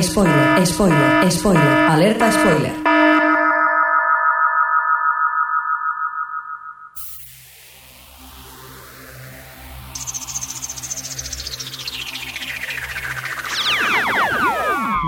Spoiler, 0.00 0.64
spoiler, 0.64 1.30
spoiler, 1.30 1.60
alerta 1.90 2.32
spoiler. 2.32 2.72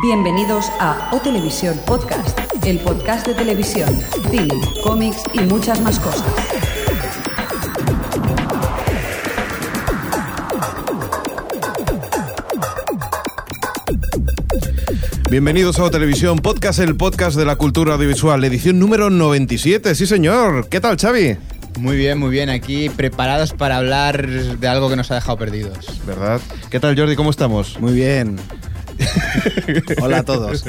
Bienvenidos 0.02 0.70
a 0.78 1.08
O 1.12 1.18
Televisión 1.20 1.80
Podcast, 1.86 2.38
el 2.66 2.78
podcast 2.80 3.26
de 3.26 3.34
televisión, 3.34 3.88
cine, 4.30 4.60
cómics 4.82 5.22
y 5.32 5.40
muchas 5.40 5.80
más 5.80 5.98
cosas. 5.98 6.73
Bienvenidos 15.34 15.80
a 15.80 15.82
O 15.82 15.90
Televisión 15.90 16.38
Podcast, 16.38 16.78
el 16.78 16.94
podcast 16.94 17.36
de 17.36 17.44
la 17.44 17.56
cultura 17.56 17.94
audiovisual, 17.94 18.44
edición 18.44 18.78
número 18.78 19.10
97. 19.10 19.96
Sí, 19.96 20.06
señor. 20.06 20.68
¿Qué 20.68 20.78
tal, 20.80 20.96
Xavi? 20.96 21.36
Muy 21.76 21.96
bien, 21.96 22.18
muy 22.18 22.30
bien. 22.30 22.50
Aquí 22.50 22.88
preparados 22.88 23.52
para 23.52 23.78
hablar 23.78 24.28
de 24.28 24.68
algo 24.68 24.88
que 24.88 24.94
nos 24.94 25.10
ha 25.10 25.16
dejado 25.16 25.36
perdidos. 25.36 26.00
¿Verdad? 26.06 26.40
¿Qué 26.70 26.78
tal, 26.78 26.96
Jordi? 26.96 27.16
¿Cómo 27.16 27.30
estamos? 27.30 27.80
Muy 27.80 27.94
bien. 27.94 28.36
Hola 30.02 30.18
a 30.18 30.22
todos. 30.24 30.64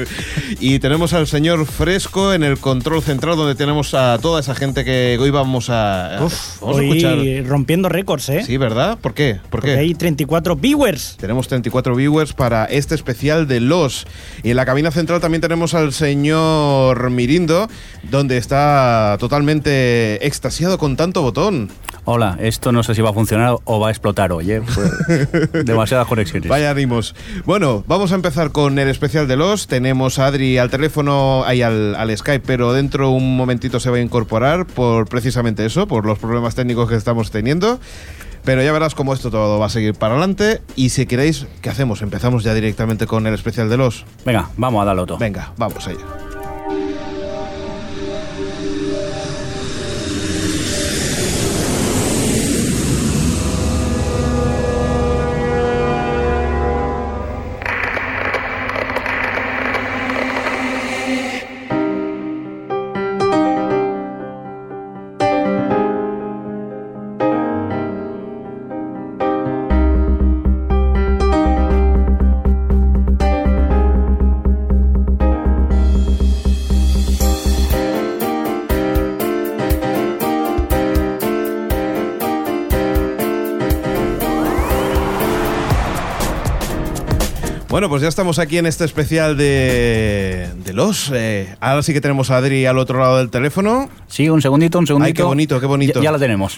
Y 0.59 0.79
tenemos 0.79 1.13
al 1.13 1.27
señor 1.27 1.65
Fresco 1.65 2.33
en 2.33 2.43
el 2.43 2.57
control 2.57 3.01
central, 3.01 3.35
donde 3.37 3.55
tenemos 3.55 3.93
a 3.93 4.17
toda 4.21 4.39
esa 4.39 4.55
gente 4.55 4.83
que 4.83 5.17
hoy 5.19 5.29
vamos 5.29 5.69
a, 5.69 6.19
Uf, 6.21 6.61
vamos 6.61 6.77
a 6.79 6.83
escuchar. 6.83 7.17
rompiendo 7.47 7.89
récords, 7.89 8.29
¿eh? 8.29 8.43
Sí, 8.45 8.57
¿verdad? 8.57 8.97
¿Por 8.99 9.13
qué? 9.13 9.35
¿Por 9.49 9.61
Porque 9.61 9.73
qué? 9.73 9.79
hay 9.79 9.93
34 9.95 10.55
viewers. 10.55 11.17
Tenemos 11.17 11.47
34 11.47 11.95
viewers 11.95 12.33
para 12.33 12.65
este 12.65 12.95
especial 12.95 13.47
de 13.47 13.59
Los. 13.59 14.05
Y 14.43 14.51
en 14.51 14.57
la 14.57 14.65
cabina 14.65 14.91
central 14.91 15.21
también 15.21 15.41
tenemos 15.41 15.73
al 15.73 15.93
señor 15.93 17.09
Mirindo, 17.09 17.67
donde 18.03 18.37
está 18.37 19.17
totalmente 19.19 20.25
extasiado 20.25 20.77
con 20.77 20.95
tanto 20.95 21.21
botón. 21.21 21.69
Hola, 22.07 22.37
esto 22.39 22.71
no 22.71 22.83
sé 22.83 22.93
si 22.93 23.01
va 23.01 23.09
a 23.09 23.13
funcionar 23.13 23.55
o 23.63 23.79
va 23.79 23.87
a 23.87 23.89
explotar 23.89 24.31
hoy, 24.31 24.51
¿eh? 24.51 24.61
Pues, 24.61 25.65
demasiadas 25.65 26.07
conexiones. 26.07 26.47
Vaya 26.47 26.69
ánimos. 26.69 27.15
Bueno, 27.45 27.83
vamos 27.87 28.11
a 28.11 28.15
empezar 28.15 28.51
con 28.51 28.77
el 28.77 28.87
especial 28.89 29.27
de 29.27 29.35
los. 29.35 29.65
Tenemos 29.65 30.19
a 30.19 30.27
Adri 30.27 30.59
al 30.59 30.69
teléfono, 30.69 31.43
ahí 31.45 31.63
al, 31.63 31.95
al 31.95 32.15
Skype, 32.15 32.45
pero 32.45 32.73
dentro 32.73 33.09
un 33.09 33.35
momentito 33.35 33.79
se 33.79 33.89
va 33.89 33.97
a 33.97 34.01
incorporar 34.01 34.67
por 34.67 35.07
precisamente 35.07 35.65
eso, 35.65 35.87
por 35.87 36.05
los 36.05 36.19
problemas 36.19 36.53
técnicos 36.53 36.87
que 36.87 36.95
estamos 36.95 37.31
teniendo. 37.31 37.79
Pero 38.43 38.61
ya 38.61 38.71
verás 38.71 38.93
cómo 38.93 39.11
esto 39.15 39.31
todo 39.31 39.57
va 39.57 39.65
a 39.65 39.69
seguir 39.69 39.95
para 39.95 40.13
adelante. 40.13 40.61
Y 40.75 40.89
si 40.89 41.07
queréis, 41.07 41.47
¿qué 41.63 41.71
hacemos? 41.71 42.03
Empezamos 42.03 42.43
ya 42.43 42.53
directamente 42.53 43.07
con 43.07 43.25
el 43.25 43.33
especial 43.33 43.67
de 43.67 43.77
los. 43.77 44.05
Venga, 44.23 44.49
vamos 44.57 44.83
a 44.83 44.85
darlo 44.85 45.01
otro. 45.01 45.17
Venga, 45.17 45.53
vamos 45.57 45.87
allá. 45.87 46.34
Pues 87.95 88.01
ya 88.01 88.09
estamos 88.09 88.39
aquí 88.39 88.57
en 88.57 88.65
este 88.65 88.83
especial 88.83 89.37
de, 89.37 90.49
de 90.65 90.73
los. 90.73 91.09
eh, 91.15 91.55
ahora 91.61 91.81
sí 91.81 91.93
que 91.93 92.01
tenemos 92.01 92.29
a 92.29 92.35
Adri 92.35 92.65
al 92.65 92.77
otro 92.77 92.99
lado 92.99 93.19
del 93.19 93.29
teléfono. 93.29 93.89
Sí, 94.09 94.27
un 94.27 94.41
segundito, 94.41 94.77
un 94.79 94.85
segundito. 94.85 95.07
Ay, 95.07 95.13
qué 95.13 95.23
bonito, 95.23 95.61
qué 95.61 95.65
bonito. 95.65 95.99
Ya, 96.01 96.03
ya 96.03 96.11
la 96.11 96.19
tenemos. 96.19 96.57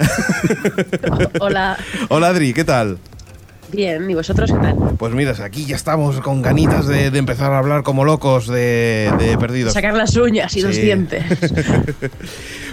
Hola, 1.40 1.78
Hola 2.10 2.30
Adri, 2.30 2.54
¿qué 2.56 2.64
tal? 2.64 2.98
bien, 3.72 4.10
¿y 4.10 4.16
vosotros 4.16 4.52
qué 4.52 4.58
tal? 4.58 4.76
Pues 4.98 5.14
miras, 5.14 5.40
aquí 5.40 5.66
ya 5.68 5.76
estamos 5.76 6.20
con 6.22 6.42
ganitas 6.42 6.88
de, 6.88 7.12
de 7.12 7.20
empezar 7.20 7.54
a 7.54 7.60
hablar 7.60 7.84
como 7.84 8.04
locos 8.04 8.48
de, 8.48 9.14
de 9.20 9.38
perdidos. 9.38 9.74
Sacar 9.74 9.94
las 9.94 10.16
uñas 10.16 10.56
y 10.56 10.62
los 10.64 10.76
dientes. 10.76 11.24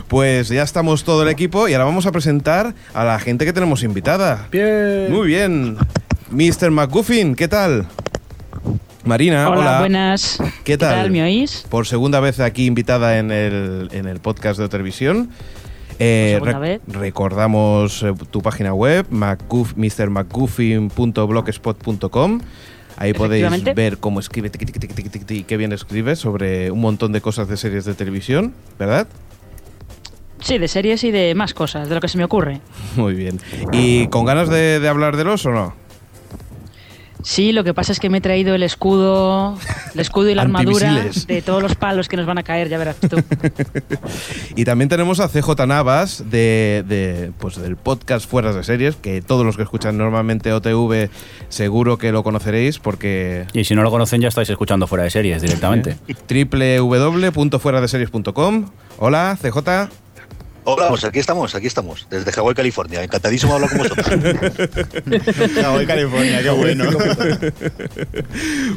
Pues 0.08 0.48
ya 0.48 0.62
estamos 0.62 1.04
todo 1.04 1.22
el 1.22 1.28
equipo 1.28 1.68
y 1.68 1.74
ahora 1.74 1.84
vamos 1.84 2.06
a 2.06 2.12
presentar 2.12 2.74
a 2.94 3.04
la 3.04 3.18
gente 3.18 3.44
que 3.44 3.52
tenemos 3.52 3.82
invitada. 3.82 4.48
Bien. 4.50 5.10
Muy 5.12 5.26
bien. 5.28 5.76
Mr. 6.30 6.70
McGuffin, 6.70 7.34
¿qué 7.34 7.48
tal? 7.48 7.86
Marina, 9.04 9.48
hola. 9.50 9.60
Hola, 9.60 9.78
buenas. 9.80 10.38
¿Qué 10.64 10.78
tal? 10.78 11.10
¿Me 11.10 11.22
oís? 11.22 11.66
Por 11.68 11.86
segunda 11.86 12.20
vez 12.20 12.40
aquí 12.40 12.64
invitada 12.66 13.18
en 13.18 13.30
el, 13.30 13.88
en 13.92 14.06
el 14.06 14.20
podcast 14.20 14.58
de 14.58 14.68
televisión. 14.68 15.30
Eh, 15.98 16.40
rec- 16.42 16.60
vez. 16.60 16.80
recordamos 16.88 18.02
eh, 18.02 18.12
tu 18.30 18.40
página 18.40 18.72
web, 18.74 19.06
McGuff- 19.10 19.74
mrmcguffin.blogspot.com. 19.76 22.40
Ahí 22.96 23.12
podéis 23.12 23.64
ver 23.74 23.98
cómo 23.98 24.20
escribe, 24.20 24.50
tiqui, 24.50 24.66
tiqui, 24.66 25.08
tiqui, 25.08 25.42
qué 25.44 25.56
bien 25.56 25.72
escribe 25.72 26.14
sobre 26.16 26.70
un 26.70 26.80
montón 26.80 27.12
de 27.12 27.20
cosas 27.20 27.48
de 27.48 27.56
series 27.56 27.84
de 27.84 27.94
televisión, 27.94 28.54
¿verdad? 28.78 29.06
Sí, 30.40 30.58
de 30.58 30.68
series 30.68 31.02
y 31.04 31.10
de 31.10 31.34
más 31.34 31.54
cosas, 31.54 31.88
de 31.88 31.94
lo 31.94 32.00
que 32.00 32.08
se 32.08 32.18
me 32.18 32.24
ocurre. 32.24 32.60
Muy 32.96 33.14
bien. 33.14 33.40
¿Y 33.72 34.06
con 34.08 34.24
ganas 34.24 34.48
de, 34.48 34.78
de 34.80 34.88
hablar 34.88 35.16
de 35.16 35.24
los 35.24 35.44
o 35.46 35.50
no? 35.50 35.74
Sí, 37.24 37.52
lo 37.52 37.64
que 37.64 37.72
pasa 37.72 37.90
es 37.90 38.00
que 38.00 38.10
me 38.10 38.18
he 38.18 38.20
traído 38.20 38.54
el 38.54 38.62
escudo, 38.62 39.58
el 39.94 40.00
escudo 40.00 40.28
y 40.28 40.34
la 40.34 40.42
armadura 40.42 41.06
de 41.26 41.40
todos 41.40 41.62
los 41.62 41.74
palos 41.74 42.06
que 42.06 42.18
nos 42.18 42.26
van 42.26 42.36
a 42.36 42.42
caer, 42.42 42.68
ya 42.68 42.76
verás 42.76 42.96
tú. 42.96 43.16
Y 44.56 44.64
también 44.64 44.88
tenemos 44.90 45.20
a 45.20 45.28
CJ 45.28 45.66
Navas 45.66 46.24
de, 46.30 46.84
de, 46.86 47.32
pues 47.38 47.56
del 47.56 47.76
podcast 47.76 48.28
Fueras 48.28 48.54
de 48.54 48.62
Series, 48.62 48.96
que 48.96 49.22
todos 49.22 49.42
los 49.44 49.56
que 49.56 49.62
escuchan 49.62 49.96
normalmente 49.96 50.52
OTV 50.52 51.08
seguro 51.48 51.96
que 51.96 52.12
lo 52.12 52.22
conoceréis 52.22 52.78
porque 52.78 53.46
y 53.54 53.64
si 53.64 53.74
no 53.74 53.82
lo 53.82 53.90
conocen, 53.90 54.20
ya 54.20 54.28
estáis 54.28 54.50
escuchando 54.50 54.86
fuera 54.86 55.04
de 55.04 55.10
series 55.10 55.40
directamente. 55.40 55.96
www.fueradeseries.com. 56.28 58.66
Hola, 58.98 59.38
CJ. 59.40 60.03
Hola, 60.66 60.88
pues 60.88 61.04
aquí 61.04 61.18
estamos, 61.18 61.54
aquí 61.54 61.66
estamos, 61.66 62.06
desde 62.08 62.32
Hawái, 62.32 62.54
California. 62.54 63.02
Encantadísimo 63.02 63.52
de 63.52 63.64
hablar 63.66 63.70
con 63.70 63.78
vosotros. 63.80 64.06
Hoy 65.76 65.86
California, 65.86 66.42
qué 66.42 66.50
bueno. 66.50 66.84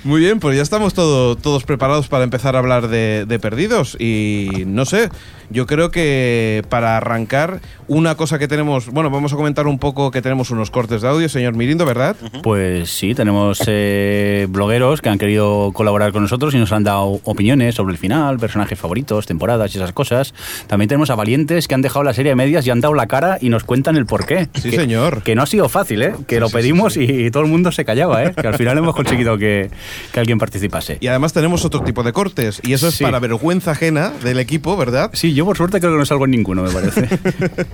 Muy 0.03 0.20
bien, 0.20 0.40
pues 0.42 0.58
ya 0.58 0.64
estamos 0.64 0.94
todo- 0.94 1.38
todos 1.38 1.64
preparados 1.64 2.09
para 2.09 2.25
empezar 2.25 2.56
a 2.56 2.59
hablar 2.59 2.90
de, 2.90 3.25
de 3.25 3.40
perdidos. 3.40 3.96
Y 4.02 4.64
no 4.66 4.84
sé, 4.84 5.09
yo 5.50 5.66
creo 5.66 5.90
que 5.90 6.62
para 6.68 6.98
arrancar, 6.98 7.62
una 7.88 8.16
cosa 8.16 8.38
que 8.38 8.50
tenemos, 8.50 8.90
bueno, 8.90 9.09
vamos 9.09 9.31
a 9.31 9.38
comentar 9.38 9.66
un 9.66 9.80
poco 9.80 10.12
que 10.12 10.22
tenemos 10.22 10.52
unos 10.52 10.72
cortes 10.72 11.02
de 11.02 11.08
audio, 11.08 11.30
señor 11.30 11.56
Mirindo, 11.56 11.86
¿verdad? 11.86 12.18
Pues 12.44 12.90
sí, 12.92 13.16
tenemos 13.16 13.62
eh, 13.66 14.46
blogueros 14.50 15.02
que 15.02 15.08
han 15.08 15.18
querido 15.18 15.72
colaborar 15.74 16.12
con 16.12 16.22
nosotros 16.22 16.54
y 16.54 16.58
nos 16.58 16.74
han 16.74 16.84
dado 16.84 17.22
opiniones 17.24 17.75
sobre 17.75 17.94
el 17.94 17.98
final, 17.98 18.40
personajes 18.40 18.78
favoritos, 18.78 19.25
temporadas 19.25 19.74
y 19.74 19.78
esas 19.78 19.94
cosas. 19.94 20.34
También 20.68 20.90
tenemos 20.90 21.09
a 21.12 21.16
valientes 21.16 21.66
que 21.68 21.77
han 21.78 21.82
dejado 21.82 22.04
la 22.04 22.14
serie 22.14 22.32
a 22.32 22.36
medias 22.36 22.66
y 22.68 22.72
han 22.72 22.82
dado 22.82 22.94
la 22.94 23.08
cara 23.08 23.38
y 23.40 23.50
nos 23.50 23.64
cuentan 23.64 23.96
el 23.96 24.06
porqué. 24.06 24.50
Sí, 24.56 24.70
Que- 24.72 24.76
señor. 24.78 25.22
Que 25.24 25.36
no 25.36 25.44
ha 25.44 25.46
sido 25.46 25.70
fácil, 25.70 26.02
¿eh? 26.02 26.14
Que 26.28 26.40
lo 26.40 26.48
sí, 26.48 26.52
sí, 26.52 26.58
pedimos 26.58 26.94
sí. 26.94 27.04
y 27.04 27.32
todo 27.32 27.44
el 27.44 27.50
mundo 27.50 27.72
se 27.72 27.86
callaba, 27.86 28.24
¿eh? 28.24 28.34
Que 28.40 28.48
al 28.48 28.56
final 28.56 28.78
hemos 28.78 28.96
conseguido 28.96 29.38
que, 29.38 29.70
que 30.12 30.20
alguien 30.20 30.38
participase. 30.40 30.98
Y 31.00 31.07
además 31.07 31.34
tenemos 31.34 31.63
otro 31.66 31.81
tipo 31.81 32.04
de 32.04 32.12
cortes. 32.13 32.60
Y 32.63 32.74
eso 32.74 32.88
es 32.90 32.96
Sí. 32.96 33.04
para 33.04 33.19
vergüenza 33.19 33.72
ajena 33.72 34.12
del 34.24 34.40
equipo, 34.40 34.75
¿verdad? 34.75 35.12
Sí, 35.13 35.34
yo 35.34 35.46
por 35.46 35.56
suerte 35.56 35.80
creo 35.80 35.92
que 35.94 35.98
no 36.00 36.06
salgo 36.06 36.25
en 36.25 36.31
ninguno, 36.31 36.63
me 36.63 36.72
parece. 36.72 37.07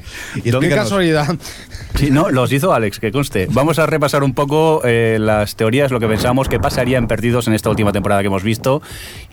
Y 0.43 0.51
Qué 0.51 0.69
casualidad. 0.69 1.35
Sí, 1.95 2.09
no, 2.11 2.29
los 2.29 2.51
hizo 2.51 2.73
Alex, 2.73 2.99
que 2.99 3.11
conste. 3.11 3.47
Vamos 3.51 3.79
a 3.79 3.85
repasar 3.85 4.23
un 4.23 4.33
poco 4.33 4.81
eh, 4.83 5.17
las 5.19 5.55
teorías, 5.55 5.91
lo 5.91 5.99
que 5.99 6.07
pensamos 6.07 6.49
que 6.49 6.59
pasaría 6.59 6.97
en 6.97 7.07
Perdidos 7.07 7.47
en 7.47 7.53
esta 7.53 7.69
última 7.69 7.91
temporada 7.91 8.21
que 8.21 8.27
hemos 8.27 8.43
visto 8.43 8.81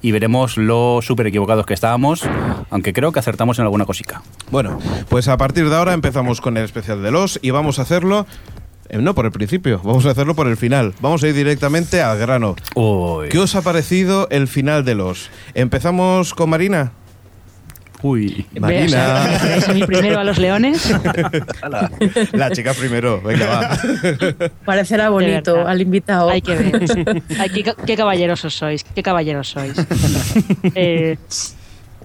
y 0.03 0.13
veremos 0.13 0.57
lo 0.57 1.01
súper 1.03 1.27
equivocados 1.29 1.67
que 1.67 1.75
estábamos, 1.75 2.23
aunque 2.71 2.93
creo 2.93 3.13
que 3.13 3.19
acertamos 3.19 3.59
en 3.59 3.65
alguna 3.65 3.87
cosica. 3.87 4.23
Bueno, 4.51 4.60
pues 5.09 5.29
a 5.29 5.37
partir 5.37 5.69
de 5.69 5.77
ahora 5.77 5.93
empezamos 5.93 6.41
con 6.41 6.57
el 6.57 6.65
especial 6.65 7.03
de 7.03 7.11
los 7.11 7.39
y 7.43 7.51
vamos 7.51 7.79
a 7.79 7.83
hacerlo. 7.83 8.27
eh, 8.89 8.99
no 8.99 9.15
por 9.15 9.25
el 9.27 9.33
principio, 9.33 9.81
vamos 9.85 10.05
a 10.07 10.11
hacerlo 10.11 10.35
por 10.35 10.47
el 10.49 10.57
final. 10.57 10.95
Vamos 11.01 11.23
a 11.23 11.29
ir 11.29 11.35
directamente 11.35 12.03
al 12.03 12.19
grano. 12.19 12.57
Uy. 12.75 13.29
¿Qué 13.29 13.39
os 13.39 13.55
ha 13.55 13.63
parecido 13.63 14.29
el 14.31 14.49
final 14.49 14.85
de 14.85 14.95
los? 14.97 15.31
¿Empezamos 15.55 16.35
con 16.35 16.51
Marina? 16.51 16.93
Uy. 18.03 18.47
Marina. 18.59 18.87
o 18.87 18.89
sea, 18.89 19.29
¿me 19.31 19.39
traéis 19.39 19.69
a 19.69 19.75
mí 19.75 19.83
primero 19.85 20.19
a 20.19 20.25
los 20.25 20.39
leones? 20.39 20.91
La 22.33 22.51
chica 22.51 22.73
primero, 22.73 23.21
venga, 23.21 23.47
va. 23.47 23.79
Parecerá 24.65 25.11
bonito 25.11 25.67
al 25.67 25.83
invitado. 25.83 26.31
Hay 26.31 26.41
que 26.41 26.57
ver. 26.57 27.23
Ay, 27.39 27.51
qué, 27.51 27.75
qué 27.87 27.97
caballerosos 27.97 28.55
sois, 28.55 28.85
qué 28.85 29.03
caballeros 29.03 29.49
sois. 29.49 29.77
Eh, 30.75 31.19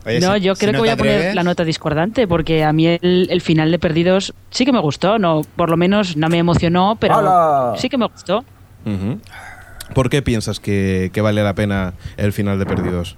Oye, 0.05 0.19
no, 0.19 0.35
si- 0.35 0.41
yo 0.41 0.55
si 0.55 0.59
creo 0.61 0.71
no 0.73 0.77
que 0.77 0.79
voy 0.81 0.89
a 0.89 0.97
poner 0.97 1.35
la 1.35 1.43
nota 1.43 1.63
discordante 1.63 2.27
porque 2.27 2.63
a 2.63 2.71
mí 2.73 2.87
el, 2.87 3.27
el 3.29 3.41
final 3.41 3.71
de 3.71 3.79
Perdidos 3.79 4.33
sí 4.51 4.65
que 4.65 4.71
me 4.71 4.79
gustó, 4.79 5.17
no, 5.19 5.41
por 5.55 5.69
lo 5.69 5.77
menos 5.77 6.15
no 6.17 6.29
me 6.29 6.37
emocionó, 6.37 6.97
pero 6.99 7.15
¡Hala! 7.15 7.73
sí 7.77 7.89
que 7.89 7.97
me 7.97 8.05
gustó. 8.07 8.45
¿Por 9.93 10.09
qué 10.09 10.21
piensas 10.21 10.59
que, 10.59 11.09
que 11.13 11.21
vale 11.21 11.43
la 11.43 11.53
pena 11.55 11.93
el 12.17 12.33
final 12.33 12.59
de 12.59 12.65
Perdidos? 12.65 13.17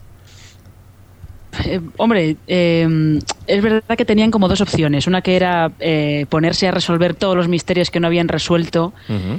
Eh, 1.65 1.79
hombre, 1.97 2.35
eh, 2.45 3.19
es 3.47 3.61
verdad 3.63 3.81
que 3.97 4.05
tenían 4.05 4.31
como 4.31 4.47
dos 4.47 4.61
opciones. 4.61 5.07
Una 5.07 5.21
que 5.21 5.35
era 5.35 5.71
eh, 5.79 6.25
ponerse 6.29 6.67
a 6.67 6.71
resolver 6.71 7.15
todos 7.15 7.35
los 7.35 7.47
misterios 7.47 7.89
que 7.89 7.99
no 7.99 8.07
habían 8.07 8.27
resuelto 8.27 8.93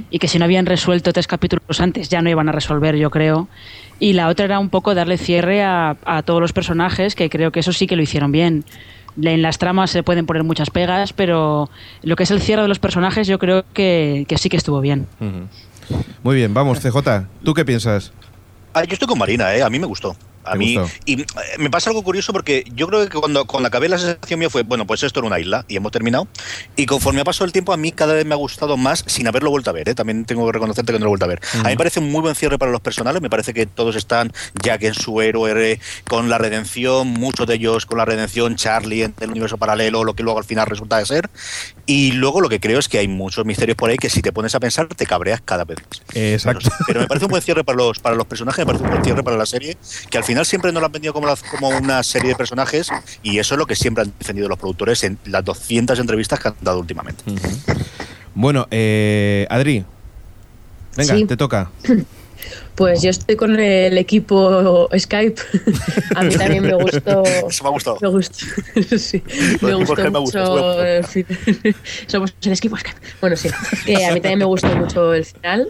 y 0.09 0.19
que 0.19 0.27
si 0.27 0.37
no 0.37 0.45
habían 0.45 0.65
resuelto 0.65 1.13
tres 1.13 1.27
capítulos 1.27 1.79
antes 1.79 2.09
ya 2.09 2.21
no 2.21 2.29
iban 2.29 2.49
a 2.49 2.51
resolver, 2.51 2.95
yo 2.95 3.09
creo. 3.09 3.47
Y 3.99 4.13
la 4.13 4.29
otra 4.29 4.45
era 4.45 4.59
un 4.59 4.69
poco 4.69 4.95
darle 4.95 5.17
cierre 5.17 5.63
a, 5.63 5.97
a 6.05 6.21
todos 6.23 6.41
los 6.41 6.53
personajes, 6.53 7.15
que 7.15 7.29
creo 7.29 7.51
que 7.51 7.59
eso 7.59 7.73
sí 7.73 7.85
que 7.85 7.95
lo 7.95 8.01
hicieron 8.01 8.31
bien. 8.31 8.63
En 9.21 9.41
las 9.41 9.57
tramas 9.57 9.91
se 9.91 10.03
pueden 10.03 10.25
poner 10.25 10.43
muchas 10.43 10.69
pegas, 10.69 11.11
pero 11.11 11.69
lo 12.03 12.15
que 12.15 12.23
es 12.23 12.31
el 12.31 12.41
cierre 12.41 12.61
de 12.61 12.67
los 12.69 12.79
personajes 12.79 13.27
yo 13.27 13.39
creo 13.39 13.65
que, 13.73 14.25
que 14.27 14.37
sí 14.37 14.49
que 14.49 14.57
estuvo 14.57 14.79
bien. 14.79 15.07
Muy 16.23 16.35
bien, 16.35 16.53
vamos, 16.53 16.79
CJ, 16.79 17.27
¿tú 17.43 17.53
qué 17.53 17.65
piensas? 17.65 18.13
Ah, 18.73 18.83
yo 18.83 18.93
estoy 18.93 19.07
con 19.07 19.17
Marina, 19.17 19.53
¿eh? 19.55 19.63
a 19.63 19.69
mí 19.69 19.79
me 19.79 19.87
gustó. 19.87 20.15
A 20.43 20.53
¿Te 20.53 20.57
mí, 20.57 20.77
gustó? 20.77 20.95
y 21.05 21.21
eh, 21.21 21.25
me 21.57 21.69
pasa 21.69 21.89
algo 21.89 22.03
curioso 22.03 22.33
porque 22.33 22.63
yo 22.73 22.87
creo 22.87 23.07
que 23.07 23.19
cuando, 23.19 23.45
cuando 23.45 23.67
acabé 23.67 23.89
la 23.89 23.97
sensación 23.97 24.39
mía 24.39 24.49
fue, 24.49 24.63
bueno, 24.63 24.87
pues 24.87 25.03
esto 25.03 25.19
era 25.19 25.27
una 25.27 25.39
isla 25.39 25.65
y 25.67 25.75
hemos 25.75 25.91
terminado. 25.91 26.27
Y 26.75 26.85
conforme 26.85 27.21
ha 27.21 27.23
pasado 27.23 27.45
el 27.45 27.51
tiempo, 27.51 27.73
a 27.73 27.77
mí 27.77 27.91
cada 27.91 28.13
vez 28.13 28.25
me 28.25 28.33
ha 28.33 28.37
gustado 28.37 28.77
más 28.77 29.03
sin 29.07 29.27
haberlo 29.27 29.49
vuelto 29.51 29.69
a 29.69 29.73
ver. 29.73 29.89
¿eh? 29.89 29.95
También 29.95 30.25
tengo 30.25 30.45
que 30.45 30.51
reconocerte 30.53 30.91
que 30.93 30.99
no 30.99 31.05
lo 31.05 31.09
he 31.09 31.09
vuelto 31.09 31.25
a 31.25 31.29
ver. 31.29 31.41
A 31.53 31.63
mí 31.63 31.69
me 31.69 31.77
parece 31.77 31.99
un 31.99 32.11
muy 32.11 32.21
buen 32.21 32.35
cierre 32.35 32.57
para 32.57 32.71
los 32.71 32.81
personales. 32.81 33.21
Me 33.21 33.29
parece 33.29 33.53
que 33.53 33.65
todos 33.65 33.95
están, 33.95 34.31
Jack 34.63 34.83
en 34.83 34.93
su 34.93 35.21
héroe, 35.21 35.79
con 36.07 36.29
la 36.29 36.37
redención, 36.37 37.07
muchos 37.07 37.45
de 37.47 37.55
ellos 37.55 37.85
con 37.85 37.97
la 37.97 38.05
redención, 38.05 38.55
Charlie 38.55 39.03
en 39.03 39.13
el 39.19 39.31
universo 39.31 39.57
paralelo, 39.57 40.03
lo 40.03 40.13
que 40.13 40.23
luego 40.23 40.39
al 40.39 40.45
final 40.45 40.67
resulta 40.67 40.97
de 40.97 41.05
ser. 41.05 41.29
Y 41.85 42.11
luego 42.13 42.41
lo 42.41 42.49
que 42.49 42.59
creo 42.59 42.79
es 42.79 42.87
que 42.87 42.99
hay 42.99 43.07
muchos 43.07 43.45
misterios 43.45 43.75
por 43.75 43.89
ahí 43.89 43.97
que 43.97 44.09
si 44.09 44.21
te 44.21 44.31
pones 44.31 44.53
a 44.55 44.59
pensar 44.59 44.87
te 44.87 45.05
cabreas 45.05 45.41
cada 45.43 45.65
vez. 45.65 45.79
Exacto. 46.13 46.69
Pero, 46.69 46.85
pero 46.87 46.99
me 47.01 47.07
parece 47.07 47.25
un 47.25 47.31
buen 47.31 47.41
cierre 47.41 47.63
para 47.63 47.77
los, 47.77 47.99
para 47.99 48.15
los 48.15 48.25
personajes, 48.27 48.59
me 48.59 48.65
parece 48.67 48.83
un 48.83 48.91
buen 48.91 49.03
cierre 49.03 49.23
para 49.23 49.37
la 49.37 49.45
serie, 49.45 49.77
que 50.09 50.17
al 50.17 50.23
final 50.29 50.45
siempre 50.45 50.71
nos 50.71 50.81
lo 50.81 50.85
han 50.85 50.91
vendido 50.91 51.13
como, 51.13 51.27
la- 51.27 51.35
como 51.51 51.69
una 51.69 52.01
serie 52.03 52.29
de 52.29 52.35
personajes 52.35 52.87
y 53.23 53.39
eso 53.39 53.55
es 53.55 53.59
lo 53.59 53.65
que 53.65 53.75
siempre 53.75 54.03
han 54.03 54.13
defendido 54.17 54.47
los 54.47 54.57
productores 54.59 55.03
en 55.03 55.17
las 55.25 55.43
200 55.43 55.99
entrevistas 55.99 56.39
que 56.39 56.47
han 56.49 56.55
dado 56.61 56.79
últimamente. 56.79 57.23
Bueno, 58.35 58.67
eh, 58.71 59.45
Adri, 59.49 59.83
venga, 60.95 61.15
Sí. 61.15 61.25
te 61.25 61.35
toca. 61.37 61.71
Pues 62.75 63.01
yo 63.01 63.09
estoy 63.09 63.35
con 63.35 63.59
el 63.59 63.97
equipo 63.97 64.87
Skype. 64.97 65.41
A 66.15 66.23
mí 66.23 66.33
también 66.35 66.63
me 66.63 66.73
gustó. 66.75 67.23
Eso 67.25 67.63
me 67.63 67.69
ha 67.69 67.71
gustado. 67.73 67.97
Me 68.01 68.07
gustó, 68.07 68.45
sí, 68.97 69.21
me 69.61 69.73
gustó 69.73 69.87
Jorge, 69.95 70.09
me 70.09 70.19
gusta, 70.19 70.39
mucho. 70.49 70.83
el 70.85 71.05
Somos 72.07 72.33
el 72.43 72.53
equipo 72.53 72.77
Skype. 72.77 72.97
Bueno, 73.19 73.35
sí. 73.35 73.49
Eh, 73.87 74.05
a 74.05 74.13
mí 74.13 74.21
también 74.21 74.39
me 74.39 74.45
gustó 74.45 74.67
mucho 74.75 75.13
el 75.13 75.25
final. 75.25 75.67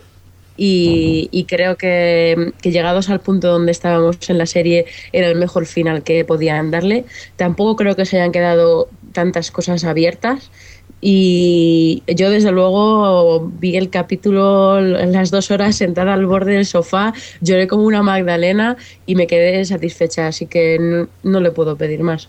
Y, 0.62 1.30
y 1.32 1.46
creo 1.46 1.78
que, 1.78 2.52
que 2.62 2.72
llegados 2.72 3.10
al 3.10 3.22
punto 3.22 3.48
donde 3.48 3.72
estábamos 3.72 4.18
en 4.30 4.38
la 4.38 4.46
serie 4.46 4.86
era 5.14 5.28
el 5.28 5.36
mejor 5.36 5.66
final 5.66 6.04
que 6.04 6.26
podían 6.26 6.70
darle. 6.70 7.06
Tampoco 7.38 7.78
creo 7.78 7.96
que 7.96 8.06
se 8.06 8.18
hayan 8.18 8.34
quedado 8.34 8.90
tantas 9.14 9.52
cosas 9.52 9.86
abiertas. 9.86 10.52
Y 11.02 12.04
yo 12.08 12.30
desde 12.30 12.52
luego 12.52 13.50
vi 13.60 13.78
el 13.78 13.90
capítulo 13.90 14.80
en 14.80 15.14
las 15.14 15.32
dos 15.32 15.50
horas 15.50 15.78
sentada 15.78 16.14
al 16.14 16.26
borde 16.26 16.54
del 16.54 16.66
sofá, 16.66 17.14
lloré 17.40 17.68
como 17.68 17.86
una 17.86 18.04
Magdalena 18.04 18.76
y 19.06 19.16
me 19.16 19.26
quedé 19.26 19.64
satisfecha, 19.64 20.28
así 20.28 20.46
que 20.46 20.78
no, 20.78 21.08
no 21.24 21.40
le 21.40 21.52
puedo 21.52 21.78
pedir 21.78 22.02
más. 22.02 22.28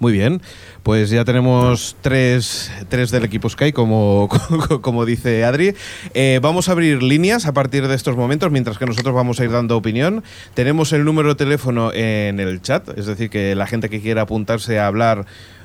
Muy 0.00 0.12
bien, 0.12 0.40
pues 0.84 1.08
ya 1.08 1.24
tenemos 1.24 1.96
tres, 2.02 2.70
tres 2.90 3.10
del 3.10 3.24
equipo 3.24 3.48
Sky, 3.48 3.72
como, 3.72 4.28
como 4.82 5.06
dice 5.06 5.42
Adri. 5.42 5.74
Eh, 6.12 6.40
vamos 6.42 6.68
a 6.68 6.72
abrir 6.72 7.02
líneas 7.02 7.46
a 7.46 7.54
partir 7.54 7.88
de 7.88 7.94
estos 7.94 8.16
momentos, 8.16 8.50
mientras 8.52 8.76
que 8.76 8.84
nosotros 8.84 9.14
vamos 9.14 9.40
a 9.40 9.44
ir 9.44 9.50
dando 9.50 9.78
opinión. 9.78 10.22
Tenemos 10.52 10.92
el 10.92 11.06
número 11.06 11.30
de 11.30 11.34
teléfono 11.36 11.90
en 11.94 12.38
el 12.38 12.60
chat, 12.60 12.86
es 12.98 13.06
decir, 13.06 13.30
que 13.30 13.54
la 13.54 13.66
gente 13.66 13.88
que 13.88 14.02
quiera 14.02 14.22
apuntarse 14.22 14.78
a 14.78 14.86
hablar, 14.86 15.24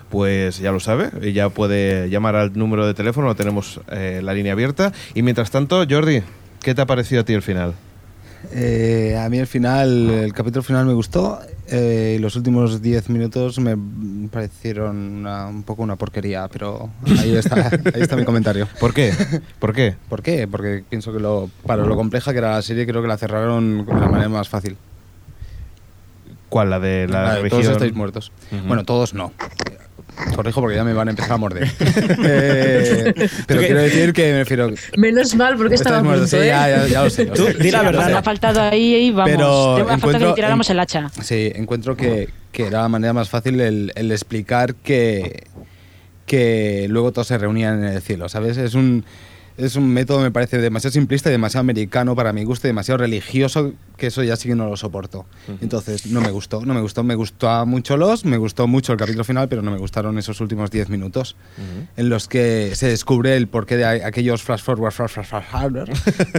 pues 0.10 0.60
ya 0.60 0.72
lo 0.72 0.80
sabe, 0.80 1.12
ya 1.34 1.50
puede 1.50 2.10
llamar 2.10 2.38
al 2.38 2.58
número 2.58 2.88
de 2.88 2.94
teléfono, 2.94 3.36
tenemos 3.36 3.82
eh, 3.92 4.22
la 4.24 4.34
línea 4.34 4.54
abierta. 4.54 4.94
Y 5.16 5.22
mientras 5.22 5.52
tanto, 5.52 5.86
Jordi, 5.88 6.24
¿qué 6.62 6.74
te 6.74 6.82
ha 6.82 6.86
parecido 6.86 7.22
a 7.22 7.26
ti 7.26 7.34
el 7.34 7.42
final? 7.42 7.74
Eh, 8.54 9.20
a 9.22 9.28
mí 9.30 9.38
el 9.38 9.48
final, 9.48 10.10
el 10.10 10.34
capítulo 10.34 10.64
final 10.64 10.86
me 10.86 10.94
gustó 10.94 11.40
eh, 11.68 12.16
y 12.18 12.22
los 12.22 12.36
últimos 12.36 12.82
10 12.82 13.10
minutos 13.10 13.60
me 13.60 13.76
parecieron 14.30 14.96
una- 14.98 15.48
un 15.48 15.64
poco 15.64 15.84
una 15.84 15.96
porquería, 15.98 16.48
pero 16.48 16.90
ahí 17.20 17.36
está, 17.36 17.56
ahí 17.94 18.02
está 18.02 18.16
mi 18.16 18.24
comentario. 18.26 18.68
¿Por 18.80 18.94
qué? 18.94 19.14
¿Por 19.60 19.74
qué? 19.74 19.96
¿Por 20.10 20.24
qué? 20.24 20.48
Porque 20.48 20.84
pienso 20.90 21.12
que 21.14 21.20
lo, 21.20 21.50
para 21.66 21.84
lo 21.86 21.96
compleja 21.96 22.32
que 22.32 22.38
era 22.40 22.52
la 22.52 22.62
serie, 22.62 22.88
creo 22.88 23.02
que 23.02 23.08
la 23.10 23.18
cerraron 23.18 23.86
de 23.86 23.94
la 23.94 24.08
manera 24.08 24.30
más 24.30 24.48
fácil. 24.50 24.78
¿Cuál? 26.50 26.70
¿La 26.72 26.80
de 26.80 27.08
la, 27.08 27.24
La 27.24 27.36
de? 27.44 27.50
Todos 27.50 27.66
estáis 27.68 27.94
muertos. 27.94 28.32
Bueno, 28.68 28.84
todos 28.84 29.14
no. 29.14 29.32
Corrijo 30.36 30.62
porque 30.62 30.76
ya 30.76 30.84
me 30.84 30.94
van 30.94 31.08
a 31.08 31.12
empezar 31.12 31.32
a 31.34 31.38
morder. 31.38 31.70
Eh, 32.22 33.14
pero 33.48 33.60
quiero 33.62 33.82
decir 33.82 34.14
que 34.14 34.32
me 34.32 34.40
refiero. 34.40 34.72
Menos 34.98 35.36
mal 35.36 35.56
porque 35.58 35.76
estaba 35.76 36.02
muertos, 36.04 36.30
sí, 36.30 36.38
¿eh? 36.38 36.48
ya, 36.48 36.70
ya, 36.70 36.88
ya 36.88 37.04
lo 37.04 37.10
sé. 37.10 37.26
lo 37.26 37.34
Tú, 37.34 37.46
sé. 37.46 37.54
di 37.56 37.72
la 37.72 37.82
verdad. 37.84 38.14
ha 38.14 38.24
faltado 38.24 38.62
ahí 38.62 38.96
y 38.96 39.12
vamos. 39.12 39.32
Pero 39.32 39.76
Te 39.76 39.82
ha 39.82 39.86
faltado 39.86 39.86
que 39.86 39.94
encuentro- 40.08 40.28
le 40.30 40.34
tiráramos 40.36 40.70
en- 40.70 40.74
el 40.76 40.80
hacha. 40.82 41.10
Sí, 41.22 41.52
encuentro 41.56 41.96
que, 41.96 42.30
que 42.52 42.68
era 42.68 42.82
la 42.82 42.90
manera 42.90 43.14
más 43.14 43.30
fácil 43.30 43.60
el, 43.62 43.92
el 43.96 44.12
explicar 44.12 44.76
que, 44.76 45.44
que 46.26 46.88
luego 46.90 47.12
todos 47.12 47.28
se 47.28 47.38
reunían 47.38 47.84
en 47.84 47.94
el 47.94 48.02
cielo, 48.02 48.30
¿sabes? 48.30 48.58
Es 48.58 48.74
un, 48.76 49.06
es 49.60 49.76
un 49.76 49.90
método, 49.90 50.22
me 50.22 50.32
parece, 50.32 50.58
demasiado 50.58 50.94
simplista 50.94 51.30
y 51.30 51.34
demasiado 51.34 51.62
americano 51.62 52.16
para 52.16 52.32
mi 52.34 52.44
gusto, 52.44 52.68
y 52.68 52.70
demasiado 52.70 53.00
religioso, 53.00 53.74
que 53.98 54.08
eso 54.08 54.24
ya 54.24 54.36
sí 54.36 54.48
que 54.48 54.56
no 54.56 54.70
lo 54.70 54.78
soporto. 54.78 55.26
Entonces, 55.62 56.08
no 56.08 56.22
me 56.22 56.32
gustó, 56.32 56.66
no 56.66 56.74
me 56.74 56.82
gustó. 56.82 57.04
Me 57.04 57.16
gustó 57.16 57.66
mucho 57.66 57.98
los, 57.98 58.26
me 58.26 58.38
gustó 58.38 58.68
mucho 58.68 58.94
el 58.94 59.00
capítulo 59.00 59.24
final, 59.24 59.50
pero 59.50 59.62
no 59.62 59.72
me 59.72 59.78
gustaron 59.78 60.18
esos 60.18 60.40
últimos 60.42 60.72
10 60.72 60.90
minutos 60.90 61.36
en 61.98 62.10
los 62.10 62.28
que 62.28 62.72
se 62.76 62.88
descubre 62.88 63.36
el 63.36 63.48
porqué 63.48 63.78
de 63.78 63.86
aquellos 63.86 64.42
flash 64.44 64.62
forward, 64.62 64.94
flash, 64.94 65.12
flash, 65.12 65.28
flash, 65.28 65.46
forward 65.46 65.90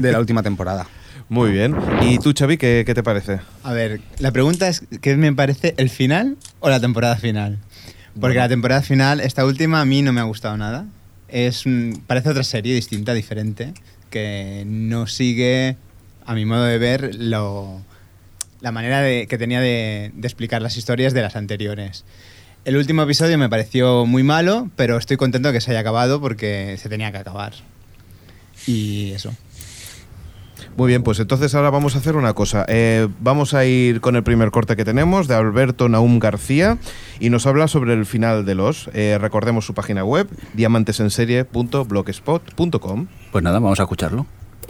de 0.01 0.13
la 0.13 0.19
última 0.21 0.43
temporada. 0.43 0.87
Muy 1.29 1.53
bien. 1.53 1.77
¿Y 2.03 2.19
tú, 2.19 2.33
Xavi, 2.37 2.57
qué, 2.57 2.83
qué 2.85 2.95
te 2.95 3.03
parece? 3.03 3.41
A 3.63 3.73
ver, 3.73 4.01
la 4.19 4.33
pregunta 4.33 4.69
es, 4.69 4.83
¿qué 5.01 5.17
me 5.17 5.33
parece 5.33 5.75
el 5.77 5.91
final 5.91 6.37
o 6.59 6.71
la 6.71 6.81
temporada 6.81 7.17
final? 7.17 7.59
Porque 8.19 8.39
la 8.39 8.49
temporada 8.49 8.83
final, 8.83 9.21
esta 9.21 9.45
última, 9.45 9.81
a 9.81 9.85
mí 9.85 10.03
no 10.03 10.13
me 10.13 10.21
ha 10.21 10.25
gustado 10.25 10.57
nada. 10.57 10.87
Es 11.33 11.67
un- 11.67 12.03
parece 12.07 12.31
otra 12.31 12.45
serie 12.45 12.75
distinta, 12.75 13.15
diferente, 13.15 13.73
que 14.11 14.65
no 14.67 15.07
sigue, 15.07 15.77
a 16.27 16.35
mi 16.35 16.45
modo 16.45 16.65
de 16.65 16.79
ver, 16.79 17.15
lo, 17.15 17.81
la 18.61 18.73
manera 18.73 19.01
de- 19.01 19.27
que 19.27 19.39
tenía 19.39 19.61
de, 19.61 20.13
explicar 20.23 20.63
las 20.63 20.77
historias 20.77 21.15
de 21.15 21.23
las 21.23 21.37
anteriores. 21.37 22.05
El 22.65 22.77
último 22.77 23.03
episodio 23.03 23.39
me 23.39 23.49
pareció 23.49 24.05
muy 24.07 24.23
malo, 24.23 24.69
pero 24.77 24.99
estoy 24.99 25.17
contento 25.17 25.51
que 25.53 25.61
se 25.61 25.71
haya 25.71 25.81
acabado 25.81 26.21
porque 26.21 26.77
se 26.79 26.89
tenía 26.89 27.11
que 27.11 27.19
acabar. 27.19 27.55
Y 28.67 29.13
eso. 29.13 29.35
Muy 30.81 30.89
bien, 30.89 31.03
pues 31.03 31.21
entonces 31.21 31.55
ahora 31.55 31.69
vamos 31.69 31.95
a 31.95 31.99
hacer 31.99 32.17
una 32.17 32.33
cosa. 32.33 32.65
Eh, 32.67 33.07
vamos 33.21 33.53
a 33.53 33.67
ir 33.67 34.01
con 34.01 34.17
el 34.17 34.23
primer 34.23 34.51
corte 34.51 34.77
que 34.77 34.85
tenemos 34.87 35.29
de 35.29 35.35
Alberto 35.35 35.91
Naum 35.91 36.19
García 36.19 36.79
y 37.19 37.29
nos 37.29 37.47
habla 37.47 37.69
sobre 37.69 37.93
el 37.93 38.07
final 38.07 38.47
de 38.47 38.55
los. 38.55 38.89
Eh, 38.95 39.19
recordemos 39.21 39.67
su 39.67 39.75
página 39.75 40.05
web, 40.05 40.27
diamantesenserie.blogspot.com. 40.55 43.07
Pues 43.31 43.45
nada, 43.45 43.59
vamos 43.59 43.79
a 43.79 43.83
escucharlo. 43.83 44.25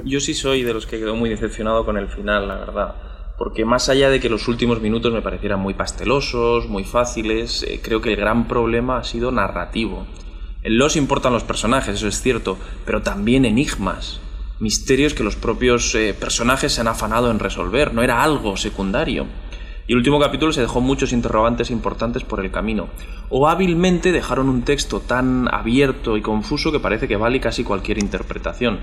Yo 0.04 0.18
sí 0.18 0.34
soy 0.34 0.64
de 0.64 0.74
los 0.74 0.84
que 0.84 0.98
quedó 0.98 1.14
muy 1.14 1.30
decepcionado 1.30 1.84
con 1.84 1.96
el 1.96 2.08
final, 2.08 2.48
la 2.48 2.56
verdad. 2.56 2.96
Porque 3.38 3.64
más 3.64 3.88
allá 3.88 4.10
de 4.10 4.18
que 4.18 4.28
los 4.28 4.48
últimos 4.48 4.80
minutos 4.80 5.12
me 5.12 5.22
parecieran 5.22 5.60
muy 5.60 5.74
pastelosos, 5.74 6.68
muy 6.68 6.82
fáciles, 6.82 7.62
eh, 7.62 7.78
creo 7.80 8.00
que 8.00 8.10
el 8.10 8.16
gran 8.16 8.48
problema 8.48 8.98
ha 8.98 9.04
sido 9.04 9.30
narrativo. 9.30 10.08
En 10.64 10.76
los 10.76 10.96
importan 10.96 11.32
los 11.32 11.44
personajes, 11.44 11.94
eso 11.94 12.08
es 12.08 12.20
cierto, 12.20 12.58
pero 12.84 13.00
también 13.00 13.44
enigmas, 13.44 14.20
misterios 14.60 15.14
que 15.14 15.24
los 15.24 15.36
propios 15.36 15.94
eh, 15.94 16.14
personajes 16.14 16.72
se 16.72 16.80
han 16.80 16.88
afanado 16.88 17.30
en 17.30 17.38
resolver, 17.38 17.94
no 17.94 18.02
era 18.02 18.22
algo 18.22 18.56
secundario. 18.56 19.26
Y 19.86 19.92
el 19.92 19.98
último 19.98 20.20
capítulo 20.20 20.52
se 20.52 20.60
dejó 20.60 20.80
muchos 20.80 21.12
interrogantes 21.12 21.70
importantes 21.70 22.22
por 22.22 22.44
el 22.44 22.52
camino. 22.52 22.88
O 23.28 23.48
hábilmente 23.48 24.12
dejaron 24.12 24.48
un 24.48 24.62
texto 24.62 25.00
tan 25.00 25.52
abierto 25.52 26.16
y 26.16 26.22
confuso 26.22 26.70
que 26.70 26.78
parece 26.78 27.08
que 27.08 27.16
vale 27.16 27.40
casi 27.40 27.64
cualquier 27.64 27.98
interpretación. 27.98 28.80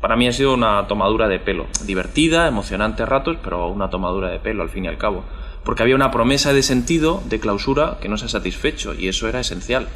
Para 0.00 0.16
mí 0.16 0.26
ha 0.26 0.32
sido 0.32 0.52
una 0.54 0.86
tomadura 0.88 1.28
de 1.28 1.38
pelo. 1.38 1.66
Divertida, 1.86 2.48
emocionante 2.48 3.04
a 3.04 3.06
ratos, 3.06 3.36
pero 3.44 3.68
una 3.68 3.90
tomadura 3.90 4.28
de 4.30 4.40
pelo 4.40 4.62
al 4.62 4.70
fin 4.70 4.86
y 4.86 4.88
al 4.88 4.98
cabo. 4.98 5.24
porque 5.64 5.82
había 5.82 5.94
una 5.94 6.10
promesa 6.10 6.52
de 6.52 6.62
sentido, 6.62 7.22
de 7.24 7.40
clausura, 7.40 7.96
que 7.98 8.10
no 8.10 8.18
se 8.18 8.26
ha 8.26 8.28
satisfecho, 8.28 8.92
y 8.92 9.08
eso 9.08 9.28
era 9.28 9.40
esencial. 9.40 9.88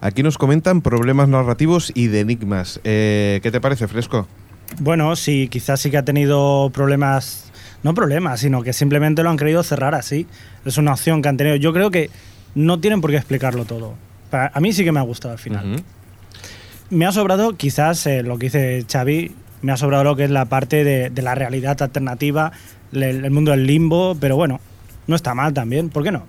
Aquí 0.00 0.22
nos 0.22 0.38
comentan 0.38 0.82
problemas 0.82 1.28
narrativos 1.28 1.92
y 1.94 2.08
de 2.08 2.20
enigmas. 2.20 2.80
Eh, 2.84 3.40
¿Qué 3.42 3.50
te 3.50 3.60
parece, 3.60 3.88
Fresco? 3.88 4.26
Bueno, 4.78 5.14
sí, 5.16 5.48
quizás 5.48 5.80
sí 5.80 5.90
que 5.90 5.96
ha 5.98 6.04
tenido 6.04 6.70
problemas, 6.72 7.50
no 7.82 7.94
problemas, 7.94 8.40
sino 8.40 8.62
que 8.62 8.72
simplemente 8.72 9.22
lo 9.22 9.30
han 9.30 9.36
querido 9.36 9.62
cerrar 9.62 9.94
así. 9.94 10.26
Es 10.64 10.76
una 10.78 10.92
opción 10.92 11.22
que 11.22 11.28
han 11.28 11.36
tenido. 11.36 11.56
Yo 11.56 11.72
creo 11.72 11.90
que 11.90 12.10
no 12.54 12.80
tienen 12.80 13.00
por 13.00 13.10
qué 13.10 13.16
explicarlo 13.16 13.64
todo. 13.64 13.94
Para- 14.30 14.50
a 14.54 14.60
mí 14.60 14.72
sí 14.72 14.84
que 14.84 14.92
me 14.92 14.98
ha 15.00 15.04
gustado 15.04 15.32
al 15.32 15.38
final. 15.38 15.82
Me 16.90 17.06
ha 17.06 17.12
sobrado, 17.12 17.56
quizás 17.56 18.06
eh, 18.06 18.22
lo 18.22 18.38
que 18.38 18.46
dice 18.46 18.84
Xavi, 18.90 19.34
me 19.62 19.72
ha 19.72 19.76
sobrado 19.76 20.04
lo 20.04 20.16
que 20.16 20.24
es 20.24 20.30
la 20.30 20.44
parte 20.44 20.84
de, 20.84 21.10
de 21.10 21.22
la 21.22 21.34
realidad 21.34 21.80
alternativa, 21.82 22.52
el, 22.92 23.30
mundo 23.30 23.50
del 23.50 23.66
limbo, 23.66 24.16
pero 24.20 24.36
bueno, 24.36 24.60
no 25.06 25.16
está 25.16 25.34
mal 25.34 25.52
también, 25.52 25.88
¿por 25.88 26.04
qué 26.04 26.12
no? 26.12 26.24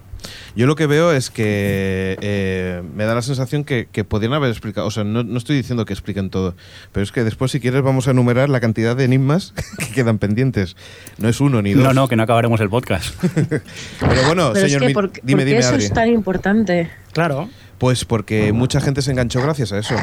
Yo 0.56 0.66
lo 0.66 0.76
que 0.76 0.88
veo 0.88 1.12
es 1.12 1.30
que 1.30 2.18
eh, 2.22 2.82
me 2.96 3.06
da 3.06 3.14
la 3.16 3.22
sensación 3.22 3.64
que, 3.64 3.88
que 3.92 4.04
podrían 4.04 4.34
haber 4.34 4.50
explicado, 4.50 4.88
o 4.88 4.92
sea, 4.92 5.04
no, 5.04 5.24
no 5.24 5.38
estoy 5.38 5.56
diciendo 5.56 5.86
que 5.86 5.94
expliquen 5.94 6.30
todo, 6.30 6.56
pero 6.92 7.04
es 7.04 7.12
que 7.12 7.24
después 7.24 7.52
si 7.52 7.60
quieres 7.60 7.82
vamos 7.84 8.08
a 8.08 8.12
enumerar 8.12 8.50
la 8.50 8.60
cantidad 8.60 8.96
de 8.96 9.04
enigmas 9.06 9.54
que 9.78 9.88
quedan 9.94 10.18
pendientes. 10.18 10.76
No 11.20 11.30
es 11.30 11.40
uno 11.42 11.62
ni 11.62 11.74
dos. 11.74 11.84
No, 11.84 11.94
no, 11.94 12.08
que 12.08 12.16
no 12.16 12.24
acabaremos 12.24 12.60
el 12.62 12.70
podcast. 12.70 13.14
Pero 14.00 14.24
bueno, 14.26 14.52
Pero 14.54 14.68
señor, 14.68 14.84
es 14.84 14.88
que, 14.90 14.94
¿por, 14.94 15.12
dime, 15.22 15.22
por 15.24 15.40
qué 15.40 15.46
dime, 15.46 15.60
eso 15.60 15.70
Adri. 15.70 15.84
es 15.86 15.94
tan 15.94 16.10
importante? 16.10 16.90
Claro. 17.14 17.50
Pues 17.78 18.06
porque 18.06 18.52
mucha 18.54 18.82
gente 18.82 19.02
se 19.02 19.12
enganchó 19.12 19.42
gracias 19.42 19.72
a 19.72 19.78
eso. 19.80 19.96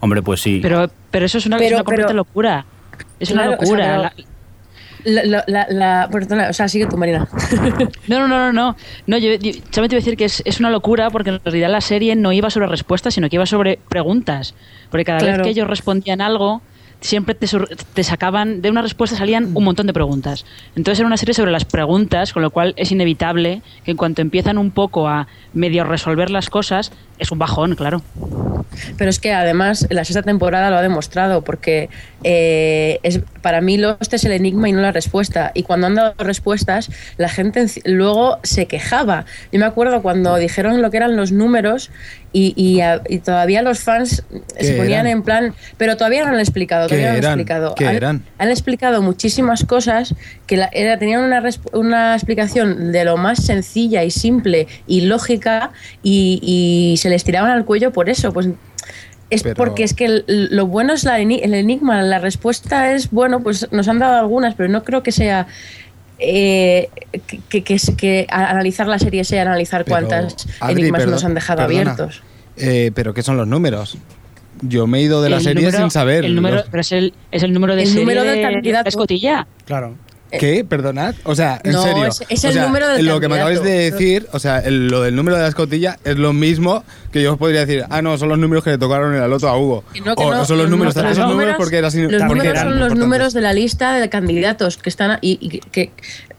Hombre, 0.00 0.20
pues 0.22 0.40
sí. 0.40 0.58
Pero, 0.62 0.90
pero 1.10 1.26
eso 1.26 1.38
es 1.38 1.46
una, 1.46 1.56
es 1.56 1.62
Pero- 1.62 1.76
una 1.76 1.84
completa 1.84 2.08
pero- 2.08 2.16
locura. 2.18 2.66
Es 3.18 3.30
Claro, 3.30 3.52
una 3.52 3.58
o 3.58 3.64
sea, 3.66 3.96
locura. 3.96 4.12
La- 5.04 5.24
La, 5.24 5.24
la, 5.24 5.44
la, 5.48 5.66
la- 5.70 6.08
perdona, 6.10 6.48
o 6.50 6.52
sea, 6.52 6.68
sigue 6.68 6.86
tú, 6.86 6.96
Marina. 6.96 7.28
No, 8.08 8.20
no, 8.20 8.28
no, 8.28 8.38
no, 8.38 8.52
no. 8.52 8.76
No, 9.06 9.18
yo, 9.18 9.34
yo 9.34 9.52
solamente 9.70 9.96
iba 9.96 9.98
a 9.98 10.04
decir 10.04 10.16
que 10.16 10.24
es, 10.26 10.42
es 10.44 10.60
una 10.60 10.70
locura 10.70 11.10
porque 11.10 11.30
en 11.30 11.40
realidad 11.44 11.70
la 11.70 11.80
serie 11.80 12.14
no 12.16 12.32
iba 12.32 12.50
sobre 12.50 12.66
respuestas, 12.66 13.14
sino 13.14 13.28
que 13.28 13.36
iba 13.36 13.46
sobre 13.46 13.78
preguntas. 13.88 14.54
Porque 14.90 15.04
cada 15.04 15.18
Claro. 15.20 15.38
vez 15.38 15.42
que 15.44 15.50
ellos 15.50 15.66
respondían 15.68 16.20
algo, 16.20 16.62
siempre 17.00 17.34
te, 17.34 17.46
te 17.94 18.04
sacaban, 18.04 18.62
de 18.62 18.70
una 18.70 18.80
respuesta 18.82 19.16
salían 19.16 19.50
un 19.56 19.64
montón 19.64 19.86
de 19.88 19.92
preguntas. 19.92 20.44
Entonces 20.76 21.00
era 21.00 21.06
una 21.08 21.16
serie 21.16 21.34
sobre 21.34 21.50
las 21.50 21.64
preguntas, 21.64 22.32
con 22.32 22.42
lo 22.42 22.50
cual 22.50 22.74
es 22.76 22.92
inevitable 22.92 23.62
que 23.84 23.90
en 23.90 23.96
cuanto 23.96 24.22
empiezan 24.22 24.56
un 24.58 24.70
poco 24.70 25.08
a 25.08 25.26
medio 25.52 25.82
resolver 25.84 26.30
las 26.30 26.48
cosas, 26.48 26.92
es 27.22 27.30
un 27.32 27.38
bajón, 27.38 27.74
claro. 27.74 28.02
Pero 28.96 29.10
es 29.10 29.18
que 29.18 29.32
además 29.32 29.86
la 29.90 30.04
sexta 30.04 30.22
temporada 30.22 30.70
lo 30.70 30.76
ha 30.76 30.82
demostrado, 30.82 31.42
porque 31.42 31.90
eh, 32.24 33.00
es, 33.02 33.20
para 33.42 33.60
mí 33.60 33.76
Lost 33.76 34.12
es 34.14 34.24
el 34.24 34.32
enigma 34.32 34.68
y 34.68 34.72
no 34.72 34.80
la 34.80 34.92
respuesta. 34.92 35.50
Y 35.54 35.62
cuando 35.64 35.88
han 35.88 35.94
dado 35.94 36.14
respuestas, 36.18 36.90
la 37.18 37.28
gente 37.28 37.66
luego 37.84 38.38
se 38.42 38.66
quejaba. 38.66 39.24
Yo 39.52 39.58
me 39.60 39.66
acuerdo 39.66 40.00
cuando 40.02 40.36
dijeron 40.36 40.80
lo 40.80 40.90
que 40.90 40.96
eran 40.96 41.16
los 41.16 41.32
números 41.32 41.90
y, 42.32 42.54
y 42.56 42.80
a- 42.80 43.02
y 43.08 43.18
todavía 43.18 43.60
los 43.62 43.80
fans 43.80 44.24
se 44.58 44.72
¿Qué 44.72 44.78
ponían 44.78 45.06
eran? 45.06 45.18
en 45.18 45.22
plan, 45.22 45.54
pero 45.76 45.96
todavía 45.96 46.24
no 46.24 46.32
han 46.32 46.40
explicado. 46.40 46.88
¿Qué 46.88 46.94
Todavía 46.96 47.08
no 47.12 47.12
han 47.12 47.18
eran? 47.24 47.32
explicado. 47.40 47.74
¿Qué 47.74 47.86
han, 47.86 47.96
eran? 47.96 48.24
han 48.38 48.48
explicado 48.50 49.02
muchísimas 49.02 49.64
cosas 49.66 50.14
que 50.46 50.56
la- 50.56 50.70
era, 50.72 50.98
tenían 50.98 51.22
una, 51.22 51.42
una 51.74 52.14
explicación 52.14 52.90
de 52.92 53.04
lo 53.04 53.16
más 53.18 53.44
sencilla 53.44 54.02
y 54.02 54.10
simple 54.10 54.66
y 54.86 55.02
lógica 55.02 55.72
y, 56.02 56.40
y 56.42 56.96
se 56.96 57.10
les 57.12 57.22
tiraban 57.24 57.50
al 57.50 57.64
cuello 57.64 57.92
por 57.92 58.08
eso. 58.08 58.32
Pues 58.32 58.48
es 59.30 59.42
Pero- 59.44 59.54
porque 59.54 59.84
es 59.84 59.94
que 59.94 60.04
el- 60.06 60.24
lo 60.50 60.66
bueno 60.66 60.92
es 60.92 61.04
la 61.04 61.18
eni- 61.20 61.40
el 61.42 61.54
enigma, 61.54 62.02
la 62.02 62.18
respuesta 62.18 62.92
es, 62.92 63.10
bueno, 63.10 63.42
pues 63.42 63.68
nos 63.72 63.86
han 63.88 63.98
dado 63.98 64.18
algunas, 64.18 64.54
pero 64.54 64.68
no 64.68 64.82
creo 64.82 65.02
que 65.02 65.12
sea... 65.12 65.46
eh, 66.18 66.88
que, 67.48 67.62
que, 67.64 68.26
analizar 68.30 68.86
la 68.86 68.98
serie 68.98 69.24
sea 69.24 69.42
analizar 69.42 69.84
Pero, 69.84 69.94
cuántas 70.08 70.46
Adri, 70.60 70.80
enigmas 70.82 71.00
perdón- 71.02 71.10
nos 71.14 71.24
han 71.24 71.34
dejado 71.34 71.66
perdona. 71.66 71.80
abiertos. 71.92 72.22
Eh, 72.56 72.92
pero 72.94 73.12
¿qué 73.14 73.22
son 73.22 73.36
los 73.36 73.46
números? 73.48 73.96
Yo 74.60 74.86
me 74.86 74.98
he 74.98 75.02
ido 75.02 75.20
de 75.22 75.30
la 75.30 75.36
El 75.38 75.42
serie 75.42 75.64
número- 75.64 75.78
sin 75.78 75.90
saber. 75.90 76.24
El 76.24 76.36
número, 76.36 76.56
los- 76.56 76.66
pero 76.70 76.80
es 76.82 76.92
el, 76.92 77.14
es 77.32 77.42
el 77.42 77.52
número 77.52 77.74
de 77.74 77.82
El 77.82 77.88
serie 77.88 78.02
número 78.04 78.22
de 78.24 78.40
candidato. 78.42 78.84
la 78.84 78.88
escotilla. 78.90 79.46
Claro. 79.64 79.96
¿Qué? 80.38 80.64
¿Perdonad? 80.64 81.14
O 81.24 81.34
sea, 81.34 81.60
en 81.62 81.72
No, 81.72 81.82
serio. 81.82 82.06
es- 82.06 82.22
es 82.28 82.44
O 82.44 82.48
el 82.48 82.54
sea, 82.54 82.66
número 82.66 82.88
del 82.88 83.04
Lo 83.06 83.20
que 83.20 83.28
me 83.28 83.34
acabáis 83.36 83.62
de 83.62 83.90
decir, 83.90 84.26
o 84.32 84.38
sea, 84.38 84.58
el- 84.60 84.88
lo 84.88 85.02
del 85.02 85.14
número 85.14 85.36
de 85.36 85.42
la 85.42 85.48
escotilla 85.48 85.98
es 86.04 86.16
lo 86.16 86.32
mismo 86.32 86.84
que 87.12 87.22
yo 87.22 87.32
os 87.32 87.38
podría 87.38 87.66
decir, 87.66 87.84
ah, 87.90 88.00
no, 88.02 88.16
son 88.18 88.28
los 88.30 88.38
números 88.38 88.64
que 88.64 88.70
le 88.70 88.78
tocaron 88.78 89.14
en 89.14 89.20
la 89.20 89.28
loto 89.28 89.48
a 89.48 89.56
Hugo. 89.58 89.84
Que 89.92 90.00
no, 90.00 90.16
que 90.16 90.22
o 90.22 90.34
no, 90.34 90.44
son 90.44 90.58
los 90.58 90.70
números, 90.70 90.94
los 90.96 91.04
esos 91.12 91.28
números 91.28 91.56
porque 91.58 91.76
era 91.76 91.90
sin- 91.90 92.10
los 92.10 92.22
números 92.22 92.44
eran 92.46 92.68
son 92.70 92.78
los 92.80 92.94
números 92.94 93.32
de 93.34 93.40
la 93.42 93.52
lista 93.52 93.94
de 93.98 94.08
candidatos 94.08 94.78
que 94.78 94.88
están 94.88 95.18
y, 95.20 95.38
y 95.40 95.58
que 95.60 95.90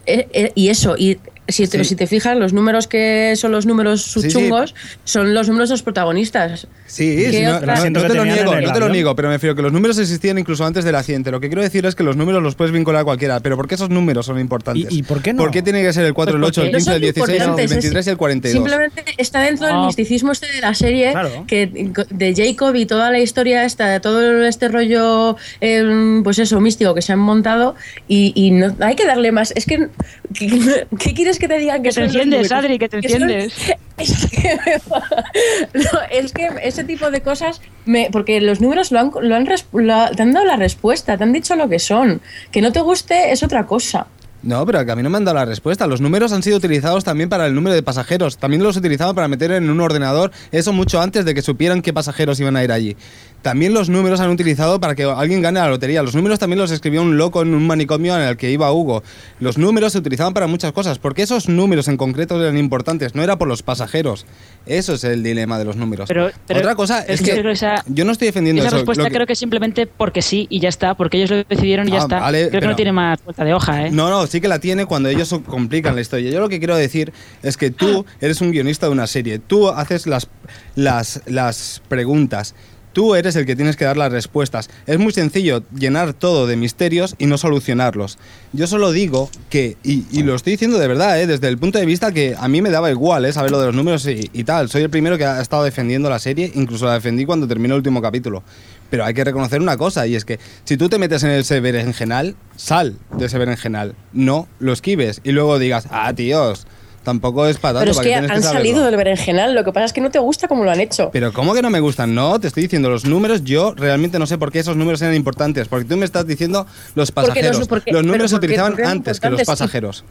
eh, 0.05 0.27
eh, 0.33 0.51
y 0.55 0.69
eso 0.69 0.95
y 0.97 1.17
si 1.47 1.67
te, 1.67 1.79
Sí. 1.79 1.83
si 1.89 1.95
te 1.97 2.07
fijas 2.07 2.37
los 2.37 2.53
números 2.53 2.87
que 2.87 3.33
son 3.35 3.51
los 3.51 3.65
números 3.65 4.01
sí. 4.03 4.29
chungos 4.29 4.73
son 5.03 5.33
los 5.33 5.49
números 5.49 5.67
de 5.69 5.73
los 5.73 5.83
protagonistas 5.83 6.67
Sí, 6.85 7.15
¿Qué 7.17 7.31
sí, 7.31 7.41
no, 7.43 7.59
te 7.59 7.65
lo 7.65 8.23
niego, 8.23 8.53
el 8.53 8.63
no 8.65 8.71
te 8.73 8.79
lo 8.79 8.87
niego, 8.89 9.15
pero 9.15 9.27
me 9.29 9.35
refiero 9.35 9.55
que 9.55 9.63
los 9.63 9.73
números 9.73 9.97
existían 9.97 10.37
incluso 10.37 10.63
antes 10.63 10.85
del 10.85 10.93
accidente. 10.93 11.31
Lo 11.31 11.39
que 11.39 11.47
quiero 11.47 11.63
decir 11.63 11.83
es 11.87 11.95
que 11.95 12.03
los 12.03 12.15
números 12.15 12.43
los 12.43 12.53
puedes 12.53 12.71
vincular 12.71 13.01
a 13.01 13.03
cualquiera, 13.03 13.39
pero 13.39 13.55
¿por 13.55 13.67
qué 13.67 13.73
esos 13.75 13.89
números 13.89 14.27
son 14.27 14.39
importantes? 14.39 14.91
¿Y- 14.91 14.99
y 14.99 15.03
por 15.03 15.21
qué 15.23 15.33
no? 15.33 15.39
¿Por 15.41 15.49
qué 15.49 15.63
tiene 15.63 15.81
que 15.81 15.91
ser 15.91 16.05
el 16.05 16.13
4, 16.13 16.35
el 16.35 16.41
Pues 16.41 16.49
8, 16.51 16.61
el 16.61 16.67
porque 16.67 16.77
15, 16.77 16.89
No 16.91 16.95
el 16.95 17.01
son 17.01 17.01
16, 17.01 17.29
el 17.29 17.35
importantes, 17.35 17.65
es- 17.65 17.71
23 17.71 18.07
y 18.07 18.09
el 18.11 18.17
42? 18.17 18.63
simplemente 18.69 19.03
está 19.17 19.39
dentro 19.41 19.65
del 19.65 19.75
No. 19.77 19.85
misticismo 19.87 20.31
este 20.33 20.51
de 20.53 20.61
la 20.61 20.73
serie 20.75 21.11
Claro. 21.13 21.45
que 21.47 21.89
de 22.11 22.33
Jacob 22.35 22.75
y 22.75 22.85
toda 22.85 23.09
la 23.09 23.19
historia 23.19 23.65
esta 23.65 23.87
de 23.87 23.99
todo 23.99 24.43
este 24.45 24.67
rollo 24.67 25.35
eh, 25.61 26.21
pues 26.23 26.37
eso 26.37 26.61
místico 26.61 26.93
que 26.93 27.01
se 27.01 27.11
han 27.13 27.19
montado 27.19 27.75
y, 28.07 28.33
y 28.35 28.51
no 28.51 28.75
hay 28.81 28.95
que 28.95 29.05
darle 29.07 29.31
más 29.31 29.51
es 29.55 29.65
que 29.65 29.89
¿qué, 30.33 30.87
qué 30.99 31.13
quieres 31.13 31.39
que 31.39 31.47
te 31.47 31.57
digan 31.57 31.83
que 31.83 31.89
Que 31.89 31.95
te 31.95 32.03
enciendes? 32.03 32.51
Adri, 32.51 32.79
que 32.79 32.89
te 32.89 32.97
enciendes. 32.97 33.53
Es 33.95 34.25
que, 34.25 34.59
no, 35.75 35.99
es 36.09 36.33
que 36.33 36.49
ese 36.63 36.83
tipo 36.83 37.11
de 37.11 37.21
cosas, 37.21 37.61
me, 37.85 38.09
porque 38.11 38.41
los 38.41 38.59
números 38.59 38.91
lo 38.91 38.99
han, 38.99 39.11
lo 39.21 39.35
han 39.35 39.45
lo 39.45 40.15
te 40.15 40.21
han 40.23 40.33
dado 40.33 40.45
la 40.47 40.55
respuesta, 40.55 41.15
te 41.15 41.23
han 41.23 41.31
dicho 41.31 41.55
lo 41.55 41.69
que 41.69 41.77
son. 41.77 42.19
Que 42.51 42.61
no 42.61 42.71
te 42.71 42.81
guste 42.81 43.31
es 43.31 43.43
otra 43.43 43.67
cosa. 43.67 44.07
No, 44.43 44.65
pero 44.65 44.85
que 44.85 44.91
a 44.91 44.95
mí 44.95 45.01
no 45.01 45.09
me 45.09 45.17
han 45.17 45.23
dado 45.23 45.35
la 45.35 45.45
respuesta. 45.45 45.87
Los 45.87 46.01
números 46.01 46.33
han 46.33 46.43
sido 46.43 46.57
utilizados 46.57 47.05
también 47.05 47.29
para 47.29 47.47
el 47.47 47.55
número 47.55 47.73
de 47.73 47.81
pasajeros. 47.81 48.37
También 48.37 48.61
los 48.61 48.75
utilizaban 48.75 49.15
para 49.15 49.29
meter 49.29 49.51
en 49.51 49.69
un 49.69 49.79
ordenador, 49.79 50.31
eso 50.51 50.73
mucho 50.73 51.01
antes 51.01 51.23
de 51.23 51.33
que 51.33 51.41
supieran 51.41 51.81
qué 51.81 51.93
pasajeros 51.93 52.39
iban 52.41 52.57
a 52.57 52.63
ir 52.63 52.71
allí. 52.73 52.97
También 53.43 53.73
los 53.75 53.89
números 53.89 54.19
han 54.21 54.29
utilizado 54.31 54.79
para 54.79 54.95
que 54.95 55.03
alguien 55.03 55.41
gane 55.41 55.59
la 55.59 55.69
lotería. 55.69 56.01
Los 56.01 56.15
números 56.15 56.39
también 56.39 56.57
los 56.59 56.71
escribió 56.71 57.01
un 57.03 57.17
loco 57.17 57.41
en 57.43 57.53
un 57.53 57.67
manicomio 57.67 58.15
en 58.15 58.23
el 58.23 58.37
que 58.37 58.49
iba 58.49 58.71
Hugo. 58.71 59.03
Los 59.39 59.57
números 59.59 59.91
se 59.93 59.99
utilizaban 59.99 60.33
para 60.33 60.47
muchas 60.47 60.71
cosas. 60.71 60.97
porque 60.97 61.21
esos 61.21 61.49
números 61.49 61.87
en 61.89 61.97
concreto 61.97 62.41
eran 62.41 62.57
importantes? 62.57 63.13
No 63.15 63.21
era 63.23 63.37
por 63.37 63.47
los 63.47 63.61
pasajeros. 63.61 64.25
Eso 64.65 64.93
es 64.93 65.03
el 65.03 65.21
dilema 65.21 65.59
de 65.59 65.65
los 65.65 65.75
números. 65.75 66.07
Pero- 66.07 66.31
pero 66.47 66.61
Otra 66.61 66.75
cosa 66.75 67.01
es, 67.01 67.21
que 67.21 67.35
yo 67.43 67.49
esa- 67.49 67.83
no 67.85 68.11
estoy 68.11 68.27
defendiendo 68.27 68.61
Esa 68.61 68.69
eso. 68.69 68.77
respuesta 68.77 69.03
que- 69.05 69.11
creo 69.13 69.27
que 69.27 69.35
simplemente 69.35 69.85
porque 69.87 70.21
sí 70.21 70.47
y 70.49 70.59
ya 70.61 70.69
está, 70.69 70.95
porque 70.95 71.17
ellos 71.17 71.29
lo 71.31 71.43
decidieron 71.43 71.87
y 71.89 71.91
ya 71.91 71.97
Ah, 71.97 72.01
está. 72.03 72.19
vale, 72.21 72.47
creo 72.49 72.61
que 72.61 72.67
no 72.67 72.75
tiene 72.77 72.93
más 72.93 73.21
vuelta 73.25 73.43
de 73.43 73.53
hoja, 73.53 73.87
¿eh? 73.87 73.91
No, 73.91 74.09
no, 74.09 74.25
sí 74.25 74.39
que 74.39 74.47
la 74.47 74.59
tiene 74.59 74.85
cuando 74.85 75.09
ellos 75.09 75.35
complican 75.45 75.95
la 75.95 76.01
historia. 76.01 76.31
Yo 76.31 76.39
lo 76.39 76.47
que 76.47 76.59
quiero 76.59 76.77
decir 76.77 77.11
es 77.41 77.57
que 77.57 77.69
tú 77.71 78.05
eres 78.21 78.39
un 78.39 78.51
guionista 78.51 78.85
de 78.85 78.93
una 78.93 79.07
serie, 79.07 79.39
tú 79.39 79.67
haces 79.69 80.07
las, 80.07 80.29
las, 80.75 81.21
las 81.25 81.81
preguntas. 81.89 82.55
Tú 82.93 83.15
eres 83.15 83.35
el 83.35 83.45
que 83.45 83.55
tienes 83.55 83.75
que 83.75 83.85
dar 83.85 83.97
las 83.97 84.11
respuestas. 84.11 84.69
Es 84.85 84.99
muy 84.99 85.11
sencillo 85.11 85.63
llenar 85.75 86.13
todo 86.13 86.45
de 86.47 86.55
misterios 86.55 87.15
y 87.17 87.25
no 87.25 87.37
solucionarlos. 87.37 88.19
Yo 88.53 88.67
solo 88.67 88.91
digo 88.91 89.29
que, 89.49 89.77
y, 89.83 90.23
lo 90.23 90.35
estoy 90.35 90.51
diciendo 90.51 90.77
de 90.77 90.87
verdad, 90.87 91.19
¿eh? 91.19 91.27
desde 91.27 91.47
el 91.47 91.57
punto 91.57 91.79
de 91.79 91.85
vista 91.85 92.11
que 92.11 92.35
a 92.37 92.47
mí 92.47 92.61
me 92.61 92.69
daba 92.69 92.91
igual 92.91 93.25
¿eh? 93.25 93.33
saber 93.33 93.51
lo 93.51 93.59
de 93.59 93.65
los 93.67 93.75
números 93.75 94.07
y, 94.07 94.29
y 94.31 94.43
tal. 94.43 94.69
Soy 94.69 94.83
el 94.83 94.89
primero 94.89 95.17
que 95.17 95.25
ha 95.25 95.41
estado 95.41 95.63
defendiendo 95.63 96.09
la 96.09 96.19
serie, 96.19 96.51
incluso 96.53 96.85
la 96.85 96.93
defendí 96.93 97.25
cuando 97.25 97.47
terminó 97.47 97.73
el 97.73 97.79
último 97.79 98.01
capítulo. 98.01 98.43
Pero 98.91 99.05
hay 99.05 99.15
que 99.15 99.23
reconocer 99.23 99.59
una 99.59 99.75
cosa, 99.75 100.05
y 100.05 100.15
es 100.15 100.23
que 100.23 100.39
si 100.65 100.77
tú 100.77 100.87
te 100.87 100.99
metes 100.99 101.23
en 101.23 101.31
ese 101.31 101.59
berenjenal, 101.59 102.35
sal 102.55 102.95
de 103.17 103.25
ese 103.25 103.39
berenjenal. 103.39 103.95
No 104.11 104.47
lo 104.59 104.71
esquives 104.71 105.19
y 105.23 105.31
luego 105.31 105.57
digas, 105.57 105.87
ah, 105.89 106.13
tíos, 106.13 106.67
tampoco 107.03 107.45
es 107.47 107.57
para 107.57 107.79
tanto. 107.79 107.81
Pero 107.81 107.91
es 107.91 107.97
¿para 107.97 108.07
que 108.09 108.15
han 108.15 108.41
saberlo?". 108.41 108.51
salido 108.51 108.83
del 108.85 108.95
berenjenal, 108.97 109.53
lo 109.55 109.63
que 109.63 109.71
pasa 109.71 109.85
es 109.85 109.93
que 109.93 110.01
no 110.01 110.09
te 110.09 110.19
gusta 110.19 110.47
como 110.47 110.63
lo 110.63 110.71
han 110.71 110.79
hecho. 110.79 111.09
Pero 111.11 111.31
¿cómo 111.33 111.53
que 111.53 111.61
no 111.61 111.69
me 111.69 111.79
gustan? 111.79 112.15
No, 112.15 112.39
te 112.39 112.47
estoy 112.47 112.63
diciendo 112.63 112.89
los 112.89 113.05
números. 113.05 113.43
Yo 113.43 113.73
realmente 113.75 114.17
no 114.19 114.25
sé 114.25 114.37
por 114.37 114.51
qué 114.51 114.59
esos 114.59 114.75
números 114.75 115.01
eran 115.01 115.15
importantes. 115.15 115.67
Porque 115.67 115.85
tú 115.85 115.97
me 115.97 116.05
estás 116.05 116.25
diciendo 116.25 116.65
los 116.95 117.11
Porque 117.11 117.27
los- 117.27 117.35
pasajeros. 117.35 117.67
porque- 117.67 117.91
los 117.91 118.03
números 118.03 118.29
se 118.31 118.37
utilizaban 118.37 118.71
porque 118.73 118.87
antes 118.87 119.19
que 119.19 119.29
los 119.29 119.43
pasajeros. 119.43 120.03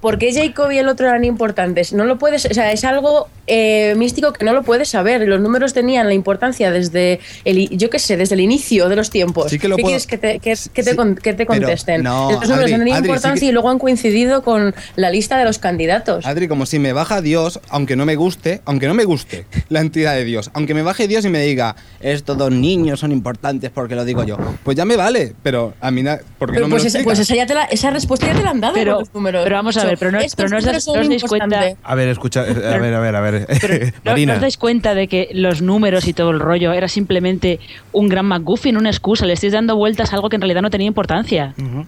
¿Por 0.00 0.18
qué 0.18 0.32
Jacob 0.32 0.70
y 0.70 0.78
el 0.78 0.88
otro 0.88 1.08
eran 1.08 1.24
importantes? 1.24 1.92
No 1.92 2.04
lo 2.04 2.18
puedes, 2.18 2.46
o 2.46 2.54
sea, 2.54 2.70
es 2.72 2.84
algo 2.84 3.28
eh, 3.46 3.94
místico 3.96 4.32
que 4.32 4.44
no 4.44 4.52
lo 4.52 4.62
puedes 4.62 4.88
saber. 4.90 5.26
Los 5.26 5.40
números 5.40 5.72
tenían 5.72 6.06
la 6.06 6.14
importancia 6.14 6.70
desde 6.70 7.18
el, 7.44 7.58
i- 7.58 7.68
yo 7.72 7.88
qué 7.90 7.98
sé, 7.98 8.16
desde 8.16 8.34
el 8.34 8.40
inicio 8.42 8.88
de 8.88 8.96
los 8.96 9.10
tiempos. 9.10 9.50
Sí 9.50 9.58
que 9.58 9.68
lo 9.68 9.76
¿Qué 9.76 9.82
puedo- 9.82 9.90
quieres 9.92 10.06
que 10.06 10.18
te, 10.18 10.38
que, 10.38 10.54
que 10.72 10.82
te, 10.82 10.90
Sí, 10.90 10.96
con- 10.96 11.14
que 11.16 11.32
te 11.32 11.46
contesten? 11.46 12.02
no, 12.02 12.30
los 12.30 12.42
números 12.42 12.64
Adri, 12.64 12.72
han 12.74 12.78
tenido 12.80 12.96
Adri, 12.96 13.06
sí 13.06 13.10
importancia 13.10 13.40
que- 13.40 13.46
y 13.46 13.52
luego 13.52 13.70
han 13.70 13.78
coincidido 13.78 14.42
con 14.42 14.74
la 14.96 15.10
lista 15.10 15.38
de 15.38 15.44
los 15.44 15.58
candidatos. 15.58 16.26
Adri, 16.26 16.46
como 16.46 16.66
si 16.66 16.78
me 16.78 16.92
baja 16.92 17.20
Dios, 17.22 17.60
aunque 17.70 17.96
no 17.96 18.04
me 18.04 18.16
guste, 18.16 18.60
aunque 18.66 18.86
no 18.86 18.94
me 18.94 19.04
guste 19.04 19.46
la 19.70 19.80
entidad 19.80 20.14
de 20.14 20.24
Dios, 20.24 20.50
aunque 20.54 20.74
me 20.74 20.82
baje 20.82 21.08
Dios 21.08 21.24
y 21.24 21.30
me 21.30 21.40
diga, 21.40 21.74
estos 22.00 22.36
dos 22.36 22.50
niños 22.52 23.00
son 23.00 23.12
importantes 23.12 23.70
porque 23.70 23.94
lo 23.94 24.04
digo 24.04 24.24
yo, 24.24 24.36
pues 24.62 24.76
ya 24.76 24.84
me 24.84 24.96
vale, 24.96 25.34
pero 25.42 25.74
a 25.80 25.90
mí, 25.90 26.02
na- 26.02 26.18
porque 26.38 26.54
Pero 26.54 26.66
no 26.66 26.68
me 26.68 26.80
pues, 26.80 26.84
lo 26.84 26.88
esa, 26.98 27.04
pues 27.04 27.18
esa, 27.18 27.34
ya 27.34 27.46
te 27.46 27.54
la- 27.54 27.64
esa 27.64 27.90
respuesta 27.90 28.26
ya 28.26 28.34
te 28.34 28.42
la 28.42 28.50
han 28.50 28.60
dado 28.60 28.74
Pero- 28.74 28.92
con 28.94 29.00
los 29.00 29.14
números. 29.14 29.44
pero 29.44 29.56
vamos 29.56 29.76
A 29.76 29.84
ver, 29.90 29.98
pero 29.98 30.12
no, 30.12 30.18
Estos 30.18 30.36
pero 30.36 30.48
no 30.50 30.56
os, 30.58 30.64
das- 30.64 30.74
no 30.74 30.80
son 30.80 30.98
os 31.00 31.08
dais 31.08 31.24
cuenta. 31.24 31.62
A 31.82 31.94
ver, 31.94 32.08
escucha, 32.08 32.46
eh, 32.46 32.50
a 32.50 32.78
ver, 32.78 32.94
a 32.94 33.00
ver, 33.00 33.16
a 33.16 33.20
ver. 33.20 33.46
pero 33.60 33.74
¿no- 33.86 33.90
¿No, 34.04 34.10
Marina. 34.12 34.34
os 34.34 34.40
dais 34.40 34.56
cuenta 34.56 34.94
de 34.94 35.08
que 35.08 35.28
los 35.32 35.62
números 35.62 36.06
y 36.08 36.12
todo 36.12 36.30
el 36.30 36.40
rollo 36.40 36.72
era 36.72 36.88
simplemente 36.88 37.60
un 37.92 38.08
gran 38.08 38.26
McGuffin, 38.26 38.76
una 38.76 38.90
excusa? 38.90 39.26
Le 39.26 39.32
estáis 39.34 39.52
dando 39.52 39.76
vueltas 39.76 40.12
a 40.12 40.16
algo 40.16 40.28
que 40.28 40.36
en 40.36 40.42
realidad 40.42 40.62
no 40.62 40.70
tenía 40.70 40.86
importancia. 40.86 41.54
Y 41.58 41.62
una 41.62 41.86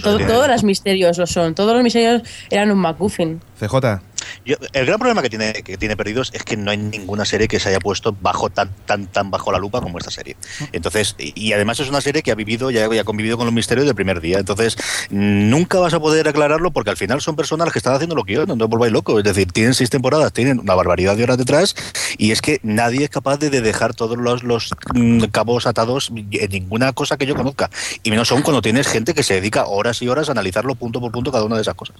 to- 0.00 0.12
serie. 0.18 0.26
todos 0.26 0.48
los 0.48 0.64
misterios 0.64 1.18
lo 1.18 1.26
son. 1.26 1.54
Todos 1.54 1.74
los 1.74 1.82
misterios 1.82 2.22
eran 2.50 2.70
un 2.70 2.78
MacGuffin. 2.78 3.40
CJ. 3.60 4.00
Yo- 4.44 4.56
el 4.72 4.86
gran 4.86 4.98
problema 4.98 5.22
que 5.22 5.30
tiene, 5.30 5.52
que 5.52 5.76
tiene 5.76 5.96
Perdidos 5.96 6.30
es 6.34 6.42
que 6.44 6.56
no 6.56 6.70
hay 6.70 6.76
ninguna 6.78 7.24
serie 7.24 7.48
que 7.48 7.58
se 7.60 7.68
haya 7.68 7.80
puesto 7.80 8.16
bajo 8.20 8.50
tan 8.50 8.70
tan 8.86 9.06
tan 9.06 9.30
bajo 9.30 9.52
la 9.52 9.58
lupa 9.58 9.80
como 9.80 9.98
esta 9.98 10.10
serie. 10.10 10.36
Entonces, 10.72 11.14
y, 11.18 11.32
y 11.48 11.52
además 11.52 11.80
es 11.80 11.88
una 11.88 12.00
serie 12.00 12.22
que 12.22 12.30
ha 12.32 12.34
vivido 12.34 12.70
y 12.70 12.78
ha, 12.78 12.92
y 12.94 12.98
ha 12.98 13.04
convivido 13.04 13.36
con 13.36 13.46
los 13.46 13.54
misterios 13.54 13.86
del 13.86 13.94
primer 13.94 14.20
día. 14.20 14.38
Entonces, 14.38 14.76
nunca 15.10 15.78
vas 15.78 15.94
a 15.94 16.00
poder 16.00 16.28
aclararlo 16.28 16.70
porque 16.72 16.90
al 16.90 16.96
final 16.96 17.20
son 17.20 17.36
personas 17.36 17.72
que 17.72 17.78
están 17.78 17.94
haciendo 17.94 18.14
lo 18.14 18.24
que 18.24 18.34
yo, 18.34 18.46
no 18.46 18.54
os 18.64 18.70
volváis 18.70 18.92
locos. 18.92 19.18
Es 19.18 19.24
decir, 19.24 19.50
tienen 19.52 19.74
seis 19.74 19.90
temporadas, 19.90 20.32
tienen 20.32 20.58
una 20.60 20.74
barbaridad 20.74 21.16
de 21.16 21.24
horas 21.24 21.38
detrás 21.38 21.74
y 22.18 22.30
es 22.32 22.42
que 22.42 22.60
nadie 22.62 23.04
es 23.04 23.10
capaz 23.10 23.38
de, 23.38 23.50
de 23.50 23.60
dejar 23.60 23.94
todos 23.94 24.16
los, 24.18 24.42
los 24.42 24.70
mm, 24.94 25.24
cabos 25.26 25.66
atados 25.66 26.10
en 26.14 26.50
ninguna 26.50 26.92
cosa 26.92 27.16
que 27.16 27.26
yo 27.26 27.34
conozca. 27.34 27.70
Y 28.02 28.10
menos 28.10 28.30
aún 28.32 28.42
cuando 28.42 28.62
tienes 28.62 28.86
gente 28.88 29.14
que 29.14 29.22
se 29.22 29.34
dedica 29.34 29.66
horas 29.66 30.02
y 30.02 30.08
horas 30.08 30.28
a 30.28 30.32
analizarlo 30.32 30.74
punto 30.74 31.00
por 31.00 31.12
punto 31.12 31.32
cada 31.32 31.44
una 31.44 31.56
de 31.56 31.62
esas 31.62 31.74
cosas. 31.74 31.96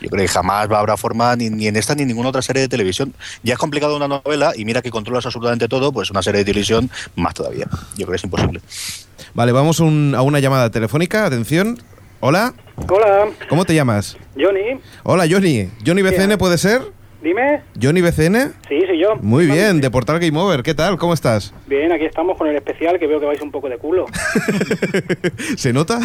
Yo 0.00 0.08
creo 0.10 0.22
que 0.22 0.28
jamás 0.28 0.70
va 0.70 0.76
a 0.78 0.80
haber 0.80 0.94
forma 0.98 1.34
ni, 1.34 1.43
ni 1.50 1.66
en 1.68 1.76
esta 1.76 1.94
ni 1.94 2.02
en 2.02 2.08
ninguna 2.08 2.28
otra 2.30 2.42
serie 2.42 2.62
de 2.62 2.68
televisión. 2.68 3.14
Ya 3.42 3.54
es 3.54 3.58
complicado 3.58 3.96
una 3.96 4.08
novela 4.08 4.52
y 4.56 4.64
mira 4.64 4.82
que 4.82 4.90
controlas 4.90 5.24
absolutamente 5.26 5.68
todo, 5.68 5.92
pues 5.92 6.10
una 6.10 6.22
serie 6.22 6.38
de 6.40 6.44
televisión 6.44 6.90
más 7.16 7.34
todavía. 7.34 7.66
Yo 7.96 8.06
creo 8.06 8.08
que 8.10 8.16
es 8.16 8.24
imposible. 8.24 8.60
Vale, 9.34 9.52
vamos 9.52 9.80
un- 9.80 10.14
a 10.16 10.22
una 10.22 10.38
llamada 10.40 10.70
telefónica. 10.70 11.26
Atención. 11.26 11.78
Hola. 12.20 12.54
Hola, 12.88 13.28
¿Cómo 13.48 13.64
te 13.64 13.74
llamas? 13.74 14.16
Johnny. 14.36 14.80
Hola, 15.02 15.26
Johnny. 15.30 15.68
¿Johnny 15.86 16.02
BCN 16.02 16.36
puede 16.38 16.58
ser? 16.58 16.82
Dime. 17.24 17.62
¿Johnny 17.82 18.02
BCN? 18.02 18.52
Sí, 18.68 18.82
soy 18.86 18.98
yo. 18.98 19.16
Muy 19.22 19.46
bien, 19.46 19.80
de 19.80 19.90
Portal 19.90 20.18
Game 20.20 20.38
Over. 20.38 20.62
¿Qué 20.62 20.74
tal? 20.74 20.98
¿Cómo 20.98 21.14
estás? 21.14 21.54
Bien, 21.66 21.90
aquí 21.90 22.04
estamos 22.04 22.36
con 22.36 22.48
el 22.48 22.54
especial 22.54 22.98
que 22.98 23.06
veo 23.06 23.18
que 23.18 23.24
vais 23.24 23.40
un 23.40 23.50
poco 23.50 23.70
de 23.70 23.78
culo. 23.78 24.04
¿Se 25.56 25.72
nota? 25.72 26.00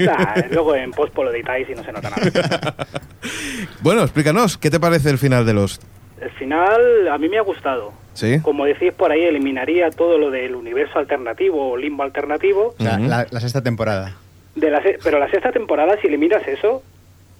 Nah, 0.00 0.34
luego 0.50 0.74
en 0.74 0.90
post 0.90 1.16
lo 1.16 1.30
editáis 1.32 1.68
y 1.70 1.74
no 1.74 1.84
se 1.84 1.92
nota 1.92 2.10
nada. 2.10 2.74
bueno, 3.80 4.02
explícanos, 4.02 4.58
¿qué 4.58 4.68
te 4.68 4.80
parece 4.80 5.08
el 5.10 5.18
final 5.18 5.46
de 5.46 5.54
los? 5.54 5.80
El 6.20 6.30
final 6.32 7.06
a 7.12 7.16
mí 7.16 7.28
me 7.28 7.38
ha 7.38 7.42
gustado. 7.42 7.92
¿Sí? 8.14 8.40
Como 8.42 8.64
decís 8.64 8.92
por 8.92 9.12
ahí, 9.12 9.22
eliminaría 9.22 9.90
todo 9.90 10.18
lo 10.18 10.32
del 10.32 10.56
universo 10.56 10.98
alternativo 10.98 11.70
o 11.70 11.76
limbo 11.76 12.02
alternativo. 12.02 12.74
O 12.76 12.82
sea, 12.82 12.94
Ujú. 12.96 13.06
la, 13.06 13.24
la 13.30 13.38
sexta 13.38 13.62
temporada. 13.62 14.16
De 14.56 14.68
la 14.68 14.82
pero 15.04 15.20
la 15.20 15.30
sexta 15.30 15.52
temporada, 15.52 15.96
si 16.00 16.08
eliminas 16.08 16.42
eso, 16.48 16.82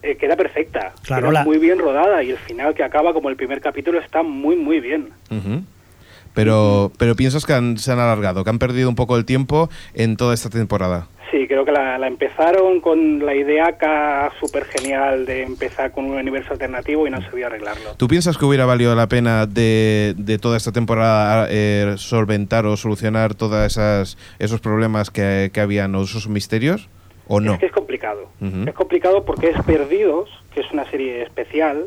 eh, 0.06 0.16
queda 0.16 0.36
perfecta. 0.36 0.92
Claro, 1.02 1.28
queda 1.28 1.40
la- 1.40 1.44
muy 1.44 1.58
bien 1.58 1.78
rodada 1.78 2.22
y 2.22 2.30
el 2.30 2.38
final 2.38 2.75
que 2.75 2.82
acaba 2.84 3.12
como 3.12 3.28
el 3.28 3.36
primer 3.36 3.60
capítulo 3.60 3.98
está 4.00 4.22
muy, 4.22 4.56
muy 4.56 4.80
bien. 4.80 5.10
Pero, 6.34 6.92
pero 6.98 7.16
piensas 7.16 7.46
que 7.46 7.54
han- 7.54 7.78
se 7.78 7.92
han 7.92 7.98
alargado, 7.98 8.44
que 8.44 8.50
han 8.50 8.58
perdido 8.58 8.88
un 8.88 8.94
poco 8.94 9.16
el 9.16 9.25
tiempo 9.25 9.70
en 9.94 10.16
toda 10.16 10.34
esta 10.34 10.50
temporada. 10.50 11.08
Sí, 11.30 11.48
creo 11.48 11.64
que 11.64 11.72
la, 11.72 11.98
la 11.98 12.06
empezaron 12.06 12.80
con 12.80 13.25
la 13.26 13.34
idea 13.34 13.66
acá 13.68 14.30
súper 14.38 14.64
genial 14.66 15.26
de 15.26 15.42
empezar 15.42 15.90
con 15.90 16.04
un 16.04 16.16
universo 16.16 16.52
alternativo 16.52 17.06
y 17.06 17.10
no 17.10 17.20
sabía 17.22 17.46
arreglarlo. 17.46 17.94
¿Tú 17.96 18.06
piensas 18.06 18.38
que 18.38 18.44
hubiera 18.44 18.64
valido 18.64 18.94
la 18.94 19.08
pena 19.08 19.46
de, 19.46 20.14
de 20.16 20.38
toda 20.38 20.56
esta 20.56 20.70
temporada 20.72 21.48
eh, 21.50 21.94
solventar 21.96 22.64
o 22.66 22.76
solucionar 22.76 23.34
todos 23.34 23.76
esos 24.38 24.60
problemas 24.60 25.10
que, 25.10 25.50
que 25.52 25.60
habían 25.60 25.94
o 25.96 26.02
esos 26.02 26.28
misterios? 26.28 26.88
¿O 27.28 27.40
no? 27.40 27.54
Es 27.54 27.61
que 27.61 27.66
es 27.66 27.73
complicado. 27.73 28.28
Ujú. 28.40 28.64
Es 28.68 28.75
complicado 28.75 29.25
porque 29.25 29.50
es 29.50 29.62
Perdidos, 29.64 30.30
que 30.54 30.61
es 30.61 30.71
una 30.73 30.88
serie 30.90 31.23
especial, 31.23 31.87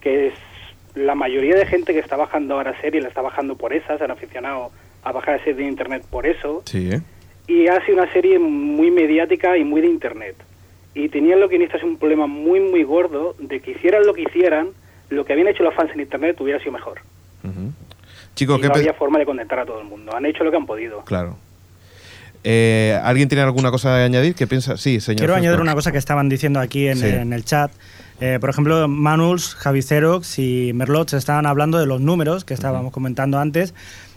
que 0.00 0.28
es 0.28 0.34
la 0.94 1.14
mayoría 1.14 1.56
de 1.56 1.66
gente 1.66 1.92
que 1.92 1.98
está 2.00 2.16
bajando 2.16 2.54
ahora 2.54 2.78
serie 2.80 3.00
la 3.00 3.08
está 3.08 3.22
bajando 3.22 3.56
por 3.56 3.72
esa, 3.72 3.96
se 3.98 4.04
han 4.04 4.10
aficionado 4.10 4.70
a 5.02 5.12
bajar 5.12 5.38
series 5.38 5.56
de 5.56 5.64
internet 5.64 6.04
por 6.08 6.26
eso, 6.26 6.62
Sí, 6.66 6.90
¿eh? 6.92 7.00
y 7.48 7.66
hace 7.68 7.92
una 7.92 8.10
serie 8.12 8.38
muy 8.38 8.90
mediática 8.90 9.56
y 9.56 9.64
muy 9.64 9.80
de 9.80 9.88
internet. 9.88 10.36
Y 10.94 11.08
tenían 11.08 11.40
los 11.40 11.48
guionistas 11.48 11.82
un 11.82 11.96
problema 11.96 12.26
muy, 12.26 12.60
muy 12.60 12.82
gordo 12.84 13.34
de 13.38 13.60
que 13.60 13.72
hicieran 13.72 14.04
lo 14.06 14.12
que 14.12 14.22
hicieran, 14.22 14.68
lo 15.08 15.24
que 15.24 15.32
habían 15.32 15.48
hecho 15.48 15.62
los 15.62 15.74
fans 15.74 15.90
en 15.94 16.00
internet 16.00 16.38
hubiera 16.40 16.58
sido 16.60 16.72
mejor. 16.72 17.00
Ujú. 17.42 17.72
Chico, 18.34 18.56
y 18.56 18.60
¿qué 18.60 18.68
no 18.68 18.74
había 18.74 18.92
forma 18.94 19.18
de 19.18 19.24
contentar 19.26 19.60
a 19.60 19.66
todo 19.66 19.80
el 19.80 19.86
mundo. 19.86 20.14
Han 20.14 20.26
hecho 20.26 20.44
lo 20.44 20.50
que 20.50 20.56
han 20.56 20.66
podido. 20.66 21.02
Claro. 21.04 21.36
Eh, 22.44 22.98
¿Alguien 23.02 23.28
tiene 23.28 23.42
alguna 23.42 23.70
cosa 23.70 23.96
que 23.96 24.02
añadir? 24.02 24.34
¿Qué 24.34 24.46
piensa? 24.46 24.76
Sí, 24.76 25.00
señor. 25.00 25.18
Quiero 25.18 25.34
añadir 25.34 25.60
una 25.60 25.74
cosa 25.74 25.92
que 25.92 25.98
estaban 25.98 26.28
diciendo 26.28 26.60
aquí 26.60 26.88
en, 26.88 26.98
Sí. 26.98 27.06
en 27.06 27.32
el 27.32 27.44
chat. 27.44 27.70
Eh, 28.20 28.38
por 28.40 28.50
ejemplo, 28.50 28.86
Manuls, 28.88 29.54
Javi 29.54 29.82
Xerox 29.82 30.38
y 30.38 30.72
Merlot 30.74 31.10
se 31.10 31.16
estaban 31.16 31.46
hablando 31.46 31.78
de 31.78 31.86
los 31.86 32.00
números 32.00 32.44
que 32.44 32.54
estábamos 32.54 32.92
comentando 32.92 33.38
antes. 33.38 33.74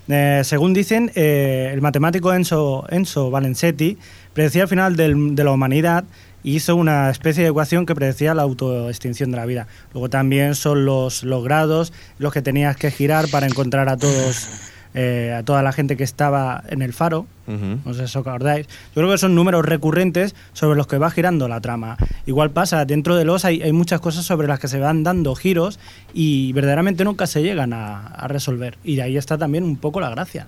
Eh, 0.07 0.41
según 0.43 0.73
dicen, 0.75 1.11
el 1.15 1.81
matemático 1.81 2.31
Enzo, 2.33 2.85
Enzo 2.89 3.31
Valenzetti 3.31 3.97
predecía 4.33 4.63
el 4.63 4.67
final 4.67 4.95
del- 4.95 5.35
de 5.35 5.43
la 5.43 5.51
humanidad 5.51 6.03
y 6.43 6.55
hizo 6.57 6.75
una 6.75 7.09
especie 7.09 7.41
de 7.43 7.49
ecuación 7.49 7.87
que 7.87 7.95
predecía 7.95 8.35
la 8.35 8.43
autoextinción 8.43 9.31
de 9.31 9.37
la 9.37 9.47
vida. 9.47 9.65
Luego 9.93 10.09
también 10.11 10.53
son 10.53 10.85
los, 10.85 11.23
los 11.23 11.43
grados 11.43 11.91
los 12.19 12.31
que 12.31 12.43
tenías 12.43 12.77
que 12.77 12.91
girar 12.91 13.27
para 13.29 13.47
encontrar 13.47 13.89
a 13.89 13.97
todos 13.97 14.47
eh, 14.93 15.35
a 15.37 15.41
toda 15.43 15.61
la 15.63 15.71
gente 15.73 15.97
que 15.97 16.03
estaba 16.03 16.63
en 16.69 16.81
el 16.83 16.93
faro. 16.93 17.25
No 17.47 17.93
sé 17.93 17.99
si 17.99 18.03
os 18.05 18.15
acordáis. 18.15 18.67
Yo 18.67 19.01
creo 19.01 19.09
que 19.11 19.17
son 19.17 19.35
números 19.35 19.65
recurrentes 19.65 20.35
sobre 20.53 20.75
los 20.77 20.87
que 20.87 20.97
va 20.97 21.11
girando 21.11 21.47
la 21.47 21.61
trama. 21.61 21.97
Igual 22.25 22.51
pasa, 22.51 22.85
dentro 22.85 23.15
de 23.15 23.25
los 23.25 23.45
hay, 23.45 23.61
hay 23.61 23.71
muchas 23.71 23.99
cosas 23.99 24.25
sobre 24.25 24.47
las 24.47 24.59
que 24.59 24.67
se 24.67 24.79
van 24.79 25.03
dando 25.03 25.35
giros 25.35 25.79
y 26.13 26.53
verdaderamente 26.53 27.03
nunca 27.03 27.27
se 27.27 27.43
llegan 27.43 27.73
a, 27.73 28.07
a 28.07 28.27
resolver. 28.27 28.77
Y 28.83 28.95
de 28.95 29.03
ahí 29.03 29.17
está 29.17 29.37
también 29.37 29.63
un 29.63 29.77
poco 29.77 29.99
la 29.99 30.09
gracia. 30.09 30.47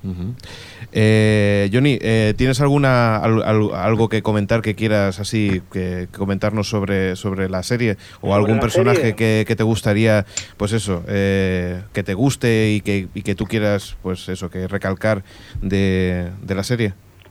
Eh, 0.93 1.69
Johnny, 1.73 1.97
eh, 2.01 2.33
¿tienes 2.37 2.61
alguna 2.61 3.17
al- 3.17 3.43
al- 3.43 3.73
algo 3.75 4.07
que 4.09 4.21
comentar 4.21 4.61
que 4.61 4.75
quieras 4.75 5.19
así 5.19 5.61
que 5.71 5.77
que 5.77 6.07
comentarnos 6.17 6.67
sobre, 6.69 7.15
sobre 7.15 7.49
la 7.49 7.61
serie 7.61 7.97
o 8.21 8.33
algún 8.33 8.55
personaje 8.61 9.15
que, 9.15 9.45
que 9.47 9.55
te 9.55 9.61
gustaría, 9.63 10.25
pues 10.57 10.71
eso, 10.73 11.03
eh, 11.07 11.81
que 11.93 12.01
te 12.03 12.13
guste 12.15 12.71
y 12.73 12.81
que, 12.81 13.07
y 13.13 13.21
que 13.21 13.35
tú 13.35 13.45
quieras, 13.45 13.95
pues 14.01 14.27
eso, 14.29 14.49
que 14.49 14.67
recalcar 14.67 15.23
de, 15.61 16.31
de 16.41 16.55
la 16.55 16.63
serie? 16.63 16.86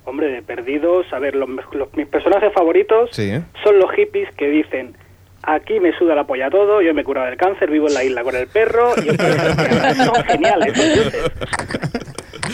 Hombre, 0.06 0.28
de 0.28 0.40
perdidos, 0.42 1.04
a 1.12 1.18
ver, 1.18 1.34
los, 1.34 1.48
los- 1.72 1.92
mis 1.94 2.06
personajes 2.06 2.52
favoritos 2.54 3.10
Sí, 3.12 3.28
¿eh? 3.30 3.42
son 3.62 3.78
los 3.78 3.90
hippies 3.92 4.32
que 4.36 4.48
dicen, 4.48 4.96
aquí 5.42 5.78
me 5.80 5.92
suda 5.98 6.14
la 6.14 6.24
polla 6.24 6.48
todo, 6.48 6.80
yo 6.80 6.94
me 6.94 7.00
he 7.02 7.04
curado 7.04 7.26
del 7.26 7.36
cáncer, 7.36 7.70
vivo 7.70 7.88
en 7.88 7.94
la 7.94 8.04
isla 8.04 8.22
con 8.22 8.34
el 8.36 8.46
perro 8.46 8.92
y 9.04 9.08
estoy 9.10 9.32
genial". 9.32 9.94
son 10.14 10.24
geniales. 10.24 10.72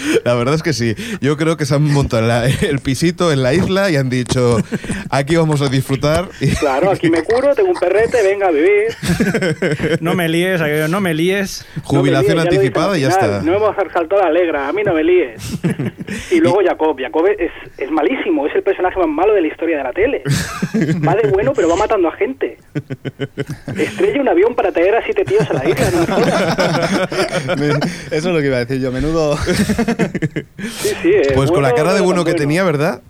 La 0.25 0.35
verdad 0.35 0.55
es 0.55 0.63
que 0.63 0.73
sí. 0.73 0.95
Yo 1.21 1.37
creo 1.37 1.57
que 1.57 1.67
se 1.67 1.75
han 1.75 1.85
montado 1.85 2.27
la- 2.27 2.47
el 2.47 2.79
pisito 2.81 3.33
en 3.33 3.43
la 3.43 3.55
isla 3.55 3.91
y 3.91 3.97
han 3.97 4.09
dicho, 4.11 4.59
aquí 5.11 5.37
vamos 5.37 5.61
a 5.63 5.69
disfrutar. 5.69 6.29
Claro, 6.61 6.91
aquí 6.91 7.11
me 7.11 7.23
curo, 7.23 7.55
tengo 7.55 7.71
un 7.71 7.77
perrete, 7.79 8.23
venga 8.23 8.47
a 8.49 8.51
vivir. 8.51 9.99
No 10.01 10.15
me 10.15 10.29
líes, 10.29 10.61
no 10.89 11.01
me 11.01 11.13
líes. 11.15 11.67
Jubilación 11.83 11.93
No 11.93 12.03
me 12.03 12.11
líes, 12.11 12.27
ya 12.29 12.35
lo 12.35 12.41
anticipada 12.43 12.99
y 12.99 13.01
ya 13.03 13.09
está. 13.09 13.43
No 13.43 13.55
hemos 13.57 13.75
saltado 13.93 14.21
la 14.23 14.29
alegra, 14.29 14.69
a 14.69 14.73
mí 14.73 14.83
no 14.85 14.95
me 14.95 15.03
líes. 15.05 15.43
Y 16.31 16.41
luego 16.41 16.59
Jacob, 16.65 16.97
Jacob 17.01 17.27
es, 17.39 17.51
es 17.79 17.91
malísimo, 17.91 18.47
es 18.47 18.55
el 18.55 18.63
personaje 18.63 18.99
más 18.99 19.09
malo 19.09 19.33
de 19.33 19.41
la 19.41 19.49
historia 19.49 19.79
de 19.79 19.83
la 19.83 19.93
tele. 19.93 20.23
Va 21.07 21.15
de 21.15 21.29
bueno, 21.31 21.53
pero 21.55 21.69
va 21.71 21.77
matando 21.77 22.09
a 22.09 22.13
gente. 22.13 22.59
Estrella 23.77 24.21
un 24.21 24.29
avión 24.29 24.55
para 24.55 24.73
traer 24.73 24.95
a 24.97 25.05
siete 25.05 25.25
tíos 25.25 25.49
a 25.51 25.55
la 25.55 25.69
isla. 25.69 25.91
no 27.57 27.65
Eso 27.67 27.81
es 28.11 28.25
lo 28.27 28.41
que 28.41 28.47
iba 28.47 28.57
a 28.57 28.65
decir 28.65 28.81
yo. 28.81 28.93
Menudo. 28.93 29.39
Sí, 30.59 30.91
sí, 31.03 31.15
es 31.15 31.33
Pues 31.33 31.51
con 31.51 31.63
la 31.63 31.75
cara 31.75 31.95
de 31.95 32.01
bueno 32.01 32.25
que 32.25 32.35
tenía, 32.35 32.65
¿verdad? 32.65 33.03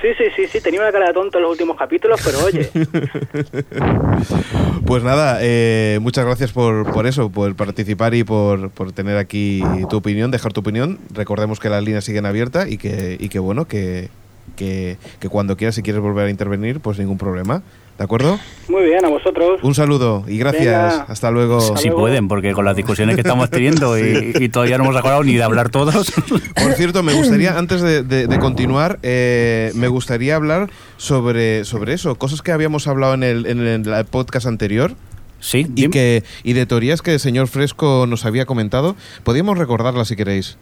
Sí, 0.00 0.08
sí, 0.16 0.24
sí, 0.34 0.46
sí, 0.46 0.60
tenía 0.62 0.80
una 0.80 0.92
cara 0.92 1.08
de 1.08 1.12
tonto 1.12 1.36
en 1.36 1.42
los 1.42 1.52
últimos 1.52 1.76
capítulos, 1.76 2.22
pero 2.24 2.42
oye, 2.42 2.70
Pues 4.86 5.02
nada, 5.02 5.38
eh, 5.42 5.98
muchas 6.00 6.24
gracias 6.24 6.52
por, 6.52 6.90
por 6.90 7.06
eso, 7.06 7.30
por 7.30 7.54
participar 7.54 8.14
y 8.14 8.24
por, 8.24 8.70
por 8.70 8.92
tener 8.92 9.18
aquí 9.18 9.62
tu 9.90 9.98
opinión, 9.98 10.30
dejar 10.30 10.54
tu 10.54 10.60
opinión. 10.60 10.98
Recordemos 11.12 11.60
que 11.60 11.68
las 11.68 11.84
líneas 11.84 12.04
siguen 12.04 12.24
abiertas 12.24 12.70
y 12.70 12.78
que, 12.78 13.18
y 13.20 13.28
que 13.28 13.38
bueno, 13.38 13.66
que, 13.66 14.08
que, 14.50 14.98
que 15.20 15.28
cuando 15.28 15.56
quieras, 15.56 15.74
si 15.74 15.82
quieres 15.82 16.02
volver 16.02 16.26
a 16.26 16.30
intervenir, 16.30 16.80
pues 16.80 16.98
ningún 16.98 17.18
problema. 17.18 17.62
¿De 17.98 18.04
acuerdo? 18.04 18.38
muy 18.70 18.84
bien, 18.84 19.04
a 19.04 19.08
vosotros. 19.10 19.60
Un 19.62 19.74
saludo 19.74 20.24
y 20.26 20.38
gracias. 20.38 20.64
Venga. 20.64 21.04
Hasta 21.06 21.30
luego. 21.30 21.58
Hasta 21.58 21.76
Si 21.76 21.88
luego. 21.88 22.00
pueden, 22.00 22.28
porque 22.28 22.52
con 22.54 22.64
las 22.64 22.74
discusiones 22.74 23.14
que 23.14 23.20
estamos 23.20 23.50
teniendo 23.50 23.98
y, 23.98 24.32
y 24.40 24.48
todavía 24.48 24.78
no 24.78 24.84
hemos 24.84 24.96
acordado 24.96 25.22
ni 25.22 25.34
de 25.34 25.42
hablar 25.42 25.68
todos. 25.68 26.10
Por 26.54 26.72
cierto, 26.72 27.02
me 27.02 27.12
gustaría, 27.12 27.58
antes 27.58 27.82
de, 27.82 28.02
de- 28.02 28.26
de 28.26 28.38
continuar, 28.38 28.98
eh, 29.02 29.70
me 29.74 29.88
gustaría 29.88 30.34
hablar 30.34 30.70
sobre, 30.96 31.66
sobre 31.66 31.92
eso, 31.92 32.14
cosas 32.14 32.40
que 32.40 32.52
habíamos 32.52 32.86
hablado 32.88 33.12
en 33.12 33.22
el, 33.22 33.44
en 33.44 33.60
el 33.66 34.04
podcast 34.06 34.46
anterior. 34.46 34.92
Sí, 35.40 35.66
Y, 35.74 35.88
que, 35.88 36.22
y 36.42 36.52
de 36.54 36.64
teorías 36.66 37.00
que 37.02 37.14
el 37.14 37.20
señor 37.20 37.48
Fresco 37.48 38.06
nos 38.08 38.24
había 38.26 38.46
comentado. 38.46 38.96
Podríamos 39.24 39.58
recordarlas 39.58 40.08
si 40.08 40.16
queréis. 40.16 40.56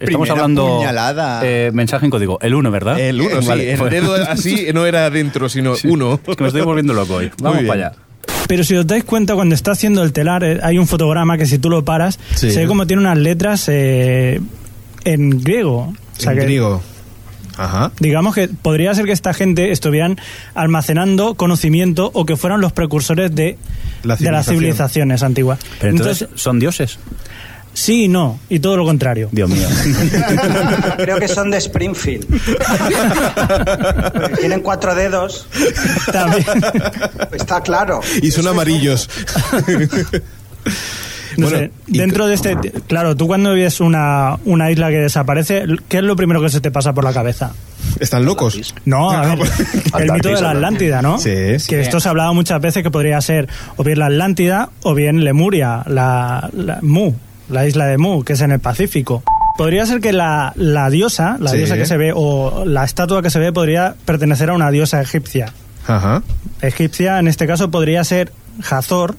Estamos 0.00 0.26
Primera 0.28 0.32
hablando. 0.32 0.76
puñalada. 0.78 1.40
eh, 1.44 1.70
mensaje 1.74 2.06
en 2.06 2.10
código, 2.10 2.38
el 2.40 2.54
1, 2.54 2.70
¿verdad? 2.70 2.98
El 2.98 3.20
1, 3.20 3.42
sí. 3.42 3.48
Vale, 3.48 3.72
el 3.74 3.90
dedo 3.90 4.14
así 4.14 4.66
no 4.72 4.86
era 4.86 5.04
adentro, 5.06 5.48
sino 5.48 5.74
uno. 5.84 6.18
Es 6.26 6.36
que 6.36 6.42
me 6.42 6.48
estoy 6.48 6.62
volviendo 6.62 6.94
loco 6.94 7.14
hoy. 7.16 7.30
Vamos 7.40 7.58
bien. 7.58 7.68
para 7.68 7.88
allá. 7.88 7.96
Pero 8.48 8.64
si 8.64 8.74
os 8.76 8.86
dais 8.86 9.04
cuenta, 9.04 9.34
cuando 9.34 9.54
está 9.54 9.72
haciendo 9.72 10.02
el 10.02 10.12
telar, 10.12 10.42
eh, 10.42 10.58
hay 10.62 10.78
un 10.78 10.86
fotograma 10.88 11.36
que 11.38 11.46
si 11.46 11.58
tú 11.58 11.68
lo 11.70 11.84
paras, 11.84 12.18
Sí. 12.34 12.50
se 12.50 12.60
ve 12.60 12.66
como 12.66 12.86
tiene 12.86 13.02
unas 13.02 13.18
letras 13.18 13.66
eh, 13.68 14.40
en 15.04 15.42
griego. 15.42 15.92
O 16.16 16.20
sea 16.20 16.32
en 16.32 16.38
que, 16.38 16.44
griego. 16.46 16.82
Ajá. 17.58 17.92
Digamos 18.00 18.34
que 18.34 18.48
podría 18.48 18.94
ser 18.94 19.04
que 19.04 19.12
esta 19.12 19.34
gente 19.34 19.70
estuvieran 19.70 20.18
almacenando 20.54 21.34
conocimiento 21.34 22.10
o 22.14 22.24
que 22.24 22.36
fueran 22.38 22.60
los 22.62 22.72
precursores 22.72 23.34
de, 23.34 23.58
La 24.02 24.16
de 24.16 24.30
las 24.32 24.46
civilizaciones 24.46 25.22
antiguas. 25.22 25.58
Pero 25.78 25.92
entonces, 25.92 26.26
¿son 26.36 26.58
dioses? 26.58 26.98
Sí 27.80 28.04
y 28.04 28.08
no, 28.08 28.38
y 28.48 28.58
todo 28.60 28.76
lo 28.76 28.84
contrario. 28.84 29.28
Dios 29.32 29.48
mío. 29.48 29.66
Creo 30.98 31.18
que 31.18 31.28
son 31.28 31.50
de 31.50 31.56
Springfield. 31.58 32.26
Porque 34.12 34.36
tienen 34.40 34.60
cuatro 34.60 34.94
dedos. 34.94 35.46
También. 36.12 36.44
Está 37.32 37.62
claro. 37.62 38.00
Y 38.22 38.30
son 38.30 38.46
amarillos. 38.48 39.08
No 41.36 41.46
Bueno, 41.48 41.58
sé, 41.58 41.70
dentro 41.86 42.26
de 42.26 42.34
este... 42.34 42.56
Claro, 42.88 43.16
tú 43.16 43.28
cuando 43.28 43.54
ves 43.54 43.80
una, 43.80 44.36
una 44.44 44.68
isla 44.72 44.88
que 44.90 44.96
desaparece, 44.96 45.62
¿qué 45.88 45.98
es 45.98 46.02
lo 46.02 46.16
primero 46.16 46.42
que 46.42 46.48
se 46.48 46.60
te 46.60 46.72
pasa 46.72 46.92
por 46.92 47.04
la 47.04 47.12
cabeza? 47.12 47.52
Están 48.00 48.24
locos. 48.24 48.74
No, 48.84 49.12
a 49.12 49.36
ver, 49.36 49.48
el 50.00 50.12
mito 50.12 50.28
de 50.28 50.42
la 50.42 50.50
Atlántida, 50.50 51.00
¿no? 51.02 51.18
Sí, 51.18 51.58
sí. 51.60 51.68
Que 51.68 51.80
esto 51.82 52.00
se 52.00 52.08
ha 52.08 52.10
hablado 52.10 52.34
muchas 52.34 52.60
veces 52.60 52.82
que 52.82 52.90
podría 52.90 53.20
ser 53.20 53.48
o 53.76 53.84
bien 53.84 54.00
la 54.00 54.06
Atlántida 54.06 54.70
o 54.82 54.92
bien 54.92 55.22
Lemuria, 55.24 55.84
la, 55.86 56.50
la 56.52 56.80
Mu, 56.82 57.12
la 57.50 57.66
isla 57.66 57.86
de 57.86 57.98
Mu, 57.98 58.22
que 58.24 58.32
es 58.34 58.40
en 58.40 58.52
el 58.52 58.60
Pacífico. 58.60 59.22
Podría 59.58 59.84
ser 59.84 60.00
que 60.00 60.12
la, 60.12 60.52
la 60.56 60.88
diosa, 60.88 61.36
la 61.40 61.50
Sí. 61.50 61.58
diosa 61.58 61.76
que 61.76 61.84
se 61.86 61.96
ve, 61.98 62.12
o 62.14 62.64
la 62.64 62.84
estatua 62.84 63.20
que 63.22 63.30
se 63.30 63.38
ve, 63.38 63.52
podría 63.52 63.94
pertenecer 64.04 64.48
a 64.50 64.54
una 64.54 64.70
diosa 64.70 65.00
egipcia. 65.02 65.52
Ajá. 65.86 66.22
Egipcia, 66.62 67.18
en 67.18 67.28
este 67.28 67.46
caso, 67.46 67.70
podría 67.70 68.02
ser 68.04 68.32
Hazor, 68.70 69.16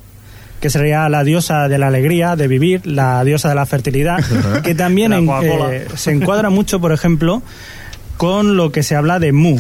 que 0.60 0.70
sería 0.70 1.10
la 1.10 1.24
diosa 1.24 1.67
de 1.67 1.78
la 1.78 1.88
alegría, 1.88 2.36
de 2.36 2.48
vivir, 2.48 2.86
la 2.86 3.24
diosa 3.24 3.50
de 3.50 3.56
la 3.56 3.65
fertilidad, 3.65 4.20
que 4.63 4.74
también 4.76 5.13
en- 5.13 5.30
eh, 5.30 5.88
se 5.96 6.12
encuadra 6.12 6.50
mucho, 6.50 6.80
por 6.80 6.91
ejemplo, 6.91 7.41
con 8.17 8.56
lo 8.58 8.72
que 8.72 8.84
se 8.84 8.96
habla 8.96 9.20
de 9.20 9.32
Mu. 9.34 9.58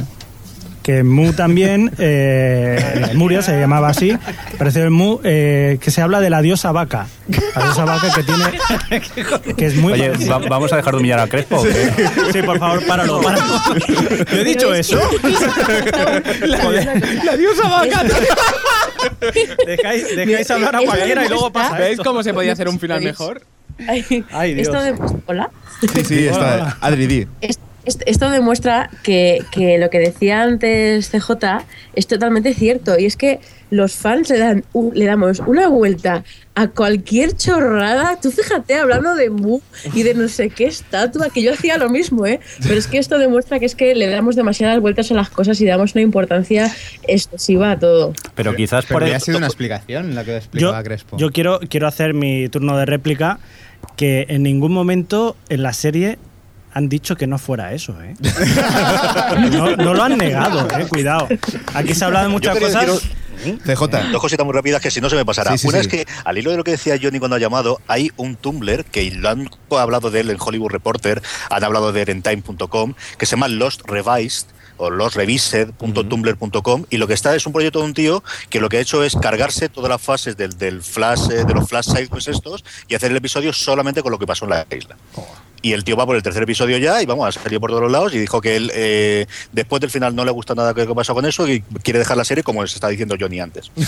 Que 0.83 1.03
Mu 1.03 1.31
también, 1.33 1.91
eh, 1.99 3.05
Lemuria 3.09 3.43
se 3.43 3.59
llamaba 3.59 3.89
así, 3.89 4.17
parece 4.57 4.81
el 4.81 4.89
Mu, 4.89 5.19
eh, 5.23 5.77
que 5.79 5.91
se 5.91 6.01
habla 6.01 6.19
de 6.19 6.31
la 6.31 6.41
diosa 6.41 6.71
vaca. 6.71 7.05
La 7.55 7.63
diosa 7.65 7.85
vaca 7.85 8.07
que 8.15 8.23
tiene. 8.23 9.55
que 9.55 9.65
es 9.67 9.75
muy. 9.75 9.93
Oye, 9.93 10.09
va- 10.27 10.39
¿vamos 10.39 10.73
a 10.73 10.77
dejar 10.77 10.93
de 10.93 10.99
humillar 10.99 11.19
a 11.19 11.27
Crespo? 11.27 11.57
o 11.57 11.63
qué? 11.63 11.91
Sí, 12.33 12.41
por 12.41 12.57
favor, 12.57 12.83
páralo, 12.87 13.21
páralo. 13.21 13.61
¿Yo 14.31 14.37
he 14.39 14.43
dicho 14.43 14.73
eso? 14.73 14.99
Joder. 16.63 17.23
La 17.25 17.37
diosa 17.37 17.67
vaca. 17.69 18.03
Dejáis, 19.65 20.15
dejáis 20.15 20.51
hablar 20.51 20.75
a 20.75 20.79
Esto 20.79 20.91
cualquiera 20.91 21.25
y 21.25 21.29
luego 21.29 21.51
pasa 21.51 21.77
¿Veis 21.77 21.91
esto. 21.91 22.03
cómo 22.03 22.23
se 22.23 22.33
podía 22.33 22.53
hacer 22.53 22.67
un 22.69 22.79
final 22.79 23.01
mejor? 23.01 23.41
Ay, 23.87 24.25
Ay, 24.31 24.53
Dios. 24.55 24.67
Esto 24.67 24.81
demuestra, 24.81 25.19
hola. 25.27 25.49
Sí, 25.81 26.03
sí, 26.05 26.27
está. 26.27 26.77
Adri, 26.81 27.07
di. 27.07 27.27
Es- 27.41 27.49
es- 27.51 27.59
Esto 27.85 28.29
demuestra 28.29 28.89
que, 29.03 29.43
que 29.51 29.77
lo 29.77 29.89
que 29.89 29.99
decía 29.99 30.43
antes 30.43 31.09
CJ 31.09 31.65
es 31.95 32.07
totalmente 32.07 32.53
cierto. 32.53 32.97
Y 32.99 33.05
es 33.05 33.17
que 33.17 33.39
los 33.71 33.95
fans 33.95 34.29
le, 34.29 34.37
dan 34.37 34.63
le 34.93 35.05
damos 35.05 35.39
una 35.39 35.67
vuelta 35.67 36.23
a 36.53 36.67
cualquier 36.67 37.35
chorrada. 37.35 38.19
Tú 38.21 38.29
fíjate, 38.29 38.75
hablando 38.75 39.15
de 39.15 39.29
Mu 39.29 39.61
y 39.95 40.03
de 40.03 40.13
no 40.13 40.27
sé 40.27 40.49
qué 40.49 40.65
estatua, 40.65 41.29
que 41.29 41.41
yo 41.41 41.53
hacía 41.53 41.77
lo 41.77 41.89
mismo, 41.89 42.25
¿eh? 42.25 42.39
Pero 42.61 42.75
es 42.75 42.87
que 42.87 42.97
esto 42.97 43.17
demuestra 43.17 43.59
que 43.59 43.65
es 43.65 43.75
que 43.75 43.95
le 43.95 44.07
damos 44.07 44.35
demasiadas 44.35 44.79
vueltas 44.79 45.09
a 45.11 45.15
las 45.15 45.29
cosas 45.29 45.59
y 45.61 45.65
damos 45.65 45.95
una 45.95 46.01
importancia 46.01 46.71
excesiva 47.07 47.71
a 47.71 47.79
todo. 47.79 48.13
Pero 48.35 48.55
quizás 48.55 48.85
por 48.85 49.03
sido 49.19 49.37
una 49.37 49.47
explicación 49.47 50.13
la 50.13 50.23
que 50.23 50.31
Yo, 50.31 50.37
explicaba 50.37 50.83
Crespo. 50.83 51.17
yo 51.17 51.31
quiero, 51.31 51.59
quiero 51.69 51.87
hacer 51.87 52.13
mi 52.13 52.49
turno 52.49 52.77
de 52.77 52.85
réplica 52.85 53.39
que 53.95 54.25
en 54.29 54.43
ningún 54.43 54.73
momento 54.73 55.35
en 55.49 55.63
la 55.63 55.73
serie 55.73 56.17
han 56.73 56.89
dicho 56.89 57.15
que 57.15 57.27
no 57.27 57.37
fuera 57.37 57.73
eso, 57.73 57.95
¿eh? 58.01 58.15
No, 59.51 59.75
no 59.75 59.93
lo 59.93 60.03
han 60.03 60.17
negado, 60.17 60.67
¿eh? 60.77 60.85
Cuidado. 60.87 61.27
Aquí 61.73 61.93
se 61.93 62.05
habla 62.05 62.23
de 62.23 62.29
muchas 62.29 62.57
cosas. 62.57 62.85
deciros- 62.85 63.09
CJ. 63.65 64.11
Dos 64.11 64.21
cositas 64.21 64.45
muy 64.45 64.53
rápidas 64.53 64.81
que 64.81 64.91
si 64.91 65.01
no 65.01 65.09
se 65.09 65.15
me 65.15 65.25
pasará. 65.25 65.51
Sí, 65.53 65.57
sí, 65.57 65.67
Una 65.67 65.79
sí. 65.79 65.81
es 65.81 65.87
que, 65.87 66.05
al 66.25 66.37
hilo 66.37 66.51
de 66.51 66.57
lo 66.57 66.63
que 66.63 66.71
decía 66.71 66.95
Johnny 67.01 67.17
cuando 67.17 67.35
ha 67.37 67.39
llamado, 67.39 67.79
hay 67.87 68.11
un 68.17 68.35
Tumblr 68.35 68.85
que 68.85 69.09
lo 69.11 69.29
han 69.29 69.49
hablado 69.71 70.11
de 70.11 70.19
él 70.19 70.29
en 70.29 70.37
Hollywood 70.39 70.69
Reporter, 70.69 71.23
han 71.49 71.63
hablado 71.63 71.91
de 71.91 72.03
él 72.03 72.09
en 72.09 72.21
Time.com, 72.21 72.93
que 73.17 73.25
se 73.25 73.31
llama 73.31 73.47
Lost 73.47 73.81
Revised 73.87 74.45
o 74.77 74.89
lostrevised.tumblr.com 74.89 76.85
y 76.89 76.97
lo 76.97 77.07
que 77.07 77.13
está 77.13 77.35
es 77.35 77.45
un 77.45 77.53
proyecto 77.53 77.79
de 77.79 77.85
un 77.85 77.93
tío 77.93 78.23
que 78.49 78.59
lo 78.59 78.69
que 78.69 78.77
ha 78.77 78.79
hecho 78.81 79.03
es 79.03 79.15
cargarse 79.15 79.69
todas 79.69 79.89
las 79.89 80.01
fases 80.01 80.37
del, 80.37 80.57
del 80.57 80.81
flash 80.81 81.29
eh, 81.31 81.43
de 81.45 81.53
los 81.53 81.67
flash 81.69 81.85
sidequests 81.85 82.27
estos 82.29 82.63
y 82.87 82.95
hacer 82.95 83.11
el 83.11 83.17
episodio 83.17 83.53
solamente 83.53 84.01
con 84.01 84.11
lo 84.11 84.19
que 84.19 84.25
pasó 84.27 84.45
en 84.45 84.51
la 84.51 84.65
isla. 84.75 84.95
Y 85.63 85.73
el 85.73 85.83
tío 85.83 85.95
va 85.95 86.07
por 86.07 86.15
el 86.15 86.23
tercer 86.23 86.41
episodio 86.43 86.77
ya 86.79 87.01
y 87.03 87.05
vamos, 87.05 87.27
ha 87.27 87.31
salido 87.39 87.59
por 87.61 87.69
todos 87.69 87.83
los 87.83 87.91
lados 87.91 88.13
y 88.15 88.17
dijo 88.19 88.41
que 88.41 88.55
él 88.55 88.71
eh, 88.73 89.27
después 89.51 89.79
del 89.79 89.91
final 89.91 90.15
no 90.15 90.25
le 90.25 90.31
gusta 90.31 90.55
nada 90.55 90.73
que 90.73 90.85
pasó 90.87 91.13
con 91.13 91.25
eso 91.25 91.47
y 91.47 91.61
quiere 91.83 91.99
dejar 91.99 92.17
la 92.17 92.23
serie 92.25 92.43
como 92.43 92.65
se 92.65 92.75
está 92.75 92.87
diciendo 92.87 93.15
Johnny 93.19 93.39
antes. 93.39 93.71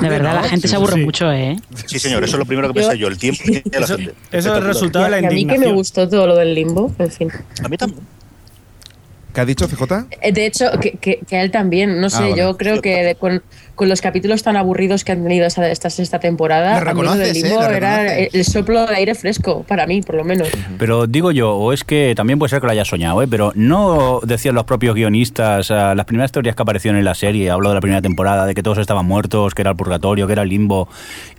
De 0.00 0.08
verdad, 0.08 0.36
la 0.40 0.48
gente 0.48 0.68
se 0.68 0.76
aburre 0.76 0.94
Sí. 0.94 1.00
mucho, 1.04 1.30
¿eh? 1.30 1.56
Sí, 1.86 1.98
señor, 1.98 2.24
eso 2.24 2.36
es 2.36 2.38
lo 2.38 2.46
primero 2.46 2.72
que 2.72 2.80
Yo- 2.80 2.86
pensé 2.88 2.98
yo, 2.98 3.08
el 3.08 3.18
tiempo 3.18 3.42
que 3.44 3.60
tiene 3.60 3.78
la 3.78 3.84
Eso, 3.84 3.96
gente. 3.98 4.14
eso 4.32 4.50
es 4.52 4.58
el 4.58 4.64
resultado 4.64 5.04
de 5.04 5.10
la 5.10 5.20
Y 5.20 5.24
a 5.26 5.28
mí 5.28 5.28
que 5.28 5.34
me 5.34 5.40
indignación. 5.42 5.74
gustó 5.76 6.08
todo 6.08 6.26
lo 6.26 6.34
del 6.36 6.54
limbo, 6.54 6.90
en 6.98 7.10
fin. 7.10 7.30
A 7.62 7.68
mí 7.68 7.76
también. 7.76 8.00
¿Qué 9.34 9.40
ha 9.40 9.44
dicho 9.44 9.66
CJ? 9.68 10.06
Eh, 10.22 10.32
De 10.32 10.46
hecho, 10.46 10.66
que, 10.80 10.92
que- 10.92 11.18
que 11.26 11.36
a 11.36 11.42
él 11.42 11.50
también, 11.50 12.00
no 12.00 12.08
sé, 12.08 12.18
Ah, 12.18 12.20
vale. 12.28 12.36
yo 12.36 12.56
creo 12.56 12.80
que 12.80 13.02
de- 13.02 13.14
con, 13.16 13.42
con 13.74 13.88
los 13.88 14.00
capítulos 14.00 14.42
tan 14.44 14.56
aburridos 14.56 15.02
que 15.04 15.10
han 15.12 15.22
tenido 15.24 15.46
esta, 15.46 15.68
esta 15.68 15.90
sexta 15.90 16.20
temporada, 16.20 16.80
Lo 16.80 16.90
a 16.90 16.94
mí 16.94 17.02
lo 17.02 17.14
del 17.16 17.36
¿eh? 17.36 17.40
limbo 17.42 17.62
era 17.64 18.16
el 18.16 18.44
soplo 18.44 18.86
de 18.86 18.94
aire 18.94 19.14
fresco, 19.16 19.64
para 19.66 19.86
mí, 19.86 20.00
por 20.02 20.14
lo 20.14 20.24
menos. 20.24 20.48
Pero 20.78 21.08
digo 21.08 21.32
yo, 21.32 21.52
o 21.56 21.72
es 21.72 21.82
que 21.82 22.14
también 22.16 22.38
puede 22.38 22.50
ser 22.50 22.60
que 22.60 22.66
lo 22.66 22.72
haya 22.72 22.84
soñado, 22.84 23.20
¿eh? 23.22 23.26
pero 23.28 23.50
no 23.56 24.20
decían 24.22 24.54
los 24.54 24.64
propios 24.64 24.94
guionistas, 24.94 25.70
ah, 25.72 25.94
las 25.96 26.06
primeras 26.06 26.30
teorías 26.30 26.54
que 26.54 26.62
aparecieron 26.62 26.96
en 26.98 27.04
la 27.04 27.16
serie, 27.16 27.50
hablo 27.50 27.70
de 27.70 27.74
la 27.74 27.80
primera 27.80 28.00
temporada, 28.02 28.46
de 28.46 28.54
que 28.54 28.62
todos 28.62 28.78
estaban 28.78 29.04
muertos, 29.04 29.52
que 29.54 29.62
era 29.62 29.72
el 29.72 29.76
purgatorio, 29.76 30.28
que 30.28 30.32
era 30.34 30.42
el 30.42 30.48
limbo, 30.48 30.88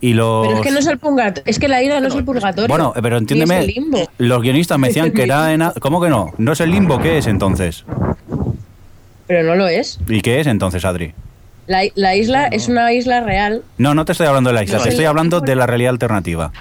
y 0.01 0.13
los... 0.13 0.47
Pero 0.47 0.59
es 0.59 0.63
que 0.65 0.71
no 0.71 0.79
es 0.79 0.87
el 0.87 0.97
purgatorio, 0.99 1.43
es 1.45 1.59
que 1.59 1.69
la 1.69 1.81
ira 1.81 2.01
no 2.01 2.09
es 2.09 2.15
el 2.15 2.25
purgatorio. 2.25 2.67
Bueno, 2.67 2.93
pero 3.01 3.17
entiéndeme, 3.17 3.59
es 3.59 3.67
el 3.69 3.73
limbo. 3.75 4.09
los 4.17 4.41
guionistas 4.41 4.77
me 4.77 4.87
decían 4.87 5.11
que 5.13 5.23
era... 5.23 5.53
en- 5.53 5.63
¿Cómo 5.79 6.01
que 6.01 6.09
no? 6.09 6.33
¿No 6.37 6.51
es 6.51 6.59
el 6.59 6.71
limbo? 6.71 6.99
¿Qué 6.99 7.17
es 7.19 7.27
entonces? 7.27 7.84
Pero 9.27 9.43
no 9.43 9.55
lo 9.55 9.67
es. 9.67 9.99
¿Y 10.07 10.21
qué 10.21 10.39
es 10.39 10.47
entonces, 10.47 10.85
Adri? 10.85 11.13
La, 11.67 11.81
la 11.95 12.15
isla 12.15 12.45
es 12.47 12.67
una 12.67 12.93
isla 12.93 13.21
real. 13.21 13.63
No, 13.77 13.95
no 13.95 14.05
te 14.05 14.11
estoy 14.11 14.27
hablando 14.27 14.49
de 14.51 14.53
la 14.53 14.63
isla, 14.63 14.77
No. 14.77 14.83
te 14.83 14.89
estoy 14.89 15.05
hablando 15.05 15.41
de 15.41 15.55
la 15.55 15.65
realidad 15.65 15.91
alternativa. 15.91 16.51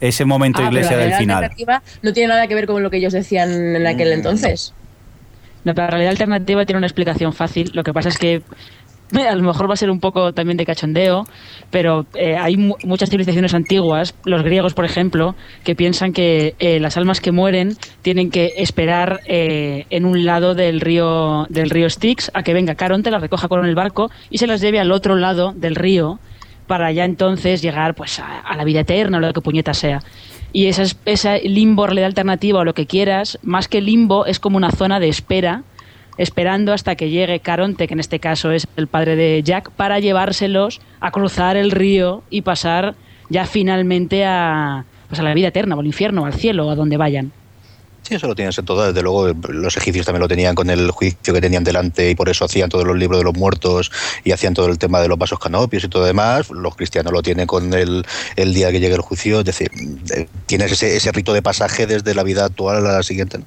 Ese 0.00 0.24
momento 0.24 0.58
Ah, 0.60 0.66
pero 0.68 0.72
iglesia 0.72 0.96
la 0.96 1.02
del 1.02 1.10
realidad 1.10 1.18
final. 1.18 1.36
alternativa 1.44 1.82
no 2.02 2.12
tiene 2.12 2.28
nada 2.28 2.46
que 2.46 2.54
ver 2.54 2.66
con 2.66 2.82
lo 2.82 2.90
que 2.90 2.98
ellos 2.98 3.12
decían 3.12 3.50
en 3.76 3.86
aquel 3.86 4.10
Mm. 4.10 4.12
entonces. 4.12 4.72
No, 5.64 5.74
pero 5.74 5.86
la 5.86 5.90
realidad 5.90 6.10
alternativa 6.12 6.64
tiene 6.64 6.78
una 6.78 6.86
explicación 6.86 7.32
fácil. 7.32 7.70
Lo 7.74 7.82
que 7.84 7.92
pasa 7.92 8.08
es 8.08 8.18
que 8.18 8.42
a 9.28 9.34
lo 9.34 9.42
mejor 9.42 9.68
va 9.68 9.74
a 9.74 9.76
ser 9.76 9.90
un 9.90 10.00
poco 10.00 10.32
también 10.32 10.56
de 10.56 10.64
cachondeo, 10.66 11.24
pero 11.70 12.06
eh, 12.14 12.36
hay 12.36 12.56
mu- 12.56 12.76
muchas 12.84 13.10
civilizaciones 13.10 13.54
antiguas, 13.54 14.14
los 14.24 14.42
griegos, 14.42 14.74
por 14.74 14.84
ejemplo, 14.84 15.34
que 15.64 15.74
piensan 15.74 16.12
que 16.12 16.54
eh, 16.58 16.80
las 16.80 16.96
almas 16.96 17.20
que 17.20 17.32
mueren 17.32 17.76
tienen 18.02 18.30
que 18.30 18.52
esperar 18.56 19.20
eh, 19.26 19.86
en 19.90 20.04
un 20.04 20.24
lado 20.24 20.54
del 20.54 20.80
río 20.80 21.46
del 21.48 21.70
río 21.70 21.88
Styx 21.90 22.30
a 22.34 22.42
que 22.42 22.54
venga 22.54 22.74
Caronte, 22.74 23.10
las 23.10 23.20
recoja 23.22 23.48
con 23.48 23.64
el 23.66 23.74
barco 23.74 24.10
y 24.30 24.38
se 24.38 24.46
las 24.46 24.60
lleve 24.60 24.80
al 24.80 24.92
otro 24.92 25.16
lado 25.16 25.52
del 25.54 25.74
río 25.76 26.18
para 26.66 26.90
ya 26.92 27.04
entonces 27.04 27.60
llegar 27.60 27.94
pues 27.94 28.18
a, 28.18 28.56
la 28.56 28.64
vida 28.64 28.80
eterna 28.80 29.18
o 29.18 29.20
lo 29.20 29.32
que 29.32 29.40
puñeta 29.40 29.74
sea. 29.74 30.00
Y 30.54 30.66
esa, 30.66 30.82
es- 30.82 30.96
esa 31.06 31.36
limbo, 31.38 31.86
realidad 31.86 32.06
alternativa 32.06 32.60
o 32.60 32.64
lo 32.64 32.72
que 32.74 32.86
quieras, 32.86 33.38
más 33.42 33.68
que 33.68 33.80
limbo, 33.80 34.26
es 34.26 34.38
como 34.38 34.56
una 34.56 34.70
zona 34.70 35.00
de 35.00 35.08
espera, 35.08 35.64
esperando 36.18 36.72
hasta 36.72 36.94
que 36.96 37.10
llegue 37.10 37.40
Caronte, 37.40 37.86
que 37.86 37.94
en 37.94 38.00
este 38.00 38.20
caso 38.20 38.50
es 38.50 38.66
el 38.76 38.86
padre 38.86 39.16
de 39.16 39.42
Jack, 39.42 39.70
para 39.70 39.98
llevárselos 39.98 40.80
a 41.00 41.10
cruzar 41.10 41.56
el 41.56 41.70
río 41.70 42.22
y 42.30 42.42
pasar 42.42 42.94
ya 43.28 43.46
finalmente 43.46 44.24
a, 44.24 44.84
pues 45.08 45.20
a 45.20 45.22
la 45.22 45.34
vida 45.34 45.48
eterna, 45.48 45.76
o 45.76 45.80
al 45.80 45.86
infierno, 45.86 46.26
al 46.26 46.34
cielo, 46.34 46.70
a 46.70 46.74
donde 46.74 46.96
vayan. 46.96 47.32
Sí, 48.02 48.16
eso 48.16 48.26
lo 48.26 48.34
tienes 48.34 48.58
en 48.58 48.64
todo. 48.64 48.84
Desde 48.88 49.00
luego, 49.00 49.28
los 49.48 49.76
egipcios 49.76 50.04
también 50.04 50.22
lo 50.22 50.28
tenían 50.28 50.56
con 50.56 50.70
el 50.70 50.90
juicio 50.90 51.32
que 51.32 51.40
tenían 51.40 51.62
delante 51.62 52.10
y 52.10 52.16
por 52.16 52.28
eso 52.28 52.44
hacían 52.44 52.68
todos 52.68 52.84
los 52.84 52.96
libros 52.98 53.20
de 53.20 53.24
los 53.24 53.34
muertos 53.34 53.92
y 54.24 54.32
hacían 54.32 54.54
todo 54.54 54.66
el 54.66 54.78
tema 54.78 55.00
de 55.00 55.06
los 55.06 55.16
vasos 55.16 55.38
canopios 55.38 55.84
y 55.84 55.88
todo 55.88 56.04
demás. 56.04 56.50
Los 56.50 56.74
cristianos 56.74 57.12
lo 57.12 57.22
tienen 57.22 57.46
con 57.46 57.72
el, 57.74 58.04
el 58.34 58.54
día 58.54 58.72
que 58.72 58.80
llegue 58.80 58.96
el 58.96 59.02
juicio. 59.02 59.38
Es 59.38 59.44
decir, 59.44 59.70
eh, 60.16 60.26
tienes 60.46 60.72
ese, 60.72 60.96
ese 60.96 61.12
rito 61.12 61.32
de 61.32 61.42
pasaje 61.42 61.86
desde 61.86 62.14
la 62.14 62.24
vida 62.24 62.44
actual 62.44 62.78
a 62.84 62.92
la 62.92 63.02
siguiente. 63.04 63.38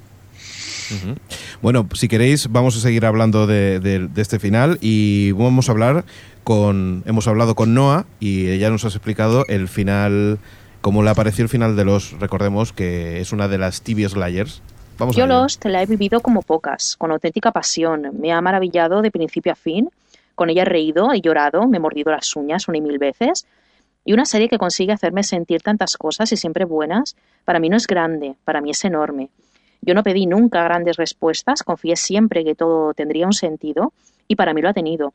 Bueno, 1.61 1.87
si 1.93 2.07
queréis, 2.07 2.51
vamos 2.51 2.75
a 2.77 2.79
seguir 2.79 3.05
hablando 3.05 3.47
de, 3.47 3.79
de- 3.79 4.07
de 4.07 4.21
este 4.21 4.39
final 4.39 4.77
y 4.81 5.31
vamos 5.31 5.69
a 5.69 5.71
hablar 5.71 6.05
con. 6.43 7.03
Hemos 7.05 7.27
hablado 7.27 7.55
con 7.55 7.73
Noah 7.73 8.05
y 8.19 8.47
ella 8.47 8.69
nos 8.69 8.85
ha 8.85 8.89
explicado 8.89 9.45
el 9.47 9.67
final, 9.67 10.39
cómo 10.81 11.03
le 11.03 11.09
apareció 11.09 11.43
el 11.43 11.49
final 11.49 11.75
de 11.75 11.85
los. 11.85 12.11
Recordemos 12.19 12.71
que 12.73 13.19
es 13.21 13.31
una 13.31 13.47
de 13.47 13.57
las 13.57 13.81
tibias 13.81 14.15
layers. 14.15 14.61
Vamos 14.97 15.15
Yo. 15.15 15.27
Lost 15.27 15.65
la 15.65 15.81
he 15.81 15.85
vivido 15.85 16.21
como 16.21 16.41
pocas, 16.41 16.95
con 16.97 17.11
auténtica 17.11 17.51
pasión. 17.51 18.11
Me 18.19 18.31
ha 18.31 18.39
maravillado 18.41 19.01
de 19.01 19.11
principio 19.11 19.51
a 19.51 19.55
fin. 19.55 19.89
Con 20.35 20.49
ella 20.49 20.61
he 20.63 20.65
reído, 20.65 21.13
he 21.13 21.21
llorado, 21.21 21.67
me 21.67 21.77
he 21.77 21.79
mordido 21.79 22.11
las 22.11 22.35
uñas 22.35 22.67
una 22.67 22.77
y 22.77 22.81
mil 22.81 22.97
veces. 22.97 23.45
Y 24.07 24.13
una 24.13 24.25
serie 24.25 24.47
que 24.49 24.57
consigue 24.59 24.91
hacerme 24.93 25.23
sentir 25.23 25.61
tantas 25.63 25.97
cosas 25.97 26.31
y 26.31 26.37
siempre 26.37 26.63
buenas, 26.63 27.15
para 27.43 27.59
mí 27.59 27.69
no 27.69 27.75
es 27.77 27.87
grande, 27.87 28.35
para 28.45 28.61
mí 28.61 28.69
es 28.69 28.85
enorme. 28.85 29.29
Yo 29.85 29.93
no 29.93 30.03
pedí 30.03 30.25
nunca 30.25 30.63
grandes 30.63 30.97
respuestas, 30.97 31.63
confié 31.63 31.95
siempre 31.95 32.43
que 32.43 32.55
todo 32.55 32.93
tendría 32.93 33.27
un 33.27 33.33
sentido 33.33 33.93
y 34.27 34.35
para 34.35 34.53
mí 34.53 34.61
lo 34.61 34.69
ha 34.69 34.73
tenido. 34.73 35.13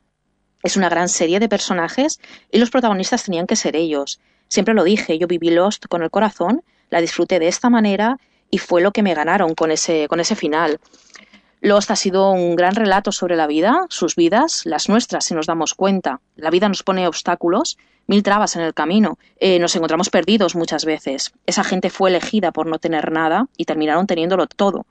Es 0.63 0.77
una 0.77 0.89
gran 0.89 1.09
serie 1.09 1.41
de 1.41 1.49
personajes 1.49 2.21
y 2.53 2.59
los 2.59 2.71
protagonistas 2.71 3.25
tenían 3.25 3.47
que 3.47 3.57
ser 3.57 3.75
ellos. 3.75 4.21
Siempre 4.47 4.75
lo 4.75 4.85
dije, 4.85 5.19
yo 5.19 5.27
viví 5.27 5.51
Lost 5.51 5.87
con 5.89 6.03
el 6.03 6.11
corazón, 6.11 6.63
la 6.91 7.01
disfruté 7.01 7.39
de 7.39 7.49
esta 7.49 7.69
manera 7.69 8.19
y 8.51 8.59
fue 8.59 8.81
lo 8.81 8.93
que 8.93 9.03
me 9.03 9.15
ganaron 9.15 9.55
con 9.55 9.71
ese, 9.73 10.07
con 10.09 10.21
ese 10.21 10.37
final. 10.37 10.79
Lost 11.63 11.91
ha 11.91 11.97
sido 11.97 12.31
un 12.31 12.57
gran 12.57 12.75
relato 12.75 13.13
sobre 13.13 13.37
la 13.37 13.47
vida, 13.47 13.85
sus 13.91 14.17
vidas, 14.17 14.63
las 14.65 14.89
nuestras, 14.89 15.27
si 15.27 15.35
nos 15.35 15.47
damos 15.47 15.75
cuenta. 15.75 16.21
La 16.37 16.49
vida 16.49 16.69
nos 16.69 16.83
pone 16.83 17.07
obstáculos, 17.07 17.77
mil 18.07 18.23
trabas 18.23 18.57
en 18.57 18.63
el 18.63 18.73
camino. 18.73 19.19
Eh, 19.39 19.59
nos 19.59 19.77
encontramos 19.77 20.09
perdidos 20.09 20.57
muchas 20.57 20.87
veces. 20.87 21.33
Esa 21.45 21.63
gente 21.63 21.91
fue 21.91 22.09
elegida 22.09 22.51
por 22.51 22.67
no 22.67 22.79
tener 22.79 23.13
nada 23.13 23.47
y 23.59 23.67
terminaron 23.67 24.07
teniéndolo 24.07 24.47
todo. 24.47 24.87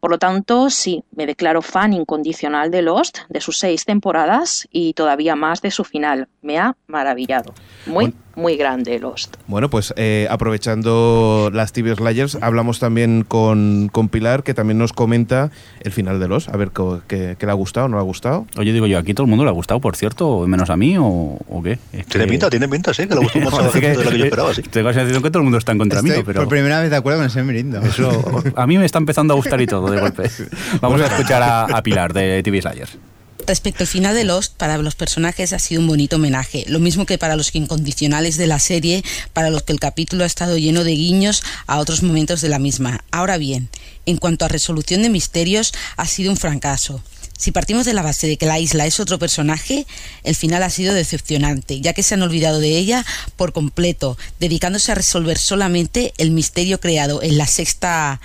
Por 0.00 0.10
lo 0.10 0.18
tanto, 0.18 0.68
sí, 0.68 1.04
me 1.12 1.26
declaro 1.26 1.62
fan 1.62 1.92
incondicional 1.92 2.72
de 2.72 2.82
Lost, 2.82 3.18
de 3.28 3.40
sus 3.40 3.58
seis 3.58 3.84
temporadas 3.84 4.66
y 4.72 4.94
todavía 4.94 5.36
más 5.36 5.62
de 5.62 5.70
su 5.70 5.84
final. 5.84 6.26
Me 6.40 6.58
ha 6.58 6.76
maravillado. 6.88 7.54
Muy, 7.86 8.12
muy 8.34 8.56
grande 8.56 8.98
Lost. 8.98 9.36
Bueno, 9.46 9.70
pues 9.70 9.92
eh, 9.96 10.26
aprovechando 10.30 11.50
las 11.52 11.72
TV 11.72 11.94
Slayers, 11.94 12.38
hablamos 12.40 12.78
también 12.78 13.24
con, 13.26 13.88
con, 13.92 14.08
Pilar, 14.08 14.42
que 14.42 14.54
también 14.54 14.78
nos 14.78 14.92
comenta 14.92 15.50
el 15.80 15.92
final 15.92 16.20
de 16.20 16.28
Lost, 16.28 16.48
a 16.48 16.56
ver 16.56 16.70
qué, 17.06 17.36
le 17.38 17.50
ha 17.50 17.54
gustado 17.54 17.86
o 17.86 17.88
no 17.88 17.96
le 17.96 18.00
ha 18.00 18.04
gustado. 18.04 18.46
Oye, 18.56 18.72
digo 18.72 18.86
yo, 18.86 18.98
aquí 18.98 19.14
todo 19.14 19.24
el 19.24 19.30
mundo 19.30 19.44
le 19.44 19.50
ha 19.50 19.54
gustado, 19.54 19.80
por 19.80 19.96
cierto, 19.96 20.46
menos 20.46 20.70
a 20.70 20.76
mí 20.76 20.96
o, 20.98 21.04
o 21.04 21.62
qué. 21.62 21.78
tiene 22.08 22.26
pinta, 22.26 22.50
tiene 22.50 22.68
pinta, 22.68 22.94
sí, 22.94 23.06
que 23.06 23.14
le 23.14 23.20
gustó 23.20 23.40
más 23.40 23.54
a 23.54 23.62
la 23.62 23.70
gente 23.70 23.88
de 23.90 24.04
lo 24.04 24.10
que 24.10 24.18
yo 24.18 24.24
esperaba, 24.26 24.54
sí. 24.54 24.62
Tengo 24.62 24.88
la 24.88 24.94
sensación 24.94 25.22
que 25.22 25.30
todo 25.30 25.38
el 25.38 25.44
mundo 25.44 25.58
está 25.58 25.72
en 25.72 25.78
contra 25.78 25.98
Estoy 25.98 26.12
mío, 26.12 26.22
pero... 26.24 26.40
Por 26.40 26.48
primera 26.48 26.80
vez 26.80 26.90
de 26.90 26.96
acuerdo 26.96 27.18
con 27.20 27.26
ese 27.26 27.42
merindo. 27.42 27.80
Eso, 27.80 28.42
a 28.56 28.66
mí 28.66 28.78
me 28.78 28.84
está 28.84 28.98
empezando 28.98 29.34
a 29.34 29.36
gustar 29.36 29.60
y 29.60 29.66
todo, 29.66 29.90
de 29.90 30.00
golpe. 30.00 30.30
Vamos 30.80 31.00
a 31.00 31.06
escuchar 31.06 31.42
a, 31.42 31.64
a 31.64 31.82
Pilar 31.82 32.12
de 32.12 32.42
TV 32.42 32.60
Slayers. 32.60 32.98
Respecto 33.46 33.82
al 33.82 33.88
final 33.88 34.14
de 34.14 34.24
Lost, 34.24 34.54
para 34.56 34.78
los 34.78 34.94
personajes 34.94 35.52
ha 35.52 35.58
sido 35.58 35.80
un 35.80 35.88
bonito 35.88 36.16
homenaje, 36.16 36.64
lo 36.68 36.78
mismo 36.78 37.06
que 37.06 37.18
para 37.18 37.34
los 37.34 37.54
incondicionales 37.54 38.36
de 38.36 38.46
la 38.46 38.60
serie, 38.60 39.02
para 39.32 39.50
los 39.50 39.64
que 39.64 39.72
el 39.72 39.80
capítulo 39.80 40.22
ha 40.22 40.28
estado 40.28 40.56
lleno 40.56 40.84
de 40.84 40.92
guiños 40.92 41.42
a 41.66 41.78
otros 41.78 42.02
momentos 42.02 42.40
de 42.40 42.48
la 42.48 42.60
misma. 42.60 43.04
Ahora 43.10 43.38
bien, 43.38 43.68
en 44.06 44.16
cuanto 44.16 44.44
a 44.44 44.48
resolución 44.48 45.02
de 45.02 45.10
misterios, 45.10 45.72
ha 45.96 46.06
sido 46.06 46.30
un 46.30 46.36
fracaso. 46.36 47.02
Si 47.36 47.50
partimos 47.50 47.84
de 47.84 47.94
la 47.94 48.02
base 48.02 48.28
de 48.28 48.36
que 48.36 48.46
la 48.46 48.60
isla 48.60 48.86
es 48.86 49.00
otro 49.00 49.18
personaje, 49.18 49.84
el 50.22 50.36
final 50.36 50.62
ha 50.62 50.70
sido 50.70 50.94
decepcionante, 50.94 51.80
ya 51.80 51.92
que 51.92 52.04
se 52.04 52.14
han 52.14 52.22
olvidado 52.22 52.60
de 52.60 52.78
ella 52.78 53.04
por 53.34 53.52
completo, 53.52 54.16
dedicándose 54.38 54.92
a 54.92 54.94
resolver 54.94 55.38
solamente 55.38 56.14
el 56.18 56.30
misterio 56.30 56.78
creado 56.78 57.20
en 57.20 57.38
la 57.38 57.48
sexta 57.48 58.20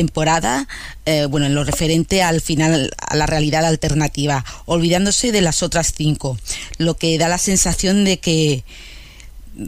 temporada, 0.00 0.66
eh, 1.04 1.26
bueno, 1.26 1.46
en 1.46 1.54
lo 1.54 1.62
referente 1.62 2.22
al 2.22 2.40
final, 2.40 2.90
a 2.98 3.16
la 3.16 3.26
realidad 3.26 3.66
alternativa, 3.66 4.44
olvidándose 4.64 5.30
de 5.30 5.42
las 5.42 5.62
otras 5.62 5.92
cinco, 5.94 6.38
lo 6.78 6.94
que 6.96 7.18
da 7.18 7.28
la 7.28 7.36
sensación 7.36 8.04
de 8.04 8.18
que 8.18 8.64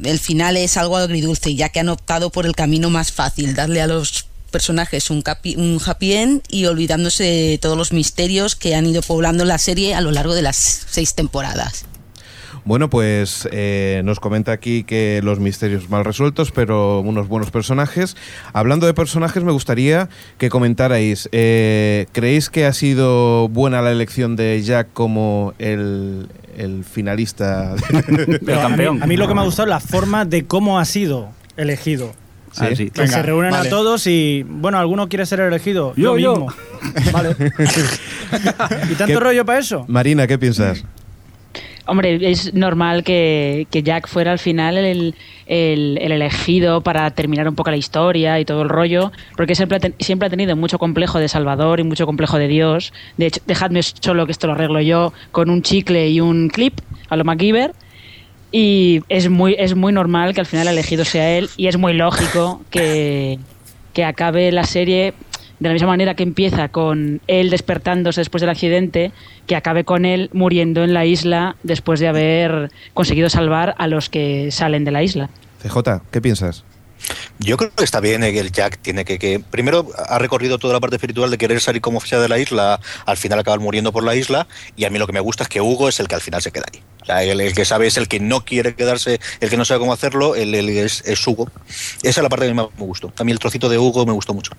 el 0.04 0.18
final 0.18 0.56
es 0.56 0.78
algo 0.78 0.96
agridulce, 0.96 1.54
ya 1.54 1.68
que 1.68 1.80
han 1.80 1.90
optado 1.90 2.30
por 2.30 2.46
el 2.46 2.54
camino 2.54 2.88
más 2.88 3.12
fácil, 3.12 3.54
darle 3.54 3.82
a 3.82 3.86
los 3.86 4.26
personajes 4.50 5.10
un, 5.10 5.22
un 5.56 5.80
happy 5.84 6.12
end 6.14 6.42
y 6.48 6.64
olvidándose 6.64 7.24
de 7.24 7.58
todos 7.58 7.76
los 7.76 7.92
misterios 7.92 8.56
que 8.56 8.74
han 8.74 8.86
ido 8.86 9.02
poblando 9.02 9.44
la 9.44 9.58
serie 9.58 9.94
a 9.94 10.00
lo 10.00 10.12
largo 10.12 10.34
de 10.34 10.42
las 10.42 10.86
seis 10.88 11.14
temporadas. 11.14 11.84
Bueno, 12.64 12.88
pues 12.88 13.48
eh, 13.50 14.02
nos 14.04 14.20
comenta 14.20 14.52
aquí 14.52 14.84
que 14.84 15.20
los 15.24 15.40
misterios 15.40 15.90
mal 15.90 16.04
resueltos, 16.04 16.52
pero 16.52 17.00
unos 17.00 17.26
buenos 17.26 17.50
personajes. 17.50 18.16
Hablando 18.52 18.86
de 18.86 18.94
personajes, 18.94 19.42
me 19.42 19.50
gustaría 19.50 20.08
que 20.38 20.48
comentarais, 20.48 21.28
eh, 21.32 22.06
¿creéis 22.12 22.50
que 22.50 22.64
ha 22.66 22.72
sido 22.72 23.48
buena 23.48 23.82
la 23.82 23.90
elección 23.90 24.36
de 24.36 24.62
Jack 24.62 24.88
como 24.92 25.54
el, 25.58 26.28
el 26.56 26.84
finalista? 26.84 27.74
A, 28.62 28.68
mí, 28.68 28.84
a 28.84 29.06
mí 29.06 29.16
lo 29.16 29.26
que 29.26 29.34
me 29.34 29.40
ha 29.40 29.44
gustado 29.44 29.66
es 29.66 29.70
la 29.70 29.80
forma 29.80 30.24
de 30.24 30.44
cómo 30.44 30.78
ha 30.78 30.84
sido 30.84 31.30
elegido. 31.56 32.12
Sí, 32.52 32.76
sí. 32.76 32.90
Que 32.90 33.08
se 33.08 33.22
reúnen 33.22 33.50
vale. 33.50 33.68
a 33.68 33.70
todos 33.70 34.06
y, 34.06 34.44
bueno, 34.46 34.78
¿alguno 34.78 35.08
quiere 35.08 35.24
ser 35.24 35.40
elegido? 35.40 35.94
Yo, 35.96 36.18
yo. 36.18 36.32
mismo. 36.32 36.52
Vale. 37.12 37.30
¿Y 38.90 38.94
tanto 38.94 39.06
¿Qué- 39.06 39.20
rollo 39.20 39.44
para 39.46 39.58
eso? 39.58 39.84
Marina, 39.88 40.26
¿qué 40.26 40.38
piensas? 40.38 40.84
Hombre, 41.86 42.30
es 42.30 42.54
normal 42.54 43.02
que, 43.02 43.66
que 43.70 43.82
Jack 43.82 44.06
fuera 44.06 44.30
al 44.32 44.38
final 44.38 44.76
el, 44.78 45.14
el- 45.46 45.98
el 46.00 46.12
elegido 46.12 46.80
para 46.80 47.10
terminar 47.10 47.48
un 47.48 47.56
poco 47.56 47.70
la 47.70 47.76
historia 47.76 48.38
y 48.38 48.44
todo 48.44 48.62
el 48.62 48.68
rollo, 48.68 49.10
porque 49.36 49.54
siempre 49.56 49.78
ha, 49.78 49.80
ten- 49.80 49.94
siempre 49.98 50.26
ha 50.28 50.30
tenido 50.30 50.54
mucho 50.54 50.78
complejo 50.78 51.18
de 51.18 51.28
Salvador 51.28 51.80
y 51.80 51.82
mucho 51.84 52.06
complejo 52.06 52.38
de 52.38 52.46
Dios. 52.46 52.92
De 53.16 53.26
hecho, 53.26 53.40
dejadme 53.46 53.82
solo 53.82 54.26
que 54.26 54.32
esto 54.32 54.46
lo 54.46 54.52
arreglo 54.52 54.80
yo 54.80 55.12
con 55.32 55.50
un 55.50 55.62
chicle 55.62 56.08
y 56.08 56.20
un 56.20 56.48
clip 56.50 56.78
a 57.08 57.16
lo 57.16 57.24
MacGyver. 57.24 57.72
Y 58.52 59.00
es 59.08 59.28
muy, 59.30 59.56
es 59.58 59.74
muy 59.74 59.92
normal 59.92 60.34
que 60.34 60.40
al 60.40 60.46
final 60.46 60.68
el 60.68 60.74
elegido 60.74 61.04
sea 61.04 61.36
él 61.38 61.48
y 61.56 61.66
es 61.68 61.78
muy 61.78 61.94
lógico 61.94 62.62
que, 62.70 63.38
que 63.94 64.04
acabe 64.04 64.52
la 64.52 64.64
serie 64.64 65.14
de 65.62 65.68
la 65.68 65.72
misma 65.74 65.88
manera 65.88 66.14
que 66.14 66.22
empieza 66.22 66.68
con 66.68 67.20
él 67.26 67.50
despertándose 67.50 68.20
después 68.20 68.40
del 68.40 68.50
accidente, 68.50 69.12
que 69.46 69.56
acabe 69.56 69.84
con 69.84 70.04
él 70.04 70.28
muriendo 70.32 70.82
en 70.82 70.92
la 70.92 71.06
isla 71.06 71.56
después 71.62 72.00
de 72.00 72.08
haber 72.08 72.70
conseguido 72.94 73.30
salvar 73.30 73.74
a 73.78 73.86
los 73.86 74.08
que 74.08 74.50
salen 74.50 74.84
de 74.84 74.90
la 74.90 75.02
isla. 75.02 75.30
CJ, 75.62 76.02
¿qué 76.10 76.20
piensas? 76.20 76.64
Yo 77.38 77.56
creo 77.56 77.72
que 77.74 77.84
está 77.84 78.00
bien 78.00 78.22
eh, 78.22 78.32
que 78.32 78.40
el 78.40 78.52
Jack 78.52 78.78
tiene 78.80 79.04
que, 79.04 79.18
que 79.18 79.40
primero 79.40 79.88
ha 80.08 80.18
recorrido 80.18 80.58
toda 80.58 80.74
la 80.74 80.80
parte 80.80 80.96
espiritual 80.96 81.30
de 81.30 81.38
querer 81.38 81.60
salir 81.60 81.82
como 81.82 82.00
sea 82.00 82.20
de 82.20 82.28
la 82.28 82.38
isla, 82.38 82.80
al 83.06 83.16
final 83.16 83.38
acabar 83.38 83.60
muriendo 83.60 83.92
por 83.92 84.04
la 84.04 84.14
isla 84.14 84.46
y 84.76 84.84
a 84.84 84.90
mí 84.90 84.98
lo 84.98 85.06
que 85.06 85.12
me 85.12 85.20
gusta 85.20 85.44
es 85.44 85.48
que 85.48 85.60
Hugo 85.60 85.88
es 85.88 85.98
el 86.00 86.08
que 86.08 86.14
al 86.14 86.20
final 86.20 86.42
se 86.42 86.52
queda 86.52 86.64
ahí. 86.72 86.80
O 87.02 87.04
sea, 87.04 87.24
el, 87.24 87.40
el 87.40 87.54
que 87.54 87.64
sabe 87.64 87.88
es 87.88 87.96
el 87.96 88.06
que 88.06 88.20
no 88.20 88.44
quiere 88.44 88.74
quedarse, 88.74 89.20
el 89.40 89.50
que 89.50 89.56
no 89.56 89.64
sabe 89.64 89.80
cómo 89.80 89.92
hacerlo, 89.92 90.36
el, 90.36 90.54
el 90.54 90.68
es, 90.68 91.02
es 91.04 91.26
Hugo. 91.26 91.50
Esa 92.02 92.20
es 92.20 92.22
la 92.22 92.28
parte 92.28 92.46
que 92.46 92.54
más 92.54 92.66
me 92.78 92.84
gustó. 92.84 93.12
A 93.18 93.24
mí 93.24 93.32
el 93.32 93.40
trocito 93.40 93.68
de 93.68 93.78
Hugo 93.78 94.06
me 94.06 94.12
gustó 94.12 94.34
mucho. 94.34 94.52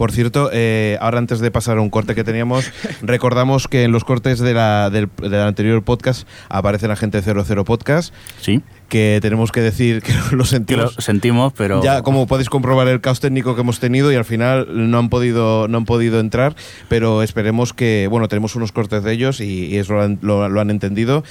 Por 0.00 0.12
cierto, 0.12 0.48
eh, 0.50 0.96
ahora 1.02 1.18
antes 1.18 1.40
de 1.40 1.50
pasar 1.50 1.76
a 1.76 1.82
un 1.82 1.90
corte 1.90 2.14
que 2.14 2.24
teníamos, 2.24 2.72
recordamos 3.02 3.68
que 3.68 3.82
en 3.82 3.92
los 3.92 4.02
cortes 4.02 4.38
de 4.38 4.54
la, 4.54 4.88
del, 4.88 5.10
del 5.20 5.42
anterior 5.42 5.82
podcast 5.82 6.26
aparece 6.48 6.88
la 6.88 6.96
gente 6.96 7.20
00 7.20 7.66
Podcast. 7.66 8.14
Sí. 8.40 8.62
Que 8.90 9.20
tenemos 9.22 9.52
que 9.52 9.60
decir 9.62 10.02
que 10.02 10.12
lo 10.32 10.42
Que 10.42 10.48
sentimos. 10.50 10.96
lo 10.96 11.00
sentimos, 11.00 11.52
pero. 11.56 11.82
Ya, 11.82 12.02
como 12.02 12.26
podéis 12.26 12.50
comprobar 12.50 12.88
el 12.88 13.00
caos 13.00 13.20
técnico 13.20 13.54
que 13.54 13.62
hemos 13.62 13.80
tenido 13.80 14.12
y 14.12 14.16
al 14.16 14.24
final 14.26 14.66
no 14.90 14.98
han 14.98 15.08
podido, 15.08 15.68
no 15.68 15.78
han 15.78 15.84
podido 15.86 16.20
entrar, 16.20 16.54
pero 16.88 17.22
esperemos 17.22 17.72
que, 17.72 18.08
bueno, 18.10 18.26
tenemos 18.28 18.56
unos 18.56 18.72
cortes 18.72 19.02
de 19.04 19.12
ellos 19.12 19.40
y, 19.40 19.66
y 19.66 19.76
eso 19.78 19.94
lo 19.94 20.02
han, 20.02 20.18
lo- 20.22 20.48
lo 20.48 20.60
han 20.60 20.70
entendido 20.70 21.22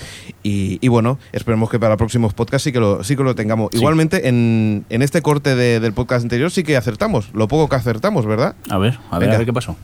y, 0.41 0.79
y 0.81 0.87
bueno, 0.87 1.19
esperemos 1.33 1.69
que 1.69 1.77
para 1.79 1.97
próximos 1.97 2.33
podcasts 2.33 2.63
sí 2.63 2.71
que 2.71 2.79
lo, 2.79 3.03
sí 3.03 3.15
que 3.17 3.23
lo 3.23 3.35
tengamos. 3.35 3.69
Igualmente, 3.73 4.29
en, 4.29 4.85
en 4.89 5.01
este 5.01 5.21
corte 5.21 5.53
de- 5.55 5.79
del 5.81 5.91
podcast 5.93 6.23
anterior 6.23 6.49
sí 6.51 6.63
que 6.63 6.77
acertamos, 6.77 7.29
lo 7.33 7.47
poco 7.49 7.67
que 7.67 7.75
acertamos, 7.75 8.25
¿verdad? 8.25 8.55
A 8.69 8.77
ver, 8.77 8.97
a 9.11 9.19
ver, 9.19 9.27
Venga. 9.27 9.35
a 9.35 9.37
ver 9.39 9.45
qué 9.45 9.53
pasó. 9.53 9.75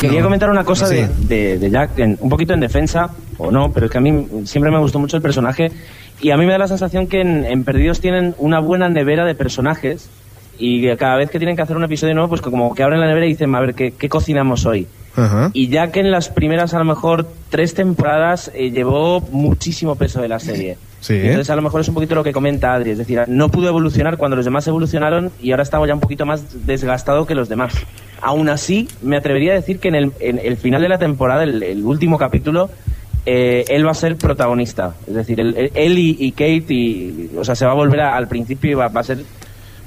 Quería 0.00 0.22
comentar 0.22 0.50
una 0.50 0.64
cosa 0.64 0.86
Sí. 0.86 0.96
de, 0.96 1.08
de- 1.08 1.58
de 1.58 1.70
Jack, 1.70 1.98
en- 1.98 2.18
un 2.20 2.28
poquito 2.28 2.52
en 2.54 2.60
defensa, 2.60 3.10
o 3.38 3.50
no, 3.50 3.70
pero 3.72 3.86
es 3.86 3.92
que 3.92 3.98
a 3.98 4.00
mí 4.00 4.26
siempre 4.44 4.70
me 4.70 4.78
gustó 4.78 4.98
mucho 4.98 5.16
el 5.16 5.22
personaje 5.22 5.72
y 6.20 6.30
a 6.30 6.36
mí 6.36 6.46
me 6.46 6.52
da 6.52 6.58
la 6.58 6.68
sensación 6.68 7.06
que 7.06 7.20
en, 7.20 7.44
en 7.44 7.64
Perdidos 7.64 8.00
tienen 8.00 8.34
una 8.38 8.60
buena 8.60 8.88
nevera 8.88 9.24
de 9.24 9.34
personajes 9.34 10.08
y 10.58 10.80
que 10.80 10.96
cada 10.96 11.16
vez 11.16 11.30
que 11.30 11.38
tienen 11.38 11.56
que 11.56 11.62
hacer 11.62 11.76
un 11.76 11.84
episodio 11.84 12.14
nuevo, 12.14 12.28
pues 12.30 12.40
como 12.40 12.74
que 12.74 12.82
abren 12.82 13.00
la 13.00 13.06
nevera 13.06 13.26
y 13.26 13.30
dicen, 13.30 13.54
a 13.54 13.60
ver, 13.60 13.74
¿qué, 13.74 13.92
qué 13.92 14.08
cocinamos 14.08 14.64
hoy? 14.64 14.86
Ajá. 15.14 15.50
Y 15.52 15.68
ya 15.68 15.90
que 15.90 16.00
en 16.00 16.10
las 16.10 16.28
primeras, 16.28 16.74
a 16.74 16.78
lo 16.78 16.84
mejor, 16.84 17.26
tres 17.50 17.74
temporadas 17.74 18.50
eh, 18.54 18.70
llevó 18.70 19.20
muchísimo 19.20 19.96
peso 19.96 20.20
de 20.20 20.28
la 20.28 20.38
serie. 20.38 20.76
Sí. 21.00 21.14
Entonces, 21.14 21.50
a 21.50 21.56
lo 21.56 21.62
mejor 21.62 21.80
es 21.80 21.88
un 21.88 21.94
poquito 21.94 22.14
lo 22.14 22.24
que 22.24 22.32
comenta 22.32 22.74
Adri. 22.74 22.90
Es 22.90 22.98
decir, 22.98 23.22
no 23.26 23.48
pudo 23.48 23.68
evolucionar 23.68 24.16
cuando 24.16 24.36
los 24.36 24.44
demás 24.44 24.66
evolucionaron 24.66 25.30
y 25.40 25.52
ahora 25.52 25.62
estaba 25.62 25.86
ya 25.86 25.94
un 25.94 26.00
poquito 26.00 26.26
más 26.26 26.66
desgastado 26.66 27.26
que 27.26 27.34
los 27.34 27.48
demás. 27.48 27.74
Aún 28.20 28.48
así, 28.48 28.88
me 29.02 29.16
atrevería 29.16 29.52
a 29.52 29.56
decir 29.56 29.78
que 29.78 29.88
en 29.88 29.94
el, 29.94 30.12
en 30.20 30.38
el 30.38 30.56
final 30.56 30.82
de 30.82 30.88
la 30.88 30.98
temporada, 30.98 31.44
el, 31.44 31.62
el 31.62 31.84
último 31.84 32.18
capítulo, 32.18 32.70
eh, 33.26 33.64
él 33.68 33.86
va 33.86 33.90
a 33.90 33.94
ser 33.94 34.16
protagonista. 34.16 34.94
Es 35.06 35.14
decir, 35.14 35.38
él, 35.40 35.70
él 35.74 35.98
y, 35.98 36.16
y 36.18 36.30
Kate, 36.32 36.64
y, 36.72 37.30
o 37.36 37.44
sea, 37.44 37.54
se 37.54 37.66
va 37.66 37.72
a 37.72 37.74
volver 37.74 38.00
a- 38.00 38.16
al 38.16 38.28
principio 38.28 38.70
y 38.70 38.74
va, 38.74 38.88
va 38.88 39.00
a 39.00 39.04
ser 39.04 39.18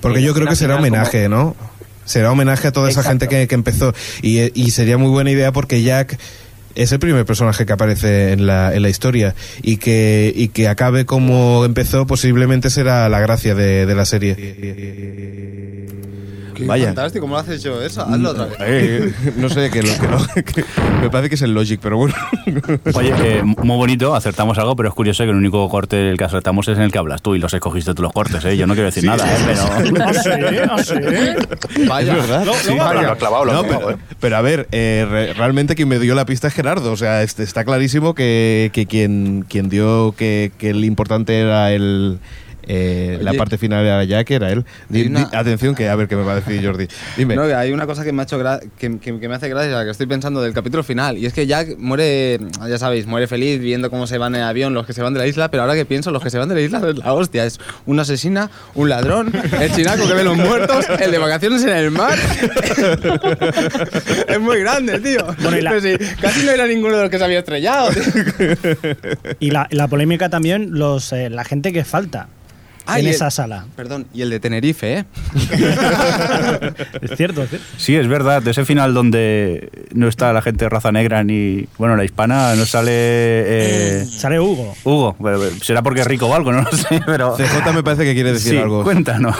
Porque 0.01 0.19
Eh, 0.19 0.23
yo 0.23 0.33
creo 0.33 0.47
que 0.47 0.55
será 0.55 0.75
homenaje, 0.75 1.27
¿no? 1.29 1.55
Será 2.05 2.31
homenaje 2.31 2.67
a 2.67 2.71
toda 2.71 2.89
esa 2.89 3.03
gente 3.03 3.27
que, 3.27 3.47
que 3.47 3.55
empezó. 3.55 3.93
Y, 4.21 4.39
y 4.59 4.71
sería 4.71 4.97
muy 4.97 5.09
buena 5.09 5.31
idea 5.31 5.51
porque 5.51 5.81
Jack 5.83 6.17
es 6.75 6.91
el 6.91 6.99
primer 6.99 7.25
personaje 7.25 7.65
que 7.65 7.73
aparece 7.73 8.31
en 8.33 8.45
la, 8.45 8.73
en 8.75 8.81
la 8.81 8.89
historia. 8.89 9.35
Y 9.61 9.77
que, 9.77 10.31
y 10.35 10.49
que 10.49 10.67
acabe 10.67 11.05
como 11.05 11.65
empezó, 11.65 12.05
posiblemente 12.07 12.69
será 12.69 13.07
la 13.09 13.19
gracia 13.19 13.55
de, 13.55 13.85
de 13.85 13.95
la 13.95 14.05
serie. 14.05 14.35
Qué 16.55 16.65
Vaya. 16.65 16.87
fantástico, 16.87 17.21
¿cómo 17.23 17.35
lo 17.35 17.39
has 17.39 17.47
hecho 17.47 17.81
eso? 17.81 18.01
Hazlo 18.01 18.31
otra 18.31 18.47
vez. 18.47 18.57
Eh, 18.59 19.13
no 19.37 19.47
sé, 19.47 19.69
que, 19.69 19.81
lo, 19.81 19.87
que, 19.97 20.07
lo- 20.09 20.43
que- 20.43 20.65
me 21.01 21.09
parece 21.09 21.29
que 21.29 21.35
es 21.35 21.41
el 21.43 21.53
Logic, 21.53 21.79
pero 21.81 21.95
bueno. 21.95 22.13
Oye, 22.95 23.13
eh, 23.23 23.43
muy 23.43 23.77
bonito, 23.77 24.13
acertamos 24.13 24.57
algo, 24.57 24.75
pero 24.75 24.89
es 24.89 24.95
curioso 24.95 25.23
que 25.23 25.29
el 25.29 25.37
único 25.37 25.69
corte 25.69 25.95
del 25.95 26.17
que 26.17 26.25
acertamos 26.25 26.67
es 26.67 26.75
en 26.77 26.83
el 26.83 26.91
que 26.91 26.97
hablas 26.97 27.21
tú 27.21 27.33
y 27.33 27.39
los 27.39 27.53
escogiste 27.53 27.93
tú 27.93 28.01
los 28.01 28.11
cortes, 28.11 28.43
¿eh? 28.43 28.57
Yo 28.57 28.67
no 28.67 28.73
quiero 28.73 28.87
decir 28.87 29.05
nada, 29.05 29.25
¿eh? 29.25 29.37
Pero... 29.45 29.61
¿Ah, 30.03 30.13
sí? 30.13 30.29
¿Ah, 30.69 30.83
sí? 30.83 31.85
Vaya. 31.87 32.11
Es 32.11 32.17
verdad. 32.27 32.45
Lo- 32.45 32.53
sí. 32.55 32.69
lo 32.71 32.75
Lo 32.75 32.83
ha 33.11 33.15
clavado, 33.17 33.45
lo 33.45 33.53
No, 33.53 33.63
clavado, 33.63 33.87
pero, 33.87 33.91
¿eh? 33.97 33.97
pero 34.19 34.35
a 34.35 34.41
ver, 34.41 34.67
eh, 34.73 35.07
re- 35.09 35.33
realmente 35.35 35.75
quien 35.75 35.87
me 35.87 35.97
dio 35.97 36.13
la 36.13 36.25
pista 36.25 36.49
es 36.49 36.53
Gerardo. 36.59 36.91
O 36.91 36.97
sea, 36.97 37.23
este, 37.23 37.43
está 37.43 37.63
clarísimo 37.63 38.13
que, 38.13 38.69
que 38.73 38.85
quien, 38.85 39.45
quien 39.47 39.69
dio 39.69 40.13
que, 40.17 40.51
que 40.57 40.71
el 40.71 40.83
importante 40.83 41.39
era 41.39 41.71
el. 41.71 42.19
Eh, 42.71 43.17
la 43.21 43.33
parte 43.33 43.57
final 43.57 43.83
era 43.83 44.03
Jack, 44.03 44.29
era 44.29 44.51
él. 44.51 44.63
Di- 44.89 45.01
Hay 45.01 45.07
una- 45.07 45.25
di- 45.25 45.35
atención, 45.35 45.73
que 45.73 45.89
a 45.89 45.95
ver 45.95 46.07
qué 46.07 46.15
me 46.15 46.21
va 46.23 46.33
a 46.33 46.35
decir 46.35 46.63
Jordi. 46.63 46.87
Dime. 47.17 47.35
No, 47.35 47.47
que 47.47 47.55
hay 47.55 47.71
una 47.71 47.87
cosa 47.87 48.03
que 48.03 48.11
me 48.11 48.21
ha 48.21 48.25
hecho 48.25 48.39
gra- 48.39 48.59
que, 48.77 48.99
que- 48.99 49.19
que 49.19 49.27
me 49.27 49.35
hace 49.35 49.49
gracia, 49.49 49.83
que 49.83 49.89
estoy 49.89 50.05
pensando 50.05 50.39
del 50.41 50.53
capítulo 50.53 50.83
final, 50.83 51.17
y 51.17 51.25
es 51.25 51.33
que 51.33 51.47
Jack 51.47 51.77
muere, 51.79 52.39
ya 52.67 52.77
sabéis, 52.77 53.07
muere 53.07 53.25
feliz 53.27 53.59
viendo 53.59 53.89
cómo 53.89 54.05
se 54.07 54.17
van 54.19 54.35
en 54.35 54.41
avión 54.43 54.73
los 54.75 54.85
que 54.85 54.93
se 54.93 55.01
van 55.01 55.13
de 55.13 55.19
la 55.19 55.25
isla, 55.27 55.49
pero 55.49 55.63
ahora 55.63 55.73
que 55.73 55.85
pienso, 55.85 56.11
los 56.11 56.21
que 56.23 56.29
se 56.29 56.37
van 56.37 56.47
de 56.47 56.55
la 56.55 56.61
isla 56.61 56.81
es 56.87 56.97
la 56.97 57.13
hostia, 57.13 57.45
es 57.45 57.59
una 57.87 58.03
asesina, 58.03 58.51
un 58.75 58.89
ladrón, 58.89 59.31
el 59.59 59.73
chinaco 59.73 60.07
que 60.07 60.13
ve 60.13 60.23
los 60.23 60.37
muertos, 60.37 60.85
el 60.99 61.11
de 61.11 61.17
vacaciones 61.17 61.63
en 61.63 61.69
el 61.69 61.91
mar. 61.91 62.17
es 64.27 64.39
muy 64.39 64.59
grande, 64.59 64.99
tío. 64.99 65.25
Bueno, 65.41 65.57
y 65.57 65.61
la- 65.61 65.71
Pero 65.71 65.81
sí, 65.81 66.05
casi 66.21 66.45
no 66.45 66.51
era 66.51 66.67
ninguno 66.67 66.97
de 66.97 67.01
los 67.03 67.11
que 67.11 67.17
se 67.17 67.23
había 67.23 67.39
estrellado. 67.39 67.89
tío. 67.89 68.03
Y 69.39 69.51
la, 69.51 69.67
la 69.71 69.87
polémica 69.87 70.29
también, 70.29 70.69
los, 70.77 71.11
eh, 71.13 71.29
la 71.29 71.43
gente 71.43 71.71
que 71.73 71.83
falta 71.83 72.27
Ah, 72.93 72.99
en 72.99 73.05
el- 73.07 73.11
esa 73.13 73.29
sala. 73.31 73.65
Perdón, 73.75 74.07
y 74.13 74.21
el 74.21 74.29
de 74.29 74.39
Tenerife, 74.39 74.99
¿eh? 74.99 75.05
Es 77.01 77.17
cierto, 77.17 77.43
es 77.43 77.49
cierto. 77.49 77.67
Sí, 77.77 77.95
es 77.95 78.07
verdad, 78.07 78.41
de 78.41 78.51
ese 78.51 78.65
final 78.65 78.93
donde 78.93 79.69
no 79.93 80.07
está 80.07 80.33
la 80.33 80.41
gente 80.41 80.65
de 80.65 80.69
raza 80.69 80.91
negra 80.91 81.23
ni. 81.23 81.65
Bueno, 81.77 81.95
la 81.95 82.03
hispana 82.05 82.55
no 82.55 82.65
sale. 82.65 82.91
eh, 82.93 84.05
Sale 84.09 84.39
Hugo. 84.39 84.75
Hugo, 84.83 85.15
pero- 85.21 85.39
pero 85.39 85.55
será 85.63 85.81
porque 85.81 86.01
es 86.01 86.07
rico 86.07 86.27
o 86.27 86.33
algo, 86.35 86.51
no 86.51 86.61
lo 86.63 86.71
sé, 86.71 87.01
pero. 87.05 87.35
CJ 87.37 87.73
me 87.73 87.83
parece 87.83 88.03
que 88.03 88.13
quiere 88.13 88.33
decir 88.33 88.51
Sí, 88.53 88.57
algo. 88.57 88.83
Cuéntanos. 88.83 89.35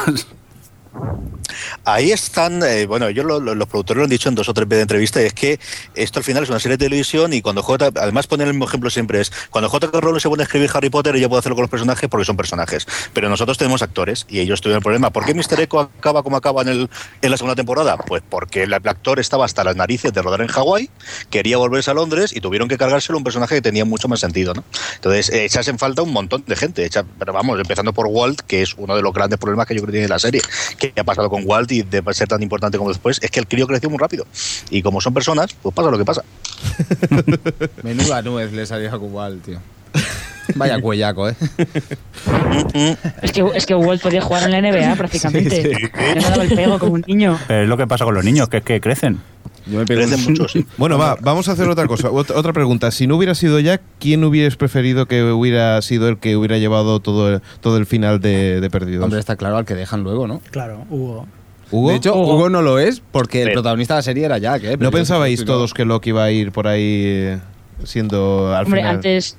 Ahí 1.85 2.11
están, 2.11 2.61
eh, 2.63 2.85
bueno, 2.85 3.09
lo- 3.09 3.39
los 3.55 3.67
productores 3.67 3.97
lo 3.99 4.03
han 4.03 4.09
dicho 4.09 4.29
en 4.29 4.35
dos 4.35 4.49
o 4.49 4.53
tres 4.53 4.67
veces 4.67 4.79
de 4.79 4.81
entrevista, 4.83 5.21
y 5.21 5.25
es 5.25 5.33
que 5.33 5.59
esto 5.95 6.19
al 6.19 6.23
final 6.23 6.43
es 6.43 6.49
una 6.49 6.59
serie 6.59 6.77
de 6.77 6.85
televisión 6.85 7.33
y 7.33 7.41
cuando 7.41 7.63
J, 7.63 7.91
además 7.95 8.27
ponen 8.27 8.47
el 8.47 8.53
mismo 8.53 8.65
ejemplo 8.65 8.89
siempre 8.89 9.21
es, 9.21 9.31
cuando 9.49 9.69
J.K. 9.69 9.99
Rowling 9.99 10.19
se 10.19 10.29
pone 10.29 10.43
a 10.43 10.45
escribir 10.45 10.69
Harry 10.73 10.89
Potter 10.89 11.15
ella 11.15 11.27
puede 11.29 11.39
hacerlo 11.39 11.55
con 11.55 11.63
los 11.63 11.69
personajes 11.71 12.09
porque 12.09 12.25
son 12.25 12.37
personajes, 12.37 12.87
pero 13.13 13.29
nosotros 13.29 13.57
tenemos 13.57 13.81
actores 13.81 14.25
y 14.29 14.39
ellos 14.39 14.61
tuvieron 14.61 14.77
el 14.79 14.83
problema. 14.83 15.09
¿Por 15.11 15.25
qué 15.25 15.33
Mr. 15.33 15.59
Echo 15.61 15.79
acaba 15.79 16.23
como 16.23 16.37
acaba 16.37 16.61
en, 16.63 16.89
la 17.21 17.37
segunda 17.37 17.55
temporada? 17.55 17.97
Pues 17.97 18.23
porque 18.27 18.63
el 18.63 18.73
actor 18.73 19.19
estaba 19.19 19.45
hasta 19.45 19.63
las 19.63 19.75
narices 19.75 20.13
de 20.13 20.21
rodar 20.21 20.41
en 20.41 20.47
Hawái, 20.47 20.89
quería 21.29 21.57
volverse 21.57 21.91
a 21.91 21.93
Londres 21.93 22.31
y 22.35 22.41
tuvieron 22.41 22.67
que 22.67 22.77
cargárselo 22.77 23.17
un 23.17 23.23
personaje 23.23 23.55
que 23.55 23.61
tenía 23.61 23.85
mucho 23.85 24.07
más 24.07 24.19
sentido, 24.19 24.53
¿no? 24.53 24.63
Entonces, 24.95 25.29
eh, 25.29 25.45
echas 25.45 25.67
en 25.67 25.77
falta 25.79 26.01
un 26.01 26.11
montón 26.13 26.43
de 26.47 26.55
gente, 26.55 26.85
echa- 26.85 27.05
pero 27.17 27.33
vamos, 27.33 27.59
empezando 27.59 27.93
por 27.93 28.07
Walt, 28.07 28.41
que 28.41 28.61
es 28.61 28.73
uno 28.77 28.95
de 28.95 29.01
los 29.01 29.13
grandes 29.13 29.39
problemas 29.39 29.67
que 29.67 29.75
yo 29.75 29.81
creo 29.81 29.87
que 29.87 29.93
tiene 29.93 30.07
la 30.07 30.19
serie, 30.19 30.41
que 30.77 30.93
ha 30.97 31.03
pasado 31.03 31.29
con 31.29 31.38
Walt 31.45 31.71
y 31.71 31.81
de 31.83 32.03
ser 32.13 32.27
tan 32.27 32.41
importante 32.41 32.77
como 32.77 32.89
después, 32.89 33.19
es 33.21 33.31
que 33.31 33.39
el 33.39 33.47
crío 33.47 33.67
creció 33.67 33.89
muy 33.89 33.99
rápido. 33.99 34.25
Y 34.69 34.81
como 34.81 35.01
son 35.01 35.13
personas, 35.13 35.55
pues 35.61 35.73
pasa 35.73 35.91
lo 35.91 35.97
que 35.97 36.05
pasa. 36.05 36.23
Menuda 37.83 38.21
nuez 38.21 38.51
le 38.51 38.65
salió 38.65 38.93
a 38.93 38.99
Cubal, 38.99 39.39
tío. 39.39 39.59
Vaya 40.55 40.81
cuellaco, 40.81 41.29
¿eh? 41.29 41.35
Es 43.21 43.31
que, 43.31 43.45
es 43.53 43.65
que 43.65 43.75
Walt 43.75 44.01
podía 44.01 44.21
jugar 44.21 44.43
en 44.43 44.51
la 44.51 44.61
NBA 44.61 44.95
prácticamente. 44.95 45.49
Sí, 45.49 45.73
sí. 45.75 45.91
Le 46.15 46.21
daba 46.21 46.43
el 46.43 46.53
pego 46.53 46.79
como 46.79 46.93
un 46.93 47.03
niño. 47.07 47.39
Pero 47.47 47.63
es 47.63 47.69
lo 47.69 47.77
que 47.77 47.87
pasa 47.87 48.05
con 48.05 48.13
los 48.13 48.23
niños, 48.23 48.49
que 48.49 48.57
es 48.57 48.63
que 48.63 48.81
crecen. 48.81 49.19
Yo 49.69 49.79
me 49.79 49.85
Crecen 49.85 50.23
mucho, 50.23 50.47
sí. 50.47 50.65
Bueno, 50.77 50.97
va, 50.97 51.15
vamos 51.21 51.47
a 51.49 51.51
hacer 51.53 51.67
otra 51.69 51.87
cosa. 51.87 52.09
Ot- 52.09 52.33
otra 52.35 52.53
pregunta. 52.53 52.91
Si 52.91 53.07
no 53.07 53.15
hubiera 53.17 53.35
sido 53.35 53.59
Jack, 53.59 53.81
¿quién 53.99 54.23
hubieras 54.23 54.55
preferido 54.55 55.05
que 55.07 55.23
hubiera 55.23 55.81
sido 55.81 56.07
el 56.09 56.17
que 56.17 56.35
hubiera 56.35 56.57
llevado 56.57 56.99
todo 56.99 57.35
el, 57.35 57.41
todo 57.61 57.77
el 57.77 57.85
final 57.85 58.19
de, 58.19 58.61
de 58.61 58.69
Perdidos? 58.69 59.03
Hombre, 59.03 59.19
está 59.19 59.35
claro 59.35 59.57
al 59.57 59.65
que 59.65 59.75
dejan 59.75 60.03
luego, 60.03 60.27
¿no? 60.27 60.41
Claro, 60.51 60.85
Hugo. 60.89 61.27
¿Hugo? 61.71 61.89
De 61.91 61.95
hecho, 61.97 62.15
Hugo. 62.15 62.49
no 62.49 62.61
lo 62.63 62.79
es 62.79 62.99
porque 63.11 63.43
el 63.43 63.51
protagonista 63.51 63.93
de 63.93 63.97
la 63.99 64.03
serie 64.03 64.25
era 64.25 64.37
Jack, 64.39 64.63
¿eh? 64.63 64.77
¿No 64.79 64.89
pensabais 64.91 65.45
todos 65.45 65.73
que 65.75 65.85
Loki 65.85 66.09
iba 66.09 66.23
a 66.23 66.31
ir 66.31 66.51
por 66.51 66.67
ahí 66.67 67.03
eh, 67.05 67.39
siendo 67.83 68.55
al 68.55 68.65
Hombre, 68.65 68.79
final? 68.81 68.95
antes, 68.95 69.37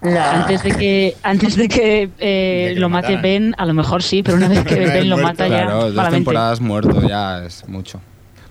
antes 0.00 0.62
de 0.62 0.70
que 0.72 1.16
antes 1.24 1.56
de 1.56 1.66
que 1.68 2.08
eh, 2.20 2.66
De 2.68 2.74
que 2.74 2.80
lo 2.80 2.88
mate. 2.88 3.16
Ben, 3.16 3.54
a 3.58 3.66
lo 3.66 3.74
mejor 3.74 4.02
sí, 4.04 4.22
pero 4.22 4.36
una 4.36 4.46
vez 4.48 4.64
que 4.64 4.74
Ben 4.86 5.08
lo 5.08 5.16
mata 5.16 5.48
ya 5.48 5.64
Claro, 5.64 5.84
dos 5.86 5.94
malamente. 5.94 6.16
temporadas 6.18 6.60
muerto 6.60 7.02
ya 7.08 7.44
es 7.44 7.66
mucho. 7.68 8.00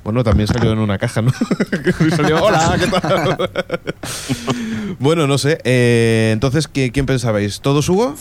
Bueno, 0.04 0.24
también 0.24 0.48
salió 0.48 0.72
en 0.72 0.80
una 0.80 0.98
caja, 0.98 1.22
¿no? 1.22 1.32
Salió, 2.16 2.44
Hola, 2.44 2.76
¿qué 2.80 2.88
tal? 2.88 3.38
bueno, 5.00 5.28
no 5.28 5.38
sé. 5.38 5.60
eh, 5.64 6.32
entonces, 6.34 6.68
¿qué- 6.68 6.92
¿quién 6.92 7.06
pensabais? 7.06 7.62
¿Todos 7.62 7.88
Hugo? 7.88 8.16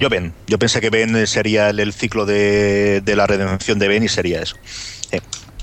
Yo 0.00 0.08
Ben, 0.08 0.32
yo 0.46 0.58
pensé 0.58 0.80
que 0.80 0.90
Ben 0.90 1.26
sería 1.26 1.70
el, 1.70 1.92
ciclo 1.92 2.24
de, 2.26 3.02
la 3.16 3.26
redención 3.26 3.78
de 3.78 3.88
Ben 3.88 4.04
y 4.04 4.08
sería 4.08 4.42
eso. 4.42 4.56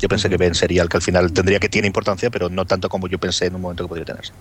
Yo 0.02 0.10
pensé 0.10 0.30
que 0.30 0.38
Ben 0.38 0.54
sería 0.54 0.82
el 0.84 0.90
que 0.90 0.98
al 0.98 1.02
final 1.04 1.32
tendría 1.34 1.60
que 1.60 1.70
tiene 1.70 1.88
importancia, 1.88 2.30
pero 2.30 2.50
no 2.50 2.66
tanto 2.66 2.88
como 2.90 3.08
yo 3.08 3.18
pensé 3.20 3.46
en 3.46 3.56
un 3.56 3.62
momento 3.62 3.84
que 3.84 3.88
podría 3.88 4.06
tenerse. 4.06 4.32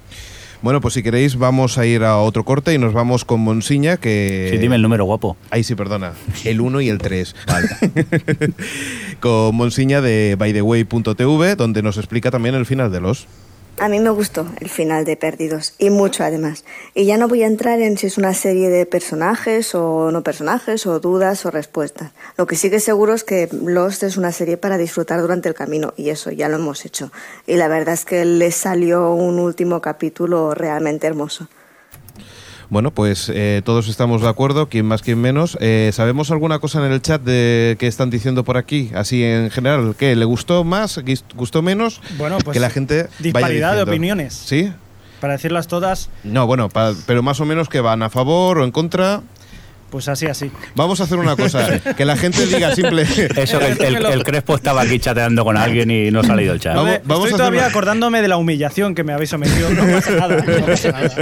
Bueno, 0.63 0.81
pues 0.81 0.95
si 0.95 1.03
queréis, 1.03 1.37
vamos 1.37 1.79
a 1.79 1.87
ir 1.87 2.03
a 2.03 2.19
otro 2.19 2.45
corte 2.45 2.75
y 2.75 2.79
nos 2.79 2.93
vamos 2.93 3.25
con 3.25 3.41
Monsiña, 3.41 3.97
que. 3.97 4.49
Sí, 4.51 4.59
dime 4.59 4.77
el 4.77 4.83
número 4.83 5.05
guapo. 5.05 5.37
Ahí 5.51 5.65
sí, 5.65 5.75
perdona. 5.75 6.13
El 6.45 6.61
1 6.61 6.81
y 6.81 6.89
el 6.89 6.99
3. 6.99 7.35
Vale. 7.47 7.69
con 9.21 9.55
Monsiña 9.55 10.01
de 10.01 10.37
bytheway.tv, 10.39 11.57
donde 11.57 11.83
nos 11.83 11.99
explica 11.99 12.31
también 12.31 12.55
el 12.55 12.67
final 12.67 12.91
de 12.91 13.01
los. 13.01 13.27
A 13.79 13.91
mí 13.91 14.01
me 14.01 14.09
gustó 14.09 14.47
el 14.61 14.71
final 14.71 15.05
de 15.05 15.19
Perdidos, 15.19 15.75
y 15.79 15.91
mucho 15.91 16.25
además. 16.25 16.65
Y 16.95 17.05
ya 17.05 17.19
no 17.19 17.29
voy 17.29 17.43
a 17.43 17.47
entrar 17.47 17.79
en 17.83 17.99
si 17.99 18.07
es 18.07 18.17
una 18.17 18.33
serie 18.33 18.71
de 18.71 18.87
personajes 18.87 19.75
o 19.75 20.11
no 20.11 20.23
personajes, 20.23 20.87
o 20.87 20.99
dudas 20.99 21.45
o 21.45 21.51
respuestas. 21.51 22.13
Lo 22.39 22.47
que 22.47 22.57
sí 22.57 22.71
que 22.71 22.81
seguro 22.81 23.13
es 23.13 23.23
que 23.23 23.51
Lost 23.53 24.03
es 24.03 24.17
una 24.17 24.33
serie 24.33 24.57
para 24.57 24.79
disfrutar 24.79 25.21
durante 25.21 25.51
el 25.51 25.55
camino, 25.55 25.93
y 25.95 26.09
eso 26.09 26.31
ya 26.31 26.49
lo 26.49 26.57
hemos 26.57 26.87
hecho. 26.87 27.13
Y 27.47 27.57
la 27.57 27.69
verdad 27.69 27.93
es 27.93 28.07
que 28.07 28.25
le 28.25 28.51
salió 28.51 29.13
un 29.13 29.39
último 29.39 29.83
capítulo 29.83 30.55
realmente 30.55 31.07
hermoso. 31.07 31.47
Bueno, 32.69 32.91
pues 32.91 33.31
eh, 33.33 33.63
todos 33.65 33.87
estamos 33.89 34.23
de 34.23 34.29
acuerdo, 34.29 34.69
quién 34.69 34.87
más, 34.87 35.03
quién 35.03 35.21
menos. 35.21 35.57
Eh, 35.61 35.91
¿Sabemos 35.93 36.31
alguna 36.33 36.59
cosa 36.59 36.85
en 36.85 36.91
el 36.93 37.01
chat 37.01 37.23
de 37.23 37.77
qué 37.79 37.87
están 37.87 38.11
diciendo 38.11 38.43
por 38.45 38.57
aquí? 38.57 38.91
Así 38.95 39.23
en 39.23 39.51
general, 39.51 39.95
¿qué? 39.97 40.17
¿Le 40.17 40.25
gustó 40.25 40.65
más? 40.65 40.99
¿Guis- 40.99 41.23
¿Gustó 41.37 41.63
menos? 41.63 42.01
Bueno, 42.19 42.39
pues 42.45 42.55
que 42.55 42.61
la 42.61 42.71
gente 42.71 43.03
vaya 43.05 43.11
disparidad 43.21 43.77
de 43.77 43.83
opiniones. 43.83 44.35
¿Sí? 44.35 44.73
Para 45.21 45.35
decirlas 45.35 45.67
todas, 45.69 46.11
No, 46.25 46.47
bueno, 46.47 46.69
pa- 46.69 46.93
pero 47.07 47.23
más 47.23 47.41
o 47.41 47.45
menos 47.47 47.69
que 47.69 47.81
van 47.81 48.03
a 48.03 48.11
favor 48.11 48.59
o 48.59 48.65
en 48.65 48.71
contra. 48.73 49.23
Pues 49.91 50.09
así, 50.09 50.27
así. 50.27 50.51
Vamos 50.75 51.01
a 51.01 51.05
hacer 51.05 51.19
una 51.19 51.37
cosa, 51.37 51.81
que 51.81 52.05
la 52.05 52.17
gente 52.17 52.45
diga 52.47 52.75
simple. 52.75 53.03
Eso, 53.37 53.59
que 53.59 53.67
el, 53.87 53.97
el- 53.97 54.07
el 54.07 54.25
Crespo 54.25 54.57
estaba 54.57 54.83
aquí 54.83 54.99
chateando 54.99 55.45
con 55.45 55.57
alguien 55.57 55.91
y 55.91 56.11
no 56.11 56.21
ha 56.21 56.25
salido 56.25 56.53
el 56.55 56.61
chat. 56.61 56.75
Vamos- 56.77 56.93
Estoy 56.95 57.09
vamos 57.09 57.31
todavía 57.31 57.61
una- 57.61 57.69
acordándome 57.69 58.23
de 58.23 58.29
la 58.29 58.37
humillación 58.37 58.95
que 58.95 59.05
me 59.05 59.13
habéis 59.13 59.31
sometido. 59.31 59.71
No 59.71 59.85
pasa 59.87 60.11
nada, 60.13 60.43
no 60.43 60.67
pasa 60.67 60.93
nada. 60.93 61.15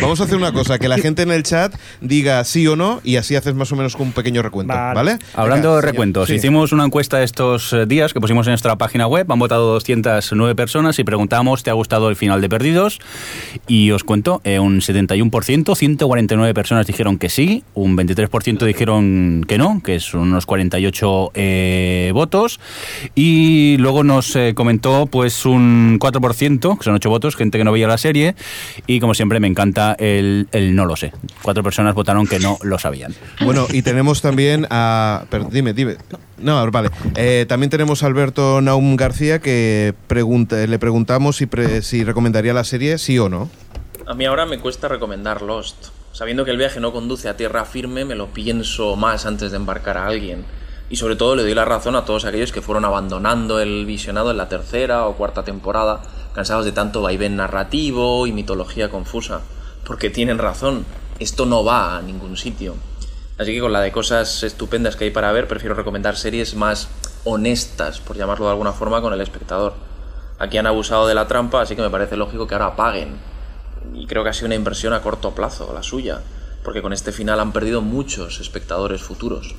Vamos 0.00 0.20
a 0.20 0.24
hacer 0.24 0.36
una 0.36 0.52
cosa, 0.52 0.78
que 0.78 0.88
la 0.88 0.98
gente 0.98 1.22
en 1.22 1.30
el 1.30 1.42
chat 1.42 1.74
diga 2.00 2.42
sí 2.44 2.66
o 2.66 2.76
no 2.76 3.00
y 3.04 3.16
así 3.16 3.36
haces 3.36 3.54
más 3.54 3.70
o 3.72 3.76
menos 3.76 3.94
un 3.96 4.12
pequeño 4.12 4.42
recuento, 4.42 4.74
Vale. 4.74 4.94
¿vale? 4.94 5.18
Hablando 5.34 5.76
de 5.76 5.82
recuentos, 5.82 6.28
Sí. 6.28 6.34
hicimos 6.34 6.72
una 6.72 6.84
encuesta 6.84 7.22
estos 7.22 7.72
eh, 7.72 7.86
días 7.86 8.12
que 8.12 8.20
pusimos 8.20 8.46
en 8.46 8.52
nuestra 8.52 8.76
página 8.76 9.06
web, 9.06 9.30
han 9.30 9.38
votado 9.38 9.72
209 9.74 10.54
personas 10.54 10.98
y 10.98 11.04
preguntamos, 11.04 11.62
¿te 11.62 11.70
ha 11.70 11.74
gustado 11.74 12.08
el 12.08 12.16
final 12.16 12.40
de 12.40 12.48
Perdidos? 12.48 12.98
Y 13.66 13.90
os 13.92 14.04
cuento, 14.04 14.40
eh, 14.44 14.58
un 14.58 14.80
71%, 14.80 15.74
149 15.76 16.54
personas 16.54 16.86
dijeron 16.86 17.18
que 17.18 17.28
sí, 17.28 17.64
un 17.74 17.96
23% 18.00 18.64
dijeron 18.64 19.44
que 19.46 19.58
no, 19.58 19.82
que 19.82 20.00
son 20.00 20.20
unos 20.22 20.46
48 20.46 21.30
eh, 21.34 22.10
votos, 22.14 22.60
y 23.14 23.76
luego 23.78 24.04
nos 24.04 24.34
eh, 24.36 24.54
comentó 24.54 25.06
pues 25.06 25.44
un 25.46 25.98
4%, 26.00 26.78
que 26.78 26.84
son 26.84 26.94
8 26.94 27.10
votos, 27.10 27.36
gente 27.36 27.58
que 27.58 27.64
no 27.64 27.72
veía 27.72 27.86
la 27.88 27.98
serie, 27.98 28.34
y 28.86 29.00
como 29.00 29.14
siempre 29.14 29.40
me 29.40 29.48
encanta 29.48 29.94
el, 29.98 30.48
el 30.52 30.74
no 30.74 30.86
lo 30.86 30.96
sé. 30.96 31.12
Cuatro 31.42 31.62
personas 31.62 31.94
votaron 31.94 32.26
que 32.26 32.38
no 32.38 32.58
lo 32.62 32.78
sabían. 32.78 33.14
Bueno, 33.44 33.66
y 33.70 33.82
tenemos 33.82 34.22
también 34.22 34.66
a... 34.70 35.24
pero 35.30 35.44
dime, 35.50 35.72
dime. 35.72 35.96
No, 36.38 36.70
vale. 36.70 36.88
Eh, 37.16 37.44
también 37.48 37.68
tenemos 37.70 38.02
a 38.02 38.06
Alberto 38.06 38.60
Naum 38.62 38.96
García 38.96 39.40
que 39.40 39.94
pregunta, 40.06 40.56
le 40.66 40.78
preguntamos 40.78 41.36
si, 41.36 41.46
pre- 41.46 41.82
si 41.82 42.02
recomendaría 42.04 42.54
la 42.54 42.64
serie 42.64 42.96
sí 42.98 43.18
o 43.18 43.28
no. 43.28 43.50
A 44.06 44.14
mí 44.14 44.24
ahora 44.24 44.46
me 44.46 44.58
cuesta 44.58 44.88
recomendar 44.88 45.42
Lost. 45.42 45.88
Sabiendo 46.12 46.44
que 46.44 46.50
el 46.50 46.56
viaje 46.56 46.80
no 46.80 46.92
conduce 46.92 47.28
a 47.28 47.36
tierra 47.36 47.64
firme, 47.64 48.04
me 48.04 48.16
lo 48.16 48.28
pienso 48.28 48.96
más 48.96 49.26
antes 49.26 49.52
de 49.52 49.56
embarcar 49.56 49.96
a 49.96 50.06
alguien. 50.06 50.44
Y 50.90 50.96
sobre 50.96 51.14
todo 51.14 51.36
le 51.36 51.42
doy 51.42 51.54
la 51.54 51.64
razón 51.64 51.94
a 51.94 52.04
todos 52.04 52.24
aquellos 52.24 52.50
que 52.50 52.62
fueron 52.62 52.84
abandonando 52.84 53.60
el 53.60 53.86
visionado 53.86 54.32
en 54.32 54.36
la 54.36 54.48
tercera 54.48 55.06
o 55.06 55.14
cuarta 55.14 55.44
temporada, 55.44 56.02
cansados 56.34 56.64
de 56.64 56.72
tanto 56.72 57.00
vaivén 57.00 57.36
narrativo 57.36 58.26
y 58.26 58.32
mitología 58.32 58.90
confusa. 58.90 59.42
Porque 59.86 60.10
tienen 60.10 60.38
razón, 60.38 60.84
esto 61.20 61.46
no 61.46 61.64
va 61.64 61.96
a 61.96 62.02
ningún 62.02 62.36
sitio. 62.36 62.74
Así 63.38 63.52
que 63.52 63.60
con 63.60 63.72
la 63.72 63.80
de 63.80 63.92
cosas 63.92 64.42
estupendas 64.42 64.96
que 64.96 65.04
hay 65.04 65.10
para 65.10 65.30
ver, 65.30 65.46
prefiero 65.46 65.76
recomendar 65.76 66.16
series 66.16 66.56
más 66.56 66.88
honestas, 67.24 68.00
por 68.00 68.16
llamarlo 68.16 68.46
de 68.46 68.50
alguna 68.50 68.72
forma, 68.72 69.00
con 69.00 69.12
el 69.12 69.20
espectador. 69.20 69.74
Aquí 70.40 70.58
han 70.58 70.66
abusado 70.66 71.06
de 71.06 71.14
la 71.14 71.28
trampa, 71.28 71.62
así 71.62 71.76
que 71.76 71.82
me 71.82 71.90
parece 71.90 72.16
lógico 72.16 72.46
que 72.46 72.54
ahora 72.54 72.74
paguen. 72.74 73.29
Y 73.94 74.06
creo 74.06 74.22
que 74.22 74.30
ha 74.30 74.32
sido 74.32 74.46
una 74.46 74.54
inversión 74.54 74.92
a 74.92 75.02
corto 75.02 75.34
plazo, 75.34 75.72
la 75.72 75.82
suya, 75.82 76.20
porque 76.62 76.82
con 76.82 76.92
este 76.92 77.12
final 77.12 77.40
han 77.40 77.52
perdido 77.52 77.80
muchos 77.80 78.40
espectadores 78.40 79.02
futuros. 79.02 79.54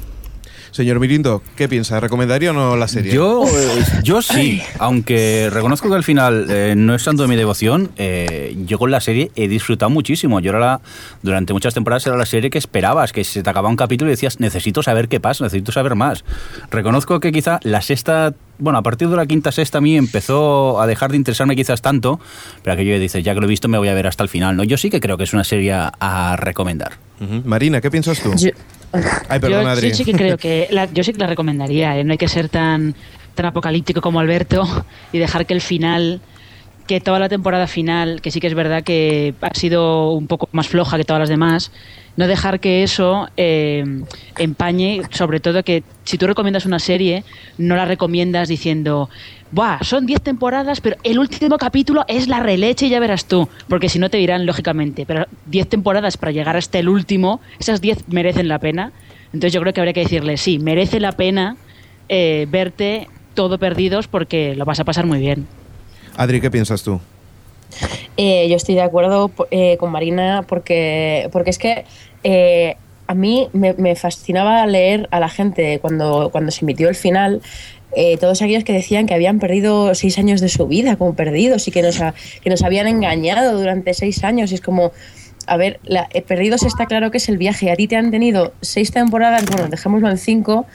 Señor 0.72 1.02
Mirindo, 1.02 1.44
¿qué 1.58 1.68
piensa? 1.68 2.00
¿Recomendaría 2.00 2.52
o 2.52 2.54
no 2.54 2.78
la 2.78 2.88
serie? 2.88 3.14
Yo, 3.14 3.44
eh, 3.46 3.84
yo 4.04 4.22
sí, 4.22 4.62
aunque 4.80 5.50
reconozco 5.52 5.90
que 5.90 5.96
al 5.96 6.04
final 6.06 6.46
eh, 6.50 6.76
no 6.78 6.96
es 6.96 7.04
tanto 7.04 7.24
de 7.24 7.28
mi 7.28 7.36
devoción, 7.36 7.92
eh, 7.98 8.56
yo 8.66 8.80
con 8.80 8.90
la 8.90 9.02
serie 9.02 9.32
he 9.36 9.50
disfrutado 9.50 9.90
muchísimo. 9.90 10.40
Yo 10.40 10.52
era 10.52 10.60
la- 10.60 10.82
durante 11.24 11.52
muchas 11.52 11.74
temporadas 11.74 12.08
era 12.08 12.16
la 12.16 12.26
serie 12.26 12.50
que 12.50 12.58
esperabas, 12.58 13.12
que 13.12 13.26
se 13.26 13.44
te 13.44 13.50
acababa 13.50 13.70
un 13.70 13.76
capítulo 13.76 14.10
y 14.10 14.14
decías, 14.14 14.40
necesito 14.40 14.82
saber 14.82 15.10
qué 15.10 15.20
pasa, 15.20 15.44
necesito 15.44 15.74
saber 15.74 15.96
más. 15.96 16.24
Reconozco 16.72 17.20
que 17.20 17.34
quizá 17.34 17.60
la 17.64 17.82
sexta, 17.82 18.34
bueno, 18.58 18.80
a 18.80 18.82
partir 18.82 19.10
de 19.10 19.18
la 19.18 19.26
quinta 19.26 19.52
sexta 19.52 19.80
a 19.80 19.82
mí 19.82 19.98
empezó 19.98 20.80
a 20.80 20.88
dejar 20.88 21.12
de 21.12 21.18
interesarme 21.18 21.58
quizás 21.58 21.82
tanto, 21.82 22.22
pero 22.64 22.76
aquello 22.76 22.92
que 22.94 23.00
dices, 23.00 23.24
ya 23.26 23.34
que 23.34 23.42
lo 23.42 23.46
he 23.46 23.50
visto 23.50 23.68
me 23.68 23.78
voy 23.78 23.90
a 23.90 23.94
ver 23.94 24.08
hasta 24.08 24.24
el 24.24 24.30
final, 24.30 24.56
¿no? 24.56 24.64
Yo 24.64 24.78
sí 24.78 24.90
que 24.90 25.02
creo 25.02 25.18
que 25.18 25.26
es 25.26 25.34
una 25.34 25.44
serie 25.44 25.74
a, 25.74 25.92
a 26.00 26.38
recomendar. 26.38 26.94
Ujú. 27.20 27.42
Marina, 27.44 27.82
¿qué 27.82 27.92
piensas 27.92 28.22
tú? 28.22 28.34
Yo- 28.38 28.52
Ay, 28.94 29.39
perdón, 29.39 29.64
yo 29.64 29.70
Adri. 29.70 29.89
sí, 29.92 30.04
sí 30.04 30.06
que 30.06 30.18
creo 30.18 30.38
que 30.38 30.68
la- 30.72 30.92
yo 30.92 31.04
sí 31.04 31.14
que 31.14 31.20
la 31.20 31.28
recomendaría. 31.28 31.98
¿eh? 31.98 32.04
No 32.04 32.12
hay 32.12 32.18
que 32.18 32.28
ser 32.28 32.50
tan 32.50 32.94
tan 33.36 33.46
apocalíptico 33.46 34.02
como 34.02 34.20
Alberto 34.20 34.68
y 35.14 35.18
dejar 35.20 35.46
que 35.46 35.54
el 35.54 35.62
final, 35.62 36.20
que 36.92 37.00
toda 37.00 37.20
la 37.20 37.30
temporada 37.30 37.68
final, 37.68 38.20
que 38.20 38.32
sí 38.32 38.42
que 38.42 38.48
es 38.48 38.54
verdad 38.54 38.84
que 38.84 39.34
ha 39.39 39.54
sido 39.54 40.12
un 40.12 40.28
poco 40.28 40.50
más 40.52 40.68
floja 40.68 40.98
que 40.98 41.06
todas 41.06 41.22
las 41.22 41.30
demás, 41.30 41.72
no 42.18 42.28
dejar 42.28 42.60
que 42.60 42.84
eso 42.84 43.30
eh, 43.38 43.86
empañe, 44.38 45.02
sobre 45.12 45.39
todo 45.39 45.64
que 45.64 45.86
si 46.04 46.18
tú 46.18 46.28
recomiendas 46.28 46.66
una 46.66 46.80
serie, 46.80 47.24
no 47.58 47.78
la 47.78 47.86
recomiendas 47.86 48.50
diciendo, 48.50 49.10
Buah, 49.54 49.82
son 49.86 50.06
10 50.06 50.20
temporadas, 50.20 50.82
pero 50.82 50.98
el 51.04 51.18
último 51.18 51.58
capítulo 51.58 52.04
es 52.10 52.28
la 52.28 52.42
releche 52.42 52.88
y 52.88 52.89
ya 52.89 53.00
verás 53.00 53.24
tú. 53.24 53.48
Porque 53.70 53.88
si 53.88 53.98
no 53.98 54.10
te 54.10 54.18
dirán, 54.18 54.46
lógicamente, 54.46 55.06
pero 55.06 55.28
10 55.46 55.70
temporadas 55.70 56.18
para 56.18 56.34
llegar 56.34 56.58
hasta 56.58 56.78
el 56.78 56.89
último, 56.89 57.39
esas 57.58 57.80
10 57.80 58.10
merecen 58.10 58.50
la 58.50 58.60
pena. 58.60 58.92
Entonces 59.28 59.54
yo 59.54 59.62
creo 59.62 59.72
que 59.72 59.80
habría 59.80 59.94
que 59.94 60.02
decirle, 60.02 60.36
sí, 60.36 60.60
merece 60.60 61.00
la 61.00 61.14
pena 61.14 61.56
eh, 62.10 62.48
verte 62.50 63.08
todo 63.34 63.60
perdidos 63.60 64.10
porque 64.10 64.58
lo 64.58 64.66
vas 64.66 64.82
a 64.82 64.84
pasar 64.84 65.06
muy 65.06 65.20
bien. 65.22 65.48
Adri, 66.18 66.41
¿qué 66.41 66.51
piensas 66.51 66.84
tú? 66.84 66.99
Eh, 68.18 68.47
yo 68.49 68.55
estoy 68.57 68.76
de 68.76 68.82
acuerdo 68.82 69.32
eh, 69.49 69.78
con 69.78 69.91
Marina 69.91 70.43
porque, 70.47 71.30
porque 71.32 71.49
es 71.49 71.57
que 71.57 71.86
eh, 72.24 72.76
a 73.07 73.14
mí 73.16 73.47
me, 73.53 73.95
fascinaba 73.95 74.66
leer 74.68 75.07
a 75.12 75.20
la 75.20 75.30
gente 75.30 75.80
cuando, 75.80 76.30
cuando 76.32 76.51
se 76.51 76.66
emitió 76.66 76.89
el 76.89 76.95
final. 76.95 77.41
todos 78.20 78.41
aquellos 78.41 78.64
que 78.64 78.74
decían 78.74 79.05
que 79.07 79.14
habían 79.14 79.39
perdido 79.39 79.95
seis 79.95 80.18
años 80.18 80.39
de 80.41 80.49
su 80.49 80.68
vida 80.68 80.95
como 80.97 81.14
perdidos 81.16 81.68
y 81.68 81.72
que 81.72 81.82
nos, 81.82 81.97
que 82.41 82.49
nos 82.49 82.62
habían 82.64 82.88
engañado 82.88 83.57
durante 83.57 83.93
seis 83.93 84.24
años. 84.24 84.51
Y 84.51 84.55
es 84.55 84.62
como, 84.62 84.91
a 85.47 85.57
ver, 85.57 85.80
Perdidos 86.28 86.64
está 86.64 86.86
claro 86.86 87.12
que 87.12 87.18
es 87.18 87.28
el 87.30 87.38
viaje. 87.38 87.72
A 87.72 87.76
ti 87.76 87.88
te 87.88 87.95
han 87.97 88.12
tenido 88.12 88.53
seis 88.62 88.91
temporadas, 88.91 89.45
bueno, 89.45 89.68
dejémoslo 89.68 90.09
en 90.09 90.18
cinco, 90.18 90.66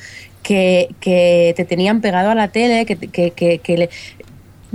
que, 0.43 0.91
que 1.01 1.55
te 1.57 1.65
tenían 1.65 2.01
pegado 2.03 2.31
a 2.31 2.35
la 2.35 2.49
tele, 2.49 2.85
que, 2.87 2.97
que- 2.97 3.59
que 3.59 3.77
le- 3.79 3.91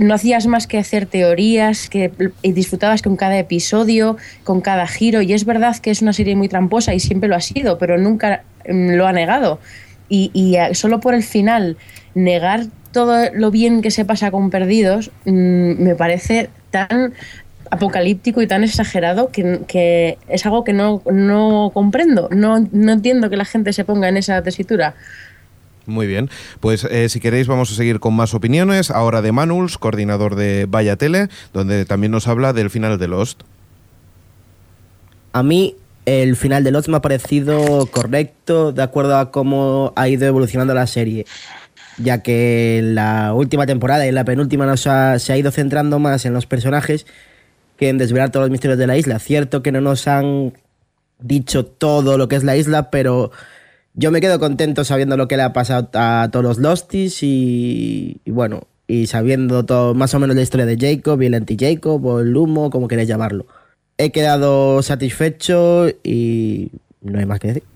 no 0.02 0.14
hacías 0.14 0.46
más 0.46 0.66
que 0.66 0.78
hacer 0.78 1.06
teorías, 1.06 1.88
que 1.88 2.10
disfrutabas 2.42 3.02
con 3.02 3.16
cada 3.16 3.38
episodio, 3.38 4.16
con 4.44 4.60
cada 4.60 4.86
giro. 4.86 5.22
Y 5.22 5.32
es 5.32 5.44
verdad 5.44 5.76
que 5.76 5.90
es 5.90 6.02
una 6.02 6.12
serie 6.12 6.36
muy 6.36 6.48
tramposa 6.48 6.94
y 6.94 7.00
siempre 7.00 7.28
lo 7.28 7.36
ha 7.36 7.40
sido, 7.40 7.78
pero 7.78 7.98
nunca 7.98 8.42
mm, 8.68 8.92
lo 8.92 9.06
ha 9.06 9.12
negado. 9.12 9.60
Y, 10.08 10.30
y, 10.34 10.56
eh, 10.56 10.74
solo 10.74 11.00
por 11.00 11.14
el 11.14 11.22
final 11.22 11.76
negar 12.14 12.66
todo 12.92 13.32
lo 13.32 13.50
bien 13.50 13.80
que 13.80 13.90
se 13.90 14.04
pasa 14.04 14.30
con 14.30 14.50
Perdidos 14.50 15.10
mm, 15.24 15.82
me 15.82 15.94
parece 15.94 16.50
tan 16.70 17.14
apocalíptico 17.70 18.42
y 18.42 18.46
tan 18.46 18.64
exagerado 18.64 19.30
que, 19.30 19.60
que 19.66 20.18
es 20.28 20.44
algo 20.44 20.62
que 20.62 20.74
no, 20.74 21.02
no 21.10 21.70
comprendo. 21.72 22.28
No, 22.30 22.68
no 22.70 22.92
entiendo 22.92 23.30
que 23.30 23.36
la 23.38 23.46
gente 23.46 23.72
se 23.72 23.84
ponga 23.84 24.08
en 24.08 24.18
esa 24.18 24.42
tesitura. 24.42 24.94
Muy 25.86 26.06
bien. 26.06 26.30
Pues 26.60 26.84
eh, 26.84 27.08
si 27.08 27.20
queréis 27.20 27.46
vamos 27.46 27.72
a 27.72 27.74
seguir 27.74 28.00
con 28.00 28.14
más 28.14 28.34
opiniones. 28.34 28.90
Ahora 28.90 29.22
de 29.22 29.32
Manuls, 29.32 29.78
coordinador 29.78 30.36
de 30.36 30.66
Vaya 30.68 30.96
Tele, 30.96 31.28
donde 31.52 31.84
también 31.84 32.12
nos 32.12 32.28
habla 32.28 32.52
del 32.52 32.70
final 32.70 32.98
de 32.98 33.08
Lost. 33.08 33.42
A 35.32 35.42
mí 35.42 35.76
el 36.04 36.36
final 36.36 36.64
de 36.64 36.72
Lost 36.72 36.88
me 36.88 36.96
ha 36.96 37.02
parecido 37.02 37.86
correcto 37.86 38.72
de 38.72 38.82
acuerdo 38.82 39.16
a 39.16 39.30
cómo 39.30 39.92
ha 39.96 40.08
ido 40.08 40.26
evolucionando 40.26 40.74
la 40.74 40.86
serie, 40.86 41.26
ya 41.96 42.22
que 42.22 42.78
en 42.78 42.94
la 42.94 43.32
última 43.34 43.66
temporada 43.66 44.04
y 44.04 44.08
en 44.08 44.14
la 44.14 44.24
penúltima 44.24 44.66
nos 44.66 44.80
se 44.80 45.32
ha 45.32 45.36
ido 45.36 45.50
centrando 45.50 45.98
más 45.98 46.24
en 46.26 46.34
los 46.34 46.46
personajes 46.46 47.06
que 47.76 47.88
en 47.88 47.98
desvelar 47.98 48.30
todos 48.30 48.44
los 48.44 48.50
misterios 48.50 48.78
de 48.78 48.86
la 48.86 48.96
isla. 48.96 49.18
Cierto 49.18 49.62
que 49.62 49.72
no 49.72 49.80
nos 49.80 50.06
han 50.06 50.52
dicho 51.20 51.64
todo 51.64 52.18
lo 52.18 52.28
que 52.28 52.36
es 52.36 52.44
la 52.44 52.56
isla, 52.56 52.90
pero 52.90 53.30
yo 53.94 54.10
me 54.10 54.20
quedo 54.20 54.38
contento 54.38 54.84
sabiendo 54.84 55.16
lo 55.16 55.28
que 55.28 55.36
le 55.36 55.42
ha 55.42 55.52
pasado 55.52 55.88
a 55.94 56.28
todos 56.32 56.44
los 56.44 56.58
Losties 56.58 57.22
y, 57.22 58.20
y 58.24 58.30
bueno, 58.30 58.66
y 58.86 59.06
sabiendo 59.06 59.64
todo, 59.64 59.94
más 59.94 60.14
o 60.14 60.18
menos 60.18 60.36
la 60.36 60.42
historia 60.42 60.66
de 60.66 60.76
Jacob 60.78 61.20
y 61.22 61.26
el 61.26 61.34
anti-Jacob 61.34 62.04
o 62.04 62.20
el 62.20 62.36
humo, 62.36 62.70
como 62.70 62.88
queréis 62.88 63.08
llamarlo. 63.08 63.46
He 63.98 64.10
quedado 64.10 64.82
satisfecho 64.82 65.88
y 66.02 66.70
no 67.00 67.18
hay 67.18 67.26
más 67.26 67.40
que 67.40 67.48
decir. 67.48 67.71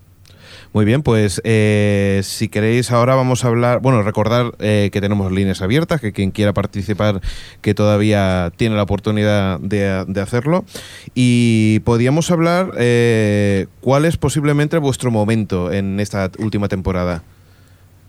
Muy 0.76 0.84
bien, 0.84 1.02
pues 1.02 1.40
eh, 1.42 2.20
si 2.22 2.48
queréis 2.48 2.90
ahora 2.90 3.14
vamos 3.14 3.46
a 3.46 3.48
hablar, 3.48 3.80
bueno, 3.80 4.02
recordar 4.02 4.52
eh, 4.58 4.90
que 4.92 5.00
tenemos 5.00 5.32
líneas 5.32 5.62
abiertas, 5.62 6.02
que 6.02 6.12
quien 6.12 6.32
quiera 6.32 6.52
participar 6.52 7.22
que 7.62 7.72
todavía 7.72 8.52
tiene 8.56 8.76
la 8.76 8.82
oportunidad 8.82 9.58
de, 9.58 10.04
de 10.06 10.20
hacerlo. 10.20 10.66
Y 11.14 11.80
podíamos 11.86 12.30
hablar 12.30 12.72
eh, 12.76 13.68
cuál 13.80 14.04
es 14.04 14.18
posiblemente 14.18 14.76
vuestro 14.76 15.10
momento 15.10 15.72
en 15.72 15.98
esta 15.98 16.30
última 16.38 16.68
temporada. 16.68 17.22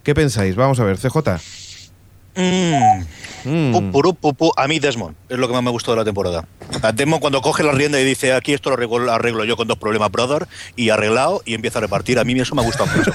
¿Qué 0.03 0.13
pensáis? 0.13 0.57
Vamos 0.57 0.81
a 0.81 0.83
ver, 0.83 0.97
CJ. 0.97 1.15
Mm. 2.35 3.71
Pu, 3.71 3.91
puru, 3.93 4.13
pu, 4.13 4.33
pu. 4.33 4.51
A 4.57 4.67
mí 4.67 4.79
Desmond 4.79 5.15
es 5.29 5.37
lo 5.37 5.47
que 5.47 5.53
más 5.53 5.63
me 5.63 5.71
gustó 5.71 5.91
de 5.91 5.99
la 5.99 6.03
temporada. 6.03 6.45
A 6.81 6.91
Desmond 6.91 7.21
cuando 7.21 7.41
coge 7.41 7.63
la 7.63 7.71
rienda 7.71 7.99
y 7.99 8.03
dice 8.03 8.33
aquí 8.33 8.53
esto 8.53 8.69
lo 8.69 8.75
arreglo, 8.75 9.11
arreglo 9.11 9.43
yo 9.45 9.57
con 9.57 9.67
dos 9.67 9.77
problemas, 9.77 10.11
brother, 10.11 10.47
y 10.75 10.89
arreglado 10.89 11.41
y 11.45 11.53
empieza 11.53 11.79
a 11.79 11.81
repartir. 11.81 12.19
A 12.19 12.23
mí 12.23 12.39
eso 12.39 12.55
me 12.55 12.61
ha 12.61 12.65
gustado 12.65 12.89
mucho. 12.95 13.11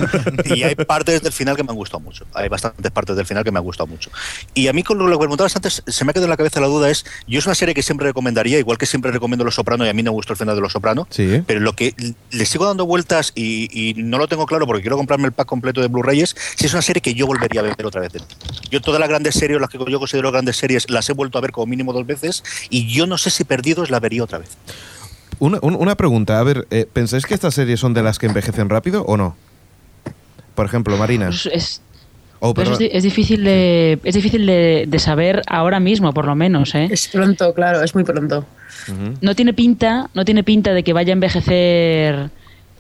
Y 0.55 0.62
hay 0.64 0.74
partes 0.74 1.22
del 1.22 1.32
final 1.32 1.57
que 1.57 1.62
me 1.62 1.70
han 1.70 1.76
gustado 1.76 2.00
mucho. 2.00 2.24
Hay 2.34 2.48
bastantes 2.48 2.90
partes 2.90 3.16
del 3.16 3.26
final 3.26 3.44
que 3.44 3.50
me 3.53 3.59
han 3.59 3.64
gustado 3.64 3.86
mucho. 3.86 4.11
Y 4.55 4.68
a 4.68 4.72
mí 4.72 4.82
con 4.82 4.98
lo 4.98 5.07
que 5.11 5.18
preguntabas 5.18 5.55
antes, 5.57 5.82
se 5.86 6.05
me 6.05 6.11
ha 6.11 6.12
quedado 6.12 6.26
en 6.26 6.30
la 6.30 6.36
cabeza 6.36 6.61
la 6.61 6.66
duda 6.66 6.90
es, 6.90 7.05
yo 7.26 7.38
es 7.38 7.46
una 7.46 7.55
serie 7.55 7.74
que 7.74 7.82
siempre 7.82 8.07
recomendaría, 8.07 8.59
igual 8.59 8.78
que 8.78 8.86
siempre 8.86 9.11
recomiendo 9.12 9.44
Los 9.44 9.55
Soprano 9.55 9.84
y 9.86 9.88
a 9.88 9.92
mí 9.94 10.03
no 10.03 10.11
me 10.12 10.14
gustó 10.16 10.32
el 10.32 10.38
final 10.38 10.55
de 10.55 10.61
Los 10.61 10.72
Soprano, 10.72 11.07
Sí. 11.11 11.42
pero 11.46 11.61
lo 11.61 11.74
que 11.74 11.94
le 12.30 12.46
sigo 12.46 12.66
dando 12.66 12.86
vueltas 12.86 13.32
y, 13.34 13.68
y 13.72 13.94
no 14.03 14.18
lo 14.18 14.28
tengo 14.28 14.46
claro 14.46 14.66
porque 14.66 14.82
quiero 14.82 14.96
comprarme 14.96 15.26
el 15.26 15.32
pack 15.32 15.46
completo 15.46 15.80
de 15.80 15.88
Blu-rayes, 15.88 16.34
si 16.57 16.66
es 16.66 16.72
una 16.72 16.82
serie 16.82 17.00
que 17.03 17.14
yo 17.14 17.26
volvería 17.26 17.61
a 17.61 17.64
ver 17.64 17.86
otra 17.86 18.00
vez. 18.00 18.12
Yo 18.70 18.80
todas 18.80 18.98
las 19.00 19.09
grandes 19.09 19.34
series, 19.34 19.61
las 19.61 19.70
que 19.70 19.78
yo 19.88 19.98
considero 19.98 20.30
grandes 20.32 20.57
series, 20.57 20.88
las 20.90 21.09
he 21.09 21.12
vuelto 21.12 21.38
a 21.38 21.40
ver 21.40 21.53
como 21.53 21.66
mínimo 21.66 21.92
dos 21.92 22.07
veces 22.07 22.42
y 22.70 22.86
yo 22.92 23.07
no 23.07 23.18
sé 23.18 23.30
si 23.30 23.41
Perdidos 23.45 23.90
la 23.90 24.01
vería 24.01 24.24
otra 24.24 24.38
vez. 24.38 24.51
Una, 25.38 25.59
un- 25.62 25.74
una 25.76 25.97
pregunta, 25.97 26.38
a 26.38 26.43
ver, 26.43 26.66
eh, 26.70 26.86
¿pensáis 26.93 27.26
que 27.26 27.34
estas 27.34 27.55
series 27.55 27.80
son 27.80 27.95
de 27.95 28.03
las 28.03 28.18
que 28.18 28.26
envejecen 28.26 28.68
rápido 28.68 29.03
o 29.05 29.16
no? 29.16 29.36
Por 30.55 30.66
ejemplo, 30.66 30.97
Marina. 30.97 31.26
Pues 31.26 31.47
es, 31.47 31.82
Oh, 32.45 32.55
pues 32.55 32.68
es, 32.80 33.03
difícil 33.05 33.45
de 33.45 34.01
es 34.03 34.14
difícil 34.16 34.45
de, 34.47 34.84
de 34.88 34.99
saber 34.99 35.43
ahora 35.47 35.78
mismo, 35.78 36.12
por 36.12 36.24
lo 36.26 36.34
menos, 36.34 36.74
¿eh? 36.74 36.88
Es 36.90 37.07
pronto, 37.07 37.55
claro, 37.55 37.82
es 37.84 37.95
muy 37.95 38.03
pronto. 38.03 38.45
No 39.20 39.36
tiene 39.36 39.53
pinta, 39.55 40.11
no 40.12 40.24
tiene 40.24 40.43
pinta 40.43 40.72
de 40.72 40.82
que 40.82 40.93
vaya 40.93 41.12
a 41.12 41.14
envejecer 41.14 42.30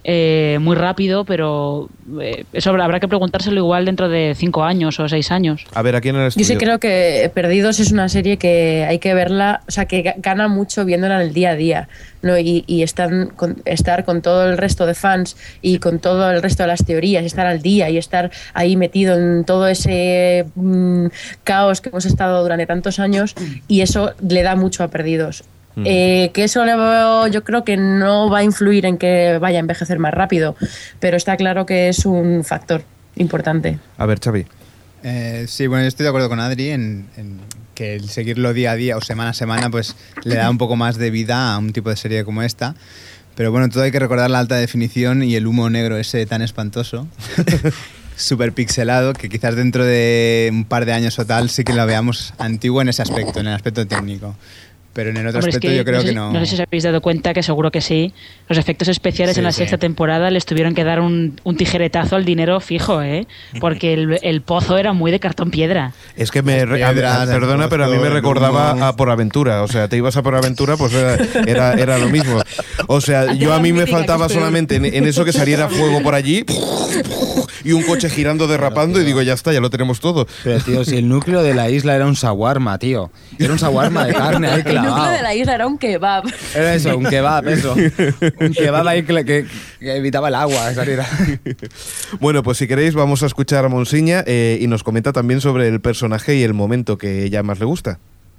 eh, 0.04 0.58
muy 0.60 0.74
rápido, 0.76 1.24
pero 1.24 1.88
eh, 2.20 2.44
eso 2.52 2.70
habrá, 2.70 2.98
que 3.00 3.08
preguntárselo 3.08 3.56
igual 3.58 3.84
dentro 3.84 4.08
de 4.08 4.34
cinco 4.36 4.64
años 4.64 4.98
o 5.00 5.08
seis 5.08 5.30
años. 5.30 5.64
A 5.74 5.82
ver, 5.82 5.94
aquí 5.96 6.08
en 6.08 6.16
el 6.16 6.22
Yo 6.22 6.26
estudio. 6.28 6.46
sí 6.46 6.56
creo 6.56 6.78
que 6.80 7.30
Perdidos 7.34 7.78
es 7.80 7.92
una 7.92 8.08
serie 8.08 8.36
que 8.36 8.84
hay 8.88 8.98
que 8.98 9.14
verla, 9.14 9.62
o 9.68 9.70
sea, 9.70 9.86
que 9.86 10.02
ga- 10.04 10.14
gana 10.18 10.48
mucho 10.48 10.84
viéndola 10.84 11.16
en 11.16 11.28
el 11.28 11.32
día 11.34 11.50
a 11.50 11.54
día, 11.54 11.88
¿no? 12.22 12.36
Y, 12.38 12.64
y 12.66 12.82
estar, 12.82 13.10
con, 13.36 13.62
estar 13.64 14.04
con 14.04 14.22
todo 14.22 14.48
el 14.50 14.58
resto 14.58 14.86
de 14.86 14.94
fans 14.94 15.36
y 15.60 15.78
con 15.78 15.98
todo 16.00 16.30
el 16.30 16.42
resto 16.42 16.64
de 16.64 16.66
las 16.68 16.84
teorías, 16.84 17.24
estar 17.24 17.46
al 17.46 17.62
día 17.62 17.88
y 17.90 17.98
estar 17.98 18.30
ahí 18.54 18.76
metido 18.76 19.16
en 19.16 19.44
todo 19.44 19.68
ese 19.68 20.46
mm, 20.56 21.06
caos 21.44 21.80
que 21.80 21.90
hemos 21.90 22.06
estado 22.06 22.42
durante 22.42 22.66
tantos 22.66 22.98
años 22.98 23.34
y 23.68 23.80
eso 23.82 24.12
le 24.28 24.42
da 24.42 24.56
mucho 24.56 24.82
a 24.84 24.88
Perdidos. 24.88 25.44
Mm. 25.74 25.84
Eh, 25.86 26.30
que 26.34 26.44
eso 26.44 26.64
le 26.64 26.76
veo- 26.76 27.26
yo 27.28 27.44
creo 27.44 27.64
que 27.64 27.76
no 27.76 28.28
va 28.30 28.38
a 28.38 28.44
influir 28.44 28.84
en 28.86 28.98
que 28.98 29.38
vaya 29.40 29.58
a 29.58 29.60
envejecer 29.60 29.98
más 29.98 30.12
rápido, 30.12 30.54
pero 31.00 31.16
está 31.16 31.36
claro 31.36 31.64
que 31.66 31.88
es 31.88 32.04
un 32.04 32.44
factor 32.44 32.82
importante. 33.16 33.78
A 33.98 34.06
ver, 34.06 34.18
Xavi. 34.20 34.46
Eh, 35.02 35.46
sí, 35.48 35.66
bueno, 35.66 35.82
yo 35.84 35.88
estoy 35.88 36.04
de 36.04 36.10
acuerdo 36.10 36.28
con 36.28 36.38
Adri 36.40 36.70
en, 36.70 37.06
en 37.16 37.38
que 37.74 37.96
el 37.96 38.08
seguirlo 38.08 38.52
día 38.52 38.72
a 38.72 38.76
día 38.76 38.96
o 38.96 39.00
semana 39.00 39.30
a 39.30 39.34
semana 39.34 39.70
pues 39.70 39.96
le 40.24 40.36
da 40.36 40.48
un 40.50 40.58
poco 40.58 40.76
más 40.76 40.96
de 40.98 41.10
vida 41.10 41.54
a 41.54 41.58
un 41.58 41.72
tipo 41.72 41.90
de 41.90 41.96
serie 41.96 42.24
como 42.24 42.42
esta. 42.42 42.74
Pero 43.34 43.50
bueno, 43.50 43.68
todo 43.70 43.82
hay 43.82 43.90
que 43.90 43.98
recordar 43.98 44.30
la 44.30 44.38
alta 44.40 44.56
definición 44.56 45.22
y 45.22 45.34
el 45.36 45.46
humo 45.46 45.70
negro 45.70 45.96
ese 45.96 46.24
tan 46.26 46.42
espantoso. 46.42 47.08
Súper 48.16 48.52
pixelado, 48.52 49.14
que 49.14 49.28
quizás 49.30 49.56
dentro 49.56 49.84
de 49.84 50.50
un 50.52 50.64
par 50.66 50.84
de 50.84 50.92
años 50.92 51.18
o 51.18 51.24
tal 51.24 51.48
sí 51.48 51.64
que 51.64 51.72
lo 51.72 51.84
veamos 51.86 52.34
antiguo 52.38 52.82
en 52.82 52.90
ese 52.90 53.00
aspecto, 53.02 53.40
en 53.40 53.46
el 53.48 53.54
aspecto 53.54 53.86
técnico. 53.86 54.36
Pero 54.94 55.08
en 55.10 55.16
el 55.16 55.26
otro 55.26 55.38
Hombre, 55.38 55.50
es 55.50 55.56
aspecto 55.56 55.74
yo 55.76 55.84
creo 55.84 55.96
no 55.96 56.02
sé, 56.02 56.08
que 56.08 56.14
no. 56.14 56.32
No 56.32 56.40
sé 56.40 56.46
si 56.46 56.54
os 56.56 56.60
habéis 56.60 56.82
dado 56.82 57.00
cuenta, 57.00 57.32
que 57.32 57.42
seguro 57.42 57.70
que 57.70 57.80
sí. 57.80 58.12
Los 58.48 58.58
efectos 58.58 58.88
especiales 58.88 59.34
Sí, 59.34 59.40
en 59.40 59.44
la 59.44 59.52
sí. 59.52 59.58
sexta 59.58 59.78
temporada 59.78 60.30
les 60.30 60.44
tuvieron 60.44 60.74
que 60.74 60.84
dar 60.84 61.00
un, 61.00 61.40
un 61.44 61.56
tijeretazo 61.56 62.16
al 62.16 62.24
dinero 62.26 62.60
fijo, 62.60 63.00
¿eh? 63.02 63.26
Porque 63.60 63.94
el, 63.94 64.18
el 64.22 64.42
pozo 64.42 64.76
era 64.76 64.92
muy 64.92 65.10
de 65.10 65.18
cartón 65.20 65.50
piedra. 65.50 65.92
Es 66.16 66.30
que 66.30 66.42
me. 66.42 66.64
re- 66.66 66.84
a- 66.84 66.92
perdona, 66.92 67.68
pero 67.70 67.84
a 67.84 67.88
mí 67.88 67.96
me 67.98 68.10
recordaba 68.10 68.88
a 68.88 68.96
Por 68.96 69.08
Aventura. 69.10 69.62
O 69.62 69.68
sea, 69.68 69.88
te 69.88 69.96
ibas 69.96 70.16
a 70.18 70.22
Por 70.22 70.34
Aventura, 70.34 70.76
pues 70.76 70.92
era, 70.92 71.16
era, 71.46 71.72
era 71.72 71.98
lo 71.98 72.08
mismo. 72.10 72.42
O 72.86 73.00
sea, 73.00 73.32
yo 73.32 73.54
a 73.54 73.60
mí 73.60 73.72
me 73.72 73.86
faltaba 73.86 74.28
solamente 74.28 74.76
en, 74.76 74.84
en 74.84 75.06
eso 75.06 75.24
que 75.24 75.32
saliera 75.32 75.68
fuego 75.70 76.02
por 76.02 76.14
allí 76.14 76.44
y 77.64 77.72
un 77.72 77.82
coche 77.84 78.10
girando, 78.10 78.46
derrapando, 78.48 79.00
y 79.00 79.04
digo, 79.04 79.22
ya 79.22 79.34
está, 79.34 79.52
ya 79.52 79.60
lo 79.60 79.70
tenemos 79.70 80.00
todo. 80.00 80.26
Pero 80.42 80.58
tío, 80.60 80.84
si 80.84 80.96
el 80.96 81.08
núcleo 81.08 81.42
de 81.42 81.54
la 81.54 81.70
isla 81.70 81.94
era 81.94 82.06
un 82.06 82.14
shawarma, 82.14 82.78
tío. 82.78 83.10
Era 83.38 83.52
un 83.52 83.58
shawarma 83.58 84.04
de 84.04 84.14
carne 84.14 84.48
ahí 84.48 84.62
El 84.82 84.88
núcleo 84.90 85.10
de 85.10 85.22
la 85.22 85.34
isla 85.34 85.54
era 85.54 85.66
un 85.66 85.78
kebab. 85.78 86.24
Era 86.54 86.74
eso, 86.74 86.96
un 86.96 87.04
kebab, 87.04 87.48
eso. 87.48 87.74
Un 88.40 88.52
kebab 88.52 88.86
ahí 88.88 89.02
que, 89.02 89.24
que- 89.24 89.46
que 89.80 89.96
evitaba 89.96 90.28
el 90.28 90.34
agua 90.34 90.72
saliera. 90.74 91.06
Bueno, 92.20 92.42
pues 92.42 92.58
si 92.58 92.66
queréis, 92.68 92.94
vamos 92.94 93.22
a 93.22 93.26
escuchar 93.26 93.64
a 93.64 93.68
Monsiña 93.68 94.22
eh, 94.26 94.58
y 94.60 94.66
nos 94.66 94.82
comenta 94.84 95.12
también 95.12 95.40
sobre 95.40 95.68
el 95.68 95.80
personaje 95.80 96.36
y 96.36 96.42
el 96.42 96.54
momento 96.54 96.98
que 96.98 97.24
ella 97.24 97.42
más 97.42 97.58
le 97.58 97.64
gusta. 97.64 97.98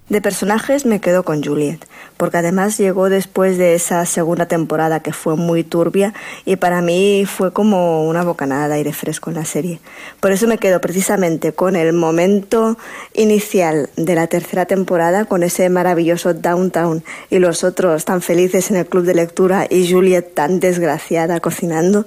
De 0.10 0.20
personajes 0.20 0.86
me 0.86 0.99
quedo 0.99 1.24
con 1.24 1.41
Juliet, 1.41 1.80
porque 2.18 2.38
además 2.38 2.78
llegó 2.78 3.10
después 3.10 3.58
de 3.58 3.74
esa 3.74 4.06
segunda 4.06 4.47
temporada 4.47 4.99
que 4.99 5.14
fue 5.14 5.38
muy 5.38 5.64
turbia 5.64 6.14
y 6.43 6.58
para 6.58 6.82
mí 6.82 7.26
fue 7.26 7.54
como 7.54 8.06
una 8.06 8.24
bocanada 8.24 8.68
de 8.68 8.76
aire 8.76 8.91
fresco 8.91 9.30
en 9.30 9.38
la 9.38 9.45
serie. 9.45 9.80
Por 10.20 10.34
eso 10.34 10.45
me 10.45 10.58
quedo 10.58 10.82
precisamente 10.82 11.54
con 11.54 11.78
el 11.78 11.93
momento 11.93 12.78
inicial 13.14 13.89
de 13.95 14.16
la 14.16 14.28
tercera 14.28 14.66
temporada, 14.66 15.24
con 15.24 15.41
ese 15.41 15.70
maravilloso 15.70 16.34
downtown 16.34 17.01
y 17.30 17.39
los 17.39 17.64
otros 17.64 18.04
tan 18.04 18.22
felices 18.22 18.72
en 18.72 18.78
el 18.78 18.86
club 18.86 19.06
de 19.06 19.16
lectura 19.16 19.68
y 19.70 19.89
Juliet 19.89 20.34
tan 20.34 20.60
desgraciada 20.60 21.39
cocinando. 21.39 22.06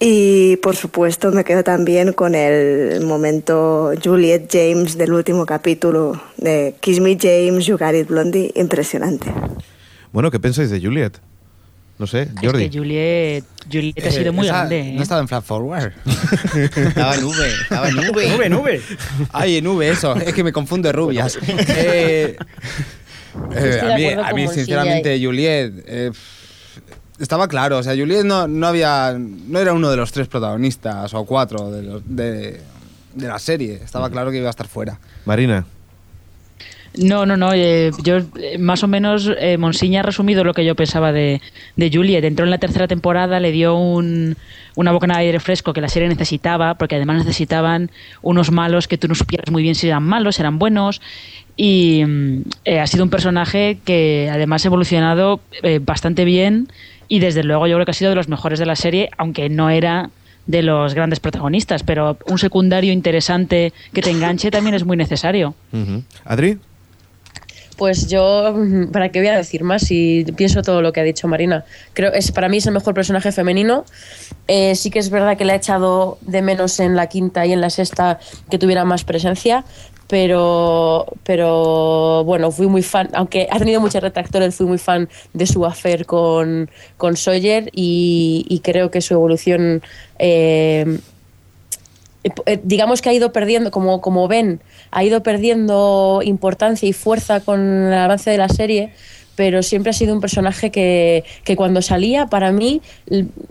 Y 0.00 0.56
por 0.58 0.76
supuesto 0.76 1.32
me 1.32 1.42
quedo 1.44 1.64
también 1.64 2.12
con 2.12 2.34
el 2.36 3.00
momento 3.00 3.92
Juliet 4.02 4.48
James 4.50 4.96
del 4.96 5.12
último 5.12 5.44
capítulo 5.44 6.20
de 6.36 6.76
Kiss 6.80 7.00
Me 7.00 7.18
James, 7.20 7.66
You 7.66 7.76
Got 7.76 7.94
It 7.94 8.06
Blondie, 8.08 8.52
impresionante. 8.54 9.32
Bueno, 10.12 10.30
¿qué 10.30 10.38
pensáis 10.38 10.70
de 10.70 10.80
Juliet? 10.80 11.14
No 11.98 12.06
sé, 12.06 12.28
Jordi. 12.40 12.64
Es 12.66 12.70
que 12.70 12.78
Juliet, 12.78 13.44
Juliet 13.72 14.06
ha 14.06 14.10
sido 14.12 14.32
muy 14.32 14.46
Esa- 14.46 14.58
grande. 14.58 14.78
¿eh? 14.78 14.92
No 14.94 15.02
estaba 15.02 15.20
en 15.20 15.26
Flat 15.26 15.42
Forward. 15.44 15.92
Estaba 16.76 17.16
en 17.16 17.24
V, 17.24 17.48
estaba 17.62 17.88
en 17.88 17.98
V. 17.98 18.28
Nube, 18.30 18.48
nube. 18.48 18.80
Ay, 19.32 19.56
en 19.56 19.66
V, 19.66 19.88
eso. 19.90 20.14
Es 20.14 20.32
que 20.32 20.44
me 20.44 20.52
confunde 20.52 20.92
rubias. 20.92 21.36
Eh, 21.48 22.36
eh, 23.52 23.60
de 23.60 23.80
a 23.80 23.96
mí, 23.96 24.04
acuerdo 24.06 24.22
a 24.24 24.30
con 24.30 24.40
mí 24.40 24.48
sinceramente, 24.48 25.20
Juliet. 25.20 25.72
Estaba 27.18 27.48
claro, 27.48 27.78
o 27.78 27.82
sea, 27.82 27.94
Juliet 27.96 28.24
no, 28.24 28.46
no 28.48 28.66
había. 28.66 29.16
No 29.18 29.58
era 29.58 29.72
uno 29.72 29.90
de 29.90 29.96
los 29.96 30.12
tres 30.12 30.28
protagonistas 30.28 31.12
o 31.14 31.24
cuatro 31.24 31.70
de, 31.70 31.82
los- 31.82 32.02
de, 32.06 32.60
de 33.14 33.26
la 33.28 33.38
serie. 33.38 33.74
Estaba 33.84 34.10
claro 34.10 34.30
que 34.30 34.38
iba 34.38 34.46
a 34.48 34.50
estar 34.50 34.68
fuera. 34.68 34.98
Marina. 35.24 35.64
No, 36.96 37.26
no, 37.26 37.36
no. 37.36 37.52
eh, 37.52 37.90
yo 38.02 38.16
eh, 38.40 38.56
más 38.58 38.82
o 38.82 38.88
menos 38.88 39.30
eh, 39.38 39.56
Monsiña 39.58 40.00
ha 40.00 40.02
resumido 40.02 40.42
lo 40.42 40.54
que 40.54 40.64
yo 40.64 40.74
pensaba 40.74 41.12
de, 41.12 41.40
de 41.76 41.90
Juliet. 41.92 42.24
Entró 42.24 42.44
en 42.44 42.50
la 42.50 42.58
tercera 42.58 42.88
temporada, 42.88 43.38
le 43.40 43.52
dio 43.52 43.76
un, 43.76 44.36
una 44.74 44.90
bocanada 44.90 45.20
de 45.20 45.26
aire 45.26 45.38
fresco 45.40 45.72
que 45.72 45.80
la 45.82 45.88
serie 45.90 46.08
necesitaba, 46.08 46.74
porque 46.74 46.96
además 46.96 47.18
necesitaban 47.18 47.90
unos 48.22 48.50
malos 48.50 48.88
que 48.88 48.96
tú 48.98 49.06
no 49.06 49.14
supieras 49.14 49.50
muy 49.52 49.62
bien 49.62 49.74
si 49.74 49.86
eran 49.88 50.02
malos, 50.02 50.40
eran 50.40 50.58
buenos. 50.58 51.00
Y 51.56 52.02
mm, 52.04 52.40
eh, 52.64 52.80
ha 52.80 52.86
sido 52.86 53.04
un 53.04 53.10
personaje 53.10 53.78
que 53.84 54.28
además 54.32 54.64
ha 54.64 54.68
evolucionado 54.68 55.40
eh, 55.62 55.80
bastante 55.82 56.24
bien 56.24 56.68
y 57.08 57.20
desde 57.20 57.42
luego 57.42 57.66
yo 57.66 57.76
creo 57.76 57.84
que 57.84 57.90
ha 57.90 57.94
sido 57.94 58.10
de 58.10 58.16
los 58.16 58.28
mejores 58.28 58.58
de 58.58 58.66
la 58.66 58.76
serie, 58.76 59.10
aunque 59.16 59.48
no 59.48 59.70
era 59.70 60.10
de 60.46 60.62
los 60.62 60.94
grandes 60.94 61.20
protagonistas, 61.20 61.82
pero 61.82 62.18
un 62.26 62.38
secundario 62.38 62.92
interesante 62.92 63.72
que 63.92 64.00
te 64.00 64.10
enganche 64.10 64.50
también 64.50 64.74
es 64.74 64.84
muy 64.84 64.96
necesario. 64.96 65.54
¿Adri? 66.24 66.58
Pues 67.76 68.08
yo, 68.08 68.54
mm, 68.56 68.90
¿para 68.90 69.10
qué 69.10 69.20
voy 69.20 69.28
a 69.28 69.36
decir 69.36 69.62
más? 69.62 69.82
Si 69.82 70.26
pienso 70.36 70.62
todo 70.62 70.82
lo 70.82 70.92
que 70.92 71.00
ha 71.00 71.04
dicho 71.04 71.28
Marina. 71.28 71.64
Creo 71.92 72.12
es 72.12 72.32
para 72.32 72.48
mí 72.48 72.56
es 72.56 72.66
el 72.66 72.72
mejor 72.72 72.92
personaje 72.92 73.30
femenino. 73.30 73.84
Eh, 74.48 74.74
sí 74.74 74.90
que 74.90 74.98
es 74.98 75.10
verdad 75.10 75.36
que 75.36 75.44
le 75.44 75.52
ha 75.52 75.56
echado 75.56 76.18
de 76.22 76.42
menos 76.42 76.80
en 76.80 76.96
la 76.96 77.06
quinta 77.06 77.46
y 77.46 77.52
en 77.52 77.60
la 77.60 77.70
sexta 77.70 78.18
que 78.50 78.58
tuviera 78.58 78.84
más 78.84 79.04
presencia, 79.04 79.64
pero, 80.08 81.06
pero 81.22 82.24
bueno, 82.24 82.50
fui 82.50 82.66
muy 82.66 82.82
fan, 82.82 83.10
aunque 83.12 83.46
ha 83.50 83.58
tenido 83.58 83.80
muchos 83.80 84.02
retractores, 84.02 84.54
fui 84.54 84.66
muy 84.66 84.78
fan 84.78 85.08
de 85.34 85.46
su 85.46 85.64
affair 85.64 86.06
con, 86.06 86.70
con 86.96 87.16
Sawyer 87.16 87.70
y, 87.72 88.60
creo 88.64 88.90
que 88.90 89.00
su 89.00 89.14
evolución 89.14 89.82
eh, 90.18 90.98
eh, 92.24 92.60
digamos 92.62 93.00
que 93.02 93.10
ha 93.10 93.12
ido 93.12 93.32
perdiendo, 93.32 93.70
como, 93.70 94.00
como 94.00 94.28
ven, 94.28 94.60
ha 94.90 95.04
ido 95.04 95.22
perdiendo 95.22 96.20
importancia 96.24 96.88
y 96.88 96.92
fuerza 96.92 97.40
con 97.40 97.60
el 97.60 97.94
avance 97.94 98.30
de 98.30 98.38
la 98.38 98.48
serie, 98.48 98.92
pero 99.36 99.62
siempre 99.62 99.90
ha 99.90 99.92
sido 99.92 100.14
un 100.14 100.20
personaje 100.20 100.70
que, 100.70 101.24
que 101.44 101.54
cuando 101.54 101.82
salía, 101.82 102.26
para 102.26 102.50
mí, 102.50 102.82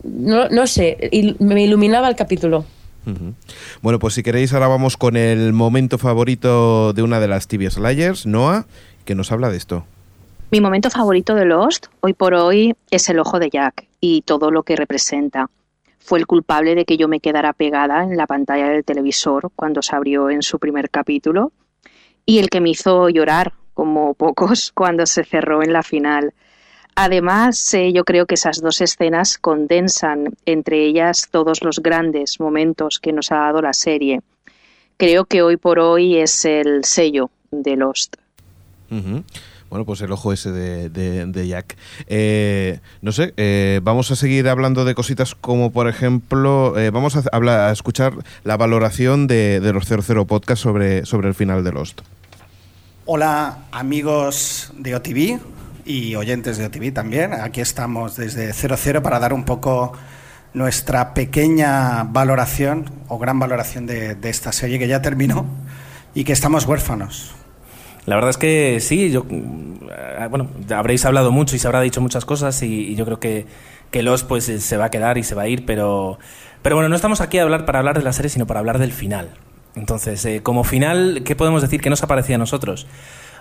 no, 0.04 0.50
no 0.50 0.68
sé, 0.68 1.10
me 1.40 1.64
iluminaba 1.64 2.10
el 2.10 2.16
capítulo. 2.16 2.66
Bueno, 3.82 4.00
pues 4.00 4.14
si 4.14 4.24
queréis, 4.24 4.54
ahora 4.54 4.68
vamos 4.68 4.98
con 4.98 5.16
el 5.16 5.54
momento 5.54 5.98
favorito 5.98 6.94
de 6.94 7.04
una 7.04 7.20
de 7.20 7.28
las 7.28 7.48
TV 7.48 7.70
Slayers, 7.70 8.26
Noah, 8.26 8.66
que 9.06 9.16
nos 9.16 9.32
habla 9.32 9.50
de 9.50 9.58
esto. 9.58 9.86
Mi 10.50 10.62
momento 10.62 10.90
favorito 10.90 11.36
de 11.36 11.46
Lost, 11.46 11.88
hoy 12.00 12.14
por 12.14 12.34
hoy, 12.34 12.74
es 12.90 13.10
el 13.10 13.20
ojo 13.20 13.40
de 13.40 13.50
Jack 13.50 13.86
y 14.00 14.22
todo 14.22 14.50
lo 14.50 14.64
que 14.64 14.76
representa. 14.76 15.50
Fue 16.00 16.20
el 16.20 16.26
culpable 16.26 16.74
de 16.74 16.86
que 16.86 16.96
yo 16.96 17.10
me 17.10 17.20
quedara 17.20 17.52
pegada 17.52 18.04
en 18.04 18.16
la 18.16 18.28
pantalla 18.28 18.70
del 18.70 18.86
televisor 18.86 19.52
cuando 19.56 19.82
se 19.82 19.94
abrió 19.94 20.30
en 20.30 20.42
su 20.42 20.58
primer 20.58 20.90
capítulo 20.90 21.52
y 22.26 22.40
el 22.40 22.50
que 22.50 22.62
me 22.62 22.70
hizo 22.70 23.10
llorar, 23.10 23.54
como 23.74 24.14
pocos, 24.14 24.72
cuando 24.76 25.06
se 25.06 25.26
cerró 25.26 25.64
en 25.64 25.74
la 25.74 25.84
final. 25.84 26.34
Además, 27.00 27.72
eh, 27.76 27.94
yo 27.94 28.04
creo 28.06 28.26
que 28.26 28.34
esas 28.34 28.60
dos 28.60 28.82
escenas 28.82 29.38
condensan 29.38 30.34
entre 30.48 30.84
ellas 30.84 31.28
todos 31.30 31.62
los 31.62 31.78
grandes 31.80 32.40
momentos 32.40 32.98
que 33.00 33.14
nos 33.14 33.32
ha 33.32 33.36
dado 33.36 33.62
la 33.62 33.74
serie. 33.74 34.22
Creo 34.98 35.26
que 35.26 35.44
hoy 35.44 35.58
por 35.58 35.78
hoy 35.78 36.18
es 36.18 36.44
el 36.44 36.84
sello 36.86 37.30
de 37.52 37.76
Lost. 37.76 38.16
Bueno, 39.70 39.86
pues 39.86 40.02
el 40.02 40.12
ojo 40.12 40.34
ese 40.34 40.52
de, 40.52 40.90
de- 40.90 41.28
de 41.28 41.48
Jack. 41.48 41.78
Eh, 42.08 42.80
no 43.04 43.12
sé, 43.12 43.32
eh, 43.38 43.80
vamos 43.84 44.10
a 44.10 44.16
seguir 44.16 44.50
hablando 44.50 44.84
de 44.84 44.96
cositas 44.96 45.36
como, 45.36 45.72
por 45.72 45.88
ejemplo, 45.88 46.80
eh, 46.80 46.90
vamos 46.90 47.16
a, 47.16 47.22
hablar, 47.32 47.60
a 47.70 47.72
escuchar 47.74 48.14
la 48.44 48.58
valoración 48.58 49.28
de, 49.28 49.60
de 49.60 49.72
los 49.72 49.86
00 49.86 50.26
Podcast 50.26 50.64
sobre, 50.64 51.06
sobre 51.06 51.28
el 51.28 51.36
final 51.36 51.64
de 51.64 51.74
Lost. 51.74 52.02
Hola 53.06 53.60
amigos 53.72 54.72
de 54.78 54.96
OTV 54.96 55.40
y 55.88 56.16
oyentes 56.16 56.58
de 56.58 56.66
OTV 56.66 56.94
también. 56.94 57.34
Aquí 57.34 57.62
estamos 57.62 58.16
desde 58.16 58.52
00 58.54 59.02
para 59.02 59.20
dar 59.20 59.34
un 59.34 59.46
poco 59.46 59.94
nuestra 60.54 61.14
pequeña 61.14 62.04
valoración 62.04 62.90
o 63.08 63.18
gran 63.18 63.40
valoración 63.40 63.86
de, 63.86 64.18
esta 64.24 64.52
serie 64.52 64.80
que 64.80 64.88
ya 64.88 65.02
terminó 65.02 65.46
y 66.14 66.24
que 66.24 66.34
estamos 66.34 66.66
huérfanos. 66.66 67.34
La 68.06 68.16
verdad 68.16 68.32
es 68.32 68.38
que 68.38 68.80
sí, 68.80 69.12
yo, 69.12 69.26
eh, 69.30 70.28
bueno, 70.30 70.50
habréis 70.76 71.06
hablado 71.06 71.32
mucho 71.32 71.56
y 71.56 71.60
se 71.60 71.68
habrá 71.68 71.82
dicho 71.82 72.02
muchas 72.02 72.26
cosas 72.26 72.62
y, 72.64 72.96
yo 72.96 73.06
creo 73.06 73.20
que, 73.20 73.46
que 73.92 74.02
Los 74.02 74.24
pues 74.24 74.48
eh, 74.50 74.60
se 74.60 74.78
va 74.78 74.86
a 74.86 74.92
quedar 74.92 75.18
y 75.18 75.24
se 75.24 75.36
va 75.36 75.44
a 75.44 75.48
ir, 75.48 75.66
pero, 75.66 76.18
pero 76.62 76.76
bueno, 76.76 76.90
no 76.90 76.96
estamos 76.96 77.22
aquí 77.22 77.38
a 77.38 77.44
hablar 77.44 77.66
para 77.66 77.80
hablar 77.80 77.98
de 77.98 78.04
la 78.04 78.14
serie, 78.14 78.30
sino 78.30 78.48
para 78.48 78.60
hablar 78.60 78.80
del 78.80 78.94
final. 78.94 79.32
Entonces, 79.76 80.26
eh, 80.26 80.42
como 80.42 80.64
final, 80.64 81.22
¿qué 81.24 81.36
podemos 81.36 81.62
decir 81.62 81.82
que 81.82 81.90
nos 81.90 82.02
ha 82.02 82.08
parecido 82.08 82.36
a 82.36 82.40
nosotros? 82.40 82.88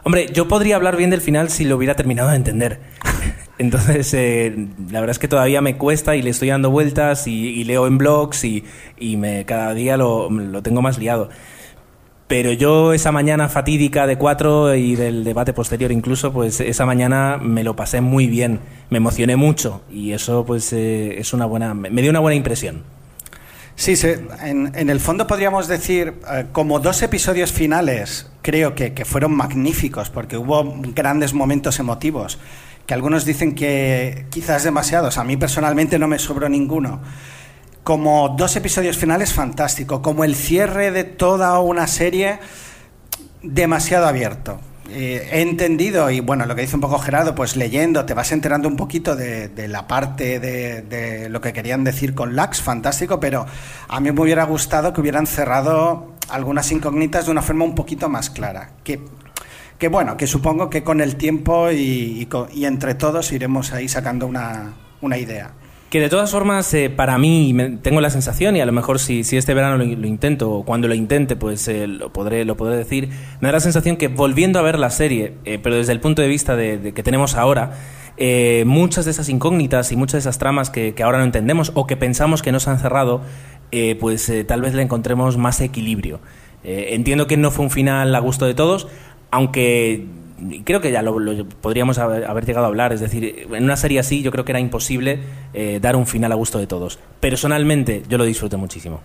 Hombre, 0.06 0.28
yo 0.32 0.46
podría 0.46 0.76
hablar 0.76 0.96
bien 0.96 1.10
del 1.10 1.20
final 1.20 1.50
si 1.50 1.64
lo 1.64 1.76
hubiera 1.76 1.96
terminado 1.96 2.28
de 2.28 2.36
entender. 2.36 2.78
Entonces, 3.58 4.14
eh, 4.14 4.68
la 4.88 5.00
verdad 5.00 5.10
es 5.10 5.18
que 5.18 5.26
todavía 5.26 5.60
me 5.60 5.76
cuesta 5.76 6.14
y 6.14 6.22
le 6.22 6.30
estoy 6.30 6.46
dando 6.46 6.70
vueltas 6.70 7.26
y, 7.26 7.32
y 7.32 7.64
leo 7.64 7.88
en 7.88 7.98
blogs 7.98 8.44
y, 8.44 8.62
y 9.00 9.16
me, 9.16 9.44
cada 9.46 9.74
día 9.74 9.96
lo, 9.96 10.30
lo 10.30 10.62
tengo 10.62 10.80
más 10.80 10.98
liado. 10.98 11.28
Pero 12.28 12.52
yo 12.52 12.92
esa 12.92 13.10
mañana 13.10 13.48
fatídica 13.48 14.06
de 14.06 14.16
cuatro 14.16 14.76
y 14.76 14.94
del 14.94 15.24
debate 15.24 15.52
posterior 15.52 15.90
incluso, 15.90 16.32
pues 16.32 16.60
esa 16.60 16.86
mañana 16.86 17.38
me 17.42 17.64
lo 17.64 17.74
pasé 17.74 18.00
muy 18.00 18.28
bien, 18.28 18.60
me 18.90 18.98
emocioné 18.98 19.34
mucho 19.34 19.82
y 19.90 20.12
eso 20.12 20.46
pues 20.46 20.72
eh, 20.72 21.18
es 21.18 21.32
una 21.32 21.46
buena, 21.46 21.74
me 21.74 22.00
dio 22.00 22.10
una 22.10 22.20
buena 22.20 22.36
impresión. 22.36 22.84
Sí, 23.76 23.94
sí, 23.94 24.08
en, 24.42 24.72
el 24.74 25.00
fondo 25.00 25.26
podríamos 25.26 25.68
decir, 25.68 26.14
eh, 26.32 26.46
como 26.52 26.80
dos 26.80 27.02
episodios 27.02 27.52
finales, 27.52 28.26
creo 28.40 28.74
que, 28.74 28.94
que 28.94 29.04
fueron 29.04 29.36
magníficos, 29.36 30.08
porque 30.08 30.38
hubo 30.38 30.74
grandes 30.94 31.34
momentos 31.34 31.78
emotivos, 31.78 32.38
que 32.86 32.94
algunos 32.94 33.26
dicen 33.26 33.54
que 33.54 34.26
quizás 34.30 34.64
demasiados, 34.64 35.18
a 35.18 35.24
mí 35.24 35.36
personalmente 35.36 35.98
no 35.98 36.08
me 36.08 36.18
sobró 36.18 36.48
ninguno. 36.48 37.00
Como 37.84 38.30
dos 38.30 38.56
episodios 38.56 38.96
finales, 38.96 39.32
fantástico. 39.32 40.02
Como 40.02 40.24
el 40.24 40.34
cierre 40.34 40.90
de 40.90 41.04
toda 41.04 41.60
una 41.60 41.86
serie, 41.86 42.40
demasiado 43.42 44.06
abierto. 44.06 44.58
Eh, 44.88 45.28
he 45.32 45.40
entendido, 45.40 46.10
y 46.10 46.20
bueno, 46.20 46.46
lo 46.46 46.54
que 46.54 46.62
dice 46.62 46.76
un 46.76 46.80
poco 46.80 46.98
Gerardo, 46.98 47.34
pues 47.34 47.56
leyendo, 47.56 48.04
te 48.04 48.14
vas 48.14 48.30
enterando 48.30 48.68
un 48.68 48.76
poquito 48.76 49.16
de, 49.16 49.48
de 49.48 49.66
la 49.68 49.88
parte 49.88 50.38
de, 50.38 50.82
de 50.82 51.28
lo 51.28 51.40
que 51.40 51.52
querían 51.52 51.82
decir 51.82 52.14
con 52.14 52.36
Lax, 52.36 52.62
fantástico, 52.62 53.18
pero 53.18 53.46
a 53.88 54.00
mí 54.00 54.12
me 54.12 54.20
hubiera 54.20 54.44
gustado 54.44 54.92
que 54.92 55.00
hubieran 55.00 55.26
cerrado 55.26 56.14
algunas 56.28 56.70
incógnitas 56.70 57.26
de 57.26 57.32
una 57.32 57.42
forma 57.42 57.64
un 57.64 57.74
poquito 57.74 58.08
más 58.08 58.30
clara. 58.30 58.70
Que, 58.84 59.88
bueno, 59.88 60.16
que 60.16 60.26
supongo 60.26 60.70
que 60.70 60.82
con 60.82 61.00
el 61.00 61.16
tiempo 61.16 61.70
y, 61.70 62.22
y 62.22 62.28
y 62.54 62.64
entre 62.64 62.94
todos 62.94 63.32
iremos 63.32 63.72
ahí 63.72 63.88
sacando 63.88 64.26
una 64.26 65.18
idea. 65.18 65.52
Que 65.96 66.00
de 66.00 66.10
todas 66.10 66.30
formas, 66.30 66.74
eh, 66.74 66.90
para 66.90 67.16
mí, 67.16 67.56
tengo 67.80 68.02
la 68.02 68.10
sensación, 68.10 68.54
y 68.54 68.60
a 68.60 68.66
lo 68.66 68.72
mejor 68.72 68.98
si, 68.98 69.24
si 69.24 69.38
este 69.38 69.54
verano 69.54 69.78
lo, 69.78 70.06
intento, 70.06 70.50
o 70.50 70.62
cuando 70.62 70.88
lo 70.88 70.94
intente, 70.94 71.36
pues 71.36 71.66
eh, 71.68 71.86
lo, 71.86 72.12
podré, 72.12 72.44
lo 72.44 72.54
podré 72.54 72.76
decir, 72.76 73.08
me 73.40 73.48
da 73.48 73.52
la 73.52 73.60
sensación 73.60 73.96
que 73.96 74.08
volviendo 74.08 74.58
a 74.58 74.62
ver 74.62 74.78
la 74.78 74.90
serie, 74.90 75.32
eh, 75.46 75.58
pero 75.58 75.76
desde 75.76 75.92
el 75.92 76.00
punto 76.00 76.20
de 76.20 76.28
vista 76.28 76.54
de, 76.54 76.92
que 76.94 77.02
tenemos 77.02 77.34
ahora, 77.34 77.78
muchas 78.66 79.06
de 79.06 79.10
esas 79.10 79.30
incógnitas 79.30 79.90
y 79.90 79.96
muchas 79.96 80.12
de 80.12 80.18
esas 80.18 80.36
tramas 80.36 80.68
que, 80.68 80.94
ahora 81.02 81.16
no 81.16 81.24
entendemos 81.24 81.72
o 81.74 81.86
que 81.86 81.96
pensamos 81.96 82.42
que 82.42 82.52
no 82.52 82.60
se 82.60 82.68
han 82.68 82.78
cerrado, 82.78 83.22
pues 83.98 84.30
tal 84.46 84.60
vez 84.60 84.74
le 84.74 84.82
encontremos 84.82 85.38
más 85.38 85.62
equilibrio. 85.62 86.20
Entiendo 86.62 87.26
que 87.26 87.38
no 87.38 87.50
fue 87.50 87.64
un 87.64 87.70
final 87.70 88.14
a 88.14 88.18
gusto 88.18 88.44
de 88.44 88.52
todos, 88.52 88.86
aunque 89.30 90.04
creo 90.64 90.80
que 90.80 90.92
ya 90.92 91.02
lo, 91.02 91.18
lo 91.18 91.48
podríamos 91.48 91.98
haber, 91.98 92.44
llegado 92.44 92.66
a 92.66 92.68
hablar. 92.68 92.92
Es 92.92 93.00
decir, 93.00 93.46
en 93.50 93.64
una 93.64 93.76
serie 93.76 93.98
así 93.98 94.22
yo 94.22 94.30
creo 94.30 94.44
que 94.44 94.52
era 94.52 94.60
imposible 94.60 95.20
eh, 95.54 95.78
dar 95.80 95.96
un 95.96 96.06
final 96.06 96.32
a 96.32 96.34
gusto 96.34 96.58
de 96.58 96.66
todos. 96.66 96.98
Personalmente 97.20 98.02
yo 98.08 98.18
lo 98.18 98.24
disfruté 98.24 98.56
muchísimo. 98.56 99.00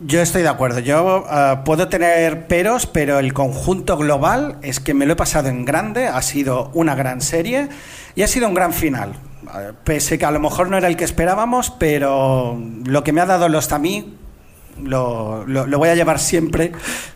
Yo 0.00 0.20
estoy 0.20 0.42
de 0.42 0.48
acuerdo. 0.48 0.80
Yo 0.80 1.24
eh, 1.30 1.58
puedo 1.64 1.88
tener 1.88 2.46
peros, 2.46 2.86
pero 2.86 3.18
el 3.18 3.32
conjunto 3.32 3.96
global 3.96 4.58
es 4.62 4.78
que 4.78 4.92
me 4.92 5.06
lo 5.06 5.14
he 5.14 5.16
pasado 5.16 5.48
en 5.48 5.64
grande. 5.64 6.06
Ha 6.06 6.20
sido 6.20 6.70
una 6.74 6.94
gran 6.94 7.20
serie 7.22 7.68
y 8.14 8.22
ha 8.22 8.28
sido 8.28 8.46
un 8.46 8.54
gran 8.54 8.74
final. 8.74 9.14
Eh, 9.54 9.72
Pese 9.84 10.18
que 10.18 10.26
a 10.26 10.30
lo 10.30 10.40
mejor 10.40 10.68
no 10.68 10.76
era 10.76 10.88
el 10.88 10.96
que 10.96 11.04
esperábamos, 11.04 11.70
pero 11.70 12.60
lo 12.84 13.02
que 13.04 13.12
me 13.12 13.22
ha 13.22 13.26
dado 13.26 13.48
Lost 13.48 13.72
a 13.72 13.78
mí 13.78 14.16
lo, 14.82 15.44
lo- 15.46 15.66
lo 15.66 15.78
voy 15.78 15.88
a 15.88 15.94
llevar 15.94 16.18
siempre 16.18 16.72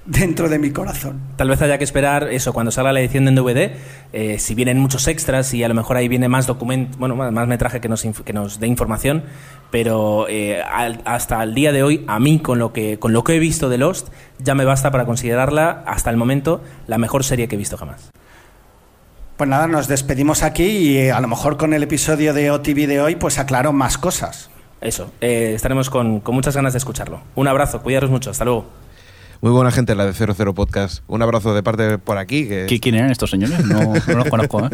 dentro 0.06 0.48
de 0.48 0.58
mi 0.58 0.70
corazón. 0.70 1.20
Tal 1.36 1.48
vez 1.48 1.60
haya 1.62 1.78
que 1.78 1.84
esperar 1.84 2.28
eso 2.30 2.52
cuando 2.52 2.70
salga 2.70 2.92
la 2.92 3.00
edición 3.00 3.26
en 3.28 3.34
DVD, 3.34 3.72
eh, 4.12 4.38
si 4.38 4.54
vienen 4.54 4.78
muchos 4.78 5.06
extras 5.08 5.52
y 5.54 5.62
a 5.64 5.68
lo 5.68 5.74
mejor 5.74 5.96
ahí 5.96 6.08
viene 6.08 6.28
más 6.28 6.46
documento, 6.46 6.96
bueno, 6.98 7.16
más 7.16 7.32
más 7.32 7.46
metraje 7.48 7.80
que 7.80 7.88
nos, 7.88 8.02
que 8.02 8.32
nos 8.32 8.60
dé 8.60 8.66
información, 8.66 9.24
pero 9.70 10.26
eh, 10.28 10.62
al- 10.62 11.02
hasta 11.04 11.42
el 11.42 11.54
día 11.54 11.72
de 11.72 11.82
hoy, 11.82 12.04
a 12.08 12.18
mí 12.18 12.38
con 12.40 12.58
lo, 12.58 12.72
que, 12.72 12.98
con 12.98 13.12
lo 13.12 13.24
que 13.24 13.36
he 13.36 13.38
visto 13.38 13.68
de 13.68 13.78
Lost, 13.78 14.08
ya 14.38 14.54
me 14.54 14.64
basta 14.64 14.90
para 14.90 15.04
considerarla 15.06 15.82
hasta 15.86 16.10
el 16.10 16.16
momento 16.16 16.62
la 16.86 16.98
mejor 16.98 17.24
serie 17.24 17.46
que 17.48 17.54
he 17.56 17.58
visto 17.58 17.76
jamás. 17.76 18.10
Pues 19.36 19.48
nada, 19.48 19.66
nos 19.68 19.88
despedimos 19.88 20.42
aquí 20.42 20.64
y 20.64 20.98
eh, 20.98 21.12
a 21.12 21.20
lo 21.20 21.26
mejor 21.28 21.56
con 21.56 21.72
el 21.72 21.82
episodio 21.82 22.34
de 22.34 22.50
OTV 22.50 22.86
de 22.86 23.00
hoy, 23.00 23.16
pues 23.16 23.38
aclaro 23.38 23.72
más 23.72 23.96
cosas. 23.96 24.50
Eso, 24.80 25.10
eh, 25.20 25.52
estaremos 25.54 25.90
con, 25.90 26.20
con 26.20 26.34
muchas 26.34 26.56
ganas 26.56 26.72
de 26.72 26.78
escucharlo. 26.78 27.20
Un 27.34 27.48
abrazo, 27.48 27.82
cuidaros 27.82 28.10
mucho, 28.10 28.30
hasta 28.30 28.44
luego. 28.44 28.66
Muy 29.42 29.52
buena 29.52 29.70
gente 29.70 29.94
la 29.94 30.04
de 30.04 30.12
00 30.12 30.52
Podcast. 30.54 31.02
Un 31.06 31.22
abrazo 31.22 31.54
de 31.54 31.62
parte 31.62 31.96
por 31.96 32.18
aquí. 32.18 32.46
Que 32.46 32.66
¿Qui- 32.66 32.78
¿Quién 32.78 32.94
eran 32.96 33.10
estos 33.10 33.30
señores? 33.30 33.64
No, 33.64 33.80
no 33.94 34.14
los 34.18 34.28
conozco. 34.28 34.66
¿eh? 34.66 34.68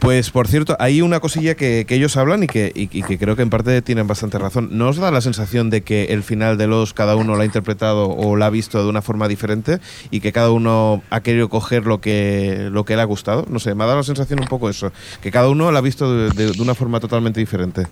Pues 0.00 0.30
por 0.30 0.48
cierto, 0.48 0.76
hay 0.80 1.02
una 1.02 1.20
cosilla 1.20 1.54
que, 1.54 1.84
que 1.86 1.94
ellos 1.94 2.16
hablan 2.16 2.42
y 2.42 2.46
que, 2.48 2.72
y- 2.74 2.82
y 2.92 3.02
que 3.04 3.16
creo 3.16 3.36
que 3.36 3.42
en 3.42 3.50
parte 3.50 3.80
tienen 3.82 4.08
bastante 4.08 4.38
razón. 4.38 4.70
¿No 4.72 4.88
os 4.88 4.96
da 4.96 5.12
la 5.12 5.20
sensación 5.20 5.70
de 5.70 5.82
que 5.82 6.06
el 6.06 6.24
final 6.24 6.58
de 6.58 6.66
los 6.66 6.94
cada 6.94 7.14
uno 7.14 7.36
lo 7.36 7.42
ha 7.42 7.44
interpretado 7.44 8.08
o 8.08 8.34
lo 8.34 8.44
ha 8.44 8.50
visto 8.50 8.82
de 8.82 8.88
una 8.88 9.02
forma 9.02 9.28
diferente 9.28 9.78
y 10.10 10.18
que 10.18 10.32
cada 10.32 10.50
uno 10.50 11.02
ha 11.10 11.20
querido 11.20 11.48
coger 11.48 11.86
lo 11.86 12.00
que, 12.00 12.68
lo 12.72 12.84
que 12.84 12.96
le 12.96 13.02
ha 13.02 13.06
gustado? 13.06 13.46
No 13.48 13.60
sé, 13.60 13.76
me 13.76 13.84
ha 13.84 13.86
dado 13.86 13.98
la 13.98 14.04
sensación 14.04 14.40
un 14.40 14.46
poco 14.48 14.68
eso, 14.68 14.90
que 15.22 15.30
cada 15.30 15.48
uno 15.48 15.70
lo 15.70 15.78
ha 15.78 15.80
visto 15.80 16.12
de, 16.12 16.30
de- 16.30 16.52
de 16.52 16.62
una 16.62 16.74
forma 16.74 16.98
totalmente 16.98 17.38
diferente. 17.38 17.86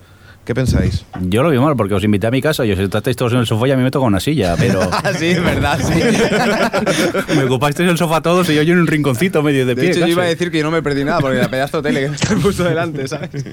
¿Qué 0.48 0.54
pensáis? 0.54 1.04
Yo 1.20 1.42
lo 1.42 1.50
vi 1.50 1.58
mal 1.58 1.76
porque 1.76 1.92
os 1.92 2.02
invité 2.02 2.26
a 2.26 2.30
mi 2.30 2.40
casa 2.40 2.64
y 2.64 2.72
os 2.72 2.78
sentasteis 2.78 3.14
todos 3.18 3.34
en 3.34 3.40
el 3.40 3.46
sofá 3.46 3.68
y 3.68 3.72
a 3.72 3.76
mí 3.76 3.82
me 3.82 3.90
toca 3.90 4.06
una 4.06 4.18
silla, 4.18 4.54
pero 4.58 4.80
sí, 5.18 5.26
es 5.26 5.44
verdad, 5.44 5.78
sí. 5.78 7.34
me 7.36 7.44
ocupasteis 7.44 7.86
el 7.90 7.98
sofá 7.98 8.22
todos 8.22 8.48
y 8.48 8.54
yo, 8.54 8.62
yo 8.62 8.72
en 8.72 8.78
un 8.80 8.86
rinconcito 8.86 9.42
medio 9.42 9.66
de 9.66 9.74
De 9.74 9.82
pie. 9.82 9.90
hecho, 9.90 10.00
yo 10.00 10.06
iba 10.06 10.22
a 10.22 10.26
decir 10.26 10.50
que 10.50 10.56
yo 10.56 10.64
no 10.64 10.70
me 10.70 10.82
perdí 10.82 11.04
nada 11.04 11.20
porque 11.20 11.36
la 11.36 11.50
pedazo 11.50 11.82
de 11.82 11.90
tele 11.90 12.00
que 12.04 12.08
me 12.08 12.14
está 12.16 12.34
puesto 12.36 12.64
delante, 12.64 13.06
¿sabes? 13.08 13.44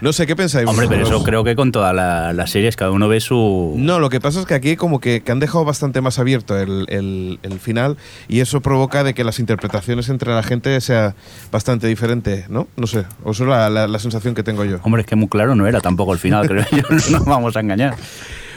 No 0.00 0.12
sé, 0.12 0.28
¿qué 0.28 0.36
pensáis? 0.36 0.68
Hombre, 0.68 0.86
pero 0.88 1.02
eso 1.08 1.24
creo 1.24 1.42
que 1.42 1.56
con 1.56 1.72
todas 1.72 1.92
la- 1.92 2.32
las 2.32 2.50
series 2.52 2.76
cada 2.76 2.92
uno 2.92 3.08
ve 3.08 3.18
su... 3.18 3.74
No, 3.76 3.98
lo 3.98 4.10
que 4.10 4.20
pasa 4.20 4.38
es 4.38 4.46
que 4.46 4.54
aquí 4.54 4.76
como 4.76 5.00
que, 5.00 5.22
que 5.22 5.32
han 5.32 5.40
dejado 5.40 5.64
bastante 5.64 6.00
más 6.00 6.20
abierto 6.20 6.56
el, 6.56 6.86
el- 6.88 7.40
el 7.42 7.58
final 7.58 7.96
y 8.28 8.38
eso 8.38 8.60
provoca 8.60 9.02
de 9.02 9.12
que 9.12 9.24
las 9.24 9.40
interpretaciones 9.40 10.08
entre 10.08 10.32
la 10.32 10.44
gente 10.44 10.80
sea 10.80 11.16
bastante 11.50 11.88
diferente, 11.88 12.44
¿no? 12.48 12.68
No 12.76 12.86
sé, 12.86 13.06
o 13.24 13.32
eso 13.32 13.42
es 13.42 13.48
la, 13.50 13.68
la- 13.70 13.88
la 13.88 13.98
sensación 13.98 14.36
que 14.36 14.44
tengo 14.44 14.64
yo. 14.64 14.78
Hombre, 14.84 15.00
es 15.02 15.08
que 15.08 15.16
muy 15.16 15.26
claro 15.28 15.56
no 15.56 15.66
era 15.66 15.79
tampoco 15.80 16.12
el 16.12 16.18
final, 16.18 16.46
creo 16.46 16.64
yo, 16.70 16.82
no 17.10 17.18
nos 17.18 17.24
vamos 17.24 17.56
a 17.56 17.60
engañar. 17.60 17.94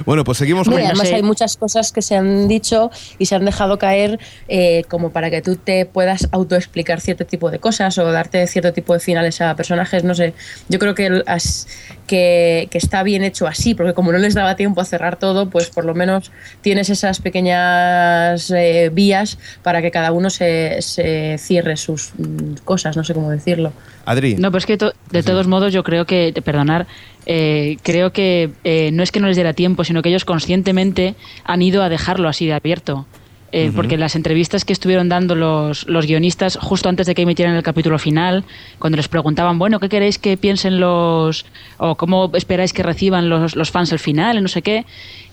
Bueno, 0.06 0.24
pues 0.24 0.38
seguimos 0.38 0.68
con... 0.68 0.80
y 0.80 0.84
además 0.86 1.12
hay 1.12 1.24
muchas 1.24 1.58
cosas 1.58 1.92
que 1.92 2.02
se 2.02 2.16
han 2.16 2.48
dicho 2.48 2.92
y 3.20 3.26
se 3.26 3.36
han 3.36 3.46
dejado 3.46 3.78
caer 3.78 4.20
eh, 4.48 4.84
como 4.90 5.12
para 5.12 5.30
que 5.30 5.42
tú 5.42 5.56
te 5.56 5.86
puedas 5.86 6.28
autoexplicar 6.32 7.02
cierto 7.02 7.26
tipo 7.26 7.52
de 7.52 7.60
cosas 7.60 7.98
o 7.98 8.12
darte 8.12 8.46
cierto 8.48 8.74
tipo 8.74 8.94
de 8.94 9.00
finales 9.00 9.42
a 9.42 9.56
personajes, 9.56 10.04
no 10.04 10.16
sé. 10.16 10.34
Yo 10.70 10.80
creo 10.80 10.96
que, 10.96 11.22
as- 11.28 11.68
que, 12.08 12.68
que 12.72 12.78
está 12.78 13.04
bien 13.04 13.24
hecho 13.24 13.48
así, 13.48 13.76
porque 13.76 13.94
como 13.94 14.12
no 14.12 14.18
les 14.18 14.34
daba 14.34 14.56
tiempo 14.56 14.82
a 14.82 14.86
cerrar 14.86 15.18
todo, 15.18 15.50
pues 15.50 15.70
por 15.70 15.86
lo 15.86 15.94
menos 15.96 16.32
tienes 16.62 16.90
esas 16.90 17.20
pequeñas 17.22 18.52
eh, 18.52 18.90
vías 18.94 19.38
para 19.62 19.82
que 19.82 19.92
cada 19.92 20.12
uno 20.12 20.30
se, 20.30 20.82
se 20.82 21.38
cierre 21.38 21.78
sus 21.78 22.12
mm, 22.18 22.56
cosas, 22.64 22.98
no 22.98 23.04
sé 23.04 23.14
cómo 23.14 23.30
decirlo. 23.32 23.74
Adri. 24.06 24.36
No, 24.36 24.50
pero 24.52 24.58
es 24.60 24.66
que 24.66 24.78
to- 24.78 24.94
de 25.12 25.24
todos 25.24 25.48
modos 25.48 25.72
yo 25.74 25.84
creo 25.84 26.06
que, 26.06 26.34
perdonar, 26.44 26.88
eh, 27.26 27.78
creo 27.84 28.12
que 28.12 28.52
eh, 28.66 28.90
no 28.92 29.02
es 29.02 29.12
que 29.14 29.22
no 29.22 29.28
les 29.28 29.38
diera 29.38 29.54
tiempo, 29.54 29.83
sino 29.84 30.02
que 30.02 30.10
ellos 30.10 30.26
conscientemente 30.26 31.16
han 31.44 31.62
ido 31.62 31.84
a 31.84 31.90
dejarlo 31.90 32.30
así 32.30 32.46
de 32.46 32.54
abierto. 32.54 33.06
Eh, 33.54 33.68
Ujú. 33.68 33.76
Porque 33.76 33.98
las 33.98 34.16
entrevistas 34.16 34.66
que 34.66 34.74
estuvieron 34.74 35.10
dando 35.10 35.36
los, 35.36 35.88
los 35.88 36.08
guionistas 36.08 36.58
justo 36.60 36.90
antes 36.90 37.06
de 37.06 37.14
que 37.14 37.22
emitieran 37.22 37.56
el 37.56 37.62
capítulo 37.62 38.00
final, 38.00 38.44
cuando 38.80 38.98
les 38.98 39.08
preguntaban, 39.08 39.60
bueno, 39.60 39.80
¿qué 39.80 39.90
queréis 39.90 40.18
que 40.18 40.38
piensen 40.38 40.80
los... 40.80 41.46
o 41.78 41.94
cómo 41.96 42.32
esperáis 42.34 42.74
que 42.74 42.82
reciban 42.82 43.30
los, 43.30 43.56
los 43.56 43.70
fans 43.70 43.92
el 43.92 44.00
final, 44.00 44.40
y 44.40 44.42
no 44.42 44.48
sé 44.48 44.64
qué? 44.64 44.88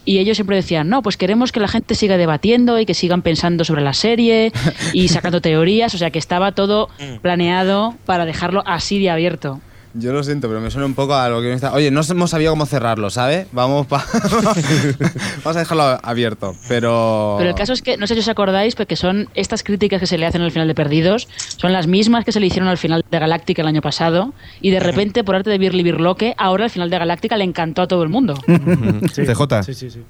Y 0.04 0.18
ellos 0.18 0.36
siempre 0.36 0.56
decían, 0.56 0.90
no, 0.90 1.00
pues 1.00 1.16
queremos 1.16 1.50
que 1.50 1.60
la 1.60 1.68
gente 1.68 1.94
siga 1.94 2.18
debatiendo 2.18 2.78
y 2.78 2.84
que 2.84 2.92
sigan 2.92 3.22
pensando 3.22 3.64
sobre 3.64 3.80
la 3.80 3.94
serie 3.94 4.52
y 4.92 5.08
sacando 5.08 5.40
teorías, 5.40 5.94
o 5.94 5.98
sea 5.98 6.10
que 6.10 6.18
estaba 6.18 6.52
todo 6.52 6.90
planeado 7.22 7.94
para 8.04 8.26
dejarlo 8.26 8.62
así 8.66 8.98
de 8.98 9.08
abierto. 9.08 9.60
Yo 9.92 10.12
lo 10.12 10.22
siento, 10.22 10.46
pero 10.46 10.60
me 10.60 10.70
suena 10.70 10.86
un 10.86 10.94
poco 10.94 11.14
a 11.14 11.28
lo 11.28 11.40
que 11.42 11.48
me 11.48 11.54
está... 11.54 11.72
Oye, 11.72 11.90
no 11.90 12.00
hemos 12.08 12.30
sabido 12.30 12.52
cómo 12.52 12.64
cerrarlo, 12.64 13.10
¿sabes? 13.10 13.48
Vamos, 13.50 13.88
pa- 13.88 14.04
Vamos 15.44 15.56
a 15.56 15.58
dejarlo 15.58 15.82
abierto, 16.02 16.54
pero... 16.68 17.34
Pero 17.38 17.50
el 17.50 17.56
caso 17.56 17.72
es 17.72 17.82
que, 17.82 17.96
no 17.96 18.06
sé 18.06 18.14
si 18.14 18.20
os 18.20 18.28
acordáis, 18.28 18.76
porque 18.76 18.94
son 18.94 19.28
estas 19.34 19.62
críticas 19.64 19.98
que 20.00 20.06
se 20.06 20.16
le 20.16 20.26
hacen 20.26 20.42
al 20.42 20.52
final 20.52 20.68
de 20.68 20.74
Perdidos, 20.76 21.28
son 21.56 21.72
las 21.72 21.86
mismas 21.88 22.24
que 22.24 22.32
se 22.32 22.38
le 22.40 22.46
hicieron 22.46 22.68
al 22.68 22.78
final 22.78 23.04
de 23.10 23.18
Galáctica 23.18 23.62
el 23.62 23.68
año 23.68 23.82
pasado, 23.82 24.32
y 24.60 24.70
de 24.70 24.78
repente, 24.80 25.24
por 25.24 25.34
arte 25.34 25.50
de 25.50 25.58
Birli 25.58 25.82
Birloque, 25.82 26.34
ahora 26.38 26.64
el 26.66 26.70
final 26.70 26.88
de 26.88 26.98
Galáctica 26.98 27.36
le 27.36 27.44
encantó 27.44 27.82
a 27.82 27.88
todo 27.88 28.02
el 28.04 28.08
mundo. 28.10 28.34
CJ. 29.12 29.62
Sí, 29.64 29.74
sí, 29.74 29.90
sí. 29.90 30.02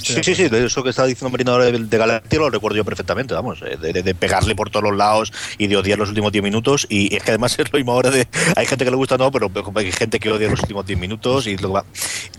Sí, 0.00 0.14
sí, 0.22 0.34
sí, 0.34 0.48
de 0.48 0.66
eso 0.66 0.82
que 0.82 0.90
estaba 0.90 1.06
diciendo 1.08 1.30
Marino 1.30 1.52
ahora 1.52 1.66
de, 1.66 1.78
de 1.78 1.98
Galáctica 1.98 2.36
lo 2.42 2.50
recuerdo 2.50 2.76
yo 2.76 2.84
perfectamente, 2.84 3.34
vamos, 3.34 3.60
eh, 3.62 3.76
de, 3.80 3.92
de- 3.92 4.02
de 4.02 4.14
pegarle 4.14 4.54
por 4.54 4.70
todos 4.70 4.82
los 4.84 4.96
lados 4.96 5.32
y 5.58 5.66
de 5.68 5.76
odiar 5.76 5.98
los 5.98 6.08
últimos 6.08 6.32
10 6.32 6.42
minutos. 6.42 6.86
Y 6.90 7.14
es 7.14 7.22
que 7.22 7.30
además 7.30 7.56
es 7.58 7.72
lo 7.72 7.78
mismo 7.78 7.92
ahora 7.92 8.10
de. 8.10 8.26
Hay 8.56 8.66
gente 8.66 8.84
que 8.84 8.90
le 8.90 8.96
gusta, 8.96 9.16
no, 9.16 9.30
pero 9.30 9.50
hay 9.76 9.92
gente 9.92 10.18
que 10.18 10.30
odia 10.30 10.48
los 10.50 10.60
últimos 10.60 10.86
10 10.86 10.98
minutos. 10.98 11.46
y 11.46 11.56
lo 11.56 11.68
que 11.68 11.74
va. 11.74 11.84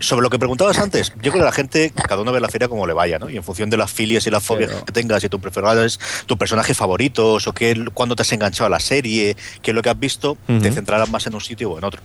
Sobre 0.00 0.22
lo 0.22 0.30
que 0.30 0.38
preguntabas 0.38 0.78
antes, 0.78 1.08
yo 1.16 1.30
creo 1.32 1.34
que 1.34 1.38
la 1.40 1.52
gente, 1.52 1.92
cada 2.06 2.20
uno 2.22 2.32
ve 2.32 2.40
la 2.40 2.48
feria 2.48 2.68
como 2.68 2.86
le 2.86 2.92
vaya, 2.92 3.18
¿no? 3.18 3.28
Y 3.30 3.36
en 3.36 3.42
función 3.44 3.70
de 3.70 3.76
las 3.76 3.90
filias 3.90 4.26
y 4.26 4.30
las 4.30 4.44
fobias 4.44 4.70
que 4.84 4.92
tengas 4.92 5.22
y 5.24 5.28
tus 5.28 5.40
preferidos, 5.40 5.98
tus 6.26 6.36
personajes 6.38 6.76
favoritos 6.76 7.46
o 7.48 7.52
qué, 7.52 7.84
cuándo 7.94 8.14
te 8.14 8.22
has 8.22 8.32
enganchado 8.32 8.66
a 8.66 8.70
la 8.70 8.80
serie, 8.80 9.36
qué 9.62 9.70
es 9.70 9.74
lo 9.74 9.82
que 9.82 9.90
has 9.90 9.98
visto, 9.98 10.36
te 10.46 10.70
centrarás 10.72 11.08
más 11.10 11.26
en 11.26 11.34
un 11.34 11.40
sitio 11.40 11.70
o 11.72 11.78
en 11.78 11.84
otro. 11.84 12.00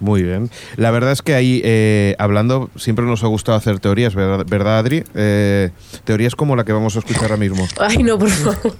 Muy 0.00 0.22
bien. 0.22 0.50
La 0.76 0.90
verdad 0.90 1.12
es 1.12 1.20
que 1.20 1.34
ahí, 1.34 1.60
eh, 1.62 2.16
hablando, 2.18 2.70
siempre 2.76 3.04
nos 3.04 3.22
ha 3.22 3.26
gustado 3.26 3.56
hacer 3.58 3.80
teorías, 3.80 4.14
¿verdad, 4.14 4.46
¿verdad, 4.48 4.78
Adri? 4.78 5.04
Eh, 5.14 5.70
teorías 6.04 6.34
como 6.34 6.56
la 6.56 6.64
que 6.64 6.72
vamos 6.72 6.96
a 6.96 7.00
escuchar 7.00 7.24
ahora 7.24 7.36
mismo. 7.36 7.68
Ay, 7.78 7.98
no, 7.98 8.18
por 8.18 8.30
favor. 8.30 8.76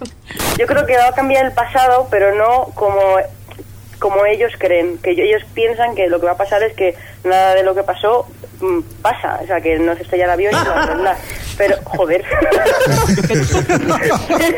Yo 0.59 0.67
creo 0.67 0.87
que 0.87 0.97
va 0.97 1.09
a 1.09 1.13
cambiar 1.13 1.45
el 1.47 1.53
pasado, 1.53 2.09
pero 2.11 2.35
no 2.35 2.73
como, 2.75 3.17
como 3.99 4.25
ellos 4.25 4.53
creen. 4.59 4.97
Que 4.99 5.11
ellos 5.11 5.43
piensan 5.53 5.95
que 5.95 6.09
lo 6.09 6.21
que 6.21 6.27
va 6.27 6.33
a 6.33 6.39
pasar 6.39 6.63
es 6.63 6.73
que 6.75 6.95
nada 7.25 7.55
de 7.55 7.65
lo 7.65 7.75
que 7.75 7.83
pasó 7.83 8.27
mm, 8.61 8.81
pasa, 9.03 9.41
o 9.43 9.47
sea, 9.47 9.61
que 9.61 9.79
no 9.79 9.95
se 9.97 10.03
estrella 10.03 10.25
el 10.25 10.31
avión 10.31 10.55
y 10.55 10.57
se 10.57 10.69
va 10.71 10.83
a. 10.85 11.17
Pero, 11.59 11.77
joder. 11.85 12.25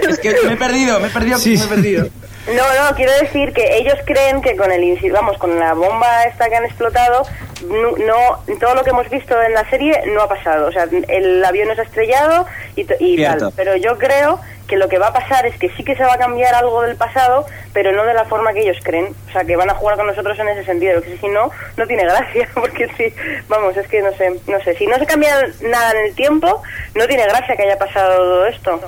Es 0.09 0.19
que 0.21 0.37
me 0.47 0.53
he 0.53 0.57
perdido, 0.57 1.01
me 1.01 1.09
he 1.09 1.11
perdido, 1.11 1.39
me 1.39 1.55
he 1.55 1.69
perdido. 1.69 2.09
No, 2.49 2.55
no, 2.91 2.97
quiero 2.97 3.13
decir 3.21 3.53
que 3.53 3.77
ellos 3.77 3.95
creen 4.05 4.43
que 4.43 4.57
con 4.57 4.73
el 4.73 4.83
vamos, 5.13 5.39
con 5.39 5.59
la 5.61 5.75
bomba 5.75 6.25
esta 6.25 6.49
que 6.49 6.57
han 6.57 6.65
explotado, 6.65 7.23
no, 7.69 7.93
no- 7.97 8.59
todo 8.59 8.75
lo 8.75 8.83
que 8.83 8.91
hemos 8.91 9.09
visto 9.09 9.41
en 9.41 9.53
la 9.55 9.69
serie 9.71 10.03
no 10.09 10.23
ha 10.23 10.29
pasado. 10.29 10.67
O 10.67 10.73
sea, 10.73 10.87
el 11.09 11.45
avión 11.45 11.69
no 11.69 11.75
se 11.77 11.83
ha 11.83 11.85
estrellado 11.85 12.47
y, 12.75 12.85
y 12.99 13.17
tal. 13.39 13.53
Pero 13.55 13.77
yo 13.77 13.97
creo 13.97 14.41
que 14.67 14.77
lo 14.77 14.89
que 14.89 14.99
va 14.99 15.09
a 15.09 15.13
pasar 15.13 15.47
es 15.47 15.59
que 15.59 15.69
sí 15.77 15.85
que 15.85 15.97
se 15.97 16.05
va 16.05 16.15
a 16.15 16.19
cambiar 16.19 16.55
algo 16.55 16.83
del 16.83 16.97
pasado, 16.97 17.47
pero 17.73 17.93
no 17.93 18.05
de 18.05 18.15
la 18.15 18.25
forma 18.25 18.53
que 18.53 18.61
ellos 18.61 18.77
creen. 18.83 19.15
O 19.29 19.33
sea, 19.33 19.45
que 19.45 19.57
van 19.57 19.71
a 19.71 19.75
jugar 19.75 19.97
con 19.97 20.07
nosotros 20.07 20.39
en 20.39 20.49
ese 20.49 20.65
sentido. 20.65 21.01
Que 21.03 21.17
si 21.19 21.29
no, 21.29 21.51
no 21.77 21.87
tiene 21.87 22.05
gracia. 22.05 22.49
Porque 22.55 22.89
si, 22.97 23.13
vamos, 23.49 23.77
es 23.77 23.87
que 23.89 24.03
no 24.03 24.13
sé, 24.17 24.31
no 24.47 24.61
sé. 24.63 24.75
Si 24.77 24.87
no 24.87 24.99
se 24.99 25.07
cambia 25.07 25.37
nada 25.63 25.93
en 25.93 26.07
el 26.07 26.15
tiempo, 26.15 26.63
no 26.95 27.07
tiene 27.07 27.25
gracia 27.25 27.57
que 27.57 27.63
haya 27.63 27.79
pasado 27.79 28.17
todo 28.17 28.47
esto. 28.47 28.81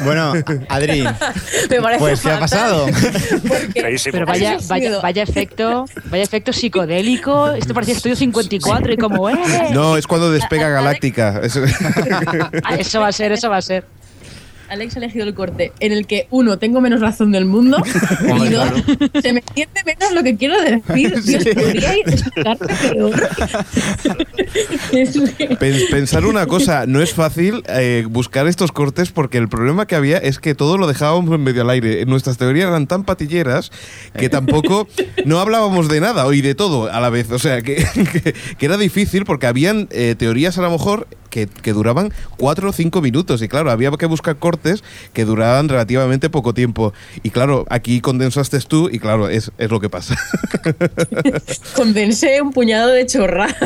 Bueno, 0.00 0.32
Adri, 0.68 1.02
Me 1.70 1.80
parece 1.80 1.98
pues 1.98 2.20
¿qué 2.20 2.30
ha 2.30 2.38
pasado? 2.38 2.86
Pero 4.12 4.26
vaya, 4.26 4.58
vaya, 4.68 5.00
vaya 5.00 5.22
efecto, 5.22 5.86
vaya 6.04 6.24
efecto 6.24 6.52
psicodélico. 6.52 7.50
Esto 7.52 7.74
parecía 7.74 7.94
Estudio 7.94 8.16
54 8.16 8.92
y 8.92 8.96
como, 8.96 9.30
¡eh! 9.30 9.36
No, 9.72 9.96
es 9.96 10.06
cuando 10.06 10.30
despega 10.30 10.68
Galáctica. 10.68 11.40
Ah, 12.64 12.76
Eso 12.76 13.00
va 13.00 13.08
a 13.08 13.12
ser, 13.12 13.32
eso 13.32 13.48
va 13.48 13.58
a 13.58 13.62
ser. 13.62 13.84
Alex 14.68 14.96
ha 14.96 14.98
elegido 14.98 15.24
el 15.26 15.34
corte 15.34 15.72
en 15.80 15.92
el 15.92 16.06
que, 16.06 16.26
uno, 16.30 16.58
tengo 16.58 16.80
menos 16.80 17.00
razón 17.00 17.32
del 17.32 17.44
mundo 17.44 17.78
y 18.44 18.48
dos, 18.48 18.68
se 19.22 19.32
me 19.32 19.40
entiende 19.40 19.80
menos 19.84 20.12
lo 20.12 20.22
que 20.22 20.36
quiero 20.36 20.54
decir. 20.60 21.14
Dios, 21.24 21.44
peor. 22.92 23.28
Pensar 25.90 26.24
una 26.26 26.46
cosa, 26.46 26.86
no 26.86 27.02
es 27.02 27.12
fácil 27.12 27.62
eh, 27.68 28.06
buscar 28.08 28.46
estos 28.46 28.72
cortes 28.72 29.10
porque 29.10 29.38
el 29.38 29.48
problema 29.48 29.86
que 29.86 29.94
había 29.94 30.18
es 30.18 30.38
que 30.38 30.54
todo 30.54 30.78
lo 30.78 30.86
dejábamos 30.86 31.34
en 31.34 31.42
medio 31.42 31.62
al 31.62 31.70
aire. 31.70 32.04
Nuestras 32.06 32.36
teorías 32.38 32.68
eran 32.68 32.86
tan 32.86 33.04
patilleras 33.04 33.70
que 34.18 34.28
tampoco 34.28 34.88
no 35.24 35.38
hablábamos 35.40 35.88
de 35.88 36.00
nada 36.00 36.32
y 36.34 36.40
de 36.40 36.54
todo 36.54 36.90
a 36.92 37.00
la 37.00 37.10
vez. 37.10 37.30
O 37.30 37.38
sea, 37.38 37.62
que, 37.62 37.76
que- 38.12 38.34
que 38.58 38.66
era 38.66 38.76
difícil 38.76 39.24
porque 39.24 39.46
habían 39.46 39.88
eh, 39.90 40.14
teorías 40.18 40.58
a 40.58 40.62
lo 40.62 40.70
mejor 40.70 41.06
que, 41.36 41.46
que 41.62 41.72
duraban 41.74 42.12
cuatro 42.38 42.70
o 42.70 42.72
cinco 42.72 43.02
minutos 43.02 43.42
y 43.42 43.48
claro, 43.48 43.70
había 43.70 43.90
que 43.90 44.06
buscar 44.06 44.36
cortes 44.36 44.82
que 45.12 45.26
duraban 45.26 45.68
relativamente 45.68 46.30
poco 46.30 46.54
tiempo. 46.54 46.94
Y 47.22 47.28
claro, 47.30 47.66
aquí 47.68 48.00
condensaste 48.00 48.58
tú 48.60 48.88
y 48.90 48.98
claro, 48.98 49.28
es, 49.28 49.52
es 49.58 49.70
lo 49.70 49.78
que 49.80 49.90
pasa. 49.90 50.16
Condensé 51.76 52.40
un 52.40 52.52
puñado 52.52 52.88
de 52.90 53.04
chorra. 53.04 53.48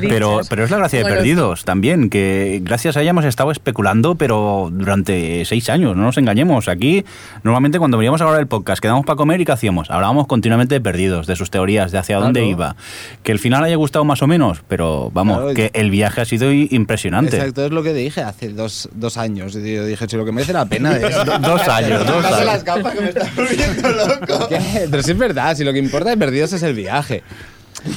Pero, 0.00 0.40
pero 0.48 0.64
es 0.64 0.70
la 0.70 0.78
gracia 0.78 0.98
de 0.98 1.04
Bueno, 1.04 1.16
Perdidos 1.16 1.64
también, 1.64 2.08
que 2.10 2.60
gracias 2.62 2.96
a 2.96 3.00
ella 3.02 3.10
hemos 3.10 3.24
estado 3.24 3.50
especulando, 3.50 4.14
pero 4.14 4.68
durante 4.72 5.44
seis 5.44 5.68
años, 5.70 5.96
no 5.96 6.02
nos 6.04 6.18
engañemos. 6.18 6.68
Aquí, 6.68 7.04
normalmente 7.42 7.78
cuando 7.78 7.98
veníamos 7.98 8.20
a 8.20 8.24
grabar 8.24 8.40
el 8.40 8.46
podcast, 8.46 8.80
quedamos 8.80 9.04
para 9.04 9.16
comer 9.16 9.40
y 9.40 9.44
¿qué 9.44 9.52
hacíamos? 9.52 9.90
Hablábamos 9.90 10.26
continuamente 10.26 10.74
de 10.74 10.80
Perdidos, 10.80 11.26
de 11.26 11.36
sus 11.36 11.50
teorías, 11.50 11.92
de 11.92 11.98
hacia 11.98 12.18
dónde 12.18 12.40
Claro. 12.40 12.50
iba. 12.50 12.76
Que 13.22 13.32
el 13.32 13.38
final 13.38 13.64
haya 13.64 13.76
gustado 13.76 14.04
más 14.04 14.22
o 14.22 14.26
menos, 14.26 14.62
pero 14.68 15.10
vamos, 15.12 15.38
Claro, 15.38 15.54
que 15.54 15.70
el 15.74 15.90
viaje 15.96 16.20
ha 16.20 16.24
sido 16.24 16.52
impresionante. 16.52 17.36
Exacto, 17.36 17.66
es 17.66 17.72
lo 17.72 17.82
que 17.82 17.92
dije 17.92 18.22
hace 18.22 18.50
dos, 18.50 18.88
dos 18.92 19.16
años. 19.16 19.54
Yo 19.54 19.60
dije, 19.60 20.06
si 20.08 20.16
lo 20.16 20.24
que 20.24 20.32
merece 20.32 20.52
la 20.52 20.66
pena 20.66 20.96
es... 20.96 21.02
Dos 21.40 21.68
años, 21.68 22.06
dos 22.06 22.24
años. 22.24 22.44
las 22.44 22.64
gafas 22.64 22.94
que 22.94 23.00
me 23.00 23.08
están 23.08 23.28
volviendo 23.34 23.90
loco. 23.90 24.48
Pero 24.90 25.02
sí 25.02 25.10
es 25.12 25.18
verdad, 25.18 25.56
si 25.56 25.64
lo 25.64 25.72
que 25.72 25.78
importa 25.78 26.10
de 26.10 26.16
perdidos 26.16 26.52
es 26.52 26.62
el 26.62 26.74
viaje. 26.74 27.22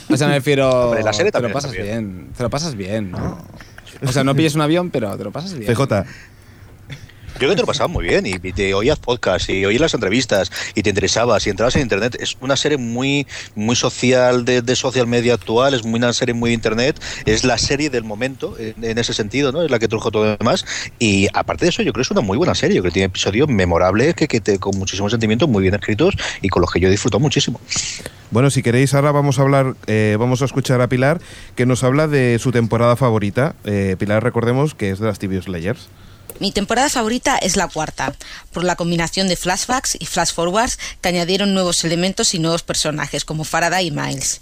O 0.09 0.17
sea, 0.17 0.27
me 0.27 0.35
refiero... 0.35 0.69
Hombre, 0.69 1.03
la 1.03 1.13
serie 1.13 1.31
te 1.31 1.37
lo 1.37 1.41
también 1.41 1.53
pasas 1.53 1.71
está 1.71 1.83
bien. 1.83 2.29
Te 2.35 2.43
lo 2.43 2.49
pasas 2.49 2.75
bien, 2.75 3.11
¿no? 3.11 3.43
O 4.05 4.11
sea, 4.11 4.23
no 4.23 4.35
pilles 4.35 4.55
un 4.55 4.61
avión, 4.61 4.89
pero 4.89 5.17
te 5.17 5.23
lo 5.23 5.31
pasas 5.31 5.53
bien. 5.53 5.73
CJ. 5.73 6.05
Creo 7.39 7.51
que 7.51 7.55
te 7.55 7.61
lo 7.61 7.67
pasaba 7.67 7.87
muy 7.87 8.03
bien 8.03 8.25
y 8.25 8.37
te 8.51 8.73
oías 8.73 8.99
podcast 8.99 9.49
y 9.49 9.65
oías 9.65 9.79
las 9.79 9.93
entrevistas 9.93 10.51
y 10.75 10.83
te 10.83 10.89
interesabas 10.89 11.47
y 11.47 11.49
entrabas 11.49 11.73
en 11.77 11.83
internet. 11.83 12.17
Es 12.19 12.35
una 12.41 12.57
serie 12.57 12.77
muy 12.77 13.25
muy 13.55 13.77
social 13.77 14.43
de, 14.43 14.61
de 14.61 14.75
social 14.75 15.07
media 15.07 15.35
actual, 15.35 15.73
es 15.73 15.85
muy 15.85 15.99
una 15.99 16.11
serie 16.11 16.33
muy 16.33 16.49
de 16.49 16.55
internet, 16.55 17.01
es 17.25 17.45
la 17.45 17.57
serie 17.57 17.89
del 17.89 18.03
momento 18.03 18.57
en, 18.59 18.83
en 18.83 18.97
ese 18.97 19.13
sentido, 19.13 19.53
¿no? 19.53 19.61
Es 19.63 19.71
la 19.71 19.79
que 19.79 19.87
trujo 19.87 20.11
todo 20.11 20.25
lo 20.25 20.35
demás 20.35 20.65
y 20.99 21.27
aparte 21.33 21.63
de 21.63 21.69
eso 21.69 21.81
yo 21.81 21.93
creo 21.93 22.01
que 22.01 22.07
es 22.07 22.11
una 22.11 22.19
muy 22.19 22.37
buena 22.37 22.55
serie, 22.55 22.75
yo 22.75 22.81
creo 22.81 22.91
que 22.91 22.95
tiene 22.95 23.05
episodios 23.05 23.47
memorables 23.47 24.15
que, 24.15 24.27
que 24.27 24.41
te, 24.41 24.59
con 24.59 24.77
muchísimos 24.77 25.13
sentimientos 25.13 25.47
muy 25.47 25.61
bien 25.61 25.75
escritos 25.75 26.15
y 26.41 26.49
con 26.49 26.59
los 26.59 26.69
que 26.69 26.81
yo 26.81 26.89
he 26.89 26.91
disfrutado 26.91 27.21
muchísimo. 27.21 27.61
Bueno, 28.31 28.49
si 28.49 28.61
queréis, 28.61 28.93
ahora 28.93 29.13
vamos 29.13 29.39
a 29.39 29.43
hablar, 29.43 29.75
eh, 29.87 30.17
vamos 30.19 30.41
a 30.41 30.45
escuchar 30.45 30.81
a 30.81 30.89
Pilar, 30.89 31.21
que 31.55 31.65
nos 31.65 31.85
habla 31.85 32.09
de 32.09 32.37
su 32.37 32.51
temporada 32.51 32.97
favorita. 32.97 33.55
Eh, 33.63 33.95
Pilar, 33.97 34.23
recordemos 34.23 34.75
que 34.75 34.91
es 34.91 34.99
de 34.99 35.07
las 35.07 35.19
TV 35.19 35.41
Slayers. 35.41 35.87
Mi 36.37 36.51
temporada 36.51 36.89
favorita 36.89 37.37
es 37.37 37.57
la 37.57 37.67
cuarta, 37.67 38.15
por 38.53 38.63
la 38.63 38.75
combinación 38.75 39.27
de 39.27 39.35
flashbacks 39.35 39.97
y 39.99 40.05
flash 40.05 40.33
forwards 40.33 40.79
que 41.01 41.09
añadieron 41.09 41.53
nuevos 41.53 41.83
elementos 41.83 42.33
y 42.33 42.39
nuevos 42.39 42.63
personajes 42.63 43.25
como 43.25 43.43
Faraday 43.43 43.87
y 43.87 43.91
Miles. 43.91 44.41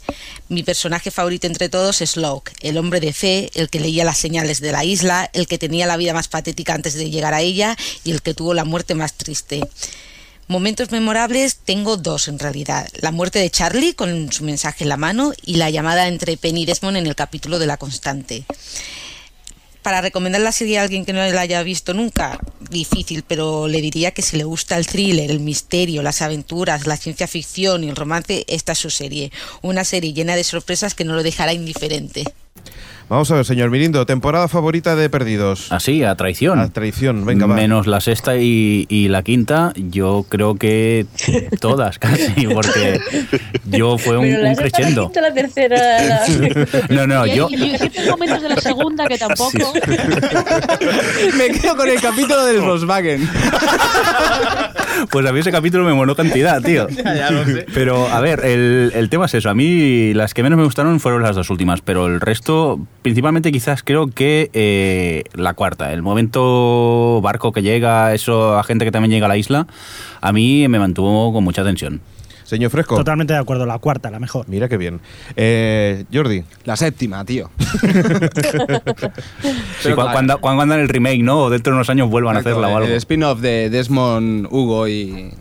Mi 0.49 0.63
personaje 0.63 1.09
favorito 1.09 1.47
entre 1.47 1.69
todos 1.69 2.01
es 2.01 2.17
Locke, 2.17 2.53
el 2.61 2.77
hombre 2.77 2.99
de 2.99 3.13
fe, 3.13 3.49
el 3.55 3.69
que 3.69 3.79
leía 3.79 4.05
las 4.05 4.17
señales 4.17 4.61
de 4.61 4.71
la 4.71 4.83
isla, 4.83 5.29
el 5.33 5.47
que 5.47 5.57
tenía 5.57 5.87
la 5.87 5.97
vida 5.97 6.13
más 6.13 6.27
patética 6.27 6.73
antes 6.73 6.93
de 6.93 7.09
llegar 7.09 7.33
a 7.33 7.41
ella 7.41 7.75
y 8.03 8.11
el 8.11 8.21
que 8.21 8.33
tuvo 8.33 8.53
la 8.53 8.65
muerte 8.65 8.93
más 8.93 9.13
triste. 9.13 9.61
Momentos 10.49 10.91
memorables 10.91 11.57
tengo 11.57 11.97
dos 11.97 12.29
en 12.29 12.39
realidad. 12.39 12.87
La 13.01 13.11
muerte 13.11 13.39
de 13.39 13.49
Charlie 13.49 13.95
con 13.95 14.31
su 14.31 14.45
mensaje 14.45 14.85
en 14.85 14.89
la 14.89 14.95
mano 14.95 15.33
y 15.45 15.55
la 15.55 15.69
llamada 15.69 16.07
entre 16.07 16.37
Penny 16.37 16.63
y 16.63 16.65
Desmond 16.65 16.95
en 16.95 17.07
el 17.07 17.15
capítulo 17.15 17.59
de 17.59 17.65
La 17.65 17.75
Constante. 17.75 18.45
Para 19.87 20.01
recomendar 20.01 20.41
la 20.41 20.51
serie 20.51 20.79
a 20.79 20.81
alguien 20.81 21.05
que 21.05 21.13
no 21.13 21.25
la 21.25 21.39
haya 21.39 21.63
visto 21.63 21.93
nunca, 21.93 22.37
difícil, 22.69 23.23
pero 23.25 23.69
le 23.69 23.79
diría 23.79 24.11
que 24.11 24.21
si 24.21 24.35
le 24.35 24.43
gusta 24.43 24.77
el 24.77 24.85
thriller, 24.85 25.31
el 25.31 25.39
misterio, 25.39 26.03
las 26.03 26.21
aventuras, 26.21 26.85
la 26.87 26.97
ciencia 26.97 27.25
ficción 27.25 27.85
y 27.85 27.87
el 27.87 27.95
romance, 27.95 28.43
esta 28.49 28.73
es 28.73 28.79
su 28.79 28.89
serie. 28.89 29.31
Una 29.61 29.85
serie 29.85 30.11
llena 30.11 30.35
de 30.35 30.43
sorpresas 30.43 30.93
que 30.93 31.05
no 31.05 31.15
lo 31.15 31.23
dejará 31.23 31.53
indiferente. 31.53 32.25
Vamos 33.09 33.31
a 33.31 33.35
ver, 33.35 33.45
señor 33.45 33.69
Mirindo, 33.69 34.05
temporada 34.05 34.49
favorita 34.49 34.97
de 34.97 35.09
Perdidos. 35.09 35.71
Así, 35.71 36.03
a 36.03 36.15
traición. 36.15 36.59
A 36.59 36.67
traición, 36.67 37.25
venga, 37.25 37.45
va. 37.45 37.55
Menos 37.55 37.87
la 37.87 38.01
sexta 38.01 38.35
y, 38.35 38.85
y 38.89 39.07
la 39.07 39.23
quinta, 39.23 39.71
yo 39.77 40.25
creo 40.27 40.55
que 40.55 41.05
todas 41.61 41.99
casi, 41.99 42.47
porque 42.47 42.99
yo 43.65 43.97
fue 43.97 44.17
un, 44.17 44.25
Pero 44.25 44.41
la 44.43 44.49
un 44.49 44.55
sexta, 44.57 44.63
la 44.63 44.69
crescendo. 44.71 45.03
quinta, 45.05 45.21
la 45.21 45.33
tercera. 45.33 46.03
la- 46.03 46.25
No, 46.89 47.07
no, 47.07 47.25
y, 47.25 47.29
hay- 47.31 47.37
yo. 47.37 47.47
y 47.49 47.77
ciertos 47.77 48.07
momentos 48.09 48.41
de 48.41 48.49
la 48.49 48.57
segunda 48.57 49.07
que 49.07 49.17
tampoco. 49.17 49.51
Me 51.37 51.49
quedo 51.51 51.77
con 51.77 51.87
el 51.89 52.01
capítulo 52.01 52.43
del 52.45 52.59
Volkswagen. 52.59 53.29
Pues 55.11 55.25
a 55.25 55.31
mí 55.31 55.39
ese 55.39 55.51
capítulo 55.51 55.83
me 55.83 55.93
moló 55.93 56.15
cantidad, 56.15 56.61
tío. 56.61 56.87
ya 56.89 57.31
lo 57.31 57.45
sé. 57.45 57.65
Pero, 57.73 58.07
a 58.07 58.19
ver, 58.19 58.45
el, 58.45 58.91
el 58.93 59.09
tema 59.09 59.25
es 59.25 59.33
eso. 59.33 59.49
A 59.49 59.53
mí 59.53 60.13
las 60.13 60.33
que 60.33 60.43
menos 60.43 60.57
me 60.57 60.65
gustaron 60.65 60.99
fueron 60.99 61.23
las 61.23 61.35
dos 61.35 61.49
últimas, 61.49 61.81
pero 61.81 62.07
el 62.07 62.21
resto, 62.21 62.79
principalmente 63.01 63.51
quizás 63.51 63.83
creo 63.83 64.07
que 64.07 64.49
eh, 64.53 65.23
la 65.33 65.53
cuarta. 65.53 65.93
El 65.93 66.01
momento 66.01 67.21
barco 67.21 67.51
que 67.51 67.61
llega, 67.61 68.13
eso, 68.13 68.57
a 68.57 68.63
gente 68.63 68.85
que 68.85 68.91
también 68.91 69.11
llega 69.11 69.25
a 69.25 69.29
la 69.29 69.37
isla, 69.37 69.67
a 70.21 70.31
mí 70.31 70.67
me 70.67 70.79
mantuvo 70.79 71.33
con 71.33 71.43
mucha 71.43 71.63
tensión. 71.63 72.01
Señor 72.47 72.71
Fresco. 72.71 72.95
Totalmente 72.95 73.33
de 73.33 73.39
acuerdo, 73.39 73.65
la 73.65 73.77
cuarta, 73.77 74.09
la 74.09 74.19
mejor. 74.19 74.45
Mira 74.47 74.69
qué 74.69 74.77
bien. 74.77 75.01
Eh, 75.35 76.05
Jordi. 76.13 76.43
La 76.63 76.77
séptima, 76.77 77.25
tío. 77.25 77.51
Sí, 79.81 79.89
cu- 79.91 79.95
cuando, 80.11 80.39
cuando 80.39 80.63
andan 80.63 80.79
el 80.79 80.89
remake, 80.89 81.23
¿no? 81.23 81.43
O 81.43 81.49
dentro 81.49 81.71
de 81.73 81.75
unos 81.77 81.89
años 81.89 82.09
vuelvan 82.09 82.35
a 82.37 82.39
hacerla 82.39 82.67
o 82.69 82.77
algo. 82.77 82.87
El 82.89 82.95
spin-off 82.95 83.39
de 83.41 83.69
Desmond, 83.69 84.47
Hugo 84.49 84.87
y, 84.87 85.31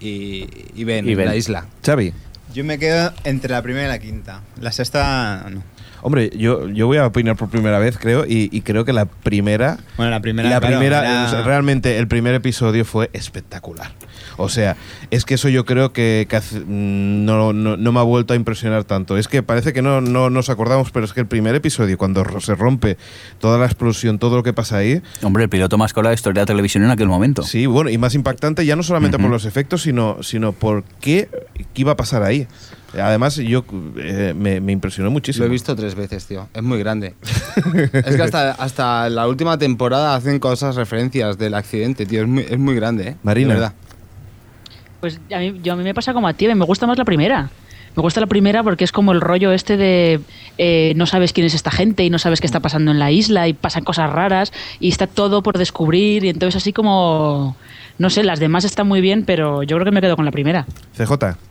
y, 0.00 0.46
y 0.74 0.84
Ben, 0.84 1.06
Y 1.08 1.14
Ben. 1.14 1.20
en 1.26 1.30
la 1.30 1.36
isla. 1.36 1.66
Xavi. 1.84 2.12
Yo 2.54 2.64
me 2.64 2.78
quedo 2.78 3.12
entre 3.24 3.52
la 3.52 3.62
primera 3.62 3.84
y 3.84 3.88
la 3.88 3.98
quinta. 3.98 4.40
La 4.60 4.72
sexta, 4.72 5.46
no. 5.50 5.62
Hombre, 6.02 6.30
yo, 6.36 6.68
yo 6.68 6.86
voy 6.86 6.96
a 6.98 7.06
opinar 7.06 7.36
por 7.36 7.48
primera 7.50 7.78
vez, 7.78 7.98
creo, 7.98 8.24
y, 8.26 8.48
y 8.52 8.60
creo 8.62 8.84
que 8.84 8.92
la 8.92 9.04
primera. 9.04 9.78
Bueno, 9.96 10.10
la 10.10 10.20
primera, 10.20 10.48
La 10.48 10.60
claro, 10.60 10.76
primera, 10.78 11.00
era- 11.00 11.26
o 11.26 11.28
sea, 11.30 11.42
realmente, 11.42 11.98
el 11.98 12.08
primer 12.08 12.34
episodio 12.34 12.84
fue 12.84 13.10
espectacular. 13.12 13.92
O 14.36 14.48
sea, 14.48 14.76
es 15.10 15.24
que 15.24 15.34
eso 15.34 15.48
yo 15.50 15.64
creo 15.66 15.92
que, 15.92 16.26
que 16.28 16.36
hace- 16.36 16.60
mm, 16.60 17.24
no, 17.26 17.52
no, 17.52 17.76
no 17.76 17.92
me 17.92 18.00
ha 18.00 18.02
vuelto 18.02 18.32
a 18.32 18.36
impresionar 18.36 18.84
tanto. 18.84 19.18
Es 19.18 19.28
que 19.28 19.42
parece 19.42 19.72
que 19.74 19.82
no, 19.82 20.00
no 20.00 20.30
nos 20.30 20.48
acordamos, 20.48 20.90
pero 20.90 21.04
es 21.04 21.12
que 21.12 21.20
el 21.20 21.26
primer 21.26 21.54
episodio, 21.54 21.98
cuando 21.98 22.24
se 22.40 22.54
rompe 22.54 22.96
toda 23.38 23.58
la 23.58 23.66
explosión, 23.66 24.18
todo 24.18 24.36
lo 24.36 24.42
que 24.42 24.52
pasa 24.54 24.78
ahí. 24.78 25.02
Hombre, 25.22 25.42
el 25.44 25.48
piloto 25.50 25.76
más 25.76 25.92
cola 25.92 26.08
de 26.10 26.14
historia 26.14 26.40
de 26.40 26.42
la 26.42 26.46
televisión 26.46 26.84
en 26.84 26.90
aquel 26.90 27.08
momento. 27.08 27.42
Sí, 27.42 27.66
bueno, 27.66 27.90
y 27.90 27.98
más 27.98 28.14
impactante 28.14 28.64
ya 28.64 28.76
no 28.76 28.82
solamente 28.82 29.16
Ujú. 29.16 29.24
por 29.24 29.32
los 29.32 29.44
efectos, 29.44 29.82
sino, 29.82 30.22
sino 30.22 30.52
por 30.52 30.84
qué, 31.00 31.28
qué 31.74 31.82
iba 31.82 31.92
a 31.92 31.96
pasar 31.96 32.22
ahí. 32.22 32.46
Además, 32.94 33.36
yo 33.36 33.64
eh, 33.96 34.34
me, 34.36 34.60
me 34.60 34.72
impresionó 34.72 35.10
muchísimo. 35.10 35.44
Lo 35.44 35.48
he 35.48 35.52
visto 35.52 35.76
tres 35.76 35.94
veces, 35.94 36.26
tío. 36.26 36.48
Es 36.52 36.62
muy 36.62 36.78
grande. 36.78 37.14
es 37.92 38.16
que 38.16 38.22
hasta, 38.22 38.52
hasta 38.52 39.08
la 39.08 39.28
última 39.28 39.58
temporada 39.58 40.14
hacen 40.14 40.38
cosas, 40.38 40.76
referencias 40.76 41.38
del 41.38 41.54
accidente, 41.54 42.06
tío. 42.06 42.22
Es 42.22 42.28
muy, 42.28 42.44
es 42.48 42.58
muy 42.58 42.74
grande, 42.74 43.08
¿eh? 43.10 43.16
Marina. 43.22 43.54
Verdad. 43.54 43.72
Pues 45.00 45.20
a 45.32 45.38
mí, 45.38 45.60
yo, 45.62 45.72
a 45.72 45.76
mí 45.76 45.84
me 45.84 45.94
pasa 45.94 46.12
como 46.12 46.28
a 46.28 46.34
ti, 46.34 46.52
me 46.54 46.64
gusta 46.64 46.86
más 46.86 46.98
la 46.98 47.04
primera. 47.04 47.50
Me 47.96 48.02
gusta 48.02 48.20
la 48.20 48.26
primera 48.26 48.62
porque 48.62 48.84
es 48.84 48.92
como 48.92 49.12
el 49.12 49.20
rollo 49.20 49.50
este 49.50 49.76
de 49.76 50.20
eh, 50.58 50.92
no 50.94 51.06
sabes 51.06 51.32
quién 51.32 51.46
es 51.46 51.54
esta 51.54 51.72
gente 51.72 52.04
y 52.04 52.10
no 52.10 52.20
sabes 52.20 52.40
qué 52.40 52.46
está 52.46 52.60
pasando 52.60 52.92
en 52.92 53.00
la 53.00 53.10
isla 53.10 53.48
y 53.48 53.52
pasan 53.52 53.82
cosas 53.82 54.12
raras 54.12 54.52
y 54.78 54.88
está 54.88 55.08
todo 55.08 55.42
por 55.42 55.58
descubrir 55.58 56.24
y 56.24 56.28
entonces 56.28 56.62
así 56.62 56.72
como, 56.72 57.56
no 57.98 58.10
sé, 58.10 58.22
las 58.22 58.38
demás 58.38 58.64
están 58.64 58.86
muy 58.86 59.00
bien, 59.00 59.24
pero 59.24 59.64
yo 59.64 59.76
creo 59.76 59.84
que 59.84 59.90
me 59.90 60.00
quedo 60.00 60.14
con 60.14 60.24
la 60.24 60.30
primera. 60.30 60.66
CJ. 60.96 61.49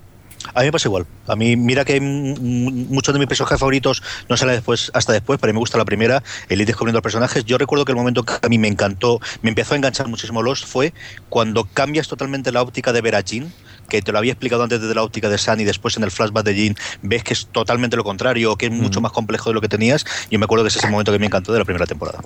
A 0.54 0.62
mí 0.62 0.68
me 0.68 0.72
pasa 0.72 0.88
igual. 0.88 1.06
A 1.28 1.36
mí, 1.36 1.56
mira 1.56 1.86
que 1.86 2.00
muchos 2.00 3.14
de 3.14 3.20
mis 3.20 3.28
personajes 3.28 3.60
favoritos 3.60 4.02
no 4.30 4.38
salen 4.38 4.56
después, 4.56 4.90
hasta 4.94 5.14
después, 5.14 5.40
pero 5.40 5.52
a 5.52 5.54
mí 5.54 5.56
me 5.56 5.60
gusta 5.60 5.78
la 5.78 5.86
primera, 5.86 6.24
el 6.48 6.62
ir 6.62 6.68
descubriendo 6.68 6.98
los 6.98 7.04
personajes. 7.04 7.46
Yo 7.46 7.58
recuerdo 7.58 7.86
que 7.86 7.92
el 7.92 7.98
momento 7.98 8.24
que 8.24 8.34
a 8.42 8.50
mí 8.50 8.58
me 8.58 8.68
encantó, 8.68 9.20
me 9.42 9.50
empezó 9.50 9.74
a 9.74 9.78
enganchar 9.78 10.08
muchísimo 10.08 10.42
Lost 10.42 10.66
fue 10.66 10.94
cuando 11.28 11.66
cambias 11.66 12.08
totalmente 12.08 12.52
la 12.52 12.62
óptica 12.62 12.94
de 12.94 13.02
ver 13.02 13.16
a 13.16 13.22
Jean, 13.22 13.52
que 13.90 14.02
te 14.02 14.12
lo 14.12 14.18
había 14.18 14.32
explicado 14.32 14.64
antes 14.64 14.80
desde 14.80 14.96
la 14.96 15.04
óptica 15.04 15.30
de 15.30 15.38
Sam 15.38 15.60
y 15.60 15.64
después 15.66 15.98
en 15.98 16.04
el 16.04 16.12
flashback 16.12 16.46
de 16.46 16.56
Jean 16.56 16.76
ves 17.02 17.24
que 17.24 17.34
es 17.34 17.48
totalmente 17.48 17.98
lo 17.98 18.04
contrario, 18.04 18.56
que 18.56 18.68
es 18.68 18.72
mucho 18.72 19.02
más 19.02 19.12
complejo 19.12 19.50
de 19.50 19.56
lo 19.56 19.62
que 19.62 19.68
tenías. 19.68 20.06
Yo 20.30 20.40
me 20.40 20.46
acuerdo 20.46 20.64
que 20.64 20.70
ese 20.70 20.80
es 20.80 20.86
el 20.86 20.92
momento 20.92 21.12
que 21.12 21.20
me 21.20 21.26
encantó 21.26 21.52
de 21.52 21.60
la 21.60 21.66
primera 21.66 21.86
temporada. 21.86 22.24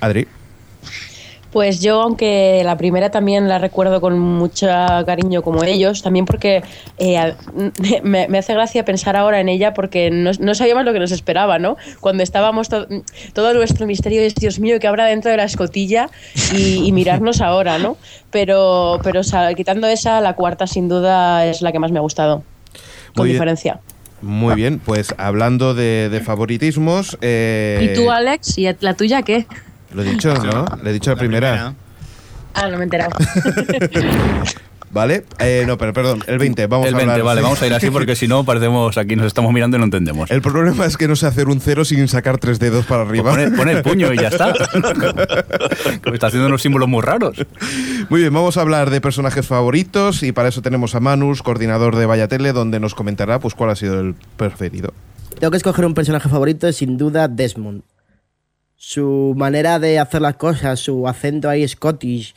Adri. 0.00 0.26
Pues 1.52 1.80
yo, 1.80 2.02
aunque 2.02 2.60
la 2.62 2.76
primera 2.76 3.10
también 3.10 3.48
la 3.48 3.58
recuerdo 3.58 4.02
con 4.02 4.18
mucho 4.18 4.66
cariño 5.06 5.40
como 5.40 5.64
ellos, 5.64 6.02
también 6.02 6.26
porque 6.26 6.62
eh, 6.98 7.32
me, 8.02 8.28
me 8.28 8.38
hace 8.38 8.52
gracia 8.52 8.84
pensar 8.84 9.16
ahora 9.16 9.40
en 9.40 9.48
ella 9.48 9.72
porque 9.72 10.10
no, 10.10 10.30
no 10.38 10.54
sabíamos 10.54 10.84
lo 10.84 10.92
que 10.92 10.98
nos 10.98 11.10
esperaba, 11.10 11.58
¿no? 11.58 11.78
Cuando 12.00 12.22
estábamos, 12.22 12.68
to- 12.68 12.86
todo 13.32 13.54
nuestro 13.54 13.86
misterio 13.86 14.20
es, 14.20 14.34
Dios 14.34 14.58
mío, 14.58 14.78
que 14.78 14.86
habrá 14.88 15.06
dentro 15.06 15.30
de 15.30 15.38
la 15.38 15.44
escotilla 15.44 16.10
y, 16.54 16.86
y 16.86 16.92
mirarnos 16.92 17.40
ahora, 17.40 17.78
¿no? 17.78 17.96
Pero, 18.30 18.98
pero 19.02 19.20
o 19.20 19.24
sea, 19.24 19.54
quitando 19.54 19.86
esa, 19.86 20.20
la 20.20 20.34
cuarta 20.34 20.66
sin 20.66 20.86
duda 20.88 21.46
es 21.46 21.62
la 21.62 21.72
que 21.72 21.78
más 21.78 21.90
me 21.92 21.98
ha 21.98 22.02
gustado, 22.02 22.42
con 23.14 23.22
Muy 23.22 23.28
bien. 23.28 23.34
diferencia. 23.36 23.80
Muy 24.20 24.54
bien, 24.54 24.80
pues 24.80 25.14
hablando 25.16 25.72
de, 25.74 26.08
de 26.10 26.20
favoritismos. 26.20 27.16
eh, 27.22 27.88
¿Y 27.90 27.94
tú, 27.94 28.10
Alex? 28.10 28.58
¿Y 28.58 28.68
la 28.80 28.94
tuya 28.94 29.22
qué? 29.22 29.46
Lo 29.92 30.02
he 30.02 30.04
dicho, 30.04 30.34
¿no? 30.34 30.66
Le 30.82 30.90
he 30.90 30.92
dicho 30.92 31.10
la, 31.10 31.16
primera. 31.16 31.74
Ah, 32.54 32.68
no 32.68 32.76
me 32.76 32.80
he 32.80 32.82
enterado. 32.84 33.12
¿Vale? 34.90 35.24
Eh, 35.38 35.64
no, 35.66 35.76
pero 35.76 35.92
perdón, 35.92 36.24
el 36.26 36.38
20. 36.38 36.66
Vamos 36.66 36.88
el 36.88 36.94
a 36.94 36.96
20, 36.96 37.12
hablar. 37.12 37.26
vale, 37.26 37.42
vamos 37.42 37.60
a 37.60 37.66
ir 37.66 37.74
así 37.74 37.90
porque 37.90 38.16
si 38.16 38.26
no 38.26 38.44
parecemos 38.44 38.96
aquí, 38.96 39.16
nos 39.16 39.26
estamos 39.26 39.52
mirando 39.52 39.76
y 39.76 39.80
no 39.80 39.84
entendemos. 39.84 40.30
El 40.30 40.40
problema 40.40 40.86
es 40.86 40.96
que 40.96 41.06
no 41.08 41.16
sé 41.16 41.26
hacer 41.26 41.48
un 41.48 41.60
cero 41.60 41.84
sin 41.84 42.08
sacar 42.08 42.38
tres 42.38 42.58
dedos 42.58 42.86
para 42.86 43.02
arriba. 43.02 43.32
Pues 43.32 43.50
pone, 43.50 43.56
pone 43.56 43.72
el 43.72 43.82
puño 43.82 44.12
y 44.12 44.16
ya 44.16 44.28
está. 44.28 44.52
que 46.02 46.10
me 46.10 46.14
está 46.14 46.28
haciendo 46.28 46.48
unos 46.48 46.62
símbolos 46.62 46.88
muy 46.88 47.02
raros. 47.02 47.36
Muy 48.08 48.20
bien, 48.22 48.32
vamos 48.32 48.56
a 48.56 48.62
hablar 48.62 48.90
de 48.90 49.00
personajes 49.00 49.46
favoritos 49.46 50.22
y 50.22 50.32
para 50.32 50.48
eso 50.48 50.62
tenemos 50.62 50.94
a 50.94 51.00
Manus, 51.00 51.42
coordinador 51.42 51.96
de 51.96 52.06
Vaya 52.06 52.28
Tele, 52.28 52.52
donde 52.52 52.80
nos 52.80 52.94
comentará 52.94 53.38
pues 53.40 53.54
cuál 53.54 53.70
ha 53.70 53.76
sido 53.76 54.00
el 54.00 54.14
preferido. 54.36 54.94
Tengo 55.38 55.50
que 55.50 55.58
escoger 55.58 55.84
un 55.84 55.94
personaje 55.94 56.28
favorito, 56.28 56.72
sin 56.72 56.96
duda 56.96 57.28
Desmond. 57.28 57.82
Su 58.80 59.34
manera 59.36 59.80
de 59.80 59.98
hacer 59.98 60.22
las 60.22 60.36
cosas, 60.36 60.78
su 60.78 61.08
acento 61.08 61.50
ahí 61.50 61.66
scottish 61.66 62.32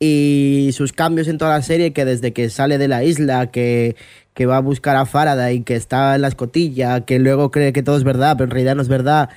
y 0.00 0.70
sus 0.72 0.90
cambios 0.94 1.28
en 1.28 1.36
toda 1.36 1.50
la 1.50 1.62
serie, 1.62 1.92
que 1.92 2.06
desde 2.06 2.32
que 2.32 2.48
sale 2.48 2.78
de 2.78 2.88
la 2.88 3.04
isla, 3.04 3.50
que, 3.50 3.94
que 4.32 4.46
va 4.46 4.56
a 4.56 4.60
buscar 4.60 4.96
a 4.96 5.04
Faraday, 5.04 5.60
que 5.64 5.76
está 5.76 6.14
en 6.14 6.22
la 6.22 6.28
escotilla, 6.28 7.02
que 7.02 7.18
luego 7.18 7.50
cree 7.50 7.74
que 7.74 7.82
todo 7.82 7.98
es 7.98 8.04
verdad, 8.04 8.36
pero 8.38 8.46
en 8.46 8.52
realidad 8.52 8.74
no 8.74 8.80
es 8.80 8.88
verdad, 8.88 9.28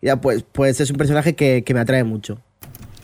ya, 0.00 0.20
pues, 0.20 0.44
pues 0.52 0.80
es 0.80 0.92
un 0.92 0.96
personaje 0.96 1.34
que, 1.34 1.64
que 1.64 1.74
me 1.74 1.80
atrae 1.80 2.04
mucho. 2.04 2.38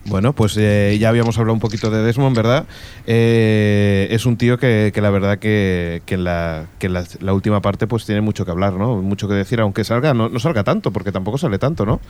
Bueno, 0.05 0.33
pues 0.33 0.57
eh, 0.57 0.97
ya 1.01 1.09
habíamos 1.09 1.37
hablado 1.39 1.55
un 1.55 1.61
poquito 1.61 1.91
de 1.91 2.03
Desmond, 2.03 2.37
¿verdad? 2.37 2.67
Eh, 3.09 4.07
es 4.13 4.27
un 4.27 4.37
tío 4.37 4.59
que, 4.59 4.93
que 4.95 5.01
la 5.01 5.11
verdad 5.11 5.41
que, 5.41 6.03
que 6.07 6.17
la, 6.17 6.67
que 6.79 6.89
la 6.89 7.35
última 7.35 7.61
parte 7.61 7.89
pues 7.89 8.07
tiene 8.07 8.21
mucho 8.21 8.45
que 8.45 8.53
hablar, 8.53 8.75
¿no? 8.75 9.03
Mucho 9.03 9.27
que 9.27 9.35
decir, 9.35 9.61
aunque 9.61 9.83
salga, 9.83 10.15
no, 10.15 10.29
no 10.29 10.39
salga 10.39 10.63
tanto, 10.63 10.93
porque 10.93 11.11
tampoco 11.11 11.37
sale 11.37 11.59
tanto, 11.59 11.85
¿no? 11.85 12.01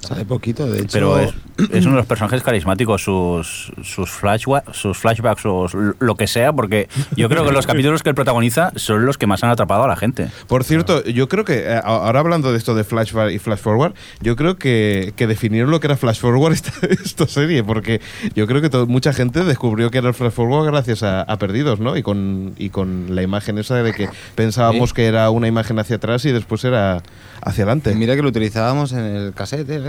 Sale 0.00 0.24
poquito, 0.24 0.66
de 0.70 0.78
hecho. 0.80 0.88
Pero 0.92 1.18
es, 1.18 1.30
es 1.72 1.84
uno 1.84 1.92
de 1.94 2.00
los 2.00 2.06
personajes 2.06 2.42
carismáticos, 2.42 3.02
sus, 3.02 3.72
sus, 3.82 4.08
flashwa- 4.10 4.62
sus 4.72 4.96
flashbacks 4.98 5.44
o 5.46 5.66
lo 5.98 6.14
que 6.14 6.26
sea, 6.26 6.52
porque 6.52 6.88
yo 7.16 7.28
creo 7.28 7.44
que 7.44 7.50
los 7.52 7.66
capítulos 7.66 8.02
que 8.02 8.10
él 8.10 8.14
protagoniza 8.14 8.72
son 8.76 9.04
los 9.06 9.18
que 9.18 9.26
más 9.26 9.42
han 9.42 9.50
atrapado 9.50 9.82
a 9.84 9.88
la 9.88 9.96
gente. 9.96 10.28
Por 10.46 10.62
cierto, 10.64 11.02
yo 11.04 11.28
creo 11.28 11.44
que, 11.44 11.58
eh, 11.66 11.80
ahora 11.82 12.20
hablando 12.20 12.52
de 12.52 12.58
esto 12.58 12.74
de 12.74 12.84
flashback 12.84 13.32
y 13.32 13.38
flash 13.38 13.58
forward, 13.58 13.94
yo 14.20 14.36
creo 14.36 14.56
que, 14.58 15.12
que 15.16 15.26
definieron 15.26 15.70
lo 15.70 15.80
que 15.80 15.88
era 15.88 15.96
flash 15.96 16.20
forward 16.20 16.52
esta, 16.54 16.72
esta 16.86 17.26
serie, 17.26 17.64
porque 17.64 18.00
yo 18.34 18.46
creo 18.46 18.62
que 18.62 18.68
mucha 18.86 19.12
gente 19.12 19.42
descubrió 19.44 19.90
que 19.90 19.98
era 19.98 20.08
el 20.08 20.14
flash 20.14 20.32
forward 20.32 20.66
gracias 20.66 21.02
a, 21.02 21.22
a 21.22 21.36
Perdidos, 21.38 21.80
¿no? 21.80 21.96
Y 21.96 22.02
con, 22.02 22.54
y 22.58 22.68
con 22.70 23.14
la 23.14 23.22
imagen 23.22 23.58
esa 23.58 23.74
de 23.82 23.92
que 23.92 24.08
pensábamos 24.34 24.90
Sí. 24.90 24.94
que 24.96 25.06
era 25.06 25.30
una 25.30 25.48
imagen 25.48 25.78
hacia 25.78 25.96
atrás 25.96 26.24
y 26.26 26.32
después 26.32 26.64
era 26.64 27.02
hacia 27.42 27.64
adelante. 27.64 27.94
Mira 27.94 28.14
que 28.14 28.22
lo 28.22 28.28
utilizábamos 28.28 28.92
en 28.92 29.00
el 29.04 29.32
cassette, 29.32 29.68
¿eh? 29.70 29.85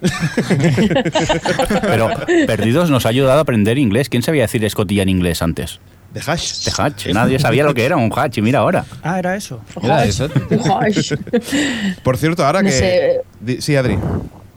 Pero 1.82 2.10
Perdidos 2.46 2.90
nos 2.90 3.06
ha 3.06 3.10
ayudado 3.10 3.38
a 3.38 3.42
aprender 3.42 3.78
inglés. 3.78 4.08
¿Quién 4.08 4.22
sabía 4.22 4.42
decir 4.42 4.64
escotilla 4.64 5.02
en 5.02 5.08
inglés 5.08 5.42
antes? 5.42 5.80
De 6.12 6.20
hash. 6.26 6.64
De 6.64 6.72
hash. 6.76 7.06
Nadie 7.12 7.38
sabía 7.38 7.64
lo 7.64 7.72
que 7.74 7.84
era 7.84 7.96
un 7.96 8.10
hash 8.14 8.38
y 8.38 8.42
mira 8.42 8.60
ahora. 8.60 8.84
Ah, 9.02 9.18
era 9.18 9.36
eso. 9.36 9.60
Era 9.82 10.04
eso. 10.06 10.28
Por 12.02 12.16
cierto, 12.16 12.44
ahora 12.44 12.62
No 12.62 12.68
que... 12.68 12.72
sé. 12.74 13.60
Sí, 13.60 13.76
Adri. 13.76 13.98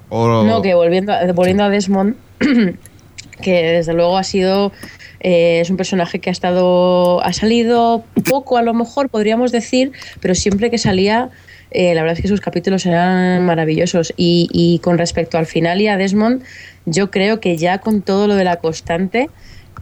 O- 0.10 0.44
No, 0.44 0.62
que 0.62 0.74
volviendo 0.74 1.12
a, 1.14 1.32
volviendo 1.34 1.64
a 1.64 1.70
Desmond, 1.70 2.16
que 3.42 3.52
desde 3.64 3.94
luego 3.94 4.18
ha 4.18 4.24
sido. 4.24 4.72
eh, 5.20 5.60
es 5.62 5.70
un 5.70 5.78
personaje 5.78 6.20
que 6.20 6.30
ha 6.30 6.34
estado. 6.34 7.24
ha 7.24 7.34
salido 7.34 8.04
poco, 8.30 8.58
a 8.58 8.62
lo 8.64 8.74
mejor, 8.74 9.10
podríamos 9.10 9.52
decir, 9.52 9.92
pero 10.22 10.34
siempre 10.36 10.72
que 10.72 10.78
salía. 10.78 11.30
Eh, 11.74 11.94
la 11.96 12.02
verdad 12.02 12.18
es 12.18 12.22
que 12.22 12.28
sus 12.28 12.42
capítulos 12.42 12.86
eran 12.86 13.46
maravillosos. 13.46 14.14
Y, 14.18 14.50
y 14.52 14.80
con 14.80 14.98
respecto 14.98 15.38
al 15.38 15.46
final 15.46 15.82
y 15.82 15.88
a 15.88 15.98
Desmond, 15.98 16.44
yo 16.86 17.12
creo 17.12 17.40
que 17.40 17.58
ya 17.58 17.80
con 17.80 18.02
todo 18.02 18.28
lo 18.28 18.36
de 18.36 18.44
la 18.44 18.58
constante, 18.58 19.30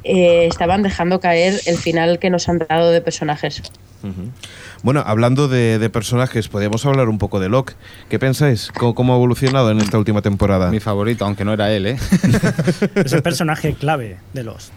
eh, 0.04 0.48
estaban 0.48 0.82
dejando 0.82 1.20
caer 1.20 1.60
el 1.66 1.78
final 1.78 2.18
que 2.18 2.30
nos 2.30 2.50
han 2.50 2.60
dado 2.60 2.92
de 2.92 3.02
personajes. 3.02 3.62
Bueno, 4.82 5.04
hablando 5.06 5.48
de, 5.48 5.78
de 5.78 5.90
personajes, 5.92 6.48
podríamos 6.48 6.84
hablar 6.88 7.08
un 7.08 7.20
poco 7.20 7.40
de 7.40 7.50
Locke. 7.50 7.76
¿Qué 8.10 8.18
pensáis? 8.18 8.72
¿Cómo, 8.76 8.96
cómo 8.96 9.14
ha 9.14 9.16
evolucionado 9.18 9.70
en 9.70 9.80
esta 9.80 10.00
última 10.00 10.24
temporada? 10.24 10.72
Mi 10.72 10.80
favorito, 10.80 11.24
aunque 11.26 11.46
no 11.46 11.54
era 11.54 11.72
él, 11.72 11.86
¿eh? 11.86 11.98
Es 12.96 13.14
el 13.14 13.22
personaje 13.22 13.74
clave 13.74 14.18
de 14.34 14.44
los. 14.44 14.72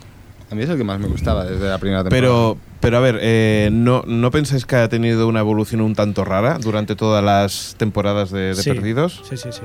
A 0.54 0.56
mí 0.56 0.62
es 0.62 0.70
el 0.70 0.76
que 0.78 0.84
más 0.84 1.00
me 1.00 1.08
gustaba 1.08 1.44
desde 1.44 1.68
la 1.68 1.78
primera 1.78 2.04
temporada. 2.04 2.20
Pero, 2.22 2.56
pero 2.78 2.96
a 2.98 3.00
ver, 3.00 3.18
eh, 3.20 3.70
¿no, 3.72 4.04
¿no 4.06 4.30
pensáis 4.30 4.64
que 4.66 4.76
ha 4.76 4.88
tenido 4.88 5.26
una 5.26 5.40
evolución 5.40 5.80
un 5.80 5.96
tanto 5.96 6.24
rara 6.24 6.58
durante 6.60 6.94
todas 6.94 7.24
las 7.24 7.74
temporadas 7.76 8.30
de, 8.30 8.54
de 8.54 8.62
Sí. 8.62 8.70
Perdidos? 8.70 9.20
Sí, 9.28 9.36
sí, 9.36 9.48
sí. 9.50 9.62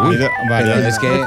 Uy, 0.00 0.16
Pero 0.48 0.72
es 0.74 0.98
que, 0.98 1.24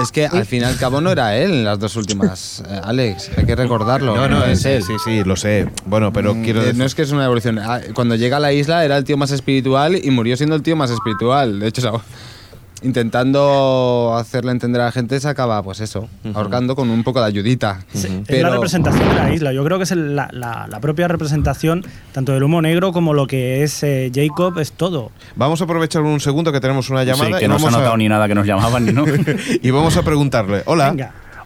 es 0.00 0.10
que 0.12 0.26
al 0.26 0.46
fin 0.46 0.62
y 0.62 0.64
al 0.64 0.78
cabo 0.78 1.02
no 1.02 1.10
era 1.10 1.36
él 1.36 1.50
en 1.50 1.64
las 1.66 1.78
dos 1.78 1.96
últimas, 1.96 2.62
eh, 2.66 2.80
Alex. 2.82 3.30
Hay 3.36 3.44
que 3.44 3.56
recordarlo. 3.56 4.16
No, 4.16 4.26
no, 4.26 4.42
es 4.46 4.62
sí, 4.62 4.68
él. 4.70 4.82
sí, 4.82 4.94
sí, 5.04 5.22
lo 5.24 5.36
sé. 5.36 5.68
Bueno, 5.84 6.12
pero 6.14 6.34
Mm, 6.34 6.42
quiero 6.44 6.60
eh, 6.60 6.66
decir... 6.66 6.78
No 6.78 6.86
es 6.86 6.94
que 6.94 7.02
es 7.02 7.10
una 7.12 7.26
evolución. 7.26 7.58
Ah, 7.58 7.80
Cuando 7.92 8.14
llega 8.14 8.38
a 8.38 8.40
la 8.40 8.54
isla 8.54 8.86
era 8.86 8.96
el 8.96 9.04
tío 9.04 9.18
más 9.18 9.32
espiritual 9.32 9.96
y 10.02 10.10
murió 10.12 10.34
siendo 10.38 10.56
el 10.56 10.62
tío 10.62 10.76
más 10.76 10.90
espiritual. 10.90 11.58
De 11.60 11.66
hecho, 11.68 12.00
intentando 12.84 14.14
hacerle 14.16 14.52
entender 14.52 14.80
a 14.80 14.86
la 14.86 14.92
gente 14.92 15.18
se 15.18 15.28
acaba, 15.28 15.62
pues 15.62 15.80
eso, 15.80 16.08
ahorcando 16.34 16.76
con 16.76 16.90
un 16.90 17.02
poco 17.02 17.20
de 17.20 17.26
ayudita. 17.26 17.80
Es 17.92 18.08
la 18.42 18.50
representación 18.50 19.08
de 19.08 19.14
la 19.14 19.32
isla. 19.32 19.52
Yo 19.52 19.64
creo 19.64 19.78
que 19.78 19.84
es 19.84 19.92
la, 19.96 20.28
la- 20.32 20.66
la 20.68 20.80
propia 20.80 21.08
representación 21.08 21.84
tanto 22.12 22.32
del 22.32 22.42
humo 22.42 22.62
negro 22.62 22.92
como 22.92 23.12
lo 23.14 23.26
que 23.26 23.62
es 23.62 23.82
eh, 23.82 24.10
Jacob, 24.14 24.58
es 24.58 24.72
todo. 24.72 25.10
Vamos 25.36 25.60
a 25.60 25.64
aprovechar 25.64 26.02
un 26.02 26.20
segundo 26.20 26.52
que 26.52 26.60
tenemos 26.60 26.90
una 26.90 27.04
llamada. 27.04 27.26
Sí, 27.26 27.32
que 27.38 27.44
y 27.44 27.48
no 27.48 27.58
se 27.58 27.66
ha 27.66 27.68
a- 27.68 27.72
notado 27.72 27.96
ni 27.96 28.08
nada 28.08 28.28
que 28.28 28.34
nos 28.34 28.46
llamaban 28.46 28.94
no. 28.94 29.04
y 29.62 29.70
vamos 29.70 29.96
a 29.96 30.02
preguntarle. 30.02 30.62
Hola, 30.66 30.94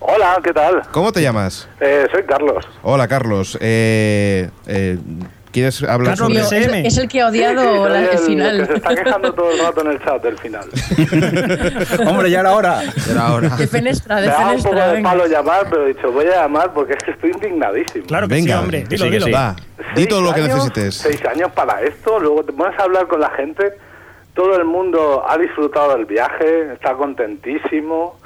Hola, 0.01 0.39
¿qué 0.45 0.53
tal? 0.53 0.83
¿cómo 0.93 1.11
te 1.13 1.21
llamas? 1.21 1.69
Eh, 1.81 2.07
soy 2.13 2.23
Carlos. 2.23 2.65
Hola, 2.83 3.09
Carlos. 3.09 3.59
Eh, 3.61 4.49
eh, 4.67 4.97
¿Quieres 5.51 5.83
hablar 5.83 6.17
sobre...? 6.17 6.41
es, 6.41 6.53
es 6.53 6.99
el 6.99 7.09
que 7.09 7.21
ha 7.23 7.29
odiado 7.29 7.63
Sí, 7.63 7.89
la- 7.93 8.01
el, 8.01 8.11
que 8.11 8.19
final. 8.19 8.67
se 8.67 8.75
está 8.75 8.95
quejando 8.95 9.33
todo 9.33 9.51
el 9.51 9.59
rato 9.59 9.81
en 9.81 9.87
el 9.93 10.05
chat 10.05 10.23
del 10.23 10.39
final. 10.39 10.69
Hombre, 12.07 12.31
ya 12.31 12.41
era 12.41 12.53
hora. 12.53 12.83
Era 13.11 13.33
hora. 13.33 13.49
De 13.57 13.67
fenestra, 13.67 14.17
Me 14.17 14.21
de 14.23 14.27
da 14.29 14.39
un 14.39 14.45
poco 14.45 14.63
fenestra. 14.71 14.93
de 14.93 15.03
palo 15.03 15.27
llamar, 15.27 15.67
pero 15.71 15.85
he 15.87 15.95
dicho, 15.95 16.13
voy 16.13 16.27
a 16.27 16.43
llamar 16.43 16.73
porque 16.73 16.93
es 16.93 16.99
que 17.05 17.11
estoy 17.13 17.31
indignadísimo. 17.31 18.07
Claro 18.07 18.29
que 18.29 18.35
Venga, 18.35 18.57
sí, 18.59 18.63
hombre. 18.63 18.83
que 18.83 18.89
Dilo, 18.89 19.05
sí, 19.05 19.11
que 19.11 19.17
dilo. 19.17 19.27
sí. 19.27 19.33
Va, 19.33 19.57
di 19.97 20.07
todo 20.07 20.21
lo 20.23 20.35
que 20.35 20.41
años, 20.43 20.55
necesites. 20.55 20.95
Seis 20.97 21.25
años 21.25 21.51
para 21.53 21.81
esto, 21.83 22.19
luego 22.21 22.45
te 22.45 22.53
pones 22.53 22.79
a 22.79 22.83
hablar 22.83 23.07
con 23.09 23.21
la 23.21 23.31
gente, 23.31 23.73
todo 24.35 24.55
el 24.57 24.65
mundo 24.65 25.25
ha 25.29 25.37
disfrutado 25.39 25.97
del 25.97 26.05
viaje, 26.05 26.73
está 26.75 26.93
contentísimo, 26.95 28.19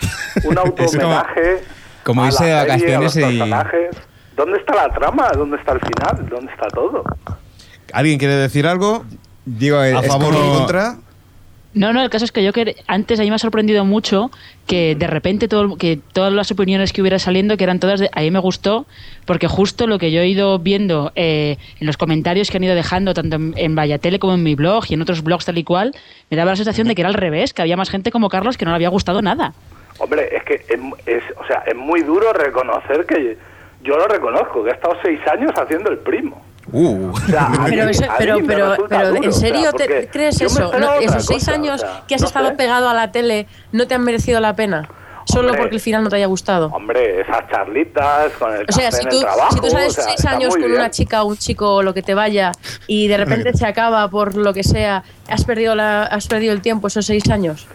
un 0.45 0.59
auto-homenaje 0.59 1.63
como 2.05 2.23
a 2.23 2.25
la 2.27 2.31
irse 2.33 2.45
de 2.45 2.53
a 2.53 2.57
vacaciones 2.65 3.17
y- 3.17 3.21
personajes. 3.21 3.97
¿Dónde 4.37 4.59
está 4.59 4.75
la 4.75 4.93
trama? 4.95 5.29
¿Dónde 5.37 5.57
está 5.57 5.73
el 5.73 5.81
final? 5.81 6.29
¿Dónde 6.29 6.53
está 6.53 6.69
todo? 6.69 7.05
¿Alguien 7.93 8.19
quiere 8.19 8.35
decir 8.37 8.67
algo? 8.67 9.05
Digo, 9.45 9.79
¿A 9.79 10.03
favor 10.03 10.35
o 10.35 10.45
en 10.45 10.53
contra? 10.59 10.97
No, 11.75 11.95
no, 11.95 12.03
el 12.03 12.11
caso 12.11 12.27
es 12.27 12.33
que 12.33 12.45
yo 12.45 12.53
que 12.53 12.77
antes 12.87 13.19
a 13.19 13.23
mí 13.23 13.31
me 13.31 13.37
ha 13.37 13.39
sorprendido 13.39 13.87
mucho 13.87 14.31
que 14.67 14.95
de 14.95 15.07
repente 15.07 15.49
todo, 15.49 15.77
que 15.79 15.99
todas 16.13 16.31
las 16.31 16.51
opiniones 16.51 16.93
que 16.93 17.01
hubiera 17.01 17.19
saliendo, 17.19 17.57
que 17.57 17.65
eran 17.65 17.81
todas, 17.81 17.99
de, 17.99 18.11
a 18.13 18.21
mí 18.21 18.31
me 18.31 18.41
gustó, 18.41 18.85
porque 19.25 19.49
justo 19.49 19.87
lo 19.87 19.99
que 19.99 20.13
yo 20.13 20.21
he 20.21 20.29
ido 20.29 20.59
viendo 20.59 21.13
eh, 21.17 21.57
en 21.81 21.87
los 21.87 21.97
comentarios 21.97 22.51
que 22.51 22.59
han 22.59 22.65
ido 22.65 22.75
dejando, 22.75 23.15
tanto 23.15 23.37
en, 23.37 23.55
en 23.57 23.75
Vallatele 23.75 24.19
como 24.19 24.35
en 24.35 24.43
mi 24.43 24.55
blog 24.55 24.85
y 24.91 24.95
en 24.95 25.01
otros 25.03 25.23
blogs 25.23 25.47
tal 25.47 25.57
y 25.57 25.65
cual, 25.65 25.95
me 26.31 26.37
daba 26.37 26.51
la 26.51 26.57
sensación 26.57 26.89
de 26.89 26.95
que 26.95 27.01
era 27.01 27.09
al 27.09 27.15
revés, 27.15 27.55
que 27.55 27.63
había 27.63 27.79
más 27.79 27.89
gente 27.89 28.11
como 28.11 28.29
Carlos 28.29 28.59
que 28.59 28.67
no 28.67 28.71
le 28.73 28.77
había 28.77 28.91
gustado 28.91 29.23
nada. 29.23 29.55
Hombre, 29.99 30.29
es 30.37 30.43
que 30.45 30.55
es, 30.55 30.79
es- 31.07 31.37
o 31.43 31.47
sea, 31.47 31.63
es 31.67 31.75
muy 31.75 32.03
duro 32.03 32.35
reconocer 32.35 33.07
que 33.07 33.39
yo 33.83 33.97
lo 33.97 34.07
reconozco, 34.07 34.63
que 34.65 34.71
he 34.71 34.73
estado 34.75 34.95
seis 35.03 35.21
años 35.31 35.51
haciendo 35.57 35.91
el 35.91 35.99
primo. 35.99 36.43
Uh. 36.73 37.11
O 37.11 37.17
sea, 37.19 37.47
a 37.49 37.65
Pero, 37.67 37.89
eso- 37.89 38.05
pero, 38.19 38.37
pero, 38.47 38.77
pero 38.89 39.09
duro, 39.09 39.23
¿en 39.25 39.29
o 39.29 39.33
sea, 39.33 39.49
serio 39.49 39.73
te 39.73 40.09
crees 40.09 40.41
eso? 40.41 40.73
No, 40.79 40.95
¿Esos 40.95 41.27
seis 41.27 41.41
cosa, 41.45 41.53
años 41.55 41.83
o 41.83 41.87
sea, 41.87 42.03
que 42.07 42.15
has 42.15 42.21
no 42.21 42.27
estado 42.29 42.49
sé. 42.51 42.55
pegado 42.55 42.89
a 42.89 42.95
la 42.95 43.11
tele 43.13 43.47
no 43.73 43.87
te 43.87 43.95
han 43.95 44.05
merecido 44.05 44.41
la 44.41 44.55
pena? 44.55 44.89
Solo 45.25 45.49
Hombre. 45.51 45.61
porque 45.61 45.75
el 45.77 45.81
final 45.81 46.03
no 46.03 46.11
te 46.11 46.17
haya 46.17 46.27
gustado. 46.27 46.67
Hombre, 46.73 47.21
esas 47.21 47.49
charlitas 47.49 48.33
con 48.41 48.53
el 48.57 48.67
O 48.69 48.73
sea, 48.73 48.91
café 48.91 48.97
si 48.97 49.03
en 49.05 49.09
tú, 49.11 49.17
el 49.19 49.23
trabajo, 49.23 49.53
si 49.53 49.61
tú 49.61 49.67
sea, 49.71 49.91
seis 49.91 50.25
años 50.27 50.51
con 50.51 50.63
bien. 50.63 50.75
una 50.75 50.91
chica 50.91 51.23
o 51.23 51.27
un 51.27 51.37
chico 51.37 51.75
o 51.77 51.83
lo 51.83 51.95
que 51.95 52.03
te 52.03 52.15
vaya 52.15 52.51
y 52.89 53.07
de 53.07 53.17
repente 53.19 53.53
se 53.57 53.65
acaba 53.67 54.09
por 54.09 54.35
lo 54.37 54.53
que 54.53 54.65
sea, 54.65 55.05
has 55.29 55.45
perdido, 55.45 55.75
la, 55.77 56.03
has 56.05 56.27
perdido 56.27 56.53
el 56.53 56.61
tiempo 56.61 56.89
esos 56.89 57.07
seis 57.07 57.29
años. 57.31 57.69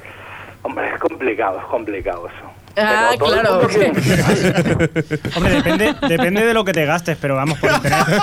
Hombre, 0.63 0.89
es 0.93 0.99
complicado, 0.99 1.59
es 1.59 1.65
complicado 1.67 2.27
eso. 2.27 2.46
Ah, 2.79 3.11
claro. 3.17 3.67
quiere- 3.67 3.91
Hombre, 5.35 5.53
depende, 5.55 5.95
depende 6.07 6.45
de 6.45 6.53
lo 6.53 6.63
que 6.63 6.73
te 6.73 6.85
gastes, 6.85 7.17
pero 7.19 7.35
vamos, 7.35 7.57
por 7.59 7.71
internet. 7.71 8.05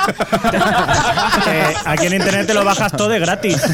Eh, 1.46 1.74
aquí 1.84 2.06
en 2.06 2.14
internet 2.14 2.46
te 2.46 2.54
lo 2.54 2.64
bajas 2.64 2.92
todo 2.92 3.08
de 3.08 3.18
gratis. 3.18 3.60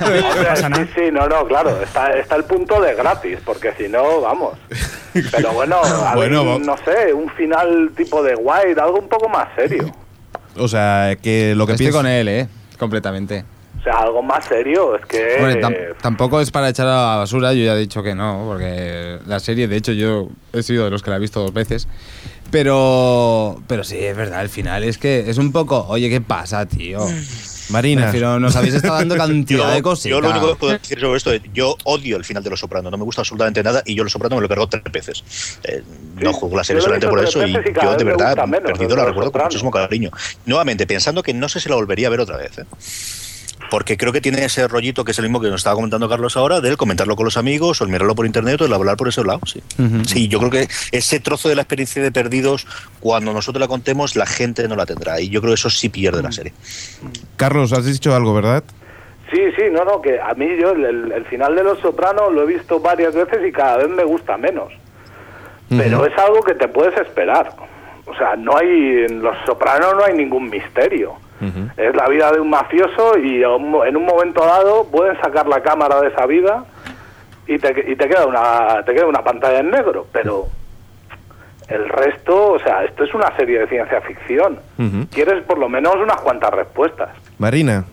Hombre, 0.00 0.84
sí, 0.86 0.90
sí, 0.94 1.00
no, 1.12 1.26
no, 1.28 1.46
claro, 1.46 1.80
está, 1.82 2.10
está 2.18 2.36
el 2.36 2.44
punto 2.44 2.80
de 2.80 2.94
gratis, 2.94 3.38
porque 3.44 3.72
si 3.78 3.88
no, 3.88 4.20
vamos. 4.20 4.58
Pero 5.30 5.52
bueno, 5.52 5.76
a 5.82 6.14
ver, 6.14 6.30
Bueno, 6.34 6.58
no 6.58 6.76
sé, 6.78 7.12
un 7.12 7.30
final 7.30 7.90
tipo 7.96 8.22
de 8.22 8.34
White, 8.34 8.80
algo 8.80 8.98
un 8.98 9.08
poco 9.08 9.28
más 9.28 9.48
serio. 9.56 9.90
O 10.56 10.68
sea, 10.68 11.16
que 11.22 11.54
lo 11.54 11.66
que 11.66 11.72
Estoy 11.72 11.86
pienso- 11.86 11.98
con 11.98 12.06
él, 12.06 12.28
¿eh? 12.28 12.48
Completamente. 12.78 13.44
Sea, 13.86 13.98
algo 14.00 14.20
más 14.20 14.44
serio, 14.44 14.96
es 14.96 15.06
que... 15.06 15.36
Hombre, 15.38 15.60
tam- 15.60 15.96
tampoco 16.02 16.40
es 16.40 16.50
para 16.50 16.68
echar 16.68 16.88
a 16.88 17.10
la 17.12 17.16
basura, 17.18 17.52
yo 17.52 17.64
ya 17.64 17.74
he 17.74 17.78
dicho 17.78 18.02
que 18.02 18.16
no, 18.16 18.44
porque 18.48 19.18
la 19.26 19.38
serie, 19.38 19.68
de 19.68 19.76
hecho, 19.76 19.92
yo 19.92 20.28
he 20.52 20.64
sido 20.64 20.84
de 20.86 20.90
los 20.90 21.04
que 21.04 21.10
la 21.10 21.16
he 21.16 21.20
visto 21.20 21.40
dos 21.40 21.52
veces. 21.52 21.86
Pero, 22.50 23.60
pero 23.68 23.84
sí, 23.84 23.96
es 23.98 24.16
verdad, 24.16 24.42
el 24.42 24.48
final 24.48 24.82
es 24.82 24.98
que 24.98 25.30
es 25.30 25.38
un 25.38 25.52
poco, 25.52 25.86
oye, 25.88 26.08
¿qué 26.10 26.20
pasa, 26.20 26.66
tío? 26.66 26.98
Marina. 27.68 28.08
Pero 28.12 28.38
nos 28.38 28.54
habéis 28.56 28.74
estado 28.74 28.94
dando 28.94 29.16
cantidad 29.18 29.68
Yo- 29.68 29.74
de 29.74 29.82
cositas. 29.82 30.10
Yo 30.10 30.20
lo 30.20 30.30
único 30.30 30.48
que 30.50 30.54
puedo 30.56 30.72
decir 30.72 31.00
sobre 31.00 31.16
esto 31.16 31.32
es, 31.32 31.42
yo 31.52 31.76
odio 31.84 32.16
el 32.16 32.24
final 32.24 32.42
de 32.42 32.50
Los 32.50 32.60
Sopranos, 32.60 32.90
no 32.92 32.98
me 32.98 33.04
gusta 33.04 33.22
absolutamente 33.22 33.62
nada 33.62 33.82
y 33.84 33.94
yo 33.94 34.02
Los 34.04 34.12
Sopranos 34.12 34.36
me 34.36 34.40
lo 34.40 34.46
he 34.46 34.48
cargado 34.48 34.68
tres 34.68 34.82
veces. 34.92 35.58
Eh, 35.64 35.82
no 36.16 36.32
juego 36.32 36.56
la 36.56 36.64
serie 36.64 36.80
yo 36.82 36.88
lo 36.88 36.94
he 36.96 37.00
solamente 37.00 37.08
por 37.08 37.44
eso 37.44 37.46
y 37.46 37.52
yo 37.82 37.94
de 37.96 38.04
verdad, 38.04 38.46
menos, 38.46 38.62
perdido 38.72 38.96
la 38.96 39.04
recuerdo 39.04 39.30
con 39.32 39.42
muchísimo 39.42 39.70
cariño. 39.70 40.10
Nuevamente, 40.44 40.86
pensando 40.86 41.22
que 41.24 41.34
no 41.34 41.48
sé 41.48 41.60
si 41.60 41.68
la 41.68 41.74
volvería 41.74 42.06
a 42.06 42.10
ver 42.10 42.20
otra 42.20 42.36
vez. 42.36 42.56
¿eh? 42.58 42.64
Porque 43.70 43.96
creo 43.96 44.12
que 44.12 44.20
tiene 44.20 44.44
ese 44.44 44.66
rollito 44.68 45.04
que 45.04 45.12
es 45.12 45.18
el 45.18 45.24
mismo 45.24 45.40
que 45.40 45.48
nos 45.48 45.60
estaba 45.60 45.74
comentando 45.74 46.08
Carlos 46.08 46.36
ahora, 46.36 46.60
del 46.60 46.76
comentarlo 46.76 47.16
con 47.16 47.24
los 47.24 47.36
amigos, 47.36 47.80
o 47.80 47.84
el 47.84 47.90
mirarlo 47.90 48.14
por 48.14 48.26
internet, 48.26 48.60
o 48.60 48.66
el 48.66 48.72
hablar 48.72 48.96
por 48.96 49.08
ese 49.08 49.24
lado. 49.24 49.40
Sí. 49.46 49.62
Ujú. 49.78 50.04
sí, 50.04 50.28
yo 50.28 50.38
creo 50.38 50.50
que 50.50 50.68
ese 50.92 51.20
trozo 51.20 51.48
de 51.48 51.56
la 51.56 51.62
experiencia 51.62 52.02
de 52.02 52.12
Perdidos, 52.12 52.66
cuando 53.00 53.32
nosotros 53.32 53.60
la 53.60 53.68
contemos, 53.68 54.16
la 54.16 54.26
gente 54.26 54.66
no 54.68 54.76
la 54.76 54.86
tendrá. 54.86 55.20
Y 55.20 55.28
yo 55.28 55.40
creo 55.40 55.50
que 55.50 55.56
eso 55.56 55.70
sí 55.70 55.88
pierde 55.88 56.22
la 56.22 56.32
serie. 56.32 56.52
Carlos, 57.36 57.72
has 57.72 57.84
dicho 57.84 58.14
algo, 58.14 58.34
¿verdad? 58.34 58.64
Sí, 59.32 59.40
sí, 59.56 59.64
no, 59.72 59.84
no, 59.84 60.00
que 60.00 60.20
a 60.20 60.34
mí 60.34 60.46
yo 60.60 60.70
el, 60.70 61.12
el 61.12 61.24
final 61.24 61.56
de 61.56 61.64
Los 61.64 61.80
Sopranos 61.80 62.32
lo 62.32 62.44
he 62.44 62.46
visto 62.46 62.78
varias 62.78 63.14
veces 63.14 63.38
y 63.46 63.50
cada 63.50 63.78
vez 63.78 63.88
me 63.88 64.04
gusta 64.04 64.36
menos. 64.36 64.72
Pero 65.68 66.06
es 66.06 66.16
algo 66.16 66.42
que 66.42 66.54
te 66.54 66.68
puedes 66.68 66.96
esperar. 66.98 67.52
O 68.06 68.14
sea, 68.16 68.36
no 68.36 68.56
hay 68.56 69.04
en 69.08 69.20
Los 69.20 69.36
Sopranos 69.44 69.94
no 69.94 70.04
hay 70.04 70.14
ningún 70.14 70.48
misterio. 70.48 71.16
Es 71.76 71.94
la 71.94 72.08
vida 72.08 72.30
de 72.32 72.40
un 72.40 72.50
mafioso 72.50 73.18
y 73.18 73.42
en 73.42 73.96
un 73.96 74.04
momento 74.06 74.44
dado 74.44 74.84
pueden 74.90 75.16
sacar 75.20 75.46
la 75.46 75.60
cámara 75.62 76.00
de 76.00 76.08
esa 76.08 76.26
vida 76.26 76.64
y 77.46 77.58
te, 77.58 77.68
y 77.92 77.94
te 77.96 78.08
queda 78.08 78.26
una 78.26 78.82
te 78.84 78.94
queda 78.94 79.06
una 79.06 79.22
pantalla 79.22 79.58
en 79.60 79.70
negro, 79.70 80.06
pero 80.12 80.48
el 81.68 81.88
resto, 81.88 82.52
o 82.52 82.58
sea, 82.60 82.84
esto 82.84 83.04
es 83.04 83.12
una 83.14 83.34
serie 83.36 83.58
de 83.60 83.66
ciencia 83.68 84.00
ficción. 84.00 84.58
Quieres 85.12 85.42
por 85.44 85.58
lo 85.58 85.68
menos 85.68 85.96
unas 85.96 86.20
cuantas 86.20 86.50
respuestas. 86.52 87.08
Marina. 87.38 87.84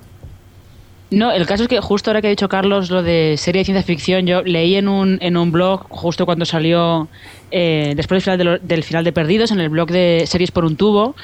No, 1.12 1.32
el 1.32 1.46
caso 1.46 1.64
es 1.64 1.70
que 1.70 1.80
justo 1.80 2.10
ahora 2.10 2.22
que 2.22 2.28
ha 2.28 2.30
dicho 2.32 2.50
Carlos 2.50 2.90
lo 2.90 3.04
de 3.04 3.36
serie 3.38 3.60
de 3.62 3.66
ciencia 3.66 3.84
ficción, 3.84 4.26
yo 4.26 4.42
leí 4.42 4.76
en 4.76 4.88
un, 4.88 5.20
en 5.22 5.38
un 5.38 5.52
blog 5.52 5.86
justo 5.90 6.26
cuando 6.26 6.44
salió 6.46 7.08
eh, 7.52 7.94
después 7.96 8.18
del 8.18 8.24
final 8.24 8.38
de, 8.40 8.44
lo- 8.46 8.58
del 8.60 8.84
final 8.84 9.04
de 9.04 9.12
Perdidos, 9.12 9.52
en 9.52 9.60
el 9.60 9.70
blog 9.70 9.90
de 9.90 10.24
Series 10.26 10.50
por 10.52 10.66
un 10.66 10.76
tubo, 10.76 11.16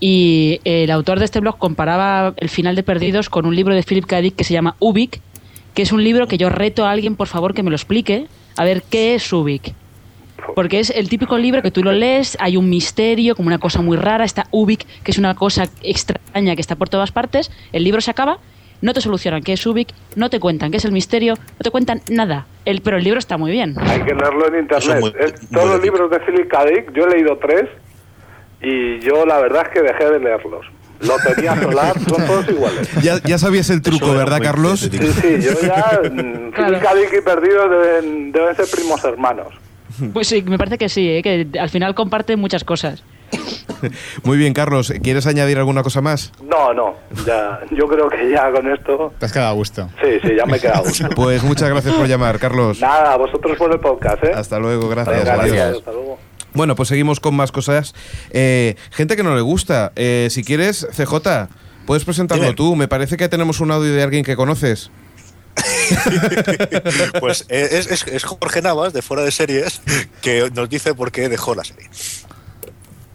y 0.00 0.60
el 0.64 0.90
autor 0.90 1.18
de 1.18 1.26
este 1.26 1.40
blog 1.40 1.58
comparaba 1.58 2.32
el 2.38 2.48
final 2.48 2.74
de 2.74 2.82
Perdidos 2.82 3.28
con 3.28 3.44
un 3.44 3.54
libro 3.54 3.74
de 3.74 3.82
Philip 3.82 4.06
K. 4.06 4.20
Dick 4.22 4.34
que 4.34 4.44
se 4.44 4.54
llama 4.54 4.74
Ubik, 4.78 5.20
que 5.74 5.82
es 5.82 5.92
un 5.92 6.02
libro 6.02 6.26
que 6.26 6.38
yo 6.38 6.48
reto 6.48 6.86
a 6.86 6.90
alguien, 6.90 7.14
por 7.16 7.28
favor, 7.28 7.54
que 7.54 7.62
me 7.62 7.70
lo 7.70 7.76
explique, 7.76 8.26
a 8.56 8.64
ver 8.64 8.82
qué 8.82 9.14
es 9.14 9.32
Ubik. 9.32 9.74
Porque 10.54 10.80
es 10.80 10.90
el 10.90 11.10
típico 11.10 11.36
libro 11.36 11.60
que 11.60 11.70
tú 11.70 11.82
lo 11.82 11.92
lees, 11.92 12.36
hay 12.40 12.56
un 12.56 12.68
misterio, 12.70 13.36
como 13.36 13.48
una 13.48 13.58
cosa 13.58 13.82
muy 13.82 13.98
rara, 13.98 14.24
está 14.24 14.46
Ubik, 14.50 14.86
que 15.04 15.10
es 15.10 15.18
una 15.18 15.34
cosa 15.34 15.68
extraña 15.82 16.54
que 16.54 16.62
está 16.62 16.76
por 16.76 16.88
todas 16.88 17.12
partes, 17.12 17.50
el 17.72 17.84
libro 17.84 18.00
se 18.00 18.10
acaba, 18.10 18.38
no 18.80 18.94
te 18.94 19.02
solucionan 19.02 19.42
qué 19.42 19.52
es 19.52 19.66
Ubik, 19.66 19.88
no 20.16 20.30
te 20.30 20.40
cuentan 20.40 20.70
qué 20.70 20.78
es 20.78 20.84
el 20.86 20.92
misterio, 20.92 21.34
no 21.34 21.58
te 21.62 21.70
cuentan 21.70 22.00
nada, 22.08 22.46
el, 22.64 22.80
pero 22.80 22.96
el 22.96 23.04
libro 23.04 23.18
está 23.18 23.36
muy 23.36 23.52
bien. 23.52 23.74
Hay 23.78 24.00
que 24.00 24.14
leerlo 24.14 24.48
en 24.48 24.60
internet. 24.60 25.38
Todos 25.52 25.70
los 25.70 25.82
libros 25.82 26.10
de 26.10 26.20
Philip 26.20 26.48
K. 26.48 26.64
Dick, 26.64 26.92
yo 26.94 27.04
he 27.04 27.10
leído 27.10 27.36
tres 27.36 27.68
y 28.62 29.00
yo 29.00 29.24
la 29.26 29.38
verdad 29.40 29.66
es 29.66 29.72
que 29.72 29.82
dejé 29.82 30.10
de 30.10 30.20
leerlos. 30.20 30.66
Lotería 31.00 31.60
Solar 31.60 31.98
son 32.08 32.26
todos 32.26 32.48
iguales. 32.48 32.90
Ya, 33.02 33.18
ya 33.22 33.38
sabías 33.38 33.70
el 33.70 33.82
truco, 33.82 34.12
¿verdad, 34.12 34.40
Carlos? 34.42 34.80
Sí, 34.80 34.90
sí, 34.90 35.38
yo 35.40 35.60
ya. 35.62 36.00
mm. 36.10 36.52
Dick 36.52 37.14
y 37.18 37.22
Perdido 37.22 37.68
deben, 37.68 38.32
deben 38.32 38.54
ser 38.54 38.66
primos 38.70 39.02
hermanos. 39.04 39.48
Pues 40.12 40.28
sí, 40.28 40.42
me 40.42 40.56
parece 40.58 40.78
que 40.78 40.88
sí, 40.88 41.08
¿eh? 41.08 41.22
que 41.22 41.48
al 41.58 41.68
final 41.68 41.94
comparten 41.94 42.38
muchas 42.38 42.64
cosas. 42.64 43.02
Muy 44.24 44.38
bien, 44.38 44.52
Carlos. 44.52 44.92
¿Quieres 45.02 45.26
añadir 45.26 45.58
alguna 45.58 45.82
cosa 45.82 46.00
más? 46.00 46.32
No, 46.42 46.72
no, 46.74 46.96
ya, 47.26 47.60
yo 47.70 47.86
creo 47.86 48.08
que 48.08 48.30
ya 48.30 48.50
con 48.50 48.70
esto. 48.70 49.12
Te 49.18 49.26
has 49.26 49.32
quedado 49.32 49.50
a 49.50 49.54
gusto. 49.54 49.88
Sí, 50.02 50.18
sí, 50.22 50.34
ya 50.36 50.46
me 50.46 50.56
he 50.56 50.60
quedado. 50.60 50.80
a 50.80 50.82
gusto. 50.82 51.08
Pues 51.14 51.42
muchas 51.42 51.68
gracias 51.70 51.94
por 51.94 52.06
llamar, 52.06 52.38
Carlos. 52.38 52.80
Nada, 52.80 53.14
a 53.14 53.16
vosotros 53.16 53.56
por 53.56 53.72
el 53.72 53.80
podcast, 53.80 54.24
¿eh? 54.24 54.32
Hasta 54.34 54.58
luego, 54.58 54.88
gracias. 54.88 55.18
Venga, 55.18 55.34
adiós. 55.34 55.56
gracias, 55.56 55.78
hasta 55.78 55.92
luego. 55.92 56.18
Bueno, 56.54 56.74
pues 56.76 56.88
seguimos 56.88 57.20
con 57.20 57.34
más 57.34 57.52
cosas. 57.52 57.94
Eh, 58.30 58.76
gente 58.90 59.16
que 59.16 59.22
no 59.22 59.34
le 59.34 59.40
gusta. 59.42 59.92
Eh, 59.96 60.28
si 60.30 60.42
quieres, 60.44 60.86
CJ, 60.96 61.48
puedes 61.86 62.04
presentarlo 62.04 62.44
Dime. 62.44 62.56
tú. 62.56 62.76
Me 62.76 62.88
parece 62.88 63.16
que 63.16 63.28
tenemos 63.28 63.60
un 63.60 63.70
audio 63.70 63.92
de 63.94 64.02
alguien 64.02 64.24
que 64.24 64.36
conoces. 64.36 64.90
Pues 67.20 67.44
eh, 67.48 67.68
es, 67.72 67.86
es- 67.90 68.06
es 68.06 68.24
Jorge 68.24 68.62
Navas, 68.62 68.92
de 68.92 69.02
Fuera 69.02 69.22
de 69.24 69.30
Series, 69.30 69.80
que 70.22 70.50
nos 70.54 70.68
dice 70.68 70.94
por 70.94 71.12
qué 71.12 71.28
dejó 71.28 71.54
la 71.54 71.64
serie. 71.64 71.88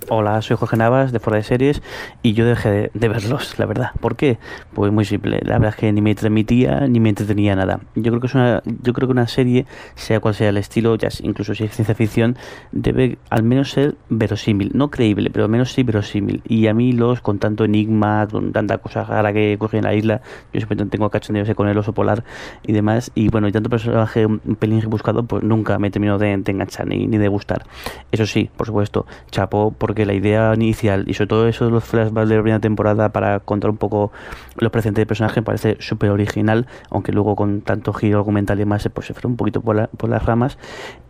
Hola, 0.08 0.39
soy 0.43 0.56
Jorge 0.56 0.78
Navas 0.78 1.12
de 1.12 1.20
Fuera 1.20 1.38
de 1.38 1.43
Series 1.43 1.82
y 2.22 2.34
yo 2.34 2.45
dejé 2.45 2.91
de, 2.93 3.10
verlos, 3.10 3.58
la 3.58 3.66
verdad. 3.66 3.89
¿Por 3.99 4.16
qué? 4.16 4.38
Pues 4.76 4.91
muy 4.91 5.03
simple. 5.03 5.39
La 5.41 5.53
verdad 5.53 5.70
es 5.70 5.76
que 5.78 5.91
ni 5.91 5.99
me 5.99 6.14
transmitía 6.14 6.82
ni 6.88 6.99
me 6.99 7.10
entretenía 7.10 7.56
nada. 7.56 7.80
Yo 7.95 8.12
creo 8.12 8.20
que 8.20 8.28
es 8.28 8.36
una, 8.36 8.62
yo 8.84 8.93
creo 8.93 9.08
que 9.08 9.14
una 9.14 9.28
serie, 9.28 9.66
sea 9.95 10.20
cual 10.20 10.36
sea 10.36 10.49
el 10.49 10.58
estilo, 10.58 10.95
ya 10.95 11.10
incluso 11.24 11.56
si 11.56 11.64
es 11.64 11.74
ciencia 11.74 11.95
ficción, 11.95 12.38
debe 12.72 13.18
al 13.32 13.41
menos 13.41 13.72
ser 13.72 13.95
verosímil, 14.10 14.72
no 14.76 14.91
creíble, 14.91 15.32
pero 15.32 15.45
al 15.45 15.49
menos 15.49 15.72
sí 15.72 15.82
verosímil. 15.82 16.43
Y 16.47 16.68
a 16.68 16.76
mí 16.76 16.91
los 16.91 17.22
con 17.22 17.39
tanto 17.39 17.66
enigma, 17.66 18.28
con 18.30 18.51
tanta 18.51 18.78
cosa 18.78 19.06
rara 19.06 19.34
que 19.34 19.56
coge 19.58 19.78
en 19.78 19.86
la 19.86 19.95
isla, 19.95 20.22
yo 20.53 20.60
siempre 20.60 20.78
tengo 20.86 21.10
cachondeo 21.10 21.41
ese 21.41 21.56
con 21.56 21.68
el 21.68 21.80
oso 21.80 21.93
polar 21.93 22.24
y 22.62 22.74
demás. 22.74 23.12
Y 23.16 23.30
bueno, 23.30 23.47
y 23.47 23.51
tanto 23.51 23.72
personaje 23.72 24.28
un 24.28 24.39
pelín 24.60 24.84
buscado, 24.88 25.24
pues 25.24 25.41
nunca 25.41 25.80
me 25.80 25.89
terminó 25.89 26.20
de, 26.20 26.38
de 26.38 26.51
enganchar 26.51 26.86
ni, 26.86 27.08
ni 27.08 27.18
de 27.18 27.28
gustar. 27.28 27.66
Eso 28.12 28.28
sí, 28.28 28.51
por 28.56 28.68
supuesto, 28.68 29.08
chapo, 29.32 29.74
porque 29.76 29.95
la 30.04 30.14
idea 30.14 30.52
inicial 30.56 31.06
y 31.08 31.14
sobre 31.14 31.28
todo 31.28 31.48
eso 31.48 31.66
de 31.66 31.72
los 31.72 31.84
flashbacks 31.84 32.28
de 32.28 32.36
la 32.38 32.41
primera 32.41 32.60
temporada 32.60 33.10
para 33.14 33.39
contar 33.39 33.70
un 33.70 33.78
poco 33.78 34.12
los 34.58 34.72
presentes 34.72 35.02
del 35.02 35.08
personaje 35.08 35.41
parece 35.43 35.78
súper 35.80 36.10
original, 36.10 36.66
aunque 36.89 37.12
luego 37.12 37.36
con 37.36 37.62
tanto 37.62 37.93
giro 37.93 38.18
argumental 38.18 38.58
y 38.58 38.62
demás 38.62 38.89
pues 38.91 39.08
se 39.08 39.14
fue 39.14 39.30
un 39.30 39.38
poquito 39.38 39.62
por, 39.62 39.76
la- 39.76 39.88
por 39.88 40.10
las 40.10 40.26
ramas. 40.26 40.58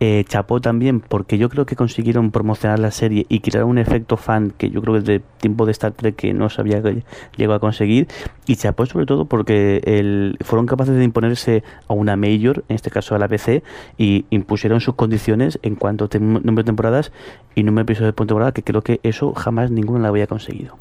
Eh, 0.00 0.24
chapó 0.28 0.60
también 0.60 1.00
porque 1.00 1.38
yo 1.38 1.48
creo 1.48 1.64
que 1.66 1.74
consiguieron 1.74 2.30
promocionar 2.30 2.78
la 2.78 2.90
serie 2.90 3.24
y 3.28 3.40
crear 3.40 3.64
un 3.64 3.78
efecto 3.78 4.16
fan 4.18 4.52
que 4.56 4.70
yo 4.70 4.82
creo 4.82 4.94
que 4.94 5.00
de 5.00 5.20
tiempo 5.40 5.64
de 5.64 5.72
Star 5.72 5.92
Trek 5.92 6.14
que 6.16 6.34
no 6.34 6.50
sabía 6.50 6.82
que 6.82 7.02
llegó 7.36 7.54
a 7.54 7.60
conseguir. 7.60 8.08
Y 8.46 8.56
chapó 8.56 8.84
sobre 8.86 9.06
todo 9.06 9.24
porque 9.24 9.80
el, 9.86 10.36
fueron 10.42 10.66
capaces 10.66 10.94
de 10.94 11.02
imponerse 11.04 11.64
a 11.88 11.94
una 11.94 12.16
Major, 12.16 12.64
en 12.68 12.76
este 12.76 12.90
caso 12.90 13.14
a 13.14 13.18
la 13.18 13.26
PC, 13.28 13.62
y 13.96 14.26
impusieron 14.30 14.80
sus 14.80 14.94
condiciones 14.94 15.58
en 15.62 15.74
cuanto 15.76 16.04
a 16.04 16.18
número 16.18 16.56
de 16.56 16.64
temporadas 16.64 17.12
y 17.54 17.62
número 17.62 17.84
de 17.86 17.92
episodios 17.92 18.14
por 18.14 18.26
temporada, 18.26 18.52
que 18.52 18.62
creo 18.62 18.75
que 18.82 19.00
eso 19.02 19.32
jamás 19.34 19.70
ninguno 19.70 20.00
lo 20.00 20.08
había 20.08 20.26
conseguido. 20.26 20.76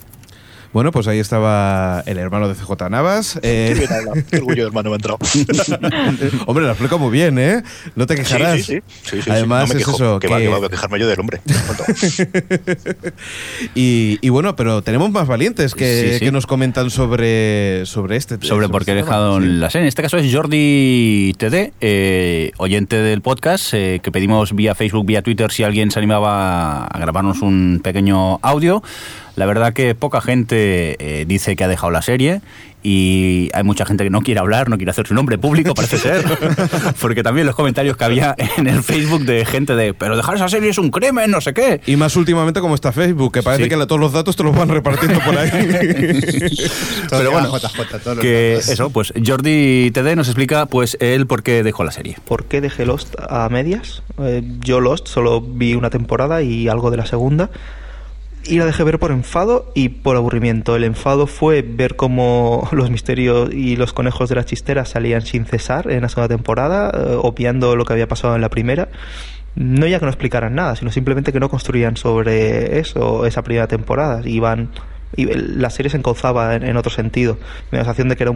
Bueno, 0.76 0.92
pues 0.92 1.08
ahí 1.08 1.20
estaba 1.20 2.04
el 2.06 2.18
hermano 2.18 2.50
de 2.50 2.56
CJ 2.56 2.90
Navas. 2.90 3.40
eh, 3.42 3.72
Qué 3.74 3.80
bien 3.80 3.94
habla, 3.94 4.24
qué 4.30 4.38
orgullo 4.40 4.64
de 4.64 4.68
hermano 4.68 4.90
me 4.90 4.96
ha 4.96 4.98
entrado. 4.98 5.20
Hombre, 6.48 6.66
lo 6.66 6.72
explica 6.72 6.98
muy 6.98 7.12
bien, 7.14 7.40
¿eh? 7.40 7.64
No 7.96 8.06
te 8.06 8.16
quejarás. 8.18 8.58
Sí, 8.58 8.64
sí, 8.64 8.74
sí. 8.74 8.82
Sí, 9.04 9.16
sí, 9.16 9.22
sí. 9.22 9.30
Además, 9.32 9.70
No 9.70 9.74
me 9.74 9.80
es 9.80 9.86
quejo. 9.86 9.96
eso. 9.96 10.20
Que 10.20 10.28
va, 10.28 10.38
que 10.40 10.50
va, 10.50 10.58
voy 10.58 10.66
a 10.66 10.70
quejarme 10.70 11.00
yo 11.00 11.08
del 11.08 11.18
hombre. 11.22 11.40
y, 13.74 14.20
y 14.22 14.30
bueno, 14.30 14.58
pero 14.58 14.82
tenemos 14.82 15.10
más 15.12 15.28
valientes 15.28 15.76
que, 15.76 16.10
Sí, 16.10 16.14
sí. 16.20 16.26
que 16.26 16.32
nos 16.34 16.46
comentan 16.46 16.90
sobre, 16.90 17.86
sobre 17.86 18.18
este. 18.18 18.38
sobre 18.46 18.68
por 18.68 18.84
qué 18.84 18.92
he 18.92 18.96
dejado 18.96 19.40
la 19.40 19.70
serie. 19.70 19.86
En 19.86 19.88
este 19.88 20.02
caso 20.02 20.18
es 20.18 20.30
Jordi 20.34 21.34
TD, 21.38 21.72
eh, 21.80 22.52
oyente 22.58 22.98
del 22.98 23.22
podcast, 23.22 23.74
eh, 23.74 24.02
que 24.04 24.12
pedimos 24.12 24.54
vía 24.54 24.76
Facebook, 24.76 25.06
vía 25.06 25.22
Twitter, 25.22 25.54
si 25.54 25.64
alguien 25.64 25.90
se 25.90 26.00
animaba 26.00 26.84
a 26.86 27.00
grabarnos 27.00 27.42
un 27.42 27.80
pequeño 27.82 28.40
audio. 28.42 28.84
La 29.36 29.46
verdad 29.46 29.74
que 29.74 29.96
poca 29.96 30.22
gente 30.22 30.96
eh, 31.00 31.26
dice 31.28 31.56
que 31.56 31.64
ha 31.64 31.68
dejado 31.68 31.92
la 31.92 32.02
serie 32.02 32.42
y 32.88 33.50
hay 33.54 33.64
mucha 33.64 33.84
gente 33.84 34.04
que 34.04 34.12
no 34.12 34.22
quiere 34.22 34.40
hablar, 34.40 34.70
no 34.70 34.78
quiere 34.78 34.92
hacer 34.92 35.08
su 35.08 35.16
nombre 35.16 35.38
público, 35.40 35.74
parece 35.74 35.98
ser. 35.98 36.24
Porque 37.02 37.24
también 37.24 37.48
los 37.48 37.56
comentarios 37.56 37.98
que 37.98 38.04
había 38.04 38.36
en 38.58 38.68
el 38.68 38.84
Facebook 38.84 39.24
de 39.26 39.44
gente 39.44 39.76
de, 39.76 39.94
pero 39.96 40.16
dejar 40.16 40.36
esa 40.36 40.48
serie 40.48 40.70
es 40.70 40.78
un 40.78 40.92
crimen, 40.92 41.32
no 41.32 41.42
sé 41.42 41.54
qué. 41.56 41.82
Y 41.88 41.96
más 41.96 42.16
últimamente 42.16 42.62
como 42.62 42.76
está 42.76 42.92
Facebook, 42.92 43.34
que 43.34 43.42
parece 43.44 43.64
Sí. 43.64 43.70
que 43.70 43.76
la- 43.76 43.88
todos 43.88 44.00
los 44.00 44.14
datos 44.14 44.36
te 44.36 44.44
los 44.44 44.56
van 44.56 44.70
repartiendo 44.70 45.20
por 45.20 45.36
ahí. 45.38 45.50
Pero 47.10 47.32
bueno, 47.32 47.52
que 48.22 48.56
eso, 48.58 48.90
pues 48.92 49.14
Jordi 49.26 49.92
TD 49.92 50.16
nos 50.16 50.28
explica 50.28 50.66
pues 50.68 50.96
él 51.00 51.28
por 51.28 51.44
qué 51.44 51.64
dejó 51.64 51.84
la 51.84 51.92
serie. 51.92 52.18
¿Por 52.28 52.46
qué 52.46 52.62
dejé 52.62 52.86
Lost 52.86 53.16
a 53.30 53.50
medias? 53.50 54.04
Eh, 54.20 54.44
yo 54.60 54.80
Lost 54.80 55.08
solo 55.08 55.42
vi 55.42 55.74
una 55.76 55.90
temporada 55.90 56.42
y 56.42 56.68
algo 56.68 56.92
de 56.92 56.98
la 56.98 57.06
segunda. 57.06 57.50
Y 58.48 58.60
la 58.60 58.66
dejé 58.66 58.84
ver 58.84 59.00
por 59.00 59.12
enfado 59.12 59.72
y 59.74 59.90
por 59.90 60.16
aburrimiento. 60.16 60.76
El 60.76 60.84
enfado 60.84 61.26
fue 61.26 61.64
ver 61.64 61.96
cómo 61.96 62.68
los 62.74 62.92
misterios 62.92 63.52
y 63.52 63.76
los 63.76 63.92
conejos 63.92 64.30
de 64.30 64.36
la 64.36 64.46
chistera 64.46 64.86
salían 64.86 65.22
sin 65.22 65.46
cesar 65.46 65.92
en 65.92 66.02
la 66.02 66.10
segunda 66.10 66.36
temporada, 66.36 66.92
eh, 66.94 67.18
lo 67.76 67.86
que 67.86 67.94
había 67.94 68.08
pasado 68.08 68.36
en 68.36 68.42
la 68.42 68.50
primera. 68.50 68.90
No 69.56 69.88
ya 69.88 70.00
que 70.00 70.06
no 70.06 70.12
explicaran 70.12 70.54
nada, 70.54 70.76
sino 70.76 70.92
simplemente 70.92 71.32
que 71.32 71.40
no 71.40 71.50
construían 71.50 71.98
sobre 71.98 72.80
eso 72.80 73.26
esa 73.26 73.42
primera 73.42 73.68
temporada. 73.68 74.22
Iban 74.28 74.70
y 75.16 75.26
la 75.26 75.70
serie 75.70 75.90
se 75.90 75.98
encauzaba 75.98 76.56
en, 76.56 76.78
otro 76.78 76.92
sentido. 76.92 77.38
Me 77.72 77.78
da 77.78 77.84
la 77.84 77.84
sensación 77.86 78.10
de 78.10 78.16
que 78.18 78.24
era 78.24 78.34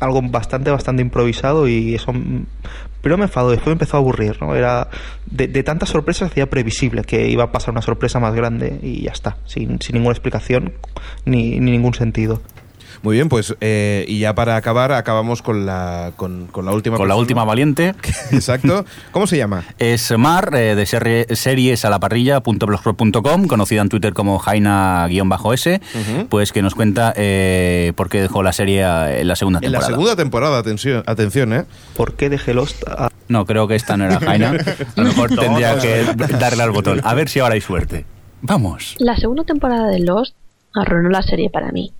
algo 0.00 0.22
bastante, 0.22 0.70
bastante 0.70 1.02
improvisado 1.02 1.68
y 1.68 1.94
eso... 1.94 2.12
Primero 3.00 3.18
me 3.18 3.24
enfadó, 3.24 3.50
después 3.50 3.68
me 3.68 3.72
empezó 3.72 3.96
a 3.96 4.00
aburrir, 4.00 4.40
¿no? 4.40 4.54
Era... 4.54 4.88
De, 5.26 5.46
de 5.46 5.62
tantas 5.62 5.90
sorpresas 5.90 6.30
hacía 6.30 6.50
previsible 6.50 7.02
que 7.04 7.28
iba 7.28 7.44
a 7.44 7.52
pasar 7.52 7.70
una 7.70 7.82
sorpresa 7.82 8.18
más 8.18 8.34
grande 8.34 8.78
y 8.82 9.02
ya 9.04 9.12
está, 9.12 9.36
sin, 9.44 9.80
sin 9.80 9.94
ninguna 9.94 10.12
explicación 10.12 10.72
ni, 11.24 11.60
ni 11.60 11.70
ningún 11.70 11.94
sentido. 11.94 12.42
Muy 13.02 13.16
bien, 13.16 13.30
pues 13.30 13.54
eh, 13.62 14.04
y 14.08 14.18
ya 14.18 14.34
para 14.34 14.56
acabar, 14.56 14.92
acabamos 14.92 15.40
con 15.40 15.64
la, 15.64 16.12
con, 16.16 16.48
con 16.48 16.66
la 16.66 16.72
última 16.72 16.98
Con 16.98 17.08
la 17.08 17.16
última 17.16 17.44
valiente. 17.44 17.94
Exacto. 18.30 18.84
¿Cómo 19.10 19.26
se 19.26 19.38
llama? 19.38 19.64
Es 19.78 20.10
Mar, 20.18 20.50
eh, 20.54 20.74
de 20.74 20.84
serie- 20.84 21.26
series 21.34 21.84
a 21.86 21.90
la 21.90 21.98
parrilla.blogspot.com, 21.98 23.46
conocida 23.46 23.80
en 23.80 23.88
Twitter 23.88 24.12
como 24.12 24.38
Jaina-S, 24.38 25.80
pues 26.28 26.52
que 26.52 26.60
nos 26.62 26.74
cuenta 26.74 27.14
eh, 27.16 27.92
por 27.96 28.08
qué 28.10 28.20
dejó 28.20 28.42
la 28.42 28.52
serie 28.52 28.82
eh, 28.82 29.20
en 29.22 29.28
la 29.28 29.36
segunda 29.36 29.60
En 29.62 29.72
la 29.72 29.78
temporada. 29.78 29.96
segunda 29.96 30.16
temporada, 30.16 30.58
atención, 30.58 31.02
atención 31.06 31.52
¿eh? 31.54 31.64
¿Por 31.96 32.14
qué 32.14 32.28
dejé 32.28 32.52
Lost 32.54 32.86
a... 32.86 33.08
No, 33.28 33.46
creo 33.46 33.66
que 33.68 33.76
esta 33.76 33.96
no 33.96 34.04
era 34.04 34.18
Jaina. 34.20 34.50
A 34.96 35.00
lo 35.00 35.04
mejor 35.04 35.30
No, 35.32 35.40
tendría 35.40 35.76
no, 35.76 35.80
que 35.82 36.04
no. 36.16 36.38
darle 36.38 36.62
al 36.64 36.70
botón. 36.72 37.00
A 37.04 37.14
ver 37.14 37.28
si 37.28 37.38
ahora 37.40 37.54
hay 37.54 37.60
suerte. 37.60 38.04
Vamos. 38.42 38.96
La 38.98 39.16
segunda 39.16 39.44
temporada 39.44 39.86
de 39.88 40.00
Lost 40.00 40.34
arruinó 40.74 41.08
la 41.10 41.22
serie 41.22 41.48
para 41.48 41.70
mí. 41.72 41.92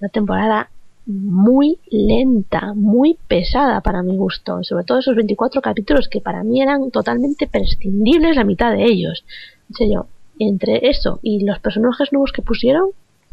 Una 0.00 0.08
temporada 0.08 0.70
muy 1.06 1.78
lenta, 1.90 2.74
muy 2.74 3.18
pesada 3.28 3.80
para 3.80 4.02
mi 4.02 4.16
gusto. 4.16 4.62
Sobre 4.62 4.84
todo 4.84 4.98
esos 4.98 5.16
24 5.16 5.60
capítulos 5.62 6.08
que 6.08 6.20
para 6.20 6.44
mí 6.44 6.60
eran 6.60 6.90
totalmente 6.90 7.46
prescindibles 7.46 8.36
la 8.36 8.44
mitad 8.44 8.72
de 8.72 8.84
ellos. 8.84 9.24
En 9.78 10.02
entre 10.40 10.88
eso 10.88 11.18
y 11.22 11.44
los 11.44 11.58
personajes 11.58 12.12
nuevos 12.12 12.32
que 12.32 12.42
pusieron, 12.42 12.90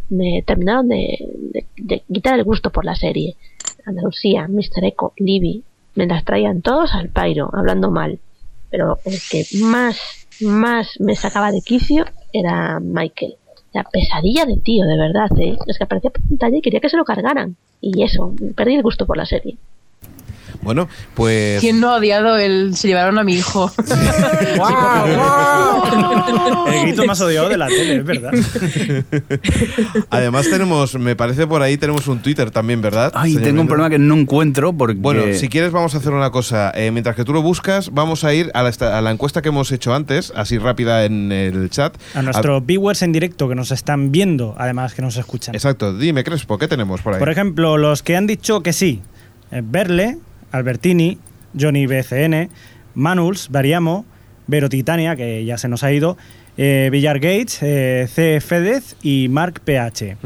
me 0.09 0.43
terminaron 0.45 0.88
de 0.88 2.03
quitar 2.11 2.39
el 2.39 2.43
gusto 2.43 2.72
por 2.72 2.86
la 2.86 2.95
serie. 2.95 3.36
Andalucía, 3.86 4.47
Mr. 4.47 4.84
Echo, 4.84 5.13
Libby, 5.18 5.63
me 5.95 6.07
las 6.07 6.24
traían 6.24 6.61
todos 6.61 6.93
al 6.93 7.09
pairo, 7.09 7.49
hablando 7.53 7.91
mal. 7.91 8.20
Pero 8.70 8.99
el 9.05 9.18
que 9.30 9.45
más, 9.61 10.28
más 10.41 10.99
me 10.99 11.16
sacaba 11.16 11.51
de 11.51 11.61
quicio 11.61 12.05
era 12.34 12.80
Michael. 12.80 13.36
La 13.76 13.84
pesadilla 13.84 14.45
de 14.45 14.55
tío, 14.55 14.86
de 14.86 14.97
verdad, 14.97 15.28
¿eh? 15.38 15.57
Es 15.67 15.78
que 15.78 15.84
aparecía 15.84 16.09
por 16.09 16.23
pantalla 16.26 16.57
y 16.57 16.61
quería 16.61 16.80
que 16.80 16.88
se 16.88 16.95
lo 16.95 17.03
cargaran. 17.03 17.57
Y 17.82 18.03
eso, 18.03 18.34
perdí 18.55 18.76
el 18.76 18.84
gusto 18.84 19.05
por 19.05 19.17
la 19.17 19.26
serie. 19.26 19.57
Bueno, 20.62 20.88
pues... 21.14 21.60
¿Quién 21.62 21.80
no 21.80 21.91
ha 21.91 21.97
odiado 21.97 22.38
el 22.38 22.76
se 22.76 22.88
llevaron 22.88 23.18
a 23.20 23.24
mi 23.24 23.36
hijo? 23.36 23.72
El 26.68 26.82
grito 26.82 27.06
más 27.06 27.22
odiado 27.22 27.49
de 27.49 27.58
la 27.58 27.68
tele, 27.68 27.97
es 27.97 28.06
verdad. 28.06 28.32
Además 30.10 30.49
tenemos, 30.49 30.95
me 30.95 31.16
parece 31.16 31.47
por 31.47 31.62
ahí 31.62 31.78
tenemos 31.78 32.08
un 32.08 32.20
Twitter 32.20 32.51
también, 32.51 32.82
¿verdad? 32.82 33.12
Ay, 33.16 33.36
tengo 33.38 33.62
un 33.62 33.68
problema 33.68 33.89
que 33.89 33.99
no 33.99 34.16
encuentro 34.16 34.74
porque... 34.74 34.95
Bueno, 34.97 35.22
si 35.34 35.47
quieres 35.47 35.72
vamos 35.72 35.95
a 35.95 35.99
hacer 35.99 36.14
una 36.14 36.32
cosa. 36.32 36.72
Eh, 36.76 36.91
mientras 36.91 37.16
que 37.16 37.24
tú 37.24 37.34
lo 37.34 37.41
buscas, 37.41 37.91
vamos 37.93 38.24
a 38.24 38.34
ir 38.34 38.51
a 38.53 38.64
la, 38.64 38.70
esta- 38.70 38.97
a 38.97 39.01
la 39.01 39.12
encuesta 39.12 39.41
que 39.41 39.49
hemos 39.49 39.72
hecho 39.72 39.93
antes, 39.93 40.34
así 40.36 40.58
rápida 40.58 41.06
en 41.06 41.32
el 41.32 41.70
chat. 41.70 41.95
A 42.14 42.22
nuestros 42.22 42.66
viewers 42.66 43.01
en 43.01 43.12
directo 43.12 43.47
que 43.47 43.56
nos 43.56 43.72
están 43.72 44.12
viendo, 44.12 44.56
además 44.58 44.93
que 44.93 45.01
nos 45.01 45.18
escuchan. 45.18 45.56
Exacto, 45.56 45.97
dime 45.97 46.24
Crespo, 46.24 46.58
¿qué 46.58 46.68
tenemos 46.68 47.01
por 47.01 47.14
ahí? 47.14 47.20
Por 47.20 47.30
ejemplo, 47.30 47.78
los 47.78 48.03
que 48.03 48.16
han 48.16 48.28
dicho 48.28 48.62
que 48.62 48.74
sí. 48.74 49.01
eh, 49.51 49.62
Berle, 49.64 50.18
Albertini, 50.56 51.18
Johnny 51.60 51.86
BCN, 51.88 52.49
Manuls, 52.95 53.49
Variamo, 53.49 54.06
Vero 54.47 54.70
Titania, 54.70 55.16
que 55.16 55.43
ya 55.45 55.58
se 55.58 55.68
nos 55.68 55.84
ha 55.84 55.91
ido, 55.91 56.18
eh, 56.58 56.89
Villar 56.91 57.20
Gates, 57.20 57.60
eh, 57.62 58.08
C. 58.12 58.39
Fedez 58.41 58.95
y 59.01 59.28
Mark 59.30 59.62
PH. 59.64 60.18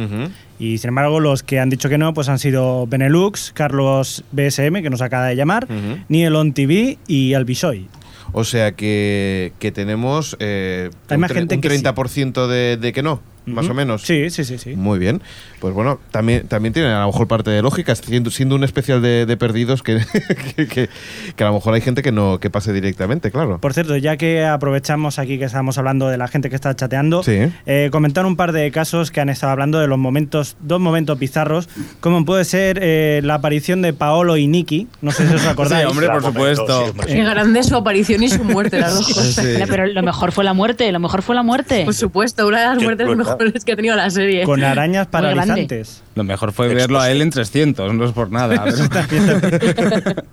Y 0.60 0.78
sin 0.78 0.90
embargo, 0.90 1.20
los 1.22 1.42
que 1.42 1.60
han 1.60 1.70
dicho 1.70 1.88
que 1.90 1.98
no, 1.98 2.14
pues 2.14 2.28
han 2.30 2.38
sido 2.38 2.86
Benelux, 2.86 3.52
Carlos 3.54 4.24
BSM, 4.34 4.82
que 4.82 4.90
nos 4.90 5.02
acaba 5.02 5.28
de 5.28 5.36
llamar, 5.36 5.68
Niel 6.10 6.36
On 6.36 6.52
TV 6.54 6.98
y 7.08 7.34
Albisoy. 7.34 7.88
O 8.34 8.44
sea 8.44 8.74
que, 8.74 9.54
que 9.58 9.72
tenemos 9.72 10.38
eh, 10.40 10.92
Hay 11.08 11.16
un, 11.16 11.22
más 11.22 11.32
tre- 11.32 11.36
gente 11.36 11.56
un 11.56 11.62
que 11.62 11.70
sí. 11.72 11.84
30% 11.84 12.48
de, 12.48 12.78
de 12.78 12.94
que 12.94 13.02
no, 13.02 13.22
más 13.54 13.68
o 13.70 13.74
menos. 13.74 14.04
Sí, 14.04 14.30
sí, 14.30 14.43
sí, 14.43 14.58
sí. 14.58 14.76
Muy 14.76 15.00
bien. 15.00 15.22
Pues 15.60 15.74
bueno, 15.74 16.00
también, 16.12 16.47
también 16.47 16.74
tiene 16.74 16.89
a 16.89 17.02
lo 17.02 17.08
mejor 17.08 17.28
parte 17.28 17.50
de 17.52 17.62
lógica, 17.62 17.95
siendo, 17.95 18.32
siendo 18.32 18.56
un 18.56 18.64
especial 18.64 19.02
de, 19.02 19.26
de 19.26 19.38
perdidos 19.38 19.84
que, 19.84 20.00
que, 20.56 20.68
que- 20.68 20.89
que 21.36 21.43
a 21.43 21.47
lo 21.47 21.54
mejor 21.54 21.74
hay 21.74 21.82
gente 21.82 22.02
que 22.02 22.12
no 22.12 22.39
que 22.39 22.50
pase 22.50 22.72
directamente, 22.74 23.32
claro. 23.32 23.60
Por 23.60 23.74
cierto, 23.74 23.95
ya 23.97 24.18
que 24.18 24.45
aprovechamos 24.45 25.20
aquí 25.20 25.38
que 25.38 25.45
estamos 25.45 25.78
hablando 25.78 26.08
de 26.08 26.18
la 26.18 26.28
gente 26.28 26.50
que 26.50 26.56
está 26.56 26.76
chateando, 26.76 27.24
Sí. 27.24 27.38
eh, 27.66 27.89
comentar 27.91 28.26
un 28.26 28.36
par 28.36 28.52
de 28.52 28.72
casos 28.72 29.12
que 29.12 29.22
han 29.22 29.30
estado 29.30 29.52
hablando 29.52 29.80
de 29.80 29.88
los 29.88 29.97
momentos, 29.97 30.56
dos 30.62 30.80
momentos 30.80 31.20
bizarros, 31.20 31.68
como 32.00 32.24
puede 32.26 32.45
ser 32.45 32.80
eh, 32.82 33.22
la 33.24 33.36
aparición 33.36 33.82
de 33.82 33.93
Paolo 33.93 34.38
y 34.38 34.47
Nicky, 34.47 34.88
no 35.02 35.12
sé 35.12 35.28
si 35.28 35.34
os 35.36 35.45
acordáis. 35.47 35.84
Sí, 35.84 35.89
hombre, 35.91 36.08
por 36.10 36.24
supuesto. 36.24 36.93
Qué 37.06 37.24
grande 37.24 37.64
su 37.64 37.76
aparición 37.76 38.24
y 38.24 38.30
su 38.30 38.43
muerte, 38.43 38.80
las 38.80 38.95
dos 38.95 39.08
cosas. 39.14 39.45
Pero 39.70 39.86
lo 39.88 40.04
mejor 40.04 40.32
fue 40.32 40.43
la 40.43 40.54
muerte, 40.54 40.91
lo 40.91 41.00
mejor 41.00 41.22
fue 41.22 41.36
la 41.36 41.43
muerte. 41.43 41.84
Por 41.86 41.93
supuesto, 41.93 42.47
una 42.47 42.60
de 42.62 42.66
las 42.68 42.78
Qué 42.78 42.84
muertes 42.84 43.08
brutal. 43.08 43.26
mejores 43.46 43.66
que 43.66 43.72
ha 43.72 43.76
tenido 43.76 43.96
la 43.96 44.10
serie. 44.10 44.44
Con 44.44 44.64
arañas 44.64 45.08
paralizantes. 45.08 46.04
Lo 46.16 46.24
mejor 46.24 46.52
fue 46.52 46.74
verlo 46.74 47.00
a 47.00 47.10
él 47.10 47.22
en 47.22 47.30
300, 47.30 47.94
no 47.94 48.06
es 48.06 48.12
por 48.12 48.32
nada. 48.32 48.66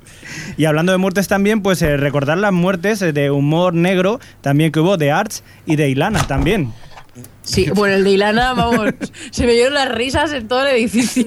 Y 0.57 0.65
hablando 0.65 0.93
de 0.93 0.99
muertes 0.99 1.29
también, 1.29 1.63
pues 1.63 1.83
eh, 1.83 1.97
recordar 1.97 2.39
las 2.39 2.53
muertes 2.53 3.03
eh, 3.03 3.13
de 3.13 3.31
humor 3.31 3.75
negro 3.75 4.21
también 4.41 4.73
que 4.73 4.81
hubo 4.81 4.97
de 4.97 5.11
Arch 5.13 5.43
y 5.67 5.77
de 5.77 5.89
Ilana 5.91 6.27
también. 6.27 6.73
Sí, 7.43 7.71
bueno, 7.75 7.95
el 7.95 8.05
de 8.05 8.11
Ilana, 8.11 8.55
vamos, 8.55 8.91
se 9.31 9.47
me 9.47 9.53
dieron 9.53 9.75
las 9.75 9.89
risas 9.91 10.33
en 10.33 10.49
todo 10.49 10.67
el 10.67 10.77
edificio. 10.77 11.27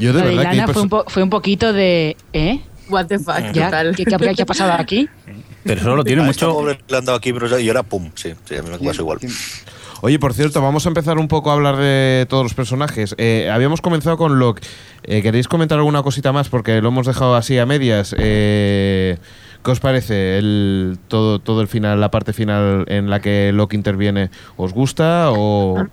Yo 0.00 0.12
Lo 0.12 0.20
de 0.20 0.34
Ilana 0.34 0.68
fue 0.68 0.82
un, 0.82 0.90
fue 1.06 1.22
un 1.22 1.30
poquito 1.30 1.72
de... 1.72 2.16
¿Eh? 2.32 2.60
What 2.88 3.06
the 3.06 3.18
fuck, 3.18 3.52
¿Ya? 3.52 3.66
total. 3.66 3.94
¿Qué, 3.94 4.04
qué- 4.04 4.34
qué 4.34 4.42
ha 4.42 4.46
pasado 4.46 4.72
aquí? 4.72 5.08
Pero 5.64 5.82
solo 5.82 6.02
tiene 6.04 6.22
A 6.22 6.24
mucho... 6.24 6.46
esta 6.48 6.58
pobre 6.58 6.78
le 6.88 6.96
han 6.96 7.04
dado 7.04 7.18
aquí, 7.18 7.32
pero 7.32 7.58
y 7.58 7.68
ahora 7.68 7.82
pum. 7.82 8.10
Sí, 8.14 8.32
sí, 8.46 8.56
a 8.56 8.62
mí 8.62 8.70
me 8.70 8.78
pasa 8.78 9.02
igual. 9.02 9.18
Oye, 10.00 10.18
por 10.18 10.32
cierto, 10.32 10.62
vamos 10.62 10.86
a 10.86 10.90
empezar 10.90 11.18
un 11.18 11.28
poco 11.28 11.50
a 11.50 11.54
hablar 11.54 11.76
de 11.76 12.26
todos 12.28 12.44
los 12.44 12.54
personajes. 12.54 13.14
Eh, 13.18 13.50
habíamos 13.52 13.80
comenzado 13.80 14.16
con 14.16 14.38
Locke. 14.38 14.62
Eh, 15.02 15.22
¿Queréis 15.22 15.48
comentar 15.48 15.78
alguna 15.78 16.02
cosita 16.02 16.32
más? 16.32 16.48
Porque 16.48 16.80
lo 16.80 16.88
hemos 16.88 17.06
dejado 17.06 17.34
así 17.34 17.58
a 17.58 17.66
medias. 17.66 18.14
Eh, 18.18 19.18
¿Qué 19.64 19.70
os 19.70 19.80
parece 19.80 20.38
el, 20.38 20.98
todo, 21.08 21.40
todo 21.40 21.60
el 21.62 21.68
final, 21.68 22.00
la 22.00 22.10
parte 22.10 22.32
final 22.32 22.84
en 22.88 23.10
la 23.10 23.20
que 23.20 23.50
Locke 23.52 23.74
interviene? 23.74 24.30
¿Os 24.56 24.72
gusta 24.72 25.30
o? 25.32 25.84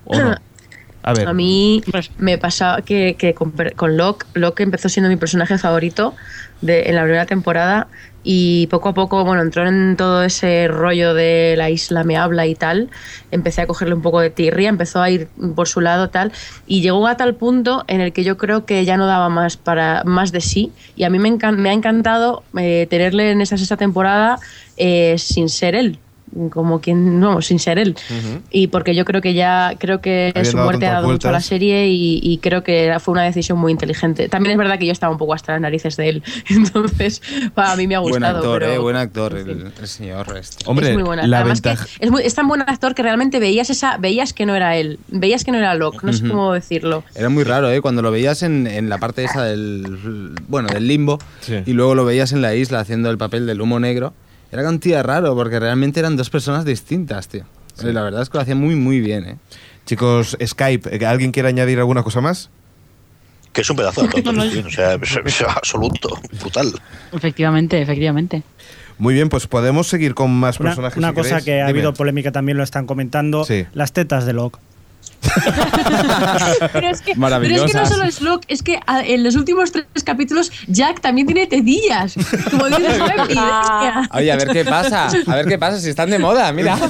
A 1.02 1.14
ver. 1.14 1.28
A 1.28 1.34
mí 1.34 1.84
me 2.18 2.40
pasa 2.40 2.80
que, 2.84 3.36
con, 3.36 3.54
con 3.76 3.96
Locke, 3.96 4.26
Locke 4.34 4.64
empezó 4.64 4.90
siendo 4.90 5.08
mi 5.08 5.18
personaje 5.18 5.58
favorito 5.60 6.16
de, 6.62 6.84
en 6.90 6.96
la 6.96 7.04
primera 7.04 7.28
temporada 7.28 7.88
y 8.28 8.66
poco 8.68 8.90
a 8.90 8.94
poco, 8.96 9.24
bueno, 9.24 9.44
entró 9.44 9.68
en 9.68 9.96
todo 9.96 10.24
ese 10.24 10.68
rollo 10.68 11.14
de 11.14 11.54
la 11.58 11.70
isla 11.70 12.04
me 12.04 12.18
habla 12.18 12.48
y 12.48 12.56
tal, 12.56 12.90
empecé 13.30 13.62
a 13.62 13.68
cogerle 13.68 13.94
un 13.94 14.02
poco 14.02 14.20
de 14.20 14.32
tirria, 14.32 14.68
empezó 14.68 15.00
a 15.02 15.12
ir 15.12 15.28
por 15.56 15.68
su 15.68 15.80
lado 15.80 16.10
tal, 16.10 16.32
y 16.66 16.82
llegó 16.82 17.06
a 17.08 17.18
tal 17.18 17.36
punto 17.36 17.84
en 17.88 18.02
el 18.02 18.12
que 18.14 18.24
yo 18.24 18.36
creo 18.38 18.66
que 18.66 18.84
ya 18.84 18.98
no 18.98 19.06
daba 19.06 19.30
más 19.30 19.58
para 19.58 20.02
más 20.06 20.32
de 20.32 20.42
sí, 20.42 20.72
y 20.96 21.04
a 21.04 21.10
mí 21.12 21.20
me, 21.20 21.30
encan- 21.30 21.58
me 21.58 21.70
ha 21.70 21.74
encantado 21.74 22.44
eh, 22.58 22.88
tenerle 22.90 23.30
en 23.30 23.42
esa 23.42 23.58
sexta 23.58 23.78
temporada 23.78 24.40
eh, 24.78 25.16
sin 25.20 25.48
ser 25.48 25.76
él, 25.76 26.00
como 26.52 26.82
quien, 26.82 27.20
no, 27.20 27.42
sin 27.42 27.60
ser 27.60 27.80
él. 27.80 27.96
Y 28.52 28.68
porque 28.68 28.94
yo 28.96 29.06
creo 29.06 29.22
que 29.22 29.34
ya, 29.34 29.74
creo 29.80 30.02
que 30.02 30.32
Habían 30.36 30.52
su 30.52 30.58
muerte 30.58 30.86
ha 30.88 30.94
dado 30.94 31.08
mucho 31.08 31.30
a 31.30 31.32
la 31.32 31.42
serie 31.42 31.88
y, 31.88 32.20
y 32.24 32.38
creo 32.40 32.64
que 32.64 32.96
fue 33.00 33.14
una 33.14 33.24
decisión 33.24 33.58
muy 33.58 33.72
inteligente. 33.72 34.28
También 34.30 34.52
es 34.54 34.58
verdad 34.58 34.78
que 34.80 34.86
yo 34.86 34.92
estaba 34.92 35.12
un 35.12 35.18
poco 35.18 35.34
hasta 35.34 35.54
las 35.54 35.62
narices 35.62 35.96
de 35.98 36.10
él, 36.10 36.24
entonces 36.50 37.22
para 37.54 37.76
mí 37.76 37.88
me 37.88 37.96
ha 37.96 38.00
Buen 38.00 38.14
gustado. 38.14 38.38
actor, 38.38 38.60
pero- 38.60 38.74
eh, 38.74 38.78
buen 38.78 38.96
actor, 38.96 39.38
el, 39.38 39.72
el 39.80 39.88
señor. 39.88 40.36
este. 40.38 40.64
Hombre, 40.68 40.90
es 40.90 40.94
muy 40.94 41.04
buena. 41.04 41.26
la 41.28 41.38
Además 41.40 41.62
que 41.62 41.70
ventaja. 41.70 41.88
es, 42.00 42.12
muy- 42.12 42.24
es 42.24 42.34
tan 42.36 42.48
buen 42.48 42.62
actor 42.62 42.96
que 42.96 43.04
realmente 43.04 43.40
veías 43.40 43.70
esa, 43.70 43.98
veías 43.98 44.34
que 44.34 44.46
no 44.46 44.56
era 44.56 44.76
él, 44.78 45.00
veías 45.08 45.44
que 45.44 45.52
no 45.52 45.58
era 45.58 45.74
Locke, 45.76 46.04
no 46.04 46.14
sé 46.14 46.28
cómo 46.28 46.54
decirlo. 46.54 47.04
Era 47.16 47.30
muy 47.30 47.44
raro, 47.44 47.70
¿eh? 47.72 47.82
Cuando 47.82 48.02
lo 48.02 48.12
veías 48.12 48.44
en, 48.44 48.68
en 48.68 48.90
la 48.90 48.98
parte 48.98 49.24
esa 49.24 49.44
del. 49.44 50.36
Bueno, 50.48 50.68
del 50.70 50.88
limbo. 50.88 51.20
Y 51.66 51.74
luego 51.74 51.96
lo 51.96 52.06
veías 52.06 52.32
en 52.32 52.42
la 52.42 52.56
isla 52.56 52.80
haciendo 52.80 53.10
el 53.10 53.18
papel 53.18 53.46
del 53.46 53.62
humo 53.62 53.80
negro. 53.80 54.14
Era 54.52 54.64
cantidad 54.64 55.04
raro, 55.04 55.36
porque 55.36 55.60
realmente 55.60 56.00
eran 56.00 56.16
dos 56.16 56.30
personas 56.30 56.66
distintas, 56.66 57.28
tío. 57.28 57.44
Sí. 57.76 57.88
Y 57.88 57.92
La 57.92 58.04
verdad 58.04 58.22
es 58.22 58.30
que 58.30 58.38
lo 58.38 58.42
hacía 58.42 58.56
muy, 58.56 58.76
muy 58.76 59.00
bien, 59.00 59.26
¿eh? 59.26 59.38
Chicos, 59.86 60.38
Skype, 60.44 60.96
¿eh, 60.96 61.06
¿alguien 61.06 61.32
quiere 61.32 61.50
añadir 61.50 61.78
alguna 61.80 62.04
cosa 62.04 62.22
más? 62.22 62.50
Que 63.52 63.62
es 63.62 63.70
un 63.70 63.76
pedazo 63.78 64.02
de 64.04 64.22
tonto, 64.22 64.32
tío, 64.50 64.66
o 64.66 64.70
sea, 64.70 64.94
es, 64.96 65.20
es 65.26 65.42
absoluto, 65.42 66.10
brutal. 66.40 66.74
Efectivamente, 67.12 67.82
efectivamente. 67.82 68.44
Muy 68.98 69.14
bien, 69.14 69.28
pues 69.30 69.46
podemos 69.48 69.88
seguir 69.88 70.14
con 70.16 70.32
más 70.34 70.60
Una, 70.60 70.70
personajes. 70.70 70.98
una 70.98 71.10
si 71.10 71.14
cosa 71.16 71.28
queréis. 71.30 71.46
que 71.46 71.52
ha 71.54 71.68
Dime. 71.68 71.70
habido 71.70 71.94
polémica 71.94 72.32
también 72.32 72.58
lo 72.58 72.64
están 72.64 72.86
comentando, 72.86 73.44
Sí. 73.46 73.66
las 73.74 73.92
tetas 73.92 74.26
de 74.26 74.34
Locke. 74.34 74.58
Pero 76.74 76.90
es, 76.90 77.02
que, 77.02 77.14
pero 77.42 77.56
es 77.56 77.62
que 77.72 77.78
no 77.78 77.86
solo 77.88 78.04
es 78.04 78.22
Locke, 78.22 78.46
es 78.48 78.62
que 78.64 78.80
a- 78.86 79.02
en 79.02 79.24
los 79.24 79.36
últimos 79.36 79.72
tres 79.72 79.86
capítulos 80.04 80.52
Jack 80.68 81.02
también 81.02 81.28
tiene 81.28 81.48
tedillas. 81.48 82.16
Como 82.52 82.68
dices. 82.68 83.00
Oye, 84.14 84.32
a 84.32 84.36
ver 84.38 84.50
qué 84.50 84.66
pasa. 84.66 85.10
A 85.28 85.36
ver 85.36 85.46
qué 85.48 85.58
pasa 85.58 85.80
si 85.80 85.90
están 85.90 86.10
de 86.10 86.20
moda, 86.20 86.52
mira. 86.52 86.78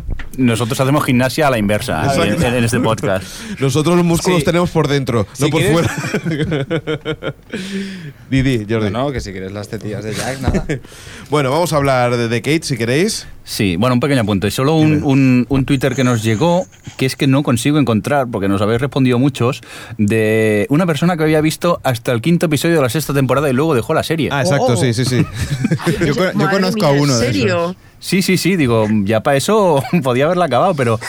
Nosotros 0.41 0.79
hacemos 0.79 1.05
gimnasia 1.05 1.47
a 1.47 1.49
la 1.51 1.57
inversa 1.57 2.03
Exacto. 2.05 2.23
en, 2.47 2.53
en 2.55 2.63
este 2.63 2.79
podcast. 2.79 3.25
Nosotros 3.59 3.95
los 3.95 4.05
músculos 4.05 4.39
Sí. 4.39 4.45
tenemos 4.45 4.69
por 4.71 4.87
dentro, 4.87 5.27
Si 5.33 5.43
no 5.43 5.49
por 5.49 5.61
quieres- 5.61 5.87
fuera. 5.87 7.33
Didi, 8.29 8.65
Jordi. 8.69 8.89
No, 8.91 9.11
que 9.11 9.19
si 9.19 9.31
quieres 9.31 9.51
las 9.51 9.67
tetillas 9.67 10.03
de 10.03 10.13
Jack, 10.13 10.39
nada. 10.41 10.65
Bueno, 11.29 11.49
vamos 11.51 11.71
a 11.73 11.77
hablar 11.77 12.17
de, 12.17 12.27
de 12.27 12.41
Kate 12.41 12.63
si 12.63 12.77
queréis. 12.77 13.27
Sí, 13.43 13.75
bueno, 13.77 13.93
un 13.95 13.99
pequeño 13.99 14.21
apunte. 14.21 14.51
Solo 14.51 14.75
un, 14.75 15.01
un, 15.03 15.45
un 15.49 15.65
Twitter 15.65 15.95
que 15.95 16.03
nos 16.03 16.23
llegó, 16.23 16.65
que 16.97 17.05
es 17.05 17.15
que 17.15 17.25
no 17.27 17.41
consigo 17.43 17.79
encontrar, 17.79 18.27
porque 18.29 18.47
nos 18.49 18.61
habéis 18.61 18.81
respondido 18.81 19.17
muchos, 19.17 19.61
de 19.97 20.65
una 20.69 20.85
persona 20.85 21.15
que 21.17 21.23
había 21.23 21.41
visto 21.41 21.79
hasta 21.83 22.11
el 22.11 22.21
quinto 22.21 22.45
episodio 22.47 22.75
de 22.75 22.81
la 22.81 22.89
sexta 22.89 23.13
temporada 23.13 23.49
y 23.49 23.53
luego 23.53 23.73
dejó 23.75 23.93
la 23.93 24.03
serie. 24.03 24.29
Ah, 24.31 24.41
exacto, 24.41 24.75
sí, 24.77 24.93
sí, 24.93 25.05
sí. 25.05 25.25
Yo, 26.05 26.13
yo 26.15 26.49
conozco 26.49 26.79
mía, 26.81 26.87
a 26.89 26.95
¿en 26.95 27.01
uno 27.01 27.17
de 27.17 27.25
serio? 27.27 27.45
esos. 27.71 27.75
Sí, 28.03 28.23
sí, 28.23 28.35
sí, 28.37 28.55
digo, 28.55 28.87
ya 29.03 29.21
para 29.21 29.37
eso 29.37 29.81
podía 30.03 30.25
haberla 30.25 30.45
acabado, 30.45 30.73
pero 30.73 30.99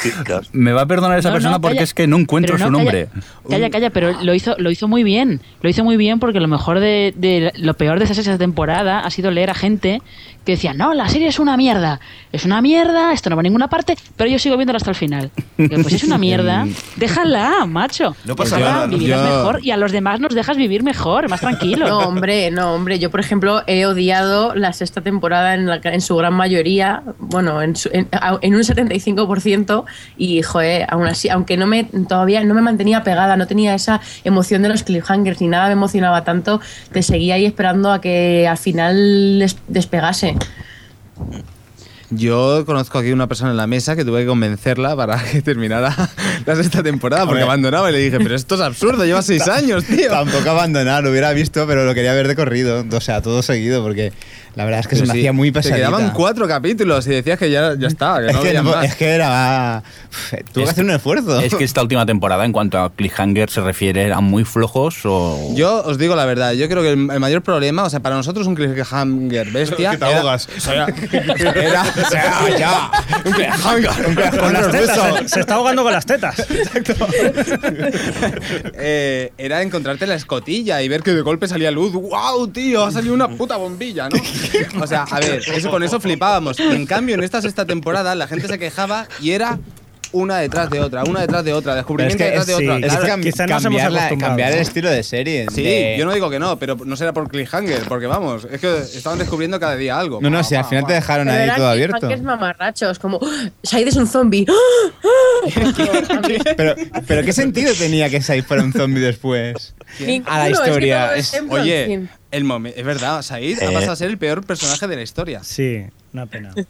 me 0.53 0.73
va 0.73 0.83
a 0.83 0.87
perdonar 0.87 1.19
esa 1.19 1.31
No, 1.31 1.33
no, 1.33 1.37
persona 1.39 1.59
porque 1.59 1.83
es 1.83 1.95
que 1.95 2.07
no 2.07 2.19
encuentro 2.19 2.59
su 2.59 2.65
no, 2.65 2.71
nombre. 2.71 3.09
Calla, 3.49 3.71
calla, 3.71 3.89
pero 3.91 4.13
lo 4.23 4.35
hizo, 4.35 4.55
lo 4.59 4.71
hizo 4.71 4.87
muy 4.89 5.03
bien. 5.03 5.41
Lo 5.63 5.71
hizo 5.71 5.85
muy 5.85 5.97
bien 5.97 6.21
porque 6.21 6.39
lo 6.39 6.49
mejor 6.49 6.81
de, 6.81 7.15
de- 7.17 7.51
lo 7.57 7.75
peor 7.75 7.99
de 7.99 8.05
esa 8.05 8.15
sexta 8.15 8.37
temporada 8.37 9.01
ha 9.01 9.11
sido 9.11 9.31
leer 9.31 9.49
a 9.51 9.55
gente 9.55 10.03
que 10.45 10.53
decía, 10.53 10.75
no, 10.75 10.93
la 10.93 11.09
serie 11.09 11.29
es 11.29 11.39
una 11.39 11.57
mierda. 11.57 12.01
Es 12.33 12.45
una 12.45 12.61
mierda, 12.61 13.13
esto 13.13 13.31
no 13.31 13.37
va 13.37 13.41
a 13.41 13.43
ninguna 13.45 13.69
parte, 13.69 13.97
pero 14.17 14.29
yo 14.29 14.39
sigo 14.39 14.57
viéndola 14.57 14.77
hasta 14.77 14.91
el 14.91 14.97
final. 14.97 15.31
Digo, 15.57 15.81
pues 15.83 15.95
es 15.95 16.05
una 16.05 16.19
mierda. 16.19 16.67
Déjala, 16.97 17.65
macho. 17.67 18.15
No 18.25 18.37
pasa 18.37 18.57
Déjala, 18.57 18.75
nada, 18.75 18.87
¿no? 18.89 18.99
Vivirás 18.99 19.23
mejor 19.23 19.61
y 19.65 19.71
a 19.71 19.77
los 19.77 19.93
demás 19.93 20.21
nos 20.21 20.35
dejas 20.35 20.57
vivir 20.59 20.83
mejor, 20.83 21.29
más 21.31 21.41
tranquilo. 21.41 21.89
No, 21.89 21.99
hombre, 22.01 22.51
no, 22.51 22.75
hombre. 22.75 22.99
Yo, 22.99 23.11
por 23.11 23.21
ejemplo, 23.21 23.63
he 23.67 23.87
odiado 23.87 24.55
la 24.55 24.73
sexta 24.73 25.01
temporada 25.01 25.55
en, 25.55 25.67
la- 25.67 25.81
en 25.83 26.01
su 26.01 26.17
gran 26.17 26.35
mayoría, 26.35 26.82
bueno, 27.19 27.63
en, 27.63 27.75
en- 27.93 28.09
a- 28.13 28.39
en 28.43 28.55
un 28.55 28.63
75%, 28.63 29.85
y, 30.17 30.43
joder, 30.43 30.87
aún 30.91 31.07
así, 31.07 31.29
aunque 31.29 31.57
no 31.57 31.67
me, 31.67 31.85
todavía 31.85 32.43
no 32.45 32.55
me 32.55 32.63
mantenía 32.63 33.03
pegada, 33.03 33.37
no 33.37 33.47
tenía 33.47 33.75
esa 33.75 34.01
emoción 34.25 34.63
de 34.63 34.69
los 34.69 34.83
cliffhangers 34.83 35.41
ni 35.41 35.49
nada 35.49 35.67
me 35.67 35.73
emocionaba 35.73 36.25
tanto, 36.25 36.61
te 36.93 37.03
seguía 37.03 37.35
ahí 37.35 37.47
esperando 37.47 37.91
a 37.93 38.01
que 38.01 38.47
al 38.49 38.59
final 38.59 39.39
des- 39.39 39.57
despegase. 39.69 40.37
Yo 42.15 42.65
conozco 42.67 42.99
aquí 42.99 43.11
una 43.11 43.27
persona 43.27 43.53
en 43.53 43.57
la 43.57 43.67
mesa 43.67 43.97
que 43.97 44.05
tuve 44.05 44.21
que 44.21 44.27
convencerla 44.27 44.95
para 44.95 45.17
que 45.23 45.41
terminara 45.41 45.95
la 46.47 46.57
sexta 46.57 46.83
temporada 46.83 47.25
porque 47.25 47.41
abandonaba 47.43 47.89
y 47.89 47.93
le 47.95 47.99
dije, 48.01 48.19
pero 48.19 48.35
esto 48.35 48.57
es 48.57 48.61
absurdo, 48.61 49.07
lleva 49.07 49.23
seis 49.23 49.49
años, 49.49 49.85
tío. 49.85 50.11
Tampoco 50.11 50.51
abandonar, 50.51 51.03
lo 51.05 51.11
hubiera 51.11 51.33
visto, 51.33 51.67
pero 51.67 51.87
lo 51.87 51.95
quería 51.95 52.13
ver 52.13 52.29
de 52.29 52.37
corrido. 52.37 52.85
O 52.93 53.01
sea, 53.01 53.23
todo 53.23 53.41
seguido, 53.43 53.83
porque 53.83 54.13
la 54.55 54.65
verdad 54.65 54.81
es 54.81 54.87
que 54.89 54.97
se 54.97 55.03
me 55.03 55.13
sí, 55.13 55.19
hacía 55.21 55.33
muy 55.33 55.51
Te 55.51 55.61
pesadita. 55.61 55.77
quedaban 55.77 56.11
cuatro 56.13 56.47
capítulos 56.47 57.07
y 57.07 57.11
decías 57.11 57.39
que 57.39 57.51
ya, 57.51 57.75
ya 57.79 57.89
está, 57.89 58.21
que 58.21 58.27
es, 58.31 58.33
no 58.35 58.43
que, 58.43 58.49
veías 58.49 58.65
no- 58.65 58.71
más. 58.71 58.85
es 58.85 58.95
que 58.97 59.09
era... 59.11 59.83
Tuve 60.53 60.65
que 60.65 60.71
hacer 60.71 60.85
un 60.85 60.91
esfuerzo. 60.91 61.41
Es 61.41 61.55
que 61.55 61.65
esta 61.65 61.81
última 61.83 62.05
temporada, 62.05 62.45
en 62.45 62.53
cuanto 62.53 62.79
a 62.79 62.93
cliffhanger 62.93 63.49
se 63.49 63.63
refiere, 63.63 64.03
eran 64.05 64.25
muy 64.25 64.45
flojos 64.45 64.97
o... 65.05 65.53
Yo 65.55 65.83
os 65.85 65.97
digo 65.97 66.15
la 66.17 66.27
verdad, 66.27 66.53
yo 66.53 66.69
creo 66.69 66.83
que 66.83 66.91
el, 66.93 67.11
el 67.11 67.21
mayor 67.21 67.41
problema, 67.43 67.85
o 67.85 67.91
sea, 67.91 68.01
para 68.01 68.15
nosotros 68.17 68.47
un 68.47 68.55
cliffhanger 68.55 69.51
bestia. 69.51 69.93
Que 69.93 69.97
te 69.97 70.05
era- 70.07 70.19
ahogas. 70.21 70.49
Era, 70.69 70.87
era- 71.55 71.83
o 72.07 72.11
sea, 72.11 72.59
ya, 72.59 72.91
un 73.25 73.33
cliffhanger, 73.33 74.07
un 74.07 74.15
cliffhanger 74.15 74.41
Con 74.41 74.53
las 74.53 74.71
tetas, 74.71 74.89
beso. 75.13 75.19
se, 75.23 75.29
se 75.29 75.41
está 75.41 75.55
ahogando 75.55 75.83
con 75.83 75.93
las 75.93 76.05
tetas. 76.07 76.47
Eh, 78.75 79.33
era 79.39 79.63
encontrarte 79.63 80.07
la 80.07 80.15
escotilla 80.15 80.83
y 80.83 80.89
ver 80.89 81.03
que 81.03 81.13
de 81.13 81.21
golpe 81.23 81.49
salía 81.49 81.71
luz. 81.71 81.93
¡Wow, 81.93 82.49
tío! 82.49 82.85
Ha 82.85 82.91
salido 82.93 83.15
una 83.15 83.29
puta 83.29 83.57
bombilla, 83.57 84.09
¿no? 84.09 84.17
O 84.81 84.87
sea, 84.87 85.05
a 85.11 85.21
ver, 85.21 85.43
eso, 85.55 85.71
con 85.71 85.83
eso 85.83 86.01
flipábamos. 86.01 86.59
En 86.61 86.87
cambio, 86.87 87.15
en 87.15 87.23
esta 87.25 87.43
sexta 87.43 87.67
temporada, 87.67 88.15
la 88.15 88.27
gente 88.27 88.49
se 88.49 88.59
quejaba 88.59 89.07
y 89.21 89.33
era 89.33 89.59
una 90.15 90.37
detrás 90.37 90.69
de 90.69 90.79
otra, 90.79 91.05
una 91.05 91.23
detrás 91.23 91.43
de 91.43 91.55
otra, 91.55 91.73
Pero 91.73 91.81
es 91.81 91.87
descubrimiento 91.87 92.19
que, 92.19 92.25
detrás 92.25 92.47
de 92.47 92.55
sí, 92.57 92.65
otra. 92.67 92.77
es 92.87 92.93
Claro, 92.93 93.23
que 93.23 93.31
cam- 93.33 93.63
cambiar, 93.63 93.93
la- 93.93 94.09
cambiar 94.19 94.53
el 94.53 94.59
estilo 94.59 94.91
de 94.91 95.03
serie. 95.05 95.47
Sí, 95.51 95.63
de- 95.63 95.97
yo 95.99 96.05
no 96.05 96.13
digo 96.13 96.29
que 96.29 96.39
no, 96.39 96.59
pero 96.59 96.77
no 96.85 96.97
será 96.97 97.15
por 97.15 97.27
cliffhanger, 97.31 97.85
porque 97.89 98.07
vamos, 98.07 98.47
es 98.51 98.61
que 98.61 98.77
estaban 98.77 99.19
descubriendo 99.19 99.59
cada 99.59 99.75
día 99.75 99.99
algo. 99.99 100.19
No, 100.21 100.29
no, 100.29 100.45
si 100.45 100.55
al 100.55 100.67
final 100.67 100.85
te 100.87 100.93
dejaron 100.93 101.31
ahí 101.31 101.49
todo 101.57 101.67
abierto. 101.67 101.95
cliffhangers 101.97 102.23
mamarrachos, 102.25 102.99
como 102.99 103.21
¡Ah! 103.23 103.49
Said 103.63 103.89
es 103.89 103.97
un 103.97 104.07
zombie. 104.07 104.45
Pero, 106.57 106.75
pero 107.07 107.23
¿qué 107.25 107.33
sentido 107.33 107.73
tenía 107.75 108.09
que 108.11 108.21
Said 108.23 108.45
fuera 108.45 108.63
un 108.63 108.73
zombie 108.73 109.01
después? 109.03 109.75
A 110.27 110.39
la 110.39 110.49
es 110.49 110.59
que 110.61 110.65
historia. 110.67 111.15
Es- 111.15 111.29
es 111.29 111.35
ejemplo, 111.35 111.57
en 111.57 111.63
Oye. 111.63 112.09
El 112.33 112.73
es 112.75 112.85
verdad, 112.85 113.23
Said 113.23 113.63
ha 113.63 113.71
Eh. 113.71 113.73
pasado 113.73 113.93
a 113.93 113.97
ser 113.97 114.09
el 114.11 114.19
peor 114.19 114.45
personaje 114.45 114.89
de 114.89 114.97
la 114.97 115.03
historia. 115.03 115.45
Sí, 115.45 115.85
una 116.13 116.27
pena. 116.27 116.53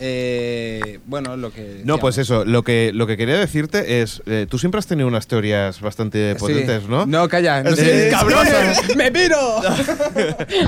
Eh, 0.00 1.00
bueno, 1.06 1.36
lo 1.36 1.52
que. 1.52 1.80
No, 1.84 1.98
pues 1.98 2.18
eso, 2.18 2.44
lo 2.44 2.62
que, 2.62 2.92
lo 2.94 3.08
que 3.08 3.16
quería 3.16 3.36
decirte 3.36 4.00
es, 4.00 4.22
eh, 4.26 4.46
tú 4.48 4.56
siempre 4.56 4.78
has 4.78 4.86
tenido 4.86 5.08
unas 5.08 5.26
teorías 5.26 5.80
bastante 5.80 6.34
Sí. 6.34 6.38
potentes, 6.38 6.88
¿no? 6.88 7.04
No, 7.04 7.28
calla, 7.28 7.64
no 7.64 7.74
sí. 7.74 7.84
cabrosos. 8.08 8.54
¡Me 8.96 9.10
piro! 9.10 9.36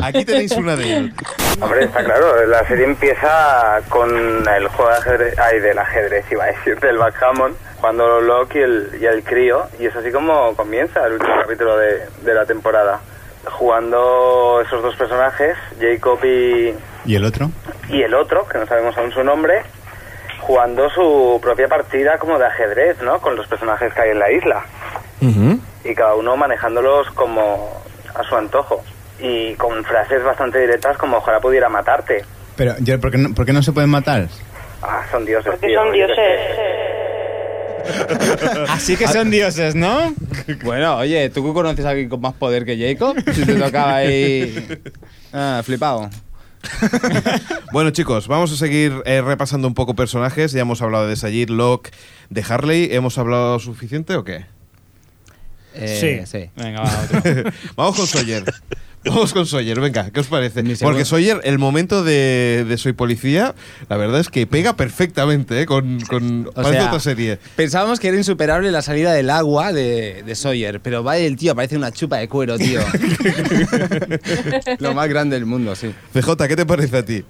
Aquí 0.02 0.24
tenéis 0.24 0.50
una 0.52 0.74
de 0.74 0.96
él. 0.96 1.14
Hombre, 1.60 1.84
está 1.84 2.02
claro, 2.04 2.44
la 2.48 2.66
serie 2.66 2.86
empieza 2.86 3.80
con 3.88 4.10
el 4.48 4.66
juego 4.66 4.90
de 4.90 4.96
ajedrez, 4.96 5.38
ay, 5.38 5.60
del 5.60 5.78
ajedrez, 5.78 6.24
iba 6.32 6.44
a 6.44 6.48
decir, 6.48 6.80
del 6.80 6.96
backgammon, 6.98 7.52
cuando 7.80 8.20
Locke 8.20 8.56
y 8.56 8.62
el, 8.62 8.88
y 9.00 9.04
el 9.04 9.22
crío, 9.22 9.62
y 9.78 9.86
es 9.86 9.94
así 9.94 10.10
como 10.10 10.56
comienza 10.56 11.06
el 11.06 11.12
último 11.12 11.34
capítulo 11.40 11.76
de, 11.78 12.00
de 12.24 12.34
la 12.34 12.46
temporada, 12.46 13.00
jugando 13.44 14.60
esos 14.64 14.82
dos 14.82 14.94
personajes, 14.96 15.56
Jacob 15.80 16.18
y, 16.24 16.74
¿Y 17.06 17.14
el 17.16 17.24
otro? 17.24 17.50
y 17.88 18.02
el 18.02 18.14
otro, 18.14 18.46
que 18.48 18.58
no 18.58 18.66
sabemos 18.66 18.96
aún 18.98 19.12
su 19.12 19.22
nombre, 19.24 19.62
jugando 20.40 20.88
su 20.90 21.38
propia 21.42 21.68
partida 21.68 22.18
como 22.18 22.38
de 22.38 22.46
ajedrez, 22.46 23.00
¿no? 23.02 23.18
Con 23.20 23.36
los 23.36 23.46
personajes 23.46 23.92
que 23.94 24.00
hay 24.00 24.10
en 24.10 24.18
la 24.18 24.30
isla. 24.32 24.64
Y 25.84 25.94
cada 25.94 26.14
uno 26.14 26.36
manejándolos 26.36 27.10
como 27.12 27.82
a 28.14 28.22
su 28.22 28.36
antojo. 28.36 28.82
Y 29.18 29.54
con 29.54 29.82
frases 29.84 30.22
bastante 30.22 30.58
directas 30.60 30.96
como 30.98 31.18
ojalá 31.18 31.40
pudiera 31.40 31.68
matarte. 31.68 32.24
Pero, 32.56 32.74
yo, 32.80 32.98
¿por, 33.00 33.10
qué 33.10 33.18
no, 33.18 33.34
por 33.34 33.44
qué 33.46 33.52
no 33.52 33.62
se 33.62 33.72
pueden 33.72 33.90
matar? 33.90 34.26
Ah, 34.82 35.02
son 35.10 35.24
dioses, 35.26 35.50
Porque 35.52 35.66
tío. 35.68 35.78
son 35.82 35.92
dioses. 35.92 36.16
Así 38.68 38.96
que 38.96 39.06
son 39.08 39.30
dioses, 39.30 39.74
¿no? 39.74 40.14
Bueno, 40.64 40.96
oye, 40.96 41.30
¿tú 41.30 41.52
conoces 41.52 41.84
a 41.84 41.90
alguien 41.90 42.08
con 42.08 42.20
más 42.20 42.34
poder 42.34 42.64
que 42.64 42.76
Jacob? 42.76 43.16
Si 43.32 43.44
te 43.44 43.54
tocaba 43.54 43.96
ahí. 43.96 44.68
Ah, 45.32 45.62
flipado. 45.64 46.10
Bueno, 47.72 47.90
chicos, 47.90 48.26
vamos 48.26 48.52
a 48.52 48.56
seguir 48.56 48.92
eh, 49.04 49.22
repasando 49.22 49.68
un 49.68 49.74
poco 49.74 49.94
personajes. 49.94 50.52
Ya 50.52 50.62
hemos 50.62 50.82
hablado 50.82 51.06
de 51.06 51.14
Sayid, 51.16 51.48
Locke, 51.48 51.90
de 52.30 52.44
Harley. 52.46 52.88
¿Hemos 52.90 53.16
hablado 53.16 53.60
suficiente 53.60 54.16
o 54.16 54.24
qué? 54.24 54.46
Eh, 55.74 56.24
sí. 56.26 56.38
sí. 56.38 56.50
Venga, 56.56 56.80
va, 56.82 57.04
otro. 57.04 57.50
Vamos 57.76 57.96
con 57.96 58.06
Sawyer. 58.06 58.44
Vamos 59.02 59.32
con 59.32 59.46
Sawyer, 59.46 59.80
venga, 59.80 60.10
¿qué 60.10 60.20
os 60.20 60.26
parece? 60.26 60.62
Porque 60.82 61.06
Sawyer, 61.06 61.40
el 61.44 61.58
momento 61.58 62.04
de, 62.04 62.66
de 62.68 62.76
Soy 62.76 62.92
Policía, 62.92 63.54
la 63.88 63.96
verdad 63.96 64.20
es 64.20 64.28
que 64.28 64.46
pega 64.46 64.76
perfectamente, 64.76 65.62
¿eh? 65.62 65.64
Con, 65.66 66.00
con 66.02 66.48
O 66.48 66.52
parece 66.52 66.74
sea, 66.74 66.86
otra 66.88 67.00
serie. 67.00 67.38
Pensábamos 67.56 67.98
que 67.98 68.08
era 68.08 68.18
insuperable 68.18 68.70
la 68.70 68.82
salida 68.82 69.14
del 69.14 69.30
agua 69.30 69.72
de, 69.72 70.22
de 70.22 70.34
Sawyer, 70.34 70.80
pero 70.80 71.02
vaya 71.02 71.24
el 71.24 71.36
tío, 71.36 71.54
parece 71.54 71.78
una 71.78 71.92
chupa 71.92 72.18
de 72.18 72.28
cuero, 72.28 72.58
tío. 72.58 72.80
Lo 74.80 74.92
más 74.92 75.08
grande 75.08 75.36
del 75.36 75.46
mundo, 75.46 75.74
sí. 75.74 75.94
CJ, 76.12 76.46
¿qué 76.46 76.56
te 76.56 76.66
parece 76.66 76.98
a 76.98 77.04
ti? 77.04 77.24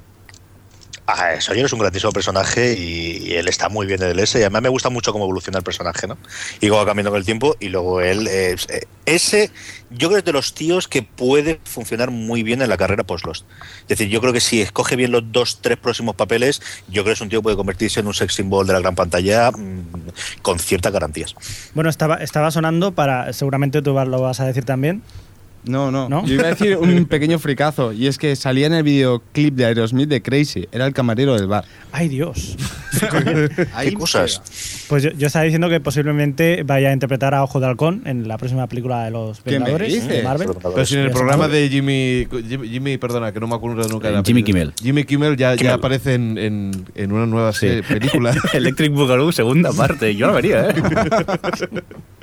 Ah, 1.06 1.40
Sawyer 1.40 1.66
es 1.66 1.72
un 1.72 1.80
grandísimo 1.80 2.12
personaje 2.12 2.74
y, 2.78 3.34
él 3.34 3.48
está 3.48 3.68
muy 3.68 3.86
bien 3.86 4.02
en 4.02 4.10
el 4.10 4.18
S. 4.20 4.38
Y 4.38 4.42
además 4.42 4.62
me 4.62 4.68
gusta 4.68 4.90
mucho 4.90 5.12
cómo 5.12 5.24
evoluciona 5.24 5.58
el 5.58 5.64
personaje, 5.64 6.06
¿no? 6.06 6.16
Y 6.60 6.68
cómo 6.68 6.80
va 6.80 6.86
cambiando 6.86 7.10
con 7.10 7.18
el 7.18 7.24
tiempo. 7.24 7.56
Y 7.58 7.68
luego 7.68 8.00
él, 8.00 8.28
eh, 8.28 8.56
ese, 9.06 9.50
yo 9.90 10.08
creo 10.08 10.10
que 10.10 10.18
es 10.18 10.24
de 10.24 10.32
los 10.32 10.54
tíos 10.54 10.88
que 10.88 11.02
puede 11.02 11.60
funcionar 11.64 12.10
muy 12.10 12.42
bien 12.42 12.62
en 12.62 12.68
la 12.68 12.76
carrera 12.76 13.04
post-Lost. 13.04 13.44
Es 13.82 13.88
decir, 13.88 14.08
yo 14.08 14.20
creo 14.20 14.32
que 14.32 14.40
si 14.40 14.60
escoge 14.60 14.96
bien 14.96 15.10
los 15.10 15.32
dos, 15.32 15.60
tres 15.60 15.78
próximos 15.78 16.14
papeles, 16.14 16.60
yo 16.88 17.02
creo 17.02 17.06
que 17.06 17.12
es 17.12 17.20
un 17.20 17.28
tío 17.28 17.40
que 17.40 17.44
puede 17.44 17.56
convertirse 17.56 18.00
en 18.00 18.06
un 18.06 18.14
sex 18.14 18.34
symbol 18.34 18.66
de 18.66 18.74
la 18.74 18.80
gran 18.80 18.94
pantalla 18.94 19.50
mm, 19.50 20.40
con 20.42 20.58
ciertas 20.58 20.92
garantías. 20.92 21.34
Bueno, 21.74 21.90
estaba 21.90 22.50
sonando 22.50 22.92
para. 22.92 23.32
Seguramente 23.32 23.82
tú 23.82 23.92
lo 23.94 24.20
vas 24.20 24.40
a 24.40 24.46
decir 24.46 24.64
también. 24.64 25.02
No, 25.64 25.90
no, 25.90 26.08
¿No? 26.08 26.24
Yo 26.24 26.34
iba 26.34 26.44
a 26.44 26.50
decir 26.50 26.76
un 26.78 27.04
pequeño 27.04 27.38
fricazo, 27.38 27.92
y 27.92 28.06
es 28.06 28.16
que 28.16 28.34
salía 28.34 28.66
en 28.66 28.72
el 28.72 28.82
videoclip 28.82 29.54
de 29.54 29.66
Aerosmith 29.66 30.08
de 30.08 30.22
Crazy, 30.22 30.66
era 30.72 30.86
el 30.86 30.94
camarero 30.94 31.34
del 31.34 31.46
bar. 31.48 31.64
¡Ay, 31.92 32.08
Dios! 32.08 32.56
¿Qué 33.82 33.92
cosas? 33.94 34.40
Pues 34.88 35.02
yo, 35.02 35.10
yo 35.10 35.26
estaba 35.26 35.44
diciendo 35.44 35.68
que 35.68 35.78
posiblemente 35.80 36.62
vaya 36.64 36.88
a 36.88 36.92
interpretar 36.92 37.34
a 37.34 37.42
Ojo 37.44 37.60
de 37.60 37.66
Halcón 37.66 38.02
en 38.06 38.26
la 38.26 38.38
próxima 38.38 38.66
película 38.68 39.04
de 39.04 39.10
los 39.10 39.40
¿Qué 39.42 39.50
me 39.52 39.58
Vengadores 39.58 40.08
de? 40.08 40.22
Marvel. 40.22 40.48
Pero 40.62 40.86
si 40.86 40.94
en 40.94 41.00
el 41.02 41.08
Ya 41.08 41.12
programa 41.14 41.46
de 41.48 41.68
Jimmy, 41.68 42.26
Jimmy, 42.48 42.68
Jimmy, 42.68 42.96
perdona, 42.98 43.30
que 43.32 43.40
no 43.40 43.46
me 43.46 43.54
acuerdo 43.54 43.86
nunca 43.88 44.08
de 44.08 44.14
la 44.14 44.22
Jimmy 44.24 44.42
película. 44.42 44.72
Kimmel. 44.72 44.74
Jimmy 44.82 45.04
Kimmel 45.04 45.36
ya, 45.36 45.50
ya 45.52 45.56
Kimmel. 45.58 45.74
aparece 45.74 46.14
en, 46.14 46.38
en, 46.38 46.86
en 46.94 47.12
una 47.12 47.26
nueva 47.26 47.52
Sí. 47.52 47.80
película. 47.86 48.34
Electric 48.54 48.92
Boogaloo, 48.92 49.30
segunda 49.32 49.72
parte. 49.72 50.16
Yo 50.16 50.26
no 50.26 50.32
vería, 50.32 50.70
¿eh? 50.70 50.74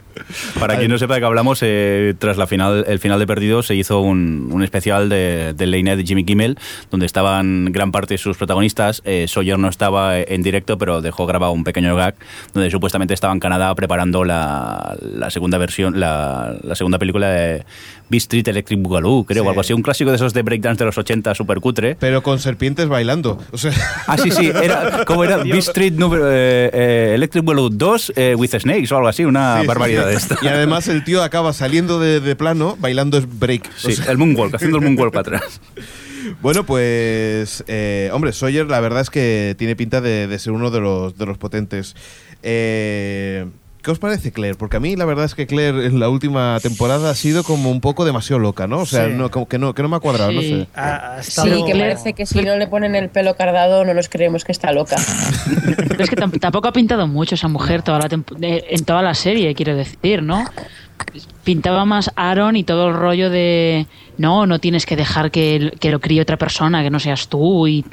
Para 0.59 0.77
quien 0.77 0.91
no 0.91 0.97
sepa 0.97 1.15
de 1.15 1.19
qué 1.21 1.25
hablamos, 1.25 1.59
eh, 1.61 2.13
tras 2.17 2.37
la 2.37 2.47
final, 2.47 2.85
el 2.87 2.99
final 2.99 3.19
de 3.19 3.27
Perdidos 3.27 3.67
se 3.67 3.75
hizo 3.75 3.99
un, 4.01 4.49
un 4.51 4.63
especial 4.63 5.09
de, 5.09 5.53
de 5.53 5.67
Late 5.67 5.97
de 5.97 6.03
Jimmy 6.03 6.23
Kimmel, 6.25 6.57
donde 6.91 7.05
estaban 7.05 7.71
gran 7.71 7.91
parte 7.91 8.15
de 8.15 8.17
sus 8.17 8.37
protagonistas. 8.37 9.01
Eh, 9.05 9.27
Sawyer 9.27 9.57
no 9.59 9.69
estaba 9.69 10.19
en 10.19 10.41
directo, 10.41 10.77
pero 10.77 11.01
dejó 11.01 11.25
grabado 11.25 11.51
un 11.51 11.63
pequeño 11.63 11.95
gag, 11.95 12.15
donde 12.53 12.69
supuestamente 12.69 13.13
estaba 13.13 13.33
en 13.33 13.39
Canadá 13.39 13.73
preparando 13.75 14.23
la, 14.23 14.97
la 15.01 15.29
segunda 15.29 15.57
versión, 15.57 15.99
la, 15.99 16.55
la 16.63 16.75
segunda 16.75 16.99
película 16.99 17.29
de 17.29 17.65
Beat 18.09 18.21
Street 18.21 18.47
Electric 18.47 18.81
Boogaloo, 18.81 19.25
creo, 19.25 19.43
o 19.43 19.49
algo 19.49 19.61
así. 19.61 19.73
Un 19.73 19.81
clásico 19.81 20.09
de 20.11 20.15
esos 20.15 20.33
de 20.33 20.41
breakdance 20.41 20.79
de 20.79 20.85
los 20.85 20.97
80, 20.97 21.35
súper 21.35 21.59
cutre. 21.59 21.95
Pero 21.99 22.23
con 22.23 22.39
serpientes 22.39 22.87
bailando. 22.87 23.37
O 23.51 23.57
sea, 23.57 23.71
Ah, 24.07 24.17
sí, 24.17 24.31
sí, 24.31 24.47
era, 24.47 25.03
¿cómo 25.05 25.23
era? 25.23 25.37
Beat 25.37 25.55
Street 25.57 25.93
número, 25.93 26.25
eh, 26.31 26.69
eh, 26.73 27.11
Electric 27.15 27.43
Boogaloo 27.43 27.69
2 27.69 28.13
eh, 28.15 28.35
with 28.37 28.51
Snakes 28.57 28.93
o 28.93 28.97
algo 28.97 29.07
así, 29.09 29.25
una 29.25 29.61
Sí, 29.61 29.67
barbaridad 29.67 30.03
sí. 30.03 30.09
de 30.09 30.15
esto. 30.15 30.35
Y 30.41 30.47
además 30.47 30.87
el 30.87 31.03
tío 31.03 31.23
acaba 31.23 31.53
saliendo 31.53 31.99
de, 31.99 32.19
de 32.19 32.35
plano 32.35 32.77
bailando 32.79 33.17
es 33.17 33.27
break. 33.39 33.69
Sí, 33.75 33.87
O 33.87 33.91
sea, 33.91 34.11
el 34.11 34.17
moonwalk, 34.17 34.55
haciendo 34.55 34.77
el 34.77 34.83
moonwalk 34.83 35.13
para 35.13 35.37
atrás. 35.37 35.59
Bueno, 36.41 36.65
pues, 36.65 37.63
eh, 37.67 38.09
hombre, 38.11 38.33
Sawyer 38.33 38.65
la 38.67 38.79
verdad 38.81 39.01
es 39.01 39.09
que 39.09 39.55
tiene 39.57 39.75
pinta 39.77 40.01
de, 40.01 40.27
de 40.27 40.39
ser 40.39 40.51
uno 40.53 40.71
de 40.71 40.79
los, 40.81 41.17
de 41.17 41.25
los 41.25 41.37
potentes. 41.37 41.95
Eh, 42.43 43.45
¿Qué 43.87 43.91
os 43.91 43.99
parece 43.99 44.33
Claire? 44.33 44.55
Porque 44.57 44.75
a 44.75 44.79
mí 44.81 44.97
la 44.97 45.05
verdad 45.05 45.23
es 45.23 45.33
que 45.33 45.47
Claire 45.47 45.85
en 45.85 46.01
la 46.01 46.09
última 46.09 46.59
temporada 46.61 47.09
ha 47.09 47.15
sido 47.15 47.45
como 47.45 47.71
un 47.71 47.79
poco 47.79 48.03
demasiado 48.03 48.37
loca, 48.37 48.67
¿no? 48.67 48.79
O 48.79 48.85
sea, 48.85 49.05
Sí. 49.07 49.13
no, 49.15 49.31
como 49.31 49.47
que, 49.47 49.57
no, 49.57 49.73
que 49.73 49.81
no 49.81 49.87
me 49.87 49.95
ha 49.95 49.99
cuadrado, 50.01 50.33
no 50.33 50.41
sé. 50.41 50.67
Ha- 50.75 51.15
ha 51.19 51.23
Sí, 51.23 51.63
que 51.65 51.71
parece 51.73 52.11
que 52.11 52.25
si 52.25 52.41
no 52.41 52.57
le 52.57 52.67
ponen 52.67 52.95
el 52.95 53.07
pelo 53.07 53.37
cardado 53.37 53.85
no 53.85 53.93
nos 53.93 54.09
creemos 54.09 54.43
que 54.43 54.51
está 54.51 54.73
loca. 54.73 54.97
Pero 55.87 56.03
es 56.03 56.09
que 56.09 56.17
tam- 56.17 56.37
tampoco 56.37 56.67
ha 56.67 56.73
pintado 56.73 57.07
mucho 57.07 57.35
esa 57.35 57.47
mujer 57.47 57.81
toda 57.81 57.99
la 57.99 58.09
en 58.09 58.83
toda 58.83 59.01
la 59.01 59.13
serie, 59.13 59.55
quiero 59.55 59.73
decir, 59.73 60.21
¿no? 60.21 60.43
Pintaba 61.45 61.85
más 61.85 62.11
Aaron 62.17 62.57
y 62.57 62.65
todo 62.65 62.89
el 62.89 62.93
rollo 62.93 63.29
de 63.29 63.87
no, 64.17 64.45
no 64.45 64.59
tienes 64.59 64.85
que 64.85 64.95
dejar 64.95 65.31
que, 65.31 65.71
que 65.79 65.91
lo 65.91 65.99
críe 65.99 66.21
otra 66.21 66.37
persona, 66.37 66.83
que 66.83 66.89
no 66.89 66.99
seas 66.99 67.27
tú. 67.27 67.67
Y, 67.67 67.85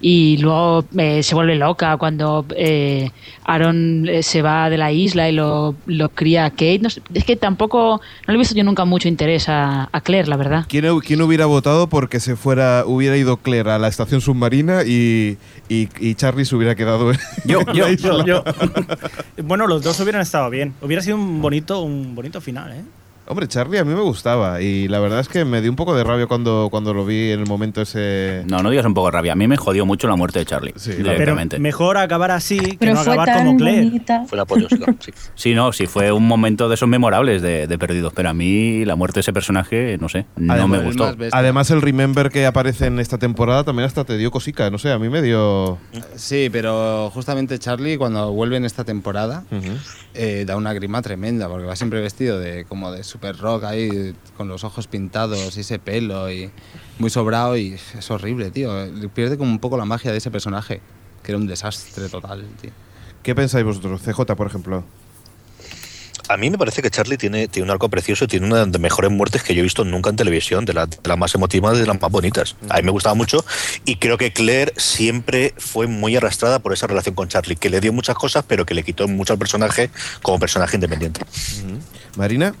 y 0.00 0.36
luego 0.38 0.84
eh, 0.98 1.22
se 1.22 1.34
vuelve 1.34 1.56
loca 1.56 1.96
cuando 1.96 2.44
eh, 2.56 3.10
Aaron 3.44 4.08
eh, 4.08 4.22
se 4.22 4.42
va 4.42 4.68
de 4.70 4.78
la 4.78 4.92
isla 4.92 5.28
y 5.28 5.32
lo, 5.32 5.74
lo 5.86 6.08
cría 6.10 6.50
Kate. 6.50 6.80
No 6.80 6.90
sé, 6.90 7.00
es 7.14 7.24
que 7.24 7.36
tampoco, 7.36 8.00
no 8.26 8.32
le 8.32 8.34
he 8.34 8.38
visto 8.38 8.54
yo 8.54 8.64
nunca 8.64 8.84
mucho 8.84 9.08
interés 9.08 9.48
a, 9.48 9.88
a 9.92 10.00
Claire, 10.00 10.28
la 10.28 10.36
verdad. 10.36 10.64
¿Quién, 10.68 10.84
hu- 10.86 11.02
quién 11.04 11.20
hubiera 11.22 11.46
votado 11.46 11.88
porque 11.88 12.20
se 12.20 12.36
fuera, 12.36 12.84
hubiera 12.86 13.16
ido 13.16 13.36
Claire 13.38 13.70
a 13.72 13.78
la 13.78 13.88
estación 13.88 14.20
submarina 14.20 14.82
y, 14.84 15.38
y, 15.68 15.88
y 16.00 16.14
Charlie 16.14 16.44
se 16.44 16.56
hubiera 16.56 16.74
quedado 16.74 17.10
en 17.12 17.18
Yo, 17.44 17.60
yo, 17.74 17.88
isla? 17.88 18.24
yo- 18.26 18.42
bueno, 19.44 19.66
los 19.66 19.82
dos 19.82 19.98
hubieran 20.00 20.22
estado 20.22 20.50
bien. 20.50 20.74
Hubiera 20.80 21.02
sido 21.02 21.16
un 21.16 21.40
bonito, 21.42 21.80
un 21.82 22.14
bonito 22.14 22.40
final, 22.40 22.72
¿eh? 22.72 22.82
Hombre, 23.28 23.48
Charlie 23.48 23.78
a 23.78 23.84
mí 23.84 23.92
me 23.92 24.02
gustaba 24.02 24.60
y 24.60 24.86
la 24.86 25.00
verdad 25.00 25.18
es 25.18 25.28
que 25.28 25.44
me 25.44 25.60
dio 25.60 25.68
un 25.70 25.76
poco 25.76 25.96
de 25.96 26.04
rabia 26.04 26.26
cuando, 26.26 26.68
cuando 26.70 26.94
lo 26.94 27.04
vi 27.04 27.32
en 27.32 27.40
el 27.40 27.46
momento 27.46 27.82
ese... 27.82 28.44
No, 28.46 28.62
no 28.62 28.70
digas 28.70 28.86
un 28.86 28.94
poco 28.94 29.08
de 29.08 29.12
rabia. 29.12 29.32
A 29.32 29.36
mí 29.36 29.48
me 29.48 29.56
jodió 29.56 29.84
mucho 29.84 30.06
la 30.06 30.14
muerte 30.14 30.38
de 30.38 30.44
Charlie. 30.46 30.74
Pero 30.84 30.96
directamente. 30.96 31.58
mejor 31.58 31.98
acabar 31.98 32.30
así 32.30 32.58
que 32.58 32.76
Pero 32.78 32.94
no 32.94 33.00
fue 33.02 33.14
acabar 33.14 33.28
tan 33.28 33.46
como 33.46 33.58
Claire. 33.58 33.84
bonita. 33.84 34.24
Fue 34.28 34.36
la 34.36 34.42
apoteósica, 34.42 34.94
sí. 35.00 35.12
Sí, 35.34 35.54
no, 35.54 35.72
sí, 35.72 35.86
fue 35.86 36.12
un 36.12 36.26
momento 36.26 36.68
de 36.68 36.76
esos 36.76 36.88
memorables 36.88 37.42
de, 37.42 37.66
de 37.66 37.78
Perdidos. 37.78 38.12
Pero 38.14 38.28
a 38.30 38.34
mí 38.34 38.84
la 38.84 38.94
muerte 38.94 39.16
de 39.16 39.20
ese 39.22 39.32
personaje, 39.32 39.98
no 40.00 40.08
sé, 40.08 40.26
no 40.36 40.52
Además, 40.52 40.80
me 40.80 40.86
gustó. 40.86 41.16
Además 41.32 41.70
el 41.72 41.82
Remember 41.82 42.30
que 42.30 42.46
aparece 42.46 42.86
en 42.86 43.00
esta 43.00 43.18
temporada 43.18 43.64
también 43.64 43.86
hasta 43.86 44.04
te 44.04 44.16
dio 44.16 44.30
cosica, 44.30 44.70
no 44.70 44.78
sé, 44.78 44.92
a 44.92 44.98
mí 44.98 45.08
me 45.08 45.20
dio... 45.22 45.78
Sí, 46.14 46.48
pero 46.50 47.10
justamente 47.12 47.58
Charlie 47.58 47.98
cuando 47.98 48.32
vuelve 48.32 48.56
en 48.56 48.64
esta 48.64 48.84
temporada 48.84 49.44
eh, 50.16 50.44
da 50.46 50.56
una 50.56 50.72
grima 50.72 51.02
tremenda 51.02 51.48
porque 51.48 51.66
va 51.66 51.76
siempre 51.76 52.00
vestido 52.00 52.38
de 52.38 52.64
como 52.64 52.90
de 52.90 53.04
super 53.04 53.36
rock 53.36 53.64
ahí 53.64 54.14
con 54.36 54.48
los 54.48 54.64
ojos 54.64 54.86
pintados 54.86 55.56
y 55.56 55.60
ese 55.60 55.78
pelo 55.78 56.30
y 56.30 56.50
muy 56.98 57.10
sobrado 57.10 57.56
y 57.56 57.74
es 57.74 58.10
horrible, 58.10 58.50
tío. 58.50 58.72
Pierde 59.14 59.36
como 59.36 59.50
un 59.50 59.58
poco 59.58 59.76
la 59.76 59.84
magia 59.84 60.12
de 60.12 60.18
ese 60.18 60.30
personaje 60.30 60.80
que 61.22 61.32
era 61.32 61.38
un 61.38 61.46
desastre 61.46 62.08
total, 62.08 62.46
tío. 62.60 62.70
¿Qué 63.22 63.34
pensáis 63.34 63.64
vosotros? 63.64 64.00
CJ, 64.02 64.36
por 64.36 64.46
ejemplo. 64.46 64.84
A 66.28 66.36
mí 66.36 66.50
me 66.50 66.58
parece 66.58 66.82
que 66.82 66.90
Charlie 66.90 67.16
tiene, 67.16 67.46
tiene 67.46 67.64
un 67.66 67.70
arco 67.70 67.88
precioso 67.88 68.24
y 68.24 68.28
tiene 68.28 68.46
una 68.46 68.64
de 68.64 68.66
las 68.72 68.80
mejores 68.80 69.10
muertes 69.12 69.42
que 69.44 69.54
yo 69.54 69.60
he 69.60 69.62
visto 69.62 69.84
nunca 69.84 70.10
en 70.10 70.16
televisión, 70.16 70.64
de, 70.64 70.72
la- 70.74 70.86
de 70.86 70.96
las 71.04 71.16
más 71.16 71.34
emotivas 71.34 71.76
y 71.76 71.80
de 71.80 71.86
las 71.86 72.00
más 72.00 72.10
bonitas. 72.10 72.56
A 72.68 72.76
mí 72.78 72.82
me 72.82 72.90
gustaba 72.90 73.14
mucho 73.14 73.44
y 73.84 73.96
creo 73.96 74.18
que 74.18 74.32
Claire 74.32 74.72
siempre 74.76 75.54
fue 75.56 75.86
muy 75.86 76.16
arrastrada 76.16 76.58
por 76.58 76.72
esa 76.72 76.86
relación 76.88 77.14
con 77.14 77.28
Charlie, 77.28 77.54
que 77.56 77.70
le 77.70 77.80
dio 77.80 77.92
muchas 77.92 78.16
cosas, 78.16 78.44
pero 78.46 78.66
que 78.66 78.74
le 78.74 78.82
quitó 78.82 79.06
mucho 79.06 79.32
al 79.34 79.38
personaje 79.38 79.90
como 80.22 80.38
personaje 80.40 80.76
independiente. 80.76 81.20
Marina. 82.16 82.54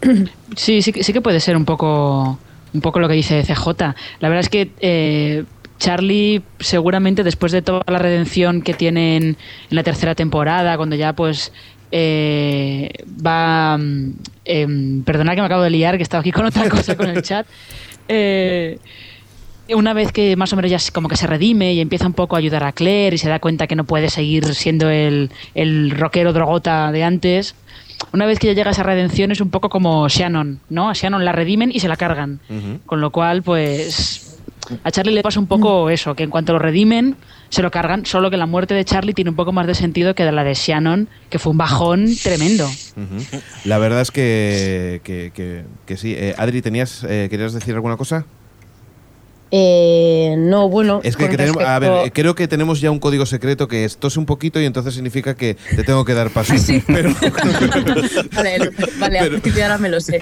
Sí, 0.56 0.82
sí, 0.82 0.92
que- 0.92 1.04
sí 1.04 1.12
que 1.12 1.20
puede 1.20 1.40
ser 1.40 1.56
un 1.56 1.64
poco, 1.64 2.38
un 2.74 2.80
poco 2.80 2.98
lo 3.00 3.08
que 3.08 3.14
dice 3.14 3.42
CJ. 3.44 3.94
La 4.20 4.28
verdad 4.28 4.40
es 4.40 4.48
que 4.48 4.70
eh, 4.80 5.44
Charlie 5.78 6.42
seguramente 6.60 7.22
después 7.24 7.52
de 7.52 7.62
toda 7.62 7.82
la 7.86 7.98
redención 7.98 8.60
que 8.62 8.74
tiene 8.74 9.16
en, 9.16 9.22
en 9.24 9.36
la 9.70 9.82
tercera 9.82 10.14
temporada, 10.14 10.76
cuando 10.76 10.96
ya 10.96 11.12
pues 11.14 11.52
eh, 11.92 12.90
va... 13.24 13.76
mm, 13.78 14.12
em, 14.44 15.02
perdonad 15.04 15.34
que 15.34 15.40
me 15.40 15.46
acabo 15.46 15.62
de 15.62 15.70
liar, 15.70 15.96
que 15.96 16.02
estaba 16.02 16.20
aquí 16.20 16.32
con 16.32 16.44
otra 16.46 16.68
cosa 16.68 16.96
con 16.96 17.08
el 17.08 17.22
chat. 17.28 17.46
Eh, 18.08 18.78
una 19.74 19.94
vez 19.94 20.10
que 20.12 20.34
más 20.36 20.52
o 20.52 20.56
menos 20.56 20.70
ya 20.70 20.78
se- 20.78 20.90
como 20.92 21.08
que 21.08 21.16
se 21.16 21.26
redime 21.26 21.72
y 21.74 21.80
empieza 21.80 22.06
un 22.06 22.12
poco 22.12 22.34
a 22.36 22.40
ayudar 22.40 22.64
a 22.64 22.72
Claire 22.72 23.14
y 23.14 23.18
se 23.18 23.28
da 23.28 23.38
cuenta 23.38 23.66
que 23.66 23.76
no 23.76 23.84
puede 23.84 24.10
seguir 24.10 24.54
siendo 24.54 24.90
el, 24.90 25.30
el 25.54 25.92
rockero 25.92 26.32
drogota 26.32 26.90
de 26.92 27.04
antes, 27.04 27.54
una 28.12 28.26
vez 28.26 28.38
que 28.40 28.48
ya 28.48 28.52
llega 28.54 28.70
a 28.70 28.72
esa 28.72 28.82
redención 28.82 29.30
es 29.30 29.40
un 29.40 29.50
poco 29.50 29.68
como 29.70 30.08
Shannon, 30.08 30.58
¿no? 30.68 30.90
A 30.90 30.92
Shannon 30.94 31.24
la 31.24 31.30
redimen 31.32 31.70
y 31.72 31.78
se 31.80 31.88
la 31.88 31.96
cargan. 31.96 32.40
Con 32.84 33.00
lo 33.00 33.10
cual, 33.12 33.42
pues 33.44 34.40
a 34.82 34.90
Charlie 34.90 35.14
le 35.14 35.22
pasa 35.22 35.38
un 35.38 35.46
poco 35.46 35.88
eso, 35.88 36.14
que 36.16 36.24
en 36.24 36.30
cuanto 36.30 36.52
lo 36.52 36.58
redimen, 36.58 37.16
se 37.52 37.60
lo 37.60 37.70
cargan, 37.70 38.06
solo 38.06 38.30
que 38.30 38.38
la 38.38 38.46
muerte 38.46 38.72
de 38.72 38.82
Charlie 38.82 39.12
tiene 39.12 39.28
un 39.28 39.36
poco 39.36 39.52
más 39.52 39.66
de 39.66 39.74
sentido 39.74 40.14
que 40.14 40.24
la 40.24 40.42
de 40.42 40.54
Shannon, 40.54 41.06
que 41.28 41.38
fue 41.38 41.52
un 41.52 41.58
bajón 41.58 42.06
tremendo. 42.22 42.66
La 43.66 43.76
verdad 43.76 44.00
es 44.00 44.10
que, 44.10 45.02
que, 45.04 45.32
que- 45.34 45.64
que 45.84 45.96
sí. 45.98 46.14
Eh, 46.16 46.34
Adri, 46.38 46.62
¿tenías, 46.62 47.04
eh, 47.06 47.26
¿querías 47.30 47.52
decir 47.52 47.74
alguna 47.74 47.98
cosa? 47.98 48.24
Eh, 49.54 50.34
no, 50.38 50.70
bueno. 50.70 51.02
Es 51.04 51.14
que, 51.14 51.28
tenemos, 51.28 51.62
a 51.62 51.78
ver, 51.78 52.06
eh, 52.06 52.10
creo 52.10 52.34
que 52.34 52.48
tenemos 52.48 52.80
ya 52.80 52.90
un 52.90 52.98
código 52.98 53.26
secreto 53.26 53.68
que 53.68 53.84
es 53.84 53.98
tose 53.98 54.18
un 54.18 54.24
poquito 54.24 54.58
y 54.58 54.64
entonces 54.64 54.94
significa 54.94 55.34
que 55.34 55.58
te 55.76 55.84
tengo 55.84 56.06
que 56.06 56.14
dar 56.14 56.30
paso. 56.30 56.54
Pero, 56.86 57.10
Vale, 58.34 58.70
vale, 58.98 59.18
a 59.18 59.28
partir 59.30 59.52
de 59.52 59.62
ahora 59.62 59.76
me 59.76 59.90
lo 59.90 60.00
sé. 60.00 60.20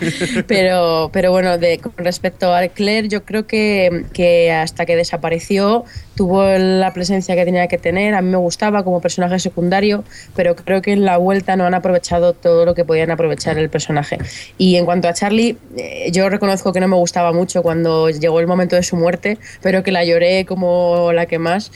Pero, 0.49 1.11
pero 1.13 1.31
bueno, 1.31 1.59
de, 1.59 1.79
con 1.79 1.93
respecto 1.99 2.53
a 2.53 2.67
Claire, 2.67 3.09
yo 3.09 3.25
creo 3.25 3.47
que, 3.47 4.05
que 4.13 4.51
hasta 4.51 4.85
que 4.85 4.97
desapareció 4.97 5.85
tuvo 6.21 6.45
la 6.45 6.93
presencia 6.93 7.35
que 7.35 7.47
tenía 7.47 7.67
que 7.67 7.79
tener, 7.79 8.13
a 8.13 8.21
mí 8.21 8.29
me 8.29 8.37
gustaba 8.37 8.85
como 8.85 9.01
personaje 9.01 9.39
secundario, 9.39 10.05
pero 10.37 10.55
creo 10.55 10.83
que 10.83 10.93
en 10.93 11.07
la 11.07 11.17
vuelta 11.17 11.57
no 11.57 11.65
han 11.65 11.73
aprovechado 11.73 12.35
todo 12.35 12.67
lo 12.67 12.75
que 12.75 12.85
podían 12.85 13.11
aprovechar 13.11 13.57
el 13.57 13.71
personaje. 13.71 14.19
Y 14.59 14.77
en 14.77 14.85
cuanto 14.85 15.09
a 15.09 15.15
Charlie, 15.15 15.57
eh, 15.79 16.11
yo 16.13 16.29
reconozco 16.29 16.75
que 16.75 16.81
no 16.81 16.89
me 16.89 16.97
gustaba 16.97 17.33
mucho 17.33 17.63
cuando 17.63 18.11
llegó 18.11 18.39
el 18.39 18.47
momento 18.47 18.77
de 18.77 18.83
su 18.83 18.97
muerte, 18.97 19.39
pero 19.63 19.83
que 19.83 19.93
la 19.93 20.05
lloré 20.05 20.45
como 20.45 21.11
la 21.15 21.25
que 21.25 21.39
más. 21.39 21.73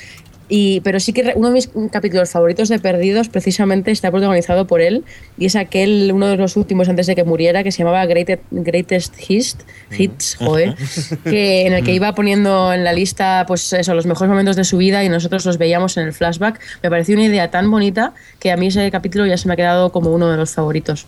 Y, 0.49 0.81
pero 0.81 1.01
sí 1.01 1.13
que 1.13 1.33
uno 1.37 1.49
de 1.49 1.55
mis 1.55 1.71
capítulos 1.91 2.31
favoritos 2.31 2.69
de 2.69 2.79
Perdidos 2.79 3.29
precisamente 3.29 3.91
está 3.91 4.11
protagonizado 4.11 4.67
por 4.67 4.81
él 4.83 5.05
y 5.39 5.47
es 5.47 5.57
aquel, 5.57 6.11
uno 6.13 6.27
de 6.27 6.37
los 6.37 6.57
últimos 6.57 6.89
antes 6.89 7.07
de 7.07 7.15
que 7.15 7.25
muriera, 7.25 7.65
que 7.65 7.73
se 7.73 7.79
llamaba 7.79 8.05
Greatest, 8.05 8.43
Greatest 8.51 9.15
Hits, 9.31 9.57
Hits 9.97 10.37
joder, 10.37 10.77
que, 11.25 11.67
en 11.67 11.73
el 11.73 11.85
que 11.85 11.95
iba 11.95 12.15
poniendo 12.15 12.73
en 12.73 12.85
la 12.85 12.93
lista 12.93 13.45
pues 13.47 13.73
eso, 13.73 13.95
los 13.95 14.07
mejores 14.07 14.29
momentos 14.29 14.57
de 14.57 14.65
su 14.65 14.77
vida 14.77 15.03
y 15.03 15.09
nosotros 15.09 15.47
los 15.47 15.57
veíamos 15.57 15.97
en 15.97 16.07
el 16.07 16.13
flashback. 16.13 16.61
Me 16.83 16.91
pareció 16.91 17.15
una 17.15 17.25
idea 17.25 17.51
tan 17.51 17.71
bonita 17.71 18.13
que 18.39 18.53
a 18.53 18.57
mí 18.57 18.67
ese 18.67 18.91
capítulo 18.91 19.27
ya 19.27 19.39
se 19.39 19.49
me 19.49 19.55
ha 19.55 19.57
quedado 19.57 19.93
como 19.93 20.13
uno 20.13 20.31
de 20.31 20.37
los 20.37 20.53
favoritos. 20.53 21.07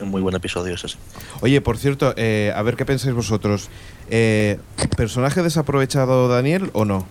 Un 0.00 0.10
muy 0.10 0.22
buen 0.22 0.34
episodio 0.34 0.74
ese. 0.74 0.88
sí. 0.88 0.96
Oye, 1.40 1.60
por 1.60 1.76
cierto, 1.76 2.14
eh, 2.16 2.52
a 2.54 2.62
ver 2.62 2.76
qué 2.76 2.86
pensáis 2.86 3.14
vosotros. 3.14 3.68
Eh, 4.10 4.58
¿Personaje 4.96 5.42
desaprovechado 5.42 6.28
Daniel 6.28 6.70
o 6.72 6.84
no? 6.84 7.06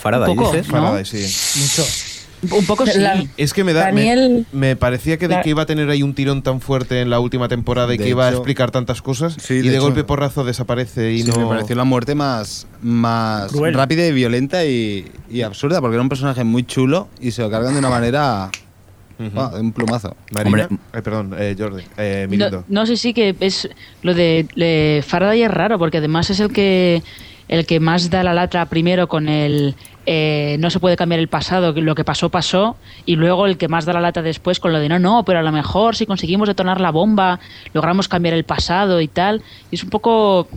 Faraday, 0.00 0.30
Un 0.30 0.36
poco, 0.36 0.50
dices. 0.52 0.66
¿no? 0.68 0.72
Faraday, 0.72 1.04
sí. 1.04 1.60
Mucho. 1.60 2.56
Un 2.56 2.64
poco 2.64 2.86
sí. 2.86 2.98
La- 2.98 3.22
Es 3.36 3.52
que 3.52 3.64
me 3.64 3.74
da. 3.74 3.92
me- 3.92 4.02
Daniel- 4.06 4.46
Me, 4.50 4.74
parecía 4.74 5.18
que, 5.18 5.28
de 5.28 5.34
La- 5.34 5.42
que 5.42 5.50
iba 5.50 5.62
a 5.62 5.66
tener 5.66 5.90
ahí 5.90 6.02
un 6.02 6.14
tirón 6.14 6.40
tan 6.42 6.62
fuerte 6.62 7.02
en 7.02 7.10
la 7.10 7.20
última 7.20 7.48
temporada 7.48 7.92
y 7.94 7.98
De 7.98 8.04
que 8.04 8.10
iba 8.10 8.26
a 8.28 8.30
explicar 8.30 8.70
tantas 8.70 9.02
cosas. 9.02 9.36
Sí, 9.38 9.54
y 9.54 9.56
de 9.58 9.62
de, 9.64 9.74
hecho- 9.76 9.82
golpe 9.82 10.04
porrazo 10.04 10.42
desaparece 10.42 11.12
y 11.12 11.22
Sí, 11.22 11.30
no. 11.30 11.36
me 11.38 11.46
pareció 11.46 11.76
la 11.76 11.84
muerte 11.84 12.14
más, 12.14 12.66
más 12.80 13.52
Cruel. 13.52 13.74
rápida 13.74 14.06
y 14.06 14.12
violenta 14.12 14.64
y, 14.64 15.04
y 15.30 15.42
absurda, 15.42 15.82
porque 15.82 15.96
era 15.96 16.02
un 16.02 16.08
personaje 16.08 16.42
muy 16.44 16.64
chulo 16.64 17.08
y 17.20 17.32
se 17.32 17.42
lo 17.42 17.50
cargan 17.50 17.74
de 17.74 17.78
una 17.80 17.90
manera. 17.90 18.50
Ah, 19.36 19.50
un 19.60 19.72
plumazo. 19.72 20.16
Marina. 20.32 20.62
Hombre. 20.66 20.78
Ay, 20.94 21.02
perdón, 21.02 21.34
eh, 21.38 21.54
Jordi. 21.58 21.82
Eh, 21.98 22.26
No, 22.30 22.64
no 22.68 22.86
sé, 22.86 22.96
sí 22.96 23.12
que 23.12 23.36
es 23.40 23.68
lo 24.00 24.14
de 24.14 25.04
Faraday 25.06 25.42
es 25.42 25.50
raro 25.50 25.78
porque 25.78 25.98
además 25.98 26.30
es 26.30 26.40
el 26.40 26.50
que 26.50 27.02
el 27.48 27.66
que 27.66 27.80
más 27.80 28.08
da 28.08 28.22
la 28.22 28.32
lata 28.32 28.64
primero 28.66 29.08
con 29.08 29.28
el 29.28 29.74
eh, 30.06 30.56
no 30.60 30.70
se 30.70 30.80
puede 30.80 30.96
cambiar 30.96 31.20
el 31.20 31.28
pasado, 31.28 31.72
lo 31.72 31.94
que 31.94 32.04
pasó 32.04 32.30
pasó 32.30 32.76
y 33.04 33.16
luego 33.16 33.46
el 33.46 33.58
que 33.58 33.68
más 33.68 33.84
da 33.84 33.92
la 33.92 34.00
lata 34.00 34.22
después 34.22 34.58
con 34.58 34.72
lo 34.72 34.78
de 34.78 34.88
no 34.88 34.98
no, 34.98 35.24
pero 35.24 35.38
a 35.38 35.42
lo 35.42 35.52
mejor 35.52 35.96
si 35.96 36.06
conseguimos 36.06 36.48
detonar 36.48 36.80
la 36.80 36.90
bomba 36.90 37.40
logramos 37.74 38.08
cambiar 38.08 38.34
el 38.34 38.44
pasado 38.44 39.00
y 39.00 39.08
tal 39.08 39.42
y 39.70 39.76
es 39.76 39.84
un 39.84 39.90
poco 39.90 40.48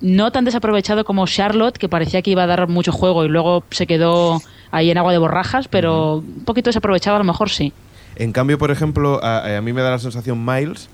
no 0.00 0.32
tan 0.32 0.44
desaprovechado 0.44 1.04
como 1.04 1.26
Charlotte 1.26 1.78
que 1.78 1.88
parecía 1.88 2.22
que 2.22 2.30
iba 2.30 2.42
a 2.42 2.46
dar 2.46 2.66
mucho 2.68 2.92
juego 2.92 3.24
y 3.24 3.28
luego 3.28 3.62
se 3.70 3.86
quedó 3.86 4.40
ahí 4.70 4.90
en 4.90 4.98
agua 4.98 5.12
de 5.12 5.18
borrajas, 5.18 5.68
pero 5.68 6.16
un 6.16 6.44
poquito 6.44 6.70
desaprovechado 6.70 7.16
a 7.16 7.18
lo 7.18 7.24
mejor 7.24 7.50
sí. 7.50 7.72
En 8.16 8.32
cambio, 8.32 8.58
por 8.58 8.70
ejemplo, 8.70 9.22
a, 9.22 9.56
a 9.56 9.60
mí 9.60 9.72
me 9.72 9.82
da 9.82 9.90
la 9.90 9.98
sensación 9.98 10.44
Miles 10.44 10.88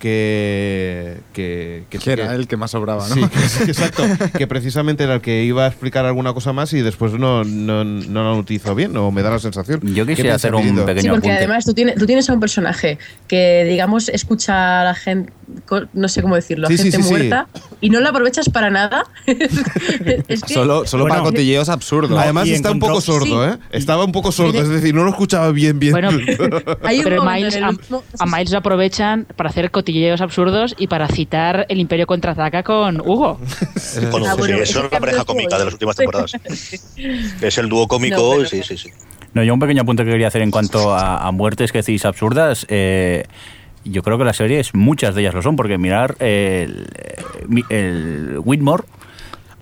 que. 0.00 1.18
que, 1.32 1.84
que, 1.88 1.98
Que 1.98 2.12
era 2.12 2.34
el 2.34 2.48
que 2.48 2.56
más 2.56 2.72
sobraba, 2.72 3.06
¿no? 3.08 3.14
Sí, 3.14 3.20
que- 3.64 3.64
exacto. 3.70 4.02
que 4.36 4.46
precisamente 4.46 5.04
era 5.04 5.14
el 5.14 5.20
que 5.20 5.44
iba 5.44 5.64
a 5.64 5.68
explicar 5.68 6.04
alguna 6.06 6.32
cosa 6.32 6.52
más 6.52 6.72
y 6.72 6.80
después 6.80 7.12
no, 7.12 7.44
no, 7.44 7.84
no 7.84 8.24
lo 8.24 8.36
utilizó 8.36 8.74
bien, 8.74 8.96
o 8.96 9.10
me 9.12 9.22
da 9.22 9.30
la 9.30 9.38
sensación. 9.38 9.80
Yo 9.94 10.04
¿Qué 10.06 10.12
quisiera 10.16 10.34
hacer 10.36 10.54
un 10.54 10.62
pequeño 10.84 11.00
Sí, 11.02 11.08
porque 11.08 11.28
apunte. 11.28 11.30
además 11.32 11.64
tú 11.64 11.74
tienes, 11.74 11.94
tú 11.96 12.06
tienes 12.06 12.28
a 12.28 12.32
un 12.32 12.40
personaje 12.40 12.98
que, 13.28 13.64
digamos, 13.68 14.08
escucha 14.08 14.80
a 14.80 14.84
la 14.84 14.94
gente, 14.94 15.32
no 15.92 16.08
sé 16.08 16.22
cómo 16.22 16.34
decirlo, 16.36 16.66
a 16.66 16.70
Sí, 16.70 16.76
gente 16.78 16.96
sí, 16.96 17.02
sí. 17.02 17.08
muerta 17.10 17.46
y 17.80 17.90
no 17.90 18.00
lo 18.00 18.08
aprovechas 18.08 18.48
para 18.48 18.70
nada. 18.70 19.04
es 19.26 20.42
que 20.42 20.54
Solo, 20.54 20.86
solo 20.86 21.04
Bueno. 21.04 21.16
para 21.16 21.30
cotilleos 21.30 21.68
absurdos. 21.68 22.18
Además 22.18 22.46
y 22.46 22.52
está 22.54 22.70
un 22.70 22.76
encontró- 22.78 22.88
poco 22.94 23.00
sordo, 23.00 23.44
Sí. 23.46 23.52
¿eh? 23.54 23.58
Estaba 23.72 24.04
un 24.04 24.12
poco 24.12 24.32
sordo, 24.32 24.60
es 24.60 24.68
decir, 24.68 24.94
no 24.94 25.04
lo 25.04 25.10
escuchaba 25.10 25.50
bien, 25.52 25.78
bien. 25.78 25.92
Bueno, 25.92 26.10
hay 26.82 26.98
un 26.98 27.04
pero 27.04 27.24
Miles, 27.24 27.56
a, 27.56 27.70
a 28.18 28.26
Miles 28.26 28.50
lo 28.50 28.58
aprovechan 28.58 29.26
para 29.36 29.50
hacer 29.50 29.70
cotilleos 29.70 29.89
absurdos 30.20 30.74
y 30.78 30.86
para 30.86 31.08
citar 31.08 31.66
el 31.68 31.78
Imperio 31.80 32.06
contraataca 32.06 32.62
con 32.62 33.00
Hugo. 33.00 33.38
Con- 34.10 34.24
Ah, 34.26 34.32
sí, 34.34 34.38
bueno, 34.38 34.54
eso 34.56 34.62
ese 34.62 34.72
es 34.72 34.76
una 34.76 34.88
pareja 34.90 35.18
capítulo 35.18 35.24
cómica 35.26 35.58
de 35.58 35.64
las 35.64 35.72
últimas 35.74 35.96
temporadas. 35.96 36.32
es 37.40 37.58
el 37.58 37.68
dúo 37.68 37.82
No, 37.82 37.88
cómico, 37.88 38.32
pero- 38.36 38.48
sí, 38.48 38.62
sí, 38.62 38.76
sí. 38.76 38.90
No, 39.32 39.42
yo 39.44 39.54
un 39.54 39.60
pequeño 39.60 39.82
apunte 39.82 40.04
que 40.04 40.10
quería 40.10 40.26
hacer 40.28 40.42
en 40.42 40.50
cuanto 40.50 40.92
a, 40.92 41.26
a 41.26 41.30
muertes 41.32 41.70
que 41.72 41.78
decís 41.78 42.04
absurdas. 42.04 42.66
eh, 42.68 43.24
yo 43.84 44.02
creo 44.02 44.18
que 44.18 44.24
las 44.24 44.36
series, 44.36 44.74
muchas 44.74 45.14
de 45.14 45.22
ellas 45.22 45.32
lo 45.34 45.40
son, 45.40 45.56
porque 45.56 45.78
mirar 45.78 46.16
el, 46.18 46.86
mi- 47.48 47.64
el 47.70 48.38
Whitmore, 48.44 48.84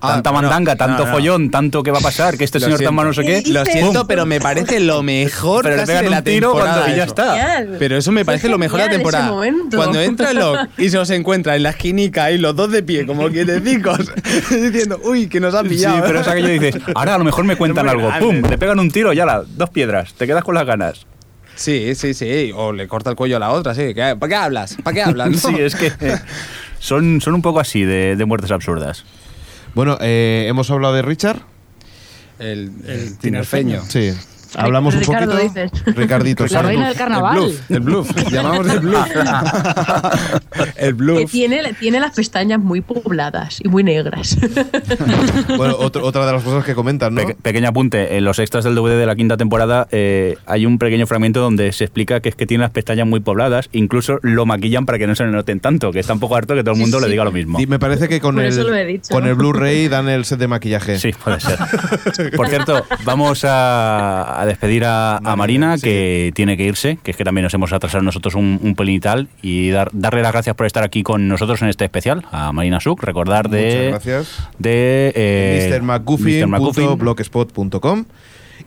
Ah, 0.01 0.13
tanta 0.13 0.31
bueno, 0.31 0.47
mandanga, 0.47 0.75
tanto 0.77 1.03
no, 1.03 1.05
no. 1.09 1.11
follón, 1.13 1.51
tanto 1.51 1.83
que 1.83 1.91
va 1.91 1.99
a 1.99 2.01
pasar, 2.01 2.37
que 2.37 2.45
este 2.45 2.59
Lo 2.59 2.65
señor 2.65 2.77
siento. 2.77 2.87
tan 2.89 2.95
malo 2.95 3.09
no 3.09 3.13
sé 3.13 3.23
qué. 3.23 3.43
Lo 3.51 3.65
siento, 3.65 4.07
pero 4.07 4.25
me 4.25 4.39
parece 4.39 4.79
lo 4.79 5.03
mejor 5.03 5.63
Pero 5.63 5.75
le 5.75 5.81
casi 5.81 5.87
pegan 5.91 6.03
de 6.05 6.09
la 6.09 6.17
un 6.19 6.23
tiro 6.23 6.47
temporada. 6.51 6.77
cuando- 6.79 6.93
y 6.93 6.97
ya 6.97 7.03
está. 7.03 7.29
Genial. 7.35 7.75
Pero 7.79 7.97
eso 7.97 8.11
me 8.13 8.23
parece 8.25 8.47
lo 8.49 8.57
mejor 8.57 8.79
de 8.79 8.85
la 8.85 8.91
temporada. 8.91 9.33
Cuando 9.75 9.99
entra 10.01 10.31
Locke 10.33 10.69
y 10.77 10.89
se 10.89 10.97
los 10.97 11.09
encuentra 11.09 11.55
en 11.57 11.63
la 11.63 11.71
esquinica 11.71 12.31
y 12.31 12.37
los 12.37 12.55
dos 12.55 12.71
de 12.71 12.81
pie, 12.81 13.05
como 13.05 13.27
quietecicos, 13.31 14.11
diciendo, 14.49 14.99
uy, 15.03 15.27
que 15.27 15.39
nos 15.39 15.53
han 15.53 15.63
Sí, 15.67 15.75
pillado. 15.75 16.03
pero 16.05 16.21
es 16.21 16.27
aquello 16.27 16.47
que 16.47 16.59
dices, 16.59 16.81
ahora 16.95 17.15
a 17.15 17.17
lo 17.17 17.25
mejor 17.25 17.43
me 17.43 17.55
cuentan 17.57 17.85
Es 17.87 17.91
algo. 17.91 18.07
grande. 18.07 18.25
¡Pum! 18.25 18.49
Le 18.49 18.57
pegan 18.57 18.79
un 18.79 18.91
tiro 18.91 19.11
y 19.11 19.17
la 19.17 19.43
dos 19.47 19.69
piedras. 19.69 20.13
Te 20.13 20.25
quedas 20.25 20.43
con 20.43 20.55
las 20.55 20.65
ganas. 20.65 21.05
Sí, 21.55 21.93
sí, 21.95 22.13
sí. 22.13 22.51
O 22.55 22.71
le 22.71 22.87
corta 22.87 23.09
el 23.09 23.17
cuello 23.17 23.35
a 23.35 23.39
la 23.39 23.49
otra, 23.51 23.75
sí. 23.75 23.93
¿Qué- 23.93 24.15
¿Para 24.17 24.29
qué 24.29 24.35
hablas? 24.35 24.77
¿Para 24.81 24.93
qué 24.93 25.01
hablas? 25.03 25.29
Sí, 25.41 25.55
es 25.59 25.75
que 25.75 25.91
son, 26.79 27.19
son 27.19 27.33
un 27.33 27.41
poco 27.41 27.59
así 27.59 27.83
de, 27.83 28.15
de 28.15 28.25
muertes 28.25 28.51
absurdas. 28.51 29.03
Bueno, 29.79 29.97
eh, 30.01 30.43
hemos 30.49 30.69
hablado 30.71 30.93
de 30.93 31.01
Richard. 31.01 31.39
El, 32.37 32.73
El 32.83 32.89
el 32.89 33.17
tinerfeño. 33.17 33.81
Sí. 33.87 34.11
Hablamos 34.55 34.93
un 34.95 35.01
Ricardo, 35.01 35.31
poquito. 35.37 35.59
dices. 35.61 35.95
Ricardito, 35.95 36.45
La 36.49 36.61
reina 36.61 36.87
del 36.87 36.97
carnaval. 36.97 37.37
El 37.69 37.79
bluff. 37.79 38.11
El 38.15 38.15
bluff. 38.15 38.31
Llamamos 38.31 38.67
el 38.69 38.79
bluff. 38.79 39.07
el 40.77 40.87
que 40.87 40.93
bluff. 40.93 41.31
tiene, 41.31 41.73
tiene 41.79 41.99
las 41.99 42.15
pestañas 42.15 42.59
muy 42.59 42.81
pobladas 42.81 43.59
y 43.63 43.67
muy 43.67 43.83
negras. 43.83 44.37
Bueno, 45.57 45.75
otro- 45.79 46.05
otra 46.05 46.25
de 46.25 46.31
las 46.33 46.43
cosas 46.43 46.63
que 46.63 46.73
comentan, 46.75 47.13
¿no? 47.15 47.21
Peque- 47.21 47.35
pequeño 47.41 47.69
apunte, 47.69 48.17
en 48.17 48.23
los 48.23 48.39
extras 48.39 48.63
del 48.63 48.75
DVD 48.75 48.97
de 48.97 49.05
la 49.05 49.15
quinta 49.15 49.35
temporada 49.37 49.87
eh, 49.91 50.37
hay 50.45 50.65
un 50.65 50.77
pequeño 50.77 51.05
fragmento 51.07 51.39
donde 51.41 51.71
se 51.71 51.83
explica 51.85 52.19
que 52.21 52.29
es 52.29 52.35
que 52.35 52.45
tiene 52.45 52.61
las 52.63 52.71
pestañas 52.71 53.07
muy 53.07 53.19
pobladas, 53.19 53.69
incluso 53.71 54.19
lo 54.21 54.45
maquillan 54.45 54.85
para 54.85 54.97
que 54.97 55.07
no 55.07 55.15
se 55.15 55.25
le 55.25 55.31
noten 55.31 55.59
tanto, 55.59 55.91
que 55.91 55.99
está 55.99 56.13
un 56.13 56.19
poco 56.19 56.35
harto 56.35 56.55
que 56.55 56.61
todo 56.61 56.71
el 56.71 56.77
Sí, 56.77 56.81
mundo 56.81 56.99
le 56.99 57.07
diga 57.09 57.23
lo 57.23 57.31
mismo. 57.31 57.59
Y 57.59 57.67
me 57.67 57.79
parece 57.79 58.07
que 58.07 58.19
con 58.21 58.35
Por 58.35 58.45
eso 58.45 58.63
lo 58.63 58.73
he 58.75 58.81
el, 58.81 58.87
dicho. 58.87 59.13
con 59.13 59.25
el 59.27 59.35
Blu-ray 59.35 59.87
dan 59.87 60.07
el 60.07 60.23
set 60.25 60.39
de 60.39 60.47
maquillaje. 60.47 60.97
Sí, 60.99 61.11
puede 61.23 61.39
ser. 61.41 61.57
Por 62.35 62.47
cierto, 62.47 62.85
vamos 63.03 63.43
a, 63.45 64.38
a 64.41 64.45
despedir 64.45 64.85
a, 64.85 65.17
a 65.17 65.35
Marina, 65.35 65.77
sí. 65.77 65.83
que 65.83 66.31
tiene 66.35 66.57
que 66.57 66.63
irse, 66.63 66.97
que 67.01 67.11
es 67.11 67.17
que 67.17 67.23
también 67.23 67.43
nos 67.43 67.53
hemos 67.53 67.73
atrasado 67.73 68.03
nosotros 68.03 68.35
un, 68.35 68.59
un 68.61 68.75
pelín 68.75 68.95
y 68.95 68.99
tal, 68.99 69.27
y 69.41 69.69
dar, 69.69 69.89
darle 69.93 70.21
las 70.21 70.31
gracias 70.31 70.55
por 70.55 70.65
estar 70.65 70.83
aquí 70.83 71.03
con 71.03 71.27
nosotros 71.27 71.61
en 71.61 71.69
este 71.69 71.85
especial, 71.85 72.25
a 72.31 72.51
Marina 72.51 72.79
Suk, 72.79 73.03
recordar 73.03 73.49
de... 73.49 73.91
Muchas 73.91 74.05
gracias. 74.05 74.49
de 74.57 75.13
eh, 75.15 75.69
Mr. 75.71 75.81
McGuffin. 75.83 76.49
mrmcguffin.blogspot.com 76.49 78.05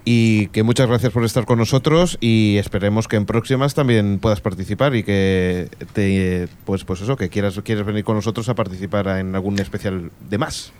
y 0.05 0.49
que 0.49 0.62
muchas 0.62 0.89
gracias 0.89 1.12
por 1.12 1.24
estar 1.24 1.44
con 1.44 1.59
nosotros 1.59 2.19
y 2.20 2.57
esperemos 2.59 3.09
que 3.09 3.16
en 3.16 3.27
próximas 3.27 3.74
también 3.74 4.19
puedas 4.19 4.40
participar 4.40 4.97
y 4.97 5.05
que 5.05 5.69
te 5.93 6.49
pues 6.65 6.85
pues 6.85 7.03
eso 7.03 7.16
que 7.16 7.28
quieras 7.28 7.61
quieres 7.62 7.85
venir 7.85 8.03
con 8.03 8.16
nosotros 8.16 8.49
a 8.49 8.55
participar 8.55 9.07
en 9.19 9.35
algún 9.35 9.59
especial 9.61 10.11
de 10.28 10.39
más 10.39 10.73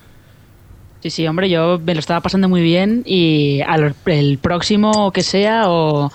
Sí, 1.03 1.11
sí, 1.11 1.27
hombre, 1.27 1.51
yo 1.51 1.81
me 1.85 1.95
lo 1.95 2.01
estaba 2.01 2.21
pasando 2.21 2.49
muy 2.49 2.63
bien 2.63 3.03
y 3.05 3.61
al 3.67 3.95
el 4.07 4.39
próximo 4.39 5.11
que 5.11 5.23
sea 5.25 5.65
o 5.69 6.13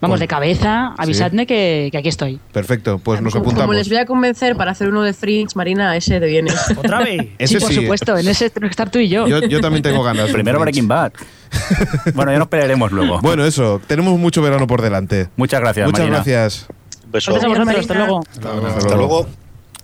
vamos 0.00 0.18
de 0.18 0.26
cabeza, 0.26 0.94
avisadme 0.96 1.46
que, 1.46 1.90
que 1.92 1.98
aquí 1.98 2.08
estoy. 2.08 2.40
perfecto 2.52 2.98
pues 2.98 3.20
nos 3.20 3.34
Como- 3.34 3.44
Como 3.44 3.50
apuntamos 3.52 3.76
les 3.76 3.88
voy 3.90 3.98
a 3.98 4.06
convencer 4.06 4.56
para 4.56 4.70
hacer 4.70 4.88
uno 4.88 5.02
de 5.02 5.12
Fringe, 5.12 5.52
Marina, 5.56 5.94
ese 5.94 6.20
de 6.20 6.26
viene. 6.26 6.52
¿Otra 6.78 7.00
vez? 7.00 7.28
Ese 7.38 7.54
sí, 7.58 7.60
por 7.60 7.68
sí. 7.74 7.80
supuesto, 7.82 8.16
en 8.16 8.28
ese 8.28 8.48
tenemos 8.48 8.70
que 8.70 8.72
estar 8.72 8.90
tú 8.90 8.98
y 8.98 9.10
yo. 9.10 9.28
yo, 9.28 9.40
yo 9.40 9.60
también 9.60 9.82
tengo 9.82 10.02
ganas 10.02 10.30
Primero 10.32 10.58
Breaking 10.58 10.88
Bad. 10.88 11.12
bueno, 12.14 12.32
ya 12.32 12.38
nos 12.38 12.48
pelearemos 12.48 12.92
luego. 12.92 13.20
bueno 13.20 13.44
eso 13.44 13.78
tenemos 13.86 14.18
mucho 14.18 14.40
verano 14.40 14.66
por 14.66 14.80
delante 14.80 15.28
Muchas 15.36 15.60
gracias, 15.60 15.84
muchas 15.86 16.00
Marina. 16.00 16.16
gracias 16.16 16.66
Beso. 17.12 17.32
Gracias 17.32 17.44
a 17.44 17.48
vosotros, 17.48 17.66
Marina. 17.66 17.80
hasta 17.82 17.94
luego. 17.94 18.24
Hasta 18.78 18.96
luego. 18.96 19.26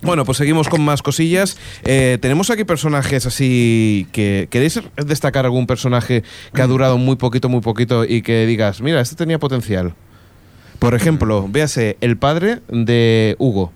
Bueno, 0.06 0.24
pues 0.24 0.38
seguimos 0.38 0.68
con 0.68 0.82
más 0.82 1.02
cosillas. 1.02 1.58
Eh, 1.84 2.18
tenemos 2.22 2.48
aquí 2.50 2.62
personajes 2.62 3.26
así 3.26 4.06
que... 4.12 4.46
¿Queréis 4.50 4.80
destacar 5.04 5.46
algún 5.46 5.66
personaje 5.66 6.22
que 6.54 6.62
ha 6.62 6.68
durado 6.68 6.96
muy 6.96 7.16
poquito, 7.16 7.48
muy 7.48 7.60
poquito 7.60 8.04
y 8.04 8.22
que 8.22 8.46
digas, 8.46 8.80
mira, 8.80 9.00
este 9.00 9.16
tenía 9.16 9.40
potencial? 9.40 9.94
Por 10.78 10.94
ejemplo, 10.94 11.48
véase 11.48 11.96
el 12.00 12.16
padre 12.18 12.60
de 12.68 13.34
Hugo. 13.40 13.72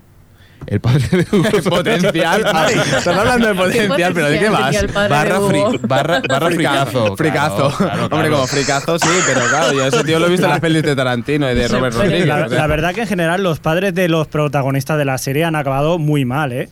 El 0.67 0.79
padre 0.79 1.07
de 1.11 1.25
Hugo. 1.35 1.49
Potencial. 1.69 2.43
Ay, 2.53 2.75
Están 2.97 3.17
hablando 3.19 3.47
de 3.47 3.55
potencial, 3.55 4.13
pero 4.13 4.29
¿de 4.29 4.39
qué 4.39 4.51
padre 4.51 4.87
barra, 5.09 5.39
fri- 5.39 5.67
Hugo? 5.67 5.79
barra, 5.87 6.21
barra 6.27 6.47
fricazo. 6.47 7.17
Fricazo. 7.17 7.73
Claro, 7.77 7.93
claro, 7.95 8.15
Hombre, 8.15 8.29
como 8.29 8.47
fricazo 8.47 8.99
sí, 8.99 9.09
pero 9.25 9.41
claro, 9.49 9.73
yo 9.73 9.85
ese 9.87 10.03
tío 10.03 10.19
lo 10.19 10.27
he 10.27 10.29
visto 10.29 10.45
en 10.45 10.51
las 10.51 10.59
pelis 10.59 10.83
de 10.83 10.95
Tarantino 10.95 11.51
y 11.51 11.55
de 11.55 11.67
Robert 11.67 11.95
Rodríguez. 11.95 12.27
la, 12.27 12.67
verdad 12.67 12.93
que 12.93 13.01
en 13.01 13.07
general 13.07 13.43
los 13.43 13.59
padres 13.59 13.93
de 13.95 14.07
los 14.07 14.27
protagonistas 14.27 14.97
de 14.97 15.05
la 15.05 15.17
serie 15.17 15.43
han 15.43 15.55
acabado 15.55 15.97
muy 15.99 16.25
mal, 16.25 16.51
¿eh? 16.51 16.69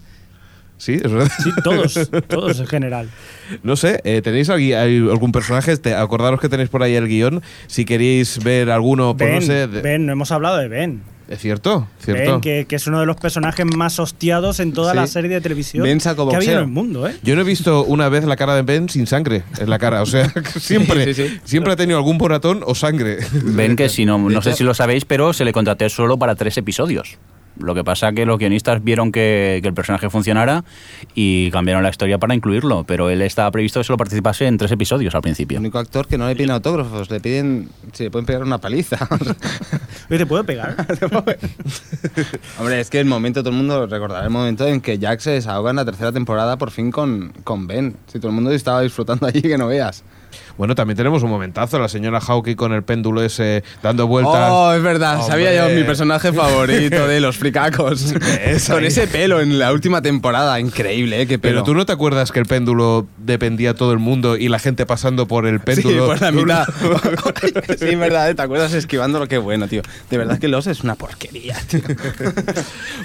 Sí, 0.78 0.94
es 1.04 1.12
verdad. 1.12 1.30
Sí, 1.44 1.52
todos, 1.64 2.10
todos 2.30 2.58
en 2.60 2.68
general. 2.68 3.10
No 3.64 3.76
sé, 3.76 4.00
eh, 4.06 4.22
¿tenéis 4.22 4.50
algún 4.50 5.32
personaje? 5.34 5.74
Acordaros 5.98 6.40
que 6.40 6.48
tenéis 6.48 6.70
por 6.70 6.84
ahí 6.84 6.96
el 6.96 7.08
guion. 7.08 7.42
Si 7.68 7.84
queréis 7.84 8.42
ver 8.44 8.70
alguno, 8.72 9.18
pues 9.18 9.30
Ben, 9.30 9.40
no 9.40 9.42
sé. 9.46 9.68
de- 9.68 9.82
Ben, 9.82 10.06
no 10.06 10.14
hemos 10.14 10.32
hablado 10.32 10.58
de 10.58 10.70
Ben. 10.70 11.02
¿Es 11.30 11.40
cierto? 11.40 11.88
¿Cierto? 12.04 12.32
Ben, 12.32 12.42
que, 12.42 12.66
que 12.68 12.76
es 12.76 12.88
uno 12.88 13.00
de 13.00 13.06
los 13.06 13.16
personajes 13.16 13.64
más 13.64 14.00
hostiados 14.00 14.60
en 14.60 14.74
toda 14.74 14.92
Sí. 14.94 14.98
la 14.98 15.06
serie 15.06 15.30
de 15.30 15.42
televisión 15.42 15.84
Ben 15.84 16.02
saco 16.02 16.28
que 16.28 16.34
ha 16.34 16.38
habido 16.38 16.54
en 16.54 16.58
boxeo. 16.58 16.66
el 16.66 16.72
mundo, 16.74 17.08
¿eh? 17.08 17.16
Yo 17.22 17.36
no 17.36 17.42
he 17.42 17.44
visto 17.44 17.84
una 17.86 18.10
vez 18.10 18.24
la 18.26 18.36
cara 18.36 18.56
de 18.56 18.64
Ben 18.64 18.90
sin 18.90 19.06
sangre 19.06 19.44
en 19.60 19.70
la 19.70 19.78
cara. 19.78 20.02
O 20.02 20.08
sea, 20.08 20.34
siempre, 20.60 21.14
Sí, 21.14 21.24
sí, 21.24 21.30
sí. 21.30 21.40
siempre 21.44 21.74
ha 21.74 21.76
tenido 21.76 22.00
algún 22.00 22.18
moratón 22.18 22.64
o 22.66 22.74
sangre. 22.74 23.20
Ven 23.32 23.76
que 23.76 23.90
si 23.90 24.06
no, 24.06 24.18
no 24.18 24.42
sé 24.42 24.54
si 24.54 24.64
lo 24.64 24.74
sabéis, 24.74 25.06
pero 25.06 25.32
se 25.34 25.46
le 25.46 25.54
contrató 25.54 25.88
solo 25.90 26.18
para 26.18 26.34
tres 26.34 26.58
episodios. 26.58 27.18
Lo 27.60 27.76
que 27.76 27.84
pasa 27.84 28.12
que 28.12 28.26
los 28.26 28.38
guionistas 28.40 28.84
vieron 28.84 29.12
que, 29.12 29.60
que 29.62 29.68
el 29.68 29.74
personaje 29.74 30.10
funcionara 30.10 30.64
y 31.14 31.52
cambiaron 31.52 31.84
la 31.84 31.90
historia 31.90 32.18
para 32.18 32.34
incluirlo, 32.34 32.84
pero 32.86 33.10
él 33.10 33.22
estaba 33.22 33.52
previsto 33.52 33.80
que 33.80 33.84
solo 33.84 33.98
participase 33.98 34.48
en 34.48 34.58
tres 34.58 34.72
episodios 34.72 35.14
al 35.16 35.22
principio. 35.22 35.58
El 35.58 35.64
único 35.64 35.80
actor 35.80 36.08
que 36.08 36.18
no 36.18 36.28
le 36.28 36.36
piden 36.36 36.52
autógrafos, 36.52 37.10
le 37.10 37.20
piden. 37.20 37.70
Si 37.94 38.04
le 38.04 38.12
pueden 38.12 38.26
pegar 38.26 38.44
una 38.44 38.58
paliza. 38.60 38.98
¿Te 40.10 40.26
puedo 40.26 40.44
pegar? 40.44 40.76
Hombre, 42.60 42.80
es 42.80 42.90
que 42.90 43.00
el 43.00 43.06
momento, 43.06 43.42
todo 43.42 43.52
el 43.52 43.58
mundo 43.58 43.88
recordará 43.88 44.24
el 44.24 44.30
momento 44.30 44.68
en 44.68 44.82
que 44.82 45.00
Jack 45.00 45.20
se 45.20 45.32
desahoga 45.32 45.70
en 45.70 45.78
la 45.78 45.86
tercera 45.86 46.12
temporada 46.12 46.58
por 46.58 46.72
fin 46.72 46.92
con, 46.92 47.34
con 47.44 47.68
Ben. 47.68 47.96
Si 48.08 48.20
todo 48.20 48.30
el 48.30 48.36
mundo 48.36 48.52
estaba 48.52 48.82
disfrutando 48.82 49.28
allí, 49.28 49.42
que 49.42 49.58
no 49.58 49.68
veas. 49.68 50.04
Bueno, 50.60 50.76
también 50.76 50.98
tenemos 50.98 51.24
un 51.24 51.30
momentazo, 51.30 51.80
la 51.80 51.88
señora 51.88 52.20
Hawkeye 52.20 52.58
con 52.58 52.74
el 52.74 52.84
péndulo 52.84 53.24
ese 53.24 53.64
dando 53.82 54.08
vueltas. 54.08 54.50
Oh, 54.52 54.74
es 54.74 54.84
verdad. 54.84 55.26
Sabía 55.26 55.56
yo 55.56 55.74
mi 55.74 55.86
personaje 55.86 56.34
favorito 56.34 57.08
de 57.08 57.22
los 57.22 57.38
fricacos. 57.38 58.14
Es 58.46 58.68
Con 58.68 58.84
ese 58.84 59.08
pelo 59.08 59.40
en 59.40 59.58
la 59.58 59.72
última 59.72 60.02
temporada. 60.02 60.60
Increíble, 60.60 61.22
¿eh? 61.22 61.28
Qué 61.28 61.40
pelo. 61.40 61.54
Pero 61.54 61.64
tú 61.64 61.74
no 61.76 61.86
te 61.86 61.94
acuerdas 61.94 62.34
que 62.34 62.40
el 62.40 62.46
péndulo 62.46 63.08
dependía 63.18 63.74
todo 63.74 63.94
el 63.94 64.00
mundo 64.00 64.36
y 64.36 64.50
la 64.50 64.60
gente 64.60 64.86
pasando 64.86 65.30
por 65.30 65.48
el 65.48 65.62
péndulo. 65.62 66.02
Sí, 66.02 66.20
por 66.20 66.22
la 66.22 66.32
mitad. 66.34 66.66
sí, 67.80 67.96
verdad, 67.96 68.30
¿eh? 68.30 68.36
¿te 68.36 68.42
acuerdas 68.42 68.74
esquivando 68.74 69.18
lo 69.20 69.30
que 69.30 69.38
bueno, 69.38 69.70
tío? 69.70 69.82
De 70.10 70.18
verdad 70.18 70.40
que 70.40 70.50
los 70.50 70.68
es 70.68 70.84
una 70.84 70.96
porquería, 70.96 71.56
tío. 71.70 71.80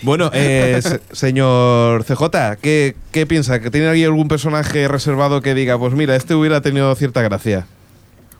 Bueno, 0.02 0.28
eh, 0.34 0.80
se- 0.82 1.00
señor 1.12 2.04
CJ, 2.04 2.56
¿qué, 2.60 2.96
¿qué 3.12 3.26
piensa? 3.26 3.60
¿Que 3.60 3.70
tiene 3.70 3.86
ahí 3.86 4.02
algún 4.02 4.26
personaje 4.26 4.88
reservado 4.88 5.40
que 5.40 5.54
diga, 5.54 5.78
pues 5.78 5.92
mira, 5.94 6.16
este 6.16 6.34
hubiera 6.34 6.60
tenido 6.60 6.92
cierta 6.96 7.22
gracia? 7.22 7.43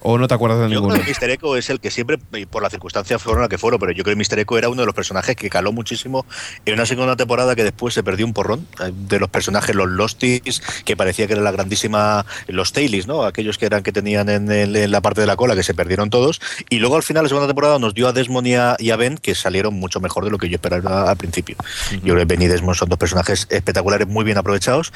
¿O 0.07 0.19
no 0.19 0.29
te 0.29 0.35
acuerdas 0.35 0.59
de 0.61 0.65
Yo 0.67 0.81
ninguno? 0.81 0.93
creo 0.93 1.07
que 1.07 1.13
Mr. 1.19 1.31
Echo 1.31 1.57
es 1.57 1.71
el 1.71 1.81
que 1.81 1.91
siempre, 1.91 2.19
por 2.51 2.63
las 2.63 2.71
circunstancias 2.71 3.23
fueron 3.23 3.41
las 3.41 3.49
que 3.49 3.57
fueron, 3.57 3.81
pero 3.81 3.91
yo 3.93 4.05
creo 4.05 4.15
que 4.15 4.23
Mr. 4.23 4.39
Echo 4.41 4.59
era 4.59 4.69
uno 4.69 4.83
de 4.83 4.87
los 4.87 4.95
personajes 4.95 5.35
que 5.35 5.49
caló 5.49 5.73
muchísimo 5.73 6.27
en 6.67 6.75
una 6.75 6.85
segunda 6.85 7.17
temporada 7.17 7.57
que 7.57 7.65
después 7.65 7.95
se 7.95 8.03
perdió 8.03 8.27
un 8.27 8.35
porrón 8.35 8.67
eh, 8.85 8.93
de 8.95 9.19
los 9.19 9.31
personajes, 9.31 9.75
los 9.75 9.89
Losties, 9.89 10.61
que 10.85 10.95
parecía 10.95 11.27
que 11.27 11.33
era 11.33 11.41
la 11.41 11.53
grandísima, 11.53 12.27
los 12.49 12.75
Tailies, 12.75 13.07
¿no? 13.07 13.23
Aquellos 13.25 13.57
que 13.57 13.65
eran 13.65 13.83
que 13.83 13.93
tenían 13.93 14.29
en, 14.29 14.53
el- 14.53 14.77
en 14.77 14.91
la 14.91 15.01
parte 15.01 15.23
de 15.23 15.27
la 15.27 15.37
cola, 15.37 15.55
que 15.55 15.63
se 15.63 15.73
perdieron 15.73 16.11
todos. 16.11 16.39
Y 16.69 16.81
luego 16.81 16.97
al 16.97 17.03
final, 17.03 17.23
la 17.23 17.29
segunda 17.31 17.47
temporada, 17.47 17.79
nos 17.79 17.95
dio 17.95 18.07
a 18.07 18.13
Desmond 18.13 18.47
y 18.47 18.55
a, 18.57 18.77
y 18.79 18.91
a 18.91 18.97
Ben, 18.97 19.17
que 19.17 19.35
salieron 19.35 19.73
mucho 19.73 20.01
mejor 20.01 20.27
de 20.27 20.31
lo 20.31 20.37
que 20.37 20.51
yo 20.51 20.57
esperaba 20.57 21.11
al 21.11 21.17
principio. 21.17 21.57
Yo 21.93 22.13
creo 22.13 22.17
que 22.19 22.25
Ben 22.27 22.43
y 22.43 22.47
Desmond 22.49 22.77
son 22.77 22.91
dos 22.91 22.99
personajes 22.99 23.47
espectaculares, 23.49 24.07
muy 24.07 24.23
bien 24.27 24.37
aprovechados. 24.37 24.93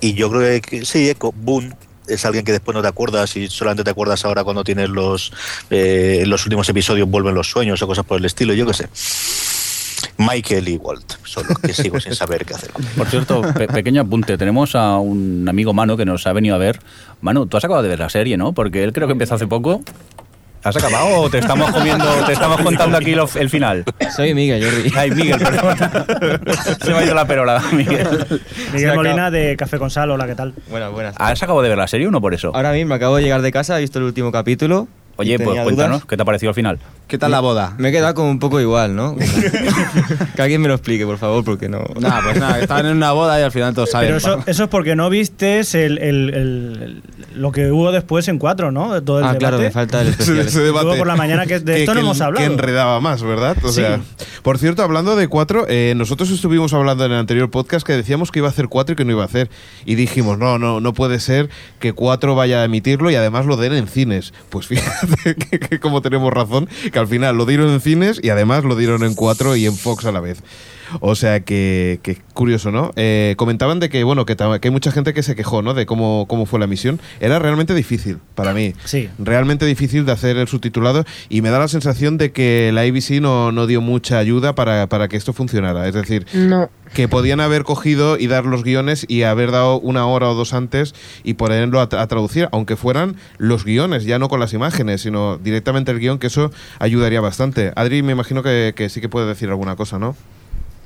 Y 0.00 0.14
yo 0.14 0.30
creo 0.30 0.62
que 0.62 0.86
sí, 0.86 1.10
Echo, 1.10 1.32
Boone, 1.32 1.74
es 2.08 2.24
alguien 2.24 2.44
que 2.44 2.52
después 2.52 2.74
no 2.74 2.82
te 2.82 2.88
acuerdas 2.88 3.36
y 3.36 3.48
solamente 3.48 3.84
te 3.84 3.90
acuerdas 3.90 4.24
ahora 4.24 4.44
cuando 4.44 4.64
tienes 4.64 4.88
los 4.88 5.32
eh, 5.70 6.24
los 6.26 6.44
últimos 6.46 6.68
episodios 6.68 7.08
vuelven 7.08 7.34
los 7.34 7.48
sueños 7.50 7.80
o 7.82 7.86
cosas 7.86 8.04
por 8.04 8.18
el 8.18 8.24
estilo, 8.24 8.54
yo 8.54 8.66
qué 8.66 8.74
sé. 8.74 8.88
Michael 10.18 10.68
y 10.68 10.76
Walt 10.76 11.12
son 11.24 11.44
los 11.48 11.58
que 11.58 11.74
sigo 11.74 12.00
sin 12.00 12.14
saber 12.14 12.44
qué 12.46 12.54
hacer. 12.54 12.70
Por 12.96 13.06
cierto, 13.06 13.42
pe- 13.54 13.68
pequeño 13.68 14.00
apunte, 14.02 14.38
tenemos 14.38 14.74
a 14.74 14.96
un 14.98 15.46
amigo 15.48 15.74
Manu 15.74 15.96
que 15.96 16.04
nos 16.06 16.26
ha 16.26 16.32
venido 16.32 16.54
a 16.54 16.58
ver. 16.58 16.80
Manu, 17.20 17.46
tú 17.46 17.56
has 17.58 17.64
acabado 17.64 17.82
de 17.82 17.90
ver 17.90 17.98
la 17.98 18.08
serie, 18.08 18.36
¿no? 18.38 18.52
Porque 18.52 18.82
él 18.82 18.92
creo 18.92 19.06
que 19.08 19.12
empezó 19.12 19.34
hace 19.34 19.46
poco. 19.46 19.82
¿Has 20.66 20.76
acabado 20.76 21.20
o 21.20 21.30
te 21.30 21.38
estamos 21.38 21.70
comiendo, 21.70 22.04
te 22.26 22.32
estamos 22.32 22.60
contando 22.60 22.96
aquí 22.96 23.14
lo- 23.14 23.28
el 23.36 23.48
final? 23.50 23.84
Soy 24.14 24.34
Miguel, 24.34 24.64
Jordi. 24.64 24.92
Ay, 24.96 25.10
Miguel, 25.12 25.38
perdón. 25.38 25.76
Se 26.82 26.90
me 26.92 26.98
ha 26.98 27.04
ido 27.04 27.14
la 27.14 27.24
perola, 27.26 27.62
Miguel. 27.72 28.06
Miguel 28.72 28.94
Molina 28.96 29.30
de 29.30 29.56
Café 29.56 29.78
con 29.78 29.90
Sal, 29.90 30.10
hola, 30.10 30.26
¿qué 30.26 30.34
tal? 30.34 30.54
Buenas, 30.68 30.90
buenas. 30.90 31.14
¿Has 31.18 31.40
acabado 31.42 31.62
de 31.62 31.68
ver 31.68 31.78
la 31.78 31.86
serie 31.86 32.08
o 32.08 32.10
no 32.10 32.20
por 32.20 32.34
eso? 32.34 32.50
Ahora 32.54 32.72
mismo 32.72 32.94
acabo 32.94 33.16
de 33.16 33.22
llegar 33.22 33.42
de 33.42 33.52
casa, 33.52 33.78
he 33.78 33.80
visto 33.82 33.98
el 34.00 34.06
último 34.06 34.32
capítulo. 34.32 34.88
Oye, 35.16 35.38
pues 35.38 35.60
cuéntanos, 35.62 35.98
dudas. 36.00 36.04
¿qué 36.08 36.16
te 36.16 36.22
ha 36.22 36.24
parecido 36.26 36.50
al 36.50 36.54
final? 36.54 36.78
¿Qué 37.08 37.18
tal 37.18 37.30
la 37.30 37.40
boda? 37.40 37.74
Me 37.78 37.88
he 37.88 37.92
quedado 37.92 38.14
como 38.14 38.30
un 38.30 38.38
poco 38.38 38.60
igual, 38.60 38.94
¿no? 38.96 39.16
que 40.36 40.42
alguien 40.42 40.60
me 40.60 40.68
lo 40.68 40.74
explique, 40.74 41.06
por 41.06 41.18
favor, 41.18 41.44
porque 41.44 41.68
no. 41.68 41.84
Nada, 42.00 42.20
pues 42.24 42.38
nada, 42.40 42.58
estaban 42.60 42.86
en 42.86 42.96
una 42.96 43.12
boda 43.12 43.38
y 43.40 43.42
al 43.44 43.52
final 43.52 43.74
todos 43.74 43.90
saben. 43.90 44.08
Pero 44.08 44.18
eso, 44.18 44.42
eso 44.46 44.64
es 44.64 44.68
porque 44.68 44.96
no 44.96 45.08
vistes 45.08 45.74
el, 45.74 45.98
el- 45.98 46.34
el- 46.34 46.82
el- 46.82 47.02
lo 47.40 47.52
que 47.52 47.70
hubo 47.70 47.92
después 47.92 48.26
en 48.28 48.38
cuatro, 48.38 48.72
¿no? 48.72 49.02
Todo 49.02 49.18
el 49.20 49.24
Ah, 49.24 49.28
debate. 49.28 49.38
claro, 49.38 49.58
me 49.58 49.70
falta 49.70 50.00
el 50.02 50.08
especial. 50.10 50.38
Ese 50.40 50.60
debate 50.60 50.84
Luego 50.86 50.98
por 50.98 51.06
la 51.06 51.16
mañana 51.16 51.46
que 51.46 51.60
de 51.60 51.80
esto 51.80 51.94
no 51.94 52.00
hemos 52.00 52.20
hablado. 52.20 52.44
Que 52.46 52.52
enredaba 52.52 52.98
más, 53.00 53.22
¿verdad? 53.22 53.56
O 53.62 53.68
Sí. 53.68 53.74
sea, 53.82 54.00
por 54.42 54.58
cierto, 54.58 54.82
hablando 54.82 55.14
de 55.16 55.28
cuatro, 55.28 55.66
eh, 55.68 55.94
nosotros 55.96 56.30
estuvimos 56.30 56.72
hablando 56.74 57.04
en 57.04 57.12
el 57.12 57.18
anterior 57.18 57.50
podcast 57.50 57.86
que 57.86 57.92
decíamos 57.92 58.30
que 58.32 58.40
iba 58.40 58.48
a 58.48 58.50
hacer 58.50 58.68
cuatro 58.68 58.94
y 58.94 58.96
que 58.96 59.04
no 59.04 59.12
iba 59.12 59.22
a 59.22 59.26
hacer. 59.26 59.48
Y 59.84 59.94
dijimos, 59.94 60.38
no, 60.38 60.58
no, 60.58 60.80
no 60.80 60.92
puede 60.92 61.20
ser 61.20 61.48
que 61.78 61.92
cuatro 61.92 62.34
vaya 62.34 62.62
a 62.62 62.64
emitirlo 62.64 63.10
y 63.10 63.14
además 63.14 63.46
lo 63.46 63.56
den 63.56 63.74
en 63.74 63.86
cines. 63.86 64.32
Pues 64.50 64.66
fíjate 64.66 65.05
que, 65.50 65.58
que 65.58 65.80
como 65.80 66.02
tenemos 66.02 66.32
razón, 66.32 66.68
que 66.92 66.98
al 66.98 67.08
final 67.08 67.36
lo 67.36 67.46
dieron 67.46 67.70
en 67.70 67.80
cines 67.80 68.20
y 68.22 68.30
además 68.30 68.64
lo 68.64 68.76
dieron 68.76 69.02
en 69.04 69.14
cuatro 69.14 69.56
y 69.56 69.66
en 69.66 69.74
Fox 69.74 70.04
a 70.04 70.12
la 70.12 70.20
vez. 70.20 70.42
O 71.00 71.14
sea 71.14 71.40
que, 71.40 72.00
que 72.02 72.18
curioso, 72.32 72.70
¿no? 72.70 72.92
Eh, 72.96 73.34
comentaban 73.36 73.80
de 73.80 73.88
que, 73.88 74.04
bueno, 74.04 74.24
que 74.24 74.36
hay 74.62 74.70
mucha 74.70 74.90
gente 74.90 75.14
que 75.14 75.22
se 75.22 75.34
quejó, 75.34 75.62
¿no? 75.62 75.74
De 75.74 75.86
cómo, 75.86 76.26
cómo 76.28 76.46
fue 76.46 76.60
la 76.60 76.66
misión. 76.66 77.00
Era 77.20 77.38
realmente 77.38 77.74
difícil 77.74 78.18
para 78.34 78.54
mí. 78.54 78.74
Sí. 78.84 79.08
Realmente 79.18 79.66
difícil 79.66 80.06
de 80.06 80.12
hacer 80.12 80.36
el 80.36 80.48
subtitulado 80.48 81.04
y 81.28 81.42
me 81.42 81.50
da 81.50 81.58
la 81.58 81.68
sensación 81.68 82.18
de 82.18 82.32
que 82.32 82.70
la 82.72 82.82
ABC 82.82 83.20
no, 83.20 83.52
no 83.52 83.66
dio 83.66 83.80
mucha 83.80 84.18
ayuda 84.18 84.54
para, 84.54 84.88
para 84.88 85.08
que 85.08 85.16
esto 85.16 85.32
funcionara. 85.32 85.88
Es 85.88 85.94
decir, 85.94 86.26
No. 86.32 86.70
Que 86.94 87.08
podían 87.08 87.40
haber 87.40 87.64
cogido 87.64 88.18
y 88.18 88.26
dar 88.26 88.44
los 88.44 88.62
guiones 88.62 89.04
y 89.08 89.22
haber 89.22 89.50
dado 89.50 89.80
una 89.80 90.06
hora 90.06 90.30
o 90.30 90.34
dos 90.34 90.54
antes 90.54 90.94
y 91.24 91.34
ponerlo 91.34 91.80
a, 91.80 91.84
a 91.84 92.06
traducir, 92.06 92.48
aunque 92.52 92.76
fueran 92.76 93.16
los 93.38 93.64
guiones, 93.64 94.04
ya 94.04 94.18
no 94.18 94.28
con 94.28 94.40
las 94.40 94.52
imágenes, 94.52 95.02
sino 95.02 95.38
directamente 95.38 95.92
el 95.92 95.98
guion, 95.98 96.18
que 96.18 96.28
eso 96.28 96.50
ayudaría 96.78 97.20
bastante. 97.20 97.72
Adri, 97.76 98.02
me 98.02 98.12
imagino 98.12 98.42
que, 98.42 98.72
que 98.76 98.88
sí 98.88 99.00
que 99.00 99.08
puede 99.08 99.26
decir 99.26 99.48
alguna 99.48 99.76
cosa, 99.76 99.98
¿no? 99.98 100.16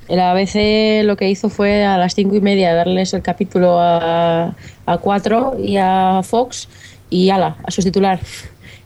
El 0.08 0.18
ABC 0.18 1.04
lo 1.04 1.16
que 1.16 1.30
hizo 1.30 1.48
fue 1.50 1.84
a 1.84 1.96
las 1.96 2.16
cinco 2.16 2.34
y 2.34 2.40
media 2.40 2.74
darles 2.74 3.14
el 3.14 3.22
capítulo 3.22 3.78
a, 3.78 4.56
a 4.86 4.98
cuatro 4.98 5.56
y 5.56 5.76
a 5.76 6.22
Fox 6.24 6.68
y 7.10 7.30
ala, 7.30 7.56
a 7.62 7.70
sustitular. 7.70 8.18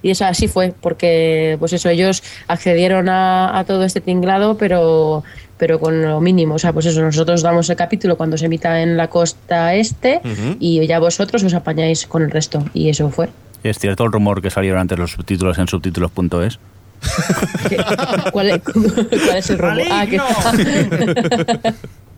Y 0.02 0.10
eso 0.10 0.26
así 0.26 0.48
fue, 0.48 0.74
porque 0.82 1.56
pues 1.58 1.72
eso, 1.72 1.88
ellos 1.88 2.22
accedieron 2.46 3.08
a, 3.08 3.58
a 3.58 3.64
todo 3.64 3.84
este 3.84 4.02
tinglado, 4.02 4.58
pero, 4.58 5.24
pero 5.58 5.78
con 5.78 6.02
lo 6.02 6.20
mínimo. 6.20 6.54
O 6.54 6.58
sea, 6.58 6.72
pues 6.72 6.86
eso, 6.86 7.00
nosotros 7.02 7.42
damos 7.42 7.68
el 7.70 7.76
capítulo 7.76 8.16
cuando 8.16 8.36
se 8.36 8.46
emita 8.46 8.80
en 8.82 8.96
la 8.96 9.08
costa 9.08 9.74
este 9.74 10.20
y 10.58 10.86
ya 10.86 10.98
vosotros 10.98 11.42
os 11.42 11.54
apañáis 11.54 12.06
con 12.06 12.22
el 12.22 12.30
resto. 12.30 12.64
Y 12.74 12.88
eso 12.88 13.10
fue. 13.10 13.28
¿Es 13.62 13.78
cierto 13.78 14.04
el 14.04 14.12
rumor 14.12 14.42
que 14.42 14.50
salieron 14.50 14.80
antes 14.80 14.98
los 14.98 15.12
subtítulos 15.12 15.58
en 15.58 15.68
subtítulos.es? 15.68 16.58
¿Cuál 18.32 18.50
es, 18.50 18.62
cuál 18.62 19.36
es 19.36 19.50
el 19.50 19.58
rumbo? 19.58 19.82
Ah, 19.90 20.06
que 20.06 20.18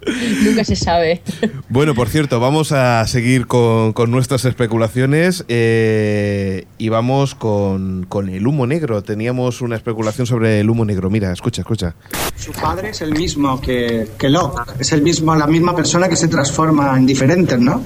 Nunca 0.45 0.65
se 0.65 0.77
sabe. 0.77 1.23
Bueno, 1.69 1.95
por 1.95 2.09
cierto, 2.09 2.41
vamos 2.41 2.73
a 2.73 3.07
seguir 3.07 3.47
con, 3.47 3.93
con 3.93 4.11
nuestras 4.11 4.45
especulaciones 4.45 5.45
eh, 5.49 6.67
y 6.79 6.89
vamos 6.89 7.35
con, 7.35 8.07
con 8.09 8.29
el 8.29 8.47
humo 8.47 8.67
negro. 8.67 9.03
Teníamos 9.03 9.61
una 9.61 9.77
especulación 9.77 10.27
sobre 10.27 10.61
el 10.61 10.71
humo 10.71 10.85
negro. 10.85 11.11
Mira, 11.11 11.33
escucha, 11.33 11.63
escucha. 11.63 11.95
Su 12.37 12.53
padre 12.53 12.91
es 12.91 13.01
el 13.01 13.13
mismo 13.13 13.61
que, 13.61 14.09
que 14.19 14.29
Locke, 14.29 14.75
es 14.79 14.93
el 14.93 15.03
mismo, 15.03 15.35
la 15.35 15.47
misma 15.47 15.75
persona 15.75 16.09
que 16.09 16.17
se 16.17 16.29
transforma 16.29 16.97
en 16.97 17.07
diferentes, 17.07 17.59
¿no? 17.59 17.83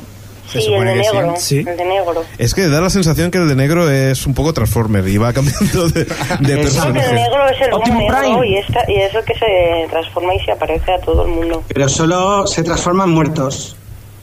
Sí, 0.53 0.73
el 0.73 0.85
de 0.85 0.95
negro. 0.97 1.35
El 1.51 1.65
de 1.77 1.85
negro. 1.85 2.25
Es 2.39 2.55
que 2.55 2.69
da 2.69 2.81
la 2.81 2.91
sensación 2.91 3.31
que 3.31 3.39
el 3.39 3.49
de 3.49 3.55
negro 3.55 3.89
es 3.91 4.27
un 4.27 4.35
poco 4.35 4.53
Transformer 4.53 5.07
y 5.07 5.17
va 5.19 5.33
cambiando 5.33 5.89
de, 5.91 6.05
de 6.05 6.11
No, 6.41 6.47
que 6.47 6.53
el 6.53 6.61
personaje. 6.61 7.13
negro 7.13 7.49
es 7.49 7.61
el 7.61 7.73
Optimus 7.73 7.99
negro 7.99 8.19
Prime. 8.19 8.49
y, 8.49 8.57
esta, 8.57 8.81
y 8.91 8.95
es 8.97 9.15
el 9.15 9.25
que 9.25 9.35
se 9.35 9.87
transforma 9.91 10.35
y 10.35 10.41
se 10.45 10.53
aparece 10.53 10.93
a 10.93 10.99
todo 11.01 11.25
el 11.25 11.31
mundo. 11.33 11.63
Pero 11.69 11.89
solo 11.89 12.47
se 12.47 12.63
transforman 12.63 13.11
muertos. 13.11 13.77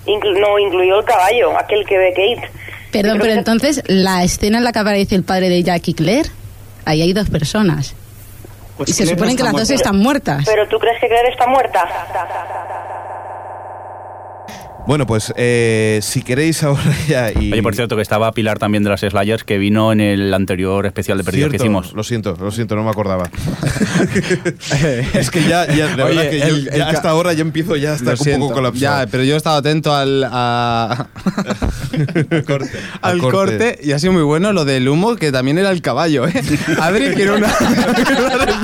Inclu- 0.05 0.39
no, 0.39 0.59
incluyó 0.59 0.99
el 0.99 1.05
caballo, 1.05 1.57
aquel 1.57 1.85
que 1.85 1.97
ve 1.97 2.09
Kate. 2.13 2.49
Perdón, 2.91 3.17
pero 3.21 3.33
entonces, 3.33 3.81
la 3.87 4.23
escena 4.23 4.57
en 4.57 4.63
la 4.63 4.71
que 4.71 4.79
aparece 4.79 5.15
el 5.15 5.23
padre 5.23 5.49
de 5.49 5.61
Jack 5.63 5.87
y 5.89 5.93
Claire, 5.93 6.29
ahí 6.85 7.01
hay 7.01 7.13
dos 7.13 7.29
personas. 7.29 7.93
Pues 8.77 8.89
y 8.89 8.93
se 8.93 9.03
Claire 9.03 9.15
supone 9.17 9.31
no 9.31 9.37
que 9.37 9.43
las 9.43 9.51
dos 9.53 9.59
muerta. 9.69 9.75
están 9.75 9.97
muertas. 9.97 10.43
Pero 10.45 10.67
tú 10.67 10.77
crees 10.77 10.99
que 11.01 11.07
Claire 11.07 11.29
está 11.29 11.47
muerta. 11.47 11.83
Bueno, 14.87 15.05
pues 15.05 15.33
eh, 15.35 15.99
si 16.01 16.21
queréis 16.21 16.63
ahora 16.63 16.81
ya 17.09 17.29
y... 17.31 17.51
Oye, 17.51 17.61
por 17.61 17.75
cierto, 17.75 17.97
que 17.97 18.01
estaba 18.01 18.31
Pilar 18.31 18.57
también 18.57 18.85
de 18.85 18.89
las 18.89 19.01
Slayers, 19.01 19.43
que 19.43 19.57
vino 19.57 19.91
en 19.91 19.99
el 19.99 20.33
anterior 20.33 20.85
especial 20.85 21.17
de 21.17 21.25
Perdidos 21.25 21.51
que 21.51 21.57
hicimos. 21.57 21.91
Lo 21.91 22.03
siento, 22.03 22.37
lo 22.39 22.51
siento, 22.51 22.75
no 22.77 22.83
me 22.85 22.89
acordaba. 22.89 23.29
es 25.13 25.29
que 25.29 25.43
ya, 25.43 25.67
ya 25.67 25.93
de 25.93 26.03
Oye, 26.03 26.15
verdad 26.15 26.29
que 26.31 26.39
yo 26.39 26.45
el- 26.45 26.71
ya 26.71 26.87
hasta 26.89 27.09
ahora 27.09 27.33
ya 27.33 27.41
empiezo 27.41 27.75
ya 27.75 27.91
a 27.91 27.95
estar 27.95 28.13
Lo 28.13 28.13
un 28.13 28.17
siento. 28.23 28.45
poco 28.45 28.55
colapsado. 28.55 29.03
Ya, 29.05 29.11
pero 29.11 29.23
yo 29.25 29.33
he 29.33 29.37
estado 29.37 29.57
atento 29.57 29.93
al, 29.93 30.23
a- 30.23 30.91
al 31.91 32.27
Al 33.01 33.19
corte. 33.19 33.29
corte. 33.31 33.79
y 33.83 33.91
ha 33.91 33.99
sido 33.99 34.13
muy 34.13 34.23
bueno 34.23 34.53
lo 34.53 34.63
del 34.63 34.87
humo, 34.87 35.17
que 35.17 35.33
también 35.33 35.57
era 35.57 35.71
el 35.71 35.81
caballo, 35.81 36.25
¿eh? 36.27 36.33
Adri 36.79 37.13
quiere 37.13 37.31
una... 37.31 37.49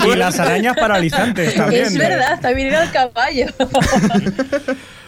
Y 0.08 0.16
las 0.16 0.40
arañas 0.40 0.78
paralizantes 0.78 1.54
también. 1.56 1.84
Es 1.84 1.98
verdad, 1.98 2.40
también 2.40 2.70
era 2.70 2.84
el 2.84 2.91
caballo. 2.91 3.48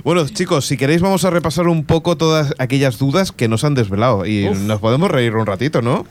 Bueno, 0.06 0.24
chicos, 0.28 0.68
si 0.68 0.78
queréis 0.78 1.02
vamos 1.02 1.26
a 1.26 1.32
repasar 1.32 1.68
un 1.68 1.84
poco 1.84 2.16
todas 2.16 2.54
aquellas 2.60 3.00
dudas 3.00 3.32
que 3.32 3.48
nos 3.48 3.64
han 3.64 3.74
desvelado 3.74 4.28
y 4.28 4.48
nos 4.52 4.80
podemos 4.80 5.10
reír 5.10 5.36
un 5.36 5.48
ratito, 5.48 5.82
¿no? 5.82 6.06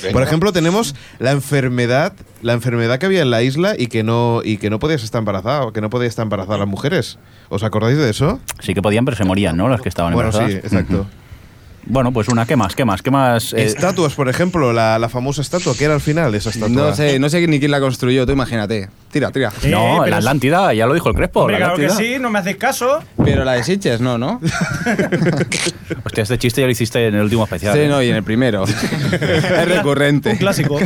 Venga. 0.00 0.12
Por 0.12 0.22
ejemplo, 0.22 0.52
tenemos 0.52 0.94
la 1.18 1.32
enfermedad, 1.32 2.12
la 2.40 2.52
enfermedad 2.52 3.00
que 3.00 3.06
había 3.06 3.20
en 3.22 3.32
la 3.32 3.42
isla 3.42 3.74
y 3.76 3.88
que 3.88 4.04
no 4.04 4.42
y 4.44 4.58
que 4.58 4.70
no 4.70 4.78
podías 4.78 5.02
estar 5.02 5.18
embarazada, 5.18 5.64
o 5.64 5.72
que 5.72 5.80
no 5.80 5.90
podías 5.90 6.10
estar 6.10 6.22
embarazada 6.22 6.58
las 6.58 6.68
mujeres. 6.68 7.18
¿Os 7.48 7.64
acordáis 7.64 7.98
de 7.98 8.10
eso? 8.10 8.38
Sí 8.60 8.74
que 8.74 8.80
podían, 8.80 9.04
pero 9.04 9.16
se 9.16 9.24
morían, 9.24 9.56
¿no? 9.56 9.68
Las 9.68 9.80
que 9.80 9.88
estaban 9.88 10.14
Bueno, 10.14 10.30
sí, 10.30 10.38
embarazadas. 10.38 11.06
Bueno, 11.84 12.12
pues 12.12 12.28
una, 12.28 12.46
¿qué 12.46 12.54
más? 12.54 12.76
¿Qué 12.76 12.84
más? 12.84 13.02
¿Qué 13.02 13.10
más? 13.10 13.54
Eh, 13.54 13.64
Estatuas, 13.64 14.14
por 14.14 14.28
ejemplo, 14.28 14.72
la, 14.72 15.00
la 15.00 15.08
famosa 15.08 15.42
estatua, 15.42 15.74
que 15.76 15.84
era 15.84 15.94
al 15.94 16.00
final 16.00 16.32
esa 16.36 16.50
estatua? 16.50 16.68
No 16.68 16.94
sé, 16.94 17.18
no 17.18 17.28
sé 17.28 17.44
ni 17.48 17.58
quién 17.58 17.72
la 17.72 17.80
construyó, 17.80 18.24
tú 18.24 18.30
imagínate. 18.30 18.88
Tira, 19.12 19.30
tira. 19.30 19.52
no, 19.68 19.98
pero 20.00 20.06
la 20.06 20.06
es- 20.08 20.14
Atlántida, 20.14 20.72
ya 20.72 20.86
lo 20.86 20.94
dijo 20.94 21.08
el 21.10 21.14
Crespo. 21.14 21.40
Hombre, 21.40 21.58
la 21.58 21.74
claro 21.74 21.76
que 21.78 21.90
sí, 21.90 22.16
no 22.18 22.30
me 22.30 22.38
hacéis 22.38 22.56
caso. 22.56 23.00
Pero 23.22 23.44
la 23.44 23.52
de 23.52 23.62
Sitges, 23.62 24.00
no, 24.00 24.16
¿no? 24.16 24.40
Hostia, 26.04 26.22
este 26.22 26.38
chiste 26.38 26.60
ya 26.62 26.66
lo 26.66 26.72
hiciste 26.72 27.06
en 27.08 27.14
el 27.16 27.22
último 27.22 27.44
especial. 27.44 27.74
Sí, 27.74 27.80
¿eh? 27.80 27.88
no, 27.88 28.02
y 28.02 28.08
en 28.08 28.16
el 28.16 28.22
primero. 28.22 28.64
es 29.12 29.68
recurrente. 29.68 30.30
Un 30.30 30.36
clásico. 30.36 30.78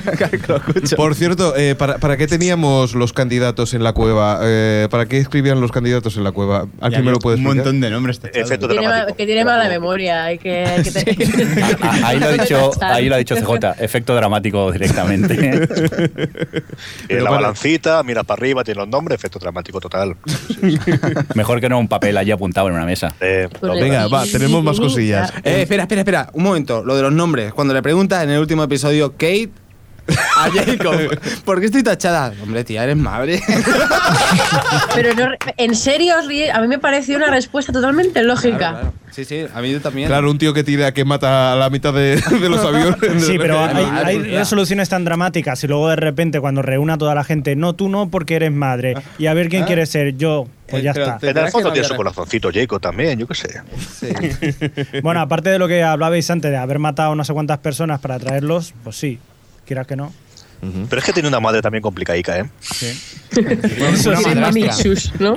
Por 0.96 1.14
cierto, 1.14 1.54
eh, 1.56 1.74
¿para, 1.76 1.98
para 1.98 2.16
qué 2.16 2.26
teníamos 2.26 2.94
los 2.94 3.12
candidatos 3.12 3.74
en 3.74 3.84
la 3.84 3.92
cueva? 3.92 4.40
Eh, 4.42 4.88
¿Para 4.90 5.06
qué 5.06 5.18
escribían 5.18 5.60
los 5.60 5.70
candidatos 5.70 6.16
en 6.16 6.24
la 6.24 6.32
cueva? 6.32 6.66
¿Alguien 6.80 7.04
me 7.04 7.12
lo 7.12 7.18
puede 7.20 7.36
Un 7.36 7.42
explicar? 7.42 7.64
montón 7.66 7.80
de 7.80 7.90
nombres. 7.90 8.20
Efecto 8.34 8.66
Tiene 8.68 8.82
ma- 8.86 8.92
dramático. 8.92 9.16
que 9.16 9.26
tiene 9.26 9.44
mala 9.44 9.68
memoria. 9.68 10.24
Hay 10.24 10.38
que, 10.38 10.64
hay 10.66 10.82
que 10.82 10.90
tener- 10.90 11.76
Ah, 11.82 12.00
Ahí 12.04 12.18
lo, 12.18 12.26
ha 12.26 12.32
dicho, 12.32 12.70
ahí 12.82 13.08
lo 13.08 13.14
ha 13.14 13.18
dicho 13.18 13.36
CJ, 13.36 13.74
efecto 13.78 14.14
dramático 14.14 14.72
directamente. 14.72 15.68
Eh, 17.08 17.20
la 17.20 17.30
balancita, 17.30 18.02
mira 18.02 18.15
para 18.24 18.38
arriba, 18.38 18.64
tiene 18.64 18.80
los 18.80 18.88
nombres, 18.88 19.18
efecto 19.18 19.38
dramático 19.38 19.80
total. 19.80 20.16
Mejor 21.34 21.60
que 21.60 21.68
no 21.68 21.78
un 21.78 21.88
papel 21.88 22.16
allí 22.16 22.30
apuntado 22.30 22.68
en 22.68 22.74
una 22.74 22.84
mesa. 22.84 23.14
Eh, 23.20 23.48
no, 23.62 23.74
Venga, 23.74 24.06
va, 24.08 24.24
tenemos 24.24 24.62
más 24.62 24.78
cosillas. 24.78 25.32
Eh, 25.44 25.62
espera, 25.62 25.82
espera, 25.82 26.00
espera. 26.00 26.30
Un 26.32 26.42
momento. 26.44 26.84
Lo 26.84 26.96
de 26.96 27.02
los 27.02 27.12
nombres. 27.12 27.52
Cuando 27.52 27.74
le 27.74 27.82
pregunta 27.82 28.22
en 28.22 28.30
el 28.30 28.38
último 28.38 28.62
episodio, 28.62 29.12
Kate. 29.12 29.50
A 30.36 30.50
Jacob, 30.50 30.96
¿por 31.44 31.60
qué 31.60 31.66
estoy 31.66 31.82
tachada? 31.82 32.32
Hombre, 32.42 32.62
tía, 32.64 32.84
eres 32.84 32.96
madre. 32.96 33.40
Pero 34.94 35.14
no, 35.14 35.32
en 35.56 35.74
serio, 35.74 36.14
a 36.18 36.60
mí 36.60 36.68
me 36.68 36.78
pareció 36.78 37.16
una 37.16 37.30
respuesta 37.30 37.72
totalmente 37.72 38.22
lógica. 38.22 38.56
Claro, 38.56 38.78
claro. 38.80 38.92
Sí, 39.10 39.24
sí, 39.24 39.46
a 39.52 39.60
mí 39.62 39.74
también. 39.76 40.08
Claro, 40.08 40.30
un 40.30 40.36
tío 40.38 40.52
que 40.52 40.62
tira 40.62 40.92
que 40.92 41.04
mata 41.04 41.52
a 41.52 41.56
la 41.56 41.70
mitad 41.70 41.92
de, 41.94 42.16
de 42.20 42.48
los 42.48 42.60
aviones. 42.64 43.24
Sí, 43.24 43.36
pero 43.38 43.58
hay, 43.64 43.84
hay 44.04 44.18
resoluciones 44.36 44.88
tan 44.88 45.04
dramáticas 45.04 45.62
y 45.64 45.66
luego 45.66 45.88
de 45.88 45.96
repente 45.96 46.38
cuando 46.40 46.60
reúne 46.62 46.92
a 46.92 46.98
toda 46.98 47.14
la 47.14 47.24
gente, 47.24 47.56
no, 47.56 47.74
tú 47.74 47.88
no 47.88 48.08
porque 48.10 48.36
eres 48.36 48.52
madre. 48.52 48.94
Y 49.18 49.26
a 49.26 49.34
ver 49.34 49.48
quién 49.48 49.62
Ah. 49.64 49.66
quiere 49.66 49.86
ser, 49.86 50.16
yo. 50.16 50.46
Pues 50.68 50.80
Eh, 50.82 50.84
ya 50.84 50.90
está. 50.90 51.18
te- 51.18 51.30
En 51.30 51.38
el 51.38 51.48
fondo 51.48 51.72
tiene 51.72 51.86
su 51.88 51.94
corazoncito 51.94 52.50
Jacob 52.52 52.80
también, 52.80 53.18
yo 53.18 53.26
qué 53.26 53.34
sé. 53.34 53.60
Sí. 53.98 54.08
Bueno, 55.02 55.20
aparte 55.20 55.48
de 55.50 55.58
lo 55.58 55.66
que 55.68 55.82
hablabais 55.82 56.28
antes 56.30 56.50
de 56.50 56.56
haber 56.56 56.78
matado 56.78 57.14
no 57.14 57.24
sé 57.24 57.32
cuántas 57.32 57.58
personas 57.58 58.00
para 58.00 58.18
traerlos, 58.18 58.74
pues 58.84 58.96
sí, 58.96 59.18
quieras 59.66 59.86
que 59.86 59.96
no. 59.96 60.12
Pero 60.88 60.98
es 61.00 61.04
que 61.04 61.12
tiene 61.12 61.28
una 61.28 61.38
madre 61.38 61.60
también 61.60 61.82
complicadica, 61.82 62.38
¿eh? 62.38 62.46
Sí. 62.60 62.86
Sí, 63.30 63.40
Una 64.08 64.20
mami 64.40 64.62
madrastra. 64.62 64.72
sus, 64.72 65.12
¿no? 65.20 65.36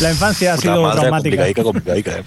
La 0.00 0.10
infancia 0.10 0.54
ha 0.54 0.56
sido 0.56 0.80
madre 0.82 1.00
traumática. 1.02 1.36
complicadica, 1.52 1.62
complicadica, 1.62 2.18
¿eh? 2.18 2.24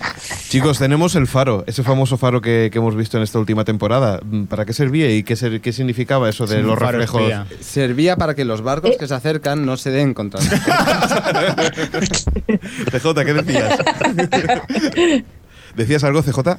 Chicos, 0.48 0.78
tenemos 0.78 1.16
el 1.16 1.26
faro, 1.28 1.64
ese 1.68 1.82
famoso 1.84 2.18
faro 2.18 2.40
que, 2.40 2.70
que 2.72 2.78
hemos 2.78 2.95
visto 2.95 3.18
en 3.18 3.24
esta 3.24 3.40
última 3.40 3.66
temporada. 3.66 4.20
Mm, 4.24 4.44
¿Para 4.44 4.64
qué 4.66 4.74
servía 4.74 5.11
y 5.14 5.24
qué, 5.24 5.36
ser- 5.36 5.60
qué 5.60 5.74
significaba 5.74 6.30
eso 6.30 6.45
de 6.45 6.57
Sí, 6.57 6.61
los 6.61 6.78
reflejos? 6.78 7.20
espía. 7.24 7.45
Servía 7.61 8.16
para 8.16 8.36
que 8.36 8.45
los 8.45 8.61
barcos 8.61 8.95
que 8.98 9.07
se 9.07 9.16
acercan 9.16 9.66
no 9.66 9.76
se 9.76 9.90
den 9.90 10.14
contra 10.14 10.40
CJ, 12.91 13.26
¿qué 13.26 13.34
decías? 13.34 13.80
¿Decías 15.76 16.03
algo, 16.03 16.22
CJ? 16.22 16.57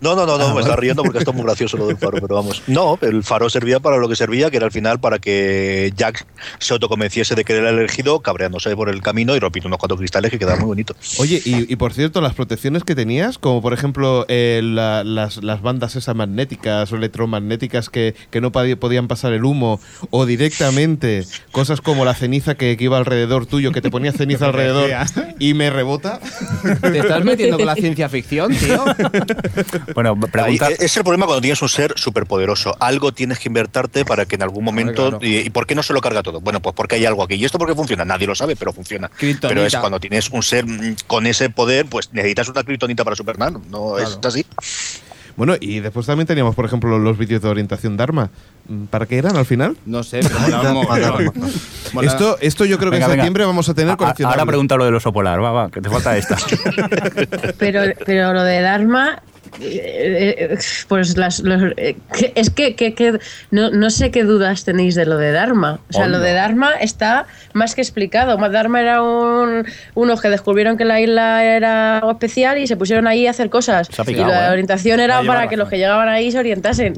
No, 0.00 0.14
no, 0.14 0.24
no, 0.26 0.38
no, 0.38 0.48
Ah, 0.48 0.54
me 0.54 0.60
estaba 0.60 0.76
riendo 0.76 1.02
porque 1.02 1.18
esto 1.18 1.32
es 1.32 1.36
muy 1.36 1.44
gracioso 1.44 1.76
lo 1.76 1.88
del 1.88 1.96
faro, 1.96 2.18
pero 2.20 2.34
vamos. 2.36 2.62
No, 2.68 2.98
el 3.02 3.24
faro 3.24 3.50
servía 3.50 3.80
para 3.80 3.96
lo 3.96 4.08
que 4.08 4.14
servía, 4.16 4.50
que 4.50 4.56
era 4.58 4.66
al 4.66 4.72
final 4.72 5.00
para 5.00 5.18
que 5.18 5.92
Jack 5.96 6.24
se 6.60 6.72
autoconvenciese 6.72 7.34
de 7.34 7.44
que 7.44 7.54
era 7.56 7.70
el 7.70 7.78
elegido, 7.78 8.20
cabreándose 8.20 8.74
por 8.76 8.88
el 8.88 9.02
camino 9.02 9.34
y 9.34 9.40
rompiendo 9.40 9.66
unos 9.66 9.78
cuatro 9.78 9.96
cristales 9.96 10.30
que 10.30 10.38
quedaban 10.38 10.60
muy 10.60 10.68
bonitos. 10.68 11.18
Oye, 11.18 11.42
y, 11.44 11.72
y 11.72 11.76
por 11.76 11.92
cierto, 11.92 12.20
las 12.20 12.34
protecciones 12.34 12.84
que 12.84 12.94
tenías, 12.94 13.38
como 13.38 13.60
por 13.60 13.72
ejemplo 13.72 14.24
eh, 14.28 14.60
la- 14.62 15.02
las, 15.04 15.42
las 15.42 15.62
bandas 15.62 15.96
esas 15.96 16.14
magnéticas 16.14 16.92
o 16.92 16.96
electromagnéticas 16.96 17.90
que, 17.90 18.14
que 18.30 18.40
no 18.40 18.52
podían 18.52 19.08
pasar 19.08 19.32
el 19.32 19.44
humo, 19.44 19.80
o 20.10 20.26
directamente 20.26 21.24
cosas 21.50 21.80
como 21.80 22.04
la 22.04 22.14
ceniza 22.14 22.54
que, 22.54 22.76
que 22.76 22.84
iba 22.84 22.98
alrededor 22.98 23.46
tuyo, 23.46 23.72
que 23.72 23.80
te 23.80 23.90
ponía 23.90 24.12
ceniza 24.12 24.44
alrededor 24.46 24.90
y 25.40 25.54
me 25.54 25.70
rebota. 25.70 26.20
¿Te 26.82 26.98
estás 27.00 27.24
metiendo 27.24 27.56
con 27.56 27.66
la 27.66 27.74
ciencia 27.74 28.08
ficción, 28.08 28.54
tío? 28.54 28.84
Bueno, 29.94 30.18
pregunta. 30.20 30.68
e- 30.70 30.76
es 30.84 30.96
el 30.96 31.02
problema 31.02 31.26
cuando 31.26 31.40
tienes 31.40 31.60
un 31.62 31.68
ser 31.68 31.92
superpoderoso. 31.96 32.76
Algo 32.80 33.12
tienes 33.12 33.38
que 33.38 33.48
invertarte 33.48 34.04
para 34.04 34.26
que 34.26 34.36
en 34.36 34.42
algún 34.42 34.64
momento. 34.64 35.10
claro. 35.10 35.18
Y, 35.24 35.38
y 35.38 35.50
por 35.50 35.66
qué 35.66 35.74
no 35.74 35.82
se 35.82 35.92
lo 35.92 36.00
carga 36.00 36.22
todo? 36.22 36.40
Bueno, 36.40 36.60
pues 36.60 36.74
porque 36.74 36.96
hay 36.96 37.06
algo 37.06 37.22
aquí. 37.22 37.34
¿Y 37.34 37.44
esto 37.44 37.58
por 37.58 37.68
qué 37.68 37.74
funciona? 37.74 38.04
Nadie 38.04 38.26
lo 38.26 38.34
sabe, 38.34 38.56
pero 38.56 38.72
funciona. 38.72 39.08
Kriptonita. 39.08 39.48
Pero 39.48 39.64
es 39.66 39.74
cuando 39.76 40.00
tienes 40.00 40.30
un 40.30 40.42
ser 40.42 40.66
mm, 40.66 40.96
con 41.06 41.26
ese 41.26 41.50
poder, 41.50 41.86
pues 41.86 42.12
necesitas 42.12 42.48
una 42.48 42.62
kriptonita 42.64 43.04
para 43.04 43.16
Superman. 43.16 43.62
No 43.70 43.98
es 43.98 44.18
así. 44.24 44.44
Bueno, 45.36 45.54
y 45.60 45.78
después 45.78 46.04
también 46.04 46.26
teníamos, 46.26 46.56
por 46.56 46.64
ejemplo, 46.64 46.98
los 46.98 47.16
vídeos 47.16 47.40
de 47.40 47.48
orientación 47.48 47.96
Dharma. 47.96 48.28
Mm, 48.66 48.86
¿Para 48.86 49.06
qué 49.06 49.18
eran 49.18 49.36
al 49.36 49.46
final? 49.46 49.76
No 49.86 50.02
sé, 50.02 50.18
pero 50.20 50.36
mola 50.40 50.60
un 50.62 50.74
mogollón. 50.74 51.32
Mola- 51.92 52.08
Esto, 52.10 52.36
esto 52.40 52.64
yo 52.64 52.76
creo 52.76 52.90
que 52.90 52.96
en 52.96 53.02
venga. 53.02 53.14
septiembre 53.14 53.44
vamos 53.44 53.68
a 53.68 53.74
tener 53.74 53.96
coleccionables. 53.96 54.36
ahora 54.40 54.48
pregunta 54.48 54.76
lo 54.76 54.84
del 54.84 54.96
oso 54.96 55.12
polar, 55.12 55.40
va, 55.42 55.52
va, 55.52 55.70
que 55.70 55.80
te 55.80 55.88
falta 55.88 56.16
esta. 56.16 56.36
Pero, 57.58 57.82
pero 58.04 58.32
lo 58.34 58.42
de 58.42 58.60
Dharma, 58.60 59.22
pues 60.88 61.16
las, 61.16 61.40
los- 61.40 61.72
eh, 61.76 61.96
es 62.34 62.50
que, 62.50 62.74
que- 62.74 62.94
que 62.94 63.18
no, 63.50 63.70
no 63.70 63.90
sé 63.90 64.10
qué 64.10 64.24
dudas 64.24 64.64
tenéis 64.64 64.94
de 64.94 65.06
lo 65.06 65.16
de 65.18 65.32
Dharma. 65.32 65.80
O 65.90 65.92
sea, 65.92 66.06
lo 66.06 66.18
de 66.20 66.32
Dharma 66.32 66.72
está 66.80 67.26
más 67.52 67.74
que 67.74 67.80
explicado. 67.80 68.36
Dharma 68.48 68.80
era 68.80 69.02
un, 69.02 69.66
unos 69.94 70.20
que 70.20 70.28
descubrieron 70.30 70.76
que 70.76 70.84
la 70.84 71.00
isla 71.00 71.44
era 71.44 71.98
algo 71.98 72.10
especial 72.12 72.58
y 72.58 72.66
se 72.66 72.76
pusieron 72.76 73.06
ahí 73.06 73.26
a 73.26 73.30
hacer 73.30 73.50
cosas. 73.50 73.88
Se 73.90 74.00
ha 74.00 74.04
y 74.04 74.08
picado, 74.08 74.28
la 74.28 74.48
¿eh? 74.48 74.52
orientación 74.52 74.96
No 74.98 75.02
era 75.04 75.22
para 75.22 75.48
que 75.48 75.56
los 75.56 75.68
que 75.68 75.76
llegaban 75.76 76.08
ahí 76.08 76.32
se 76.32 76.38
orientasen. 76.38 76.94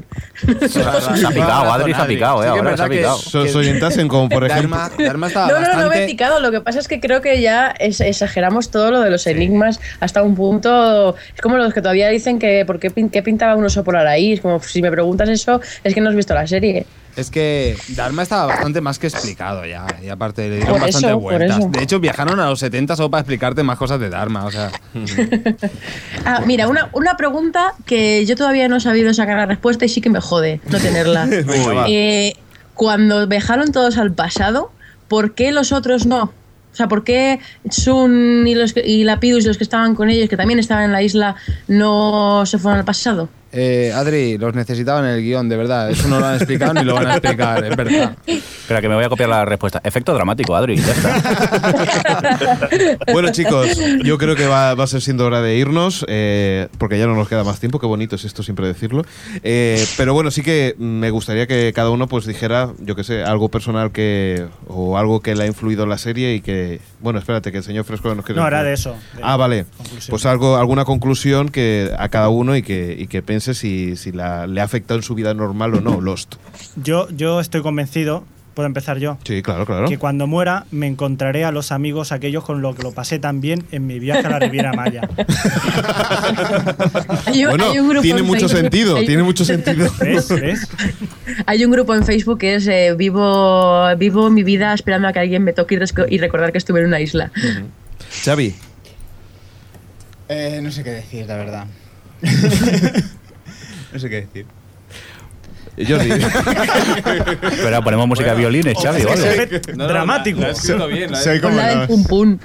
Se 0.67 0.81
ha 0.81 1.29
picado, 1.29 1.71
Adri 1.73 1.93
se 1.93 2.01
ha 2.01 2.05
picado, 2.07 2.43
eh, 2.43 2.45
Sí 2.45 2.49
ahora 2.49 2.77
se 2.77 2.83
ha 2.83 2.87
verdad 2.87 2.89
que- 2.89 2.97
picado. 2.97 3.17
Se 3.17 3.57
orientasen 3.57 4.07
como, 4.07 4.29
por 4.29 4.43
ejemplo... 4.45 4.77
Dharma, 4.77 4.91
Dharma 4.97 5.27
estaba 5.27 5.47
No, 5.47 5.59
no, 5.59 5.67
no 5.67 5.67
me 5.75 5.81
he 5.81 5.85
bastante... 5.85 6.05
picado. 6.07 6.39
Lo 6.39 6.51
que 6.51 6.61
pasa 6.61 6.79
es 6.79 6.87
que 6.87 6.99
creo 6.99 7.21
que 7.21 7.41
ya 7.41 7.67
es- 7.79 7.99
exageramos 8.01 8.71
todo 8.71 8.91
lo 8.91 9.01
de 9.01 9.09
los 9.09 9.27
enigmas 9.27 9.79
hasta 9.99 10.23
un 10.23 10.35
punto. 10.35 11.15
Es 11.35 11.41
como 11.41 11.57
los 11.57 11.73
que 11.73 11.81
todavía 11.81 12.09
dicen 12.09 12.39
que 12.41 12.65
por 12.65 12.79
qué, 12.79 12.89
qué 13.11 13.23
pintaba 13.23 13.55
un 13.55 13.63
oso 13.63 13.83
polar 13.83 14.07
ahí. 14.07 14.33
Es 14.33 14.41
como 14.41 14.61
si 14.61 14.81
me 14.81 14.91
preguntas 14.91 15.29
eso, 15.29 15.61
es 15.83 15.93
que 15.93 16.01
no 16.01 16.09
has 16.09 16.15
visto 16.15 16.33
la 16.33 16.47
serie. 16.47 16.85
Es 17.15 17.29
que 17.29 17.75
Dharma 17.89 18.23
estaba 18.23 18.45
bastante 18.47 18.79
más 18.79 18.97
que 18.97 19.07
explicado 19.07 19.65
ya. 19.65 19.85
Y 20.01 20.07
aparte 20.07 20.49
le 20.49 20.55
dieron 20.57 20.73
Por 20.73 20.81
bastante 20.81 21.07
eso, 21.07 21.19
vueltas. 21.19 21.71
De 21.71 21.83
hecho, 21.83 21.99
viajaron 21.99 22.39
a 22.39 22.49
los 22.49 22.59
70 22.59 22.95
solo 22.95 23.11
para 23.11 23.21
explicarte 23.21 23.63
más 23.63 23.77
cosas 23.77 23.99
de 23.99 24.09
Dharma. 24.09 24.45
O 24.45 24.51
sea, 24.51 24.71
Ah, 26.25 26.41
mira, 26.45 26.67
una, 26.67 26.89
una 26.93 27.17
pregunta 27.17 27.73
que 27.85 28.25
yo 28.25 28.35
todavía 28.35 28.67
no 28.69 28.77
he 28.77 28.81
sabido 28.81 29.13
sacar 29.13 29.37
la 29.37 29.45
respuesta 29.45 29.85
y 29.85 29.89
sí 29.89 30.01
que 30.01 30.09
me 30.09 30.21
jode 30.21 30.61
no 30.69 30.79
tenerla. 30.79 31.27
Eh, 31.87 32.35
cuando 32.73 33.27
viajaron 33.27 33.71
todos 33.71 33.97
al 33.97 34.13
pasado, 34.13 34.71
¿por 35.07 35.33
qué 35.35 35.51
los 35.51 35.71
otros 35.71 36.05
no? 36.05 36.33
O 36.71 36.75
sea, 36.75 36.87
¿por 36.87 37.03
qué 37.03 37.39
Sun 37.69 38.45
y, 38.47 38.55
los 38.55 38.73
y 38.77 39.03
Lapidus 39.03 39.43
y 39.43 39.47
los 39.47 39.57
que 39.57 39.63
estaban 39.63 39.95
con 39.95 40.09
ellos, 40.09 40.29
que 40.29 40.37
también 40.37 40.59
estaban 40.59 40.85
en 40.85 40.91
la 40.91 41.01
isla, 41.01 41.35
no 41.67 42.45
se 42.45 42.57
fueron 42.57 42.79
al 42.79 42.85
pasado? 42.85 43.29
Eh, 43.51 43.91
Adri, 43.93 44.37
los 44.37 44.53
necesitaban 44.55 45.05
en 45.05 45.11
el 45.11 45.21
guion, 45.21 45.49
de 45.49 45.57
verdad. 45.57 45.89
Eso 45.91 46.07
no 46.07 46.19
lo 46.19 46.25
han 46.25 46.35
explicado 46.35 46.73
ni 46.73 46.83
lo 46.83 46.95
van 46.95 47.07
a 47.07 47.11
explicar, 47.17 47.63
es 47.63 47.75
verdad. 47.75 48.15
Espera, 48.25 48.81
que 48.81 48.89
me 48.89 48.95
voy 48.95 49.03
a 49.03 49.09
copiar 49.09 49.29
la 49.29 49.43
respuesta. 49.45 49.81
Efecto 49.83 50.13
dramático, 50.13 50.55
Adri. 50.55 50.77
Ya 50.77 50.91
está. 50.91 52.27
Bueno, 53.11 53.31
chicos, 53.31 53.77
yo 54.03 54.17
creo 54.17 54.35
que 54.35 54.45
va, 54.47 54.73
va 54.75 54.83
a 54.85 54.87
ser 54.87 55.01
siendo 55.01 55.25
hora 55.25 55.41
de 55.41 55.57
irnos, 55.57 56.05
eh, 56.07 56.67
porque 56.77 56.97
ya 56.97 57.07
no 57.07 57.15
nos 57.15 57.27
queda 57.27 57.43
más 57.43 57.59
tiempo. 57.59 57.79
Qué 57.79 57.85
bonito 57.85 58.15
es 58.15 58.25
esto 58.25 58.43
siempre 58.43 58.65
decirlo. 58.67 59.03
Eh, 59.43 59.83
pero 59.97 60.13
bueno, 60.13 60.31
sí 60.31 60.41
que 60.41 60.75
me 60.77 61.09
gustaría 61.09 61.47
que 61.47 61.73
cada 61.73 61.89
uno 61.89 62.07
pues 62.07 62.25
dijera, 62.25 62.69
yo 62.79 62.95
qué 62.95 63.03
sé, 63.03 63.23
algo 63.23 63.49
personal 63.49 63.91
que 63.91 64.45
o 64.67 64.97
algo 64.97 65.21
que 65.21 65.35
le 65.35 65.43
ha 65.43 65.47
influido 65.47 65.83
en 65.83 65.89
la 65.89 65.97
serie 65.97 66.35
y 66.35 66.41
que, 66.41 66.79
bueno, 66.99 67.19
espérate, 67.19 67.51
que 67.51 67.57
el 67.59 67.63
señor 67.63 67.83
Fresco 67.85 68.13
nos 68.15 68.25
quiere 68.25 68.39
No, 68.39 68.47
era 68.47 68.63
de 68.63 68.73
eso, 68.73 68.95
de 69.15 69.21
ah, 69.23 69.35
vale. 69.37 69.65
conclusión. 69.77 70.11
Pues 70.11 70.25
algo, 70.25 70.57
alguna 70.57 70.85
conclusión 70.85 71.49
que 71.49 71.91
a 71.97 72.09
cada 72.09 72.29
uno 72.29 72.55
y 72.55 72.61
que, 72.61 72.95
y 72.97 73.07
que 73.07 73.21
piense 73.41 73.59
si, 73.59 73.95
si 73.95 74.11
la, 74.11 74.45
le 74.45 74.61
ha 74.61 74.63
afectado 74.63 74.99
en 74.99 75.03
su 75.03 75.15
vida 75.15 75.33
normal 75.33 75.73
o 75.73 75.81
no, 75.81 75.99
Lost. 75.99 76.35
Yo, 76.75 77.07
yo 77.09 77.39
estoy 77.39 77.63
convencido, 77.63 78.23
puedo 78.53 78.67
empezar 78.67 78.99
yo, 78.99 79.17
Sí, 79.23 79.41
claro, 79.41 79.65
claro. 79.65 79.89
que 79.89 79.97
cuando 79.97 80.27
muera 80.27 80.65
me 80.69 80.85
encontraré 80.85 81.43
a 81.43 81.51
los 81.51 81.71
amigos 81.71 82.11
aquellos 82.11 82.43
con 82.43 82.61
los 82.61 82.75
que 82.75 82.83
lo 82.83 82.91
pasé 82.91 83.17
tan 83.17 83.41
bien 83.41 83.65
en 83.71 83.87
mi 83.87 83.97
viaje 83.97 84.27
a 84.27 84.29
la 84.29 84.37
Riviera 84.39 84.73
Maya. 84.73 85.01
Hay 87.25 87.45
un- 87.45 87.49
Bueno, 87.49 87.71
hay 87.71 87.79
un 87.79 87.87
grupo 87.89 88.01
tiene 88.03 88.19
en 88.19 88.25
mucho 88.27 88.47
Facebook- 88.47 88.61
sentido, 88.61 88.97
hay- 88.97 89.05
tiene 89.07 89.23
mucho 89.23 89.43
sentido. 89.43 89.91
¿Ves? 89.99 90.29
¿Ves? 90.29 90.67
Hay 91.47 91.65
un 91.65 91.71
grupo 91.71 91.95
en 91.95 92.05
Facebook 92.05 92.37
que 92.37 92.53
es 92.55 92.67
eh, 92.67 92.93
vivo, 92.95 93.87
vivo 93.97 94.29
mi 94.29 94.43
vida 94.43 94.71
esperando 94.75 95.07
a 95.07 95.13
que 95.13 95.19
alguien 95.19 95.43
me 95.43 95.53
toque 95.53 95.79
y 96.09 96.17
recordar 96.19 96.51
que 96.51 96.59
estuve 96.59 96.81
en 96.81 96.85
una 96.87 96.99
isla. 96.99 97.31
Xavi. 98.23 98.53
Eh, 100.29 100.59
no 100.61 100.69
sé 100.71 100.83
qué 100.83 100.91
decir, 100.91 101.25
la 101.25 101.37
verdad. 101.37 101.65
no 103.93 103.99
sé 103.99 104.09
qué 104.09 104.21
decir. 104.21 104.45
Jordi. 105.87 106.09
Espera, 107.51 107.81
ponemos 107.81 108.07
música 108.07 108.31
de 108.33 108.37
violines, 108.39 108.75
Xavi, 108.81 109.03
¿vale? 109.03 109.47
soy- 109.47 109.61
No, 109.75 109.85
no, 109.85 109.87
Dramático. 109.87 110.41
la 110.41 110.49
he 110.49 110.51
escrito 110.51 110.87
bien, 110.87 111.11
la 111.11 111.19
he 111.19 111.23
Soy 111.23 111.39
como 111.39 111.55
la 111.55 111.67
del 111.69 111.77
los- 111.79 111.87
pum 111.87 112.03
pum. 112.03 112.37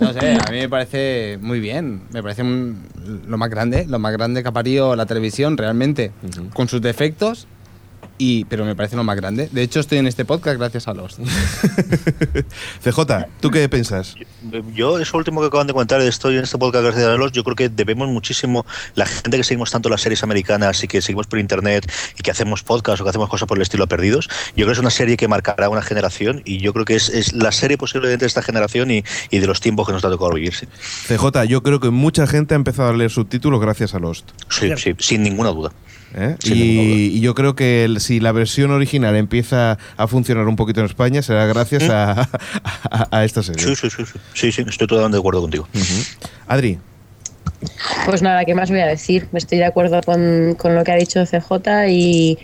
No 0.00 0.12
sé, 0.12 0.32
a 0.34 0.50
mí 0.50 0.58
me 0.58 0.68
parece 0.68 1.38
muy 1.40 1.60
bien. 1.60 2.02
Me 2.12 2.22
parece 2.22 2.42
un- 2.42 2.82
lo 3.28 3.38
más 3.38 3.50
grande, 3.50 3.86
lo 3.88 3.98
más 3.98 4.12
grande 4.12 4.42
que 4.42 4.48
ha 4.48 4.52
parido 4.52 4.96
la 4.96 5.06
televisión 5.06 5.56
realmente, 5.56 6.10
con 6.54 6.68
sus 6.68 6.82
defectos. 6.82 7.46
Y, 8.18 8.44
pero 8.46 8.64
me 8.64 8.74
parece 8.74 8.96
lo 8.96 9.04
más 9.04 9.16
grande. 9.16 9.48
De 9.52 9.62
hecho, 9.62 9.80
estoy 9.80 9.98
en 9.98 10.06
este 10.06 10.24
podcast 10.24 10.58
gracias 10.58 10.88
a 10.88 10.94
los. 10.94 11.16
CJ, 12.82 13.00
¿tú 13.40 13.50
qué 13.50 13.68
piensas? 13.68 14.14
Yo, 14.74 14.98
eso 14.98 15.18
último 15.18 15.40
que 15.40 15.48
acaban 15.48 15.66
de 15.66 15.74
contar, 15.74 16.00
estoy 16.00 16.36
en 16.36 16.44
este 16.44 16.58
podcast 16.58 16.84
gracias 16.84 17.04
a 17.04 17.16
los, 17.16 17.32
yo 17.32 17.44
creo 17.44 17.56
que 17.56 17.68
debemos 17.68 18.08
muchísimo, 18.08 18.64
la 18.94 19.06
gente 19.06 19.36
que 19.36 19.44
seguimos 19.44 19.70
tanto 19.70 19.88
las 19.88 20.00
series 20.00 20.22
americanas 20.22 20.82
y 20.82 20.88
que 20.88 21.02
seguimos 21.02 21.26
por 21.26 21.38
internet 21.38 21.90
y 22.18 22.22
que 22.22 22.30
hacemos 22.30 22.62
podcast 22.62 23.00
o 23.00 23.04
que 23.04 23.10
hacemos 23.10 23.28
cosas 23.28 23.46
por 23.46 23.58
el 23.58 23.62
estilo 23.62 23.84
a 23.84 23.86
Perdidos, 23.86 24.28
yo 24.56 24.64
creo 24.64 24.68
que 24.68 24.72
es 24.72 24.78
una 24.78 24.90
serie 24.90 25.16
que 25.16 25.28
marcará 25.28 25.68
una 25.68 25.82
generación 25.82 26.42
y 26.44 26.58
yo 26.58 26.72
creo 26.72 26.84
que 26.84 26.96
es, 26.96 27.08
es 27.08 27.32
la 27.32 27.52
serie 27.52 27.76
posiblemente 27.76 28.24
de 28.24 28.28
esta 28.28 28.42
generación 28.42 28.90
y, 28.90 29.04
y 29.30 29.38
de 29.38 29.46
los 29.46 29.60
tiempos 29.60 29.86
que 29.86 29.92
nos 29.92 30.04
ha 30.04 30.10
tocado 30.10 30.32
vivir. 30.32 30.54
Sí, 30.54 30.66
CJ, 31.08 31.44
yo 31.48 31.62
creo 31.62 31.80
que 31.80 31.90
mucha 31.90 32.26
gente 32.26 32.54
ha 32.54 32.56
empezado 32.56 32.90
a 32.90 32.92
leer 32.96 33.10
subtítulos 33.10 33.60
gracias 33.60 33.94
a 33.94 33.98
Lost. 33.98 34.30
sí, 34.48 34.70
sí, 34.76 34.94
sin 34.98 35.22
ninguna 35.22 35.50
duda. 35.50 35.72
¿Eh? 36.16 36.36
Y, 36.44 37.20
yo 37.20 37.34
creo 37.34 37.54
que 37.54 37.84
el- 37.84 38.00
si 38.00 38.18
la 38.20 38.32
versión 38.32 38.70
original 38.70 39.14
empieza 39.16 39.78
a 39.96 40.06
funcionar 40.08 40.46
un 40.48 40.56
poquito 40.56 40.80
en 40.80 40.86
España, 40.86 41.22
será 41.22 41.46
gracias 41.46 41.88
a, 41.90 42.28
a- 42.90 43.08
a 43.10 43.24
esta 43.24 43.42
serie. 43.42 43.62
Sí, 43.64 43.76
sí, 43.76 43.88
sí, 43.90 44.04
sí, 44.04 44.18
sí, 44.34 44.52
sí, 44.52 44.62
estoy 44.68 44.86
totalmente 44.86 45.16
de 45.16 45.20
acuerdo 45.20 45.42
contigo. 45.42 45.68
Adri, 46.48 46.78
Pues 48.04 48.22
nada, 48.22 48.44
¿qué 48.44 48.54
más 48.54 48.70
voy 48.70 48.80
a 48.80 48.86
decir? 48.86 49.28
Estoy 49.32 49.58
de 49.58 49.64
acuerdo 49.64 50.00
con, 50.02 50.54
con 50.58 50.74
lo 50.74 50.84
que 50.84 50.92
ha 50.92 50.96
dicho 50.96 51.24
CJ 51.24 51.88
y, 51.88 52.38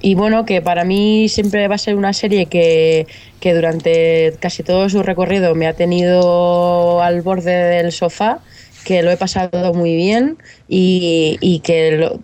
y 0.00 0.14
bueno, 0.14 0.44
que 0.44 0.60
para 0.62 0.84
mí 0.84 1.28
siempre 1.28 1.66
va 1.68 1.74
a 1.76 1.78
ser 1.78 1.96
una 1.96 2.12
serie 2.12 2.46
que, 2.46 3.06
que 3.40 3.54
durante 3.54 4.34
casi 4.40 4.62
todo 4.62 4.88
su 4.88 5.02
recorrido 5.02 5.54
me 5.54 5.66
ha 5.66 5.72
tenido 5.74 7.02
al 7.02 7.22
borde 7.22 7.52
del 7.52 7.92
sofá, 7.92 8.40
que 8.84 9.02
lo 9.02 9.10
he 9.10 9.16
pasado 9.16 9.72
muy 9.74 9.94
bien 9.96 10.38
y, 10.68 11.36
y 11.40 11.60
que 11.60 11.92
lo, 11.92 12.20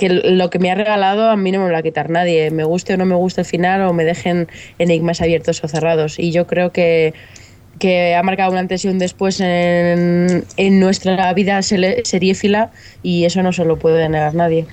que 0.00 0.08
lo 0.08 0.48
que 0.48 0.58
me 0.58 0.70
ha 0.70 0.74
regalado 0.74 1.28
a 1.28 1.36
mí 1.36 1.52
no 1.52 1.58
me 1.58 1.66
lo 1.66 1.74
va 1.74 1.80
a 1.80 1.82
quitar 1.82 2.08
nadie, 2.08 2.50
me 2.50 2.64
guste 2.64 2.94
o 2.94 2.96
no 2.96 3.04
me 3.04 3.16
guste 3.16 3.42
el 3.42 3.46
final 3.46 3.82
o 3.82 3.92
me 3.92 4.04
dejen 4.04 4.48
enigmas 4.78 5.20
abiertos 5.20 5.62
o 5.62 5.68
cerrados. 5.68 6.18
Y 6.18 6.32
yo 6.32 6.46
creo 6.46 6.72
que, 6.72 7.12
que 7.78 8.14
ha 8.14 8.22
marcado 8.22 8.50
un 8.50 8.56
antes 8.56 8.82
y 8.86 8.88
un 8.88 8.98
después 8.98 9.40
en, 9.40 10.42
en 10.56 10.80
nuestra 10.80 11.30
vida 11.34 11.60
seriéfila 11.60 12.70
y 13.02 13.26
eso 13.26 13.42
no 13.42 13.52
se 13.52 13.66
lo 13.66 13.78
puede 13.78 14.08
negar 14.08 14.34
nadie. 14.34 14.64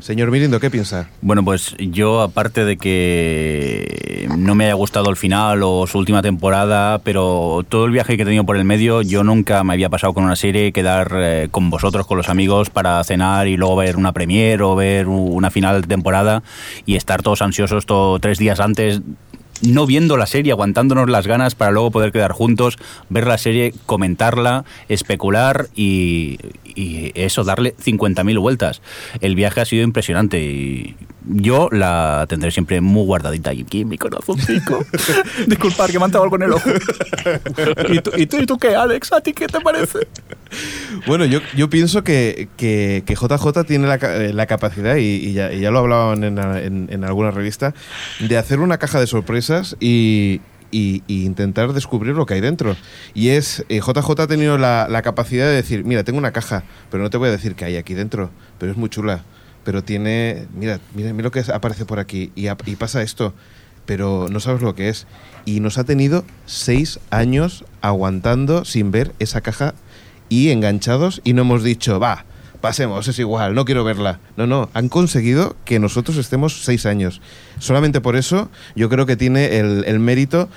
Señor 0.00 0.30
Mirindo, 0.30 0.60
¿qué 0.60 0.70
piensa? 0.70 1.08
Bueno, 1.20 1.44
pues 1.44 1.74
yo, 1.78 2.22
aparte 2.22 2.64
de 2.64 2.76
que 2.76 4.28
no 4.36 4.54
me 4.54 4.64
haya 4.64 4.74
gustado 4.74 5.10
el 5.10 5.16
final 5.16 5.62
o 5.62 5.86
su 5.86 5.98
última 5.98 6.22
temporada, 6.22 6.98
pero 7.00 7.64
todo 7.68 7.86
el 7.86 7.92
viaje 7.92 8.16
que 8.16 8.22
he 8.22 8.26
tenido 8.26 8.44
por 8.44 8.56
el 8.56 8.64
medio, 8.64 9.02
yo 9.02 9.24
nunca 9.24 9.62
me 9.64 9.72
había 9.72 9.88
pasado 9.88 10.12
con 10.12 10.24
una 10.24 10.36
serie 10.36 10.72
quedar 10.72 11.12
eh, 11.14 11.48
con 11.50 11.70
vosotros, 11.70 12.06
con 12.06 12.16
los 12.16 12.28
amigos, 12.28 12.70
para 12.70 13.02
cenar 13.04 13.48
y 13.48 13.56
luego 13.56 13.76
ver 13.76 13.96
una 13.96 14.12
premiere 14.12 14.62
o 14.62 14.74
ver 14.74 15.08
una 15.08 15.50
final 15.50 15.82
de 15.82 15.88
temporada 15.88 16.42
y 16.86 16.96
estar 16.96 17.22
todos 17.22 17.42
ansiosos 17.42 17.86
todo, 17.86 18.18
tres 18.18 18.38
días 18.38 18.60
antes 18.60 19.00
no 19.62 19.86
viendo 19.86 20.16
la 20.16 20.26
serie, 20.26 20.52
aguantándonos 20.52 21.08
las 21.08 21.26
ganas 21.26 21.54
para 21.54 21.70
luego 21.70 21.90
poder 21.90 22.12
quedar 22.12 22.32
juntos, 22.32 22.78
ver 23.08 23.26
la 23.26 23.38
serie, 23.38 23.74
comentarla, 23.86 24.64
especular 24.88 25.68
y, 25.74 26.38
y 26.64 27.12
eso, 27.14 27.44
darle 27.44 27.76
50.000 27.76 28.40
vueltas. 28.40 28.82
El 29.20 29.34
viaje 29.34 29.60
ha 29.60 29.64
sido 29.64 29.82
impresionante 29.82 30.40
y 30.40 30.96
yo 31.30 31.68
la 31.70 32.24
tendré 32.28 32.50
siempre 32.50 32.80
muy 32.80 33.04
guardadita 33.04 33.50
aquí 33.50 33.82
en 33.82 33.88
mi 33.88 33.98
corazoncito. 33.98 34.80
Disculpad 35.46 35.90
que 35.90 35.98
me 35.98 36.06
han 36.06 36.10
dado 36.10 36.24
algo 36.24 36.36
en 36.36 36.42
el 36.42 36.52
ojo. 36.52 36.70
¿Y 37.90 38.00
tú, 38.00 38.10
y, 38.16 38.26
tú, 38.26 38.36
¿Y 38.38 38.46
tú 38.46 38.58
qué, 38.58 38.74
Alex? 38.74 39.12
¿A 39.12 39.20
ti 39.20 39.32
qué 39.32 39.46
te 39.46 39.60
parece? 39.60 40.00
Bueno, 41.06 41.24
yo, 41.26 41.40
yo 41.56 41.68
pienso 41.68 42.02
que, 42.02 42.48
que, 42.56 43.02
que 43.06 43.14
JJ 43.14 43.64
tiene 43.66 43.86
la, 43.86 43.96
eh, 43.96 44.32
la 44.32 44.46
capacidad, 44.46 44.96
y, 44.96 45.02
y 45.02 45.32
ya, 45.34 45.52
y 45.52 45.60
ya 45.60 45.70
lo 45.70 45.80
hablaban 45.80 46.24
en, 46.24 46.38
en- 46.38 46.88
en 46.90 47.04
alguna 47.04 47.30
revista, 47.30 47.74
de 48.20 48.36
hacer 48.38 48.60
una 48.60 48.78
caja 48.78 48.98
de 48.98 49.06
sorpresas 49.06 49.76
y, 49.80 50.40
y- 50.70 51.02
y 51.06 51.24
intentar 51.26 51.72
descubrir 51.74 52.14
lo 52.14 52.24
que 52.26 52.34
hay 52.34 52.40
dentro. 52.40 52.76
Y 53.14 53.28
es, 53.30 53.64
eh, 53.68 53.80
JJ 53.80 54.22
ha 54.22 54.26
tenido 54.26 54.56
la, 54.58 54.86
la 54.88 55.02
capacidad 55.02 55.46
de 55.46 55.54
decir, 55.54 55.84
mira, 55.84 56.04
tengo 56.04 56.18
una 56.18 56.32
caja, 56.32 56.64
pero 56.90 57.02
no 57.02 57.10
te 57.10 57.18
voy 57.18 57.28
a 57.28 57.32
decir 57.32 57.54
qué 57.54 57.66
hay 57.66 57.76
aquí 57.76 57.92
dentro, 57.94 58.30
pero 58.58 58.72
es 58.72 58.78
muy 58.78 58.88
chula. 58.88 59.24
Pero 59.68 59.84
tiene, 59.84 60.46
mira, 60.54 60.80
mira, 60.94 61.12
mira 61.12 61.24
lo 61.24 61.30
que 61.30 61.44
aparece 61.52 61.84
por 61.84 61.98
aquí 61.98 62.32
y 62.34 62.48
pasa 62.76 63.02
esto, 63.02 63.34
pero 63.84 64.26
no 64.30 64.40
sabes 64.40 64.62
lo 64.62 64.74
que 64.74 64.88
es. 64.88 65.06
Y 65.44 65.60
nos 65.60 65.76
ha 65.76 65.84
tenido 65.84 66.24
seis 66.46 67.00
años 67.10 67.66
aguantando 67.82 68.64
sin 68.64 68.90
ver 68.90 69.12
esa 69.18 69.42
caja 69.42 69.74
y 70.30 70.48
enganchados 70.48 71.20
y 71.22 71.34
no 71.34 71.42
hemos 71.42 71.62
dicho, 71.62 72.00
va, 72.00 72.24
pasemos, 72.62 73.08
es 73.08 73.18
igual, 73.18 73.54
no 73.54 73.66
quiero 73.66 73.84
verla. 73.84 74.20
No, 74.38 74.46
no, 74.46 74.70
han 74.72 74.88
conseguido 74.88 75.54
que 75.66 75.78
nosotros 75.78 76.16
estemos 76.16 76.64
seis 76.64 76.86
años. 76.86 77.20
Solamente 77.58 78.00
por 78.00 78.16
eso 78.16 78.48
yo 78.74 78.88
creo 78.88 79.04
que 79.04 79.16
tiene 79.16 79.58
el, 79.58 79.84
el 79.86 79.98
mérito 79.98 80.48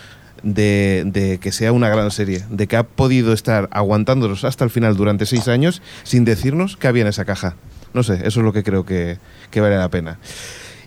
de, 0.41 1.03
de 1.05 1.38
que 1.39 1.51
sea 1.51 1.73
una 1.73 1.89
gran 1.89 2.11
serie, 2.11 2.45
de 2.49 2.65
que 2.65 2.77
ha 2.77 2.83
podido 2.83 3.33
estar 3.33 3.67
aguantándonos 3.73 4.45
hasta 4.45 4.63
el 4.63 4.69
final 4.69 4.95
durante 4.95 5.25
seis 5.25 5.49
años 5.49 5.81
sin 6.03 6.23
decirnos 6.23 6.77
que 6.77 6.88
había 6.88 7.01
en 7.01 7.09
esa 7.09 7.25
caja. 7.25 7.57
No 7.93 8.03
sé, 8.03 8.15
eso 8.26 8.39
es 8.39 8.45
lo 8.45 8.53
que 8.53 8.63
creo 8.63 8.85
que, 8.85 9.18
que 9.49 9.61
vale 9.61 9.77
la 9.77 9.89
pena. 9.89 10.18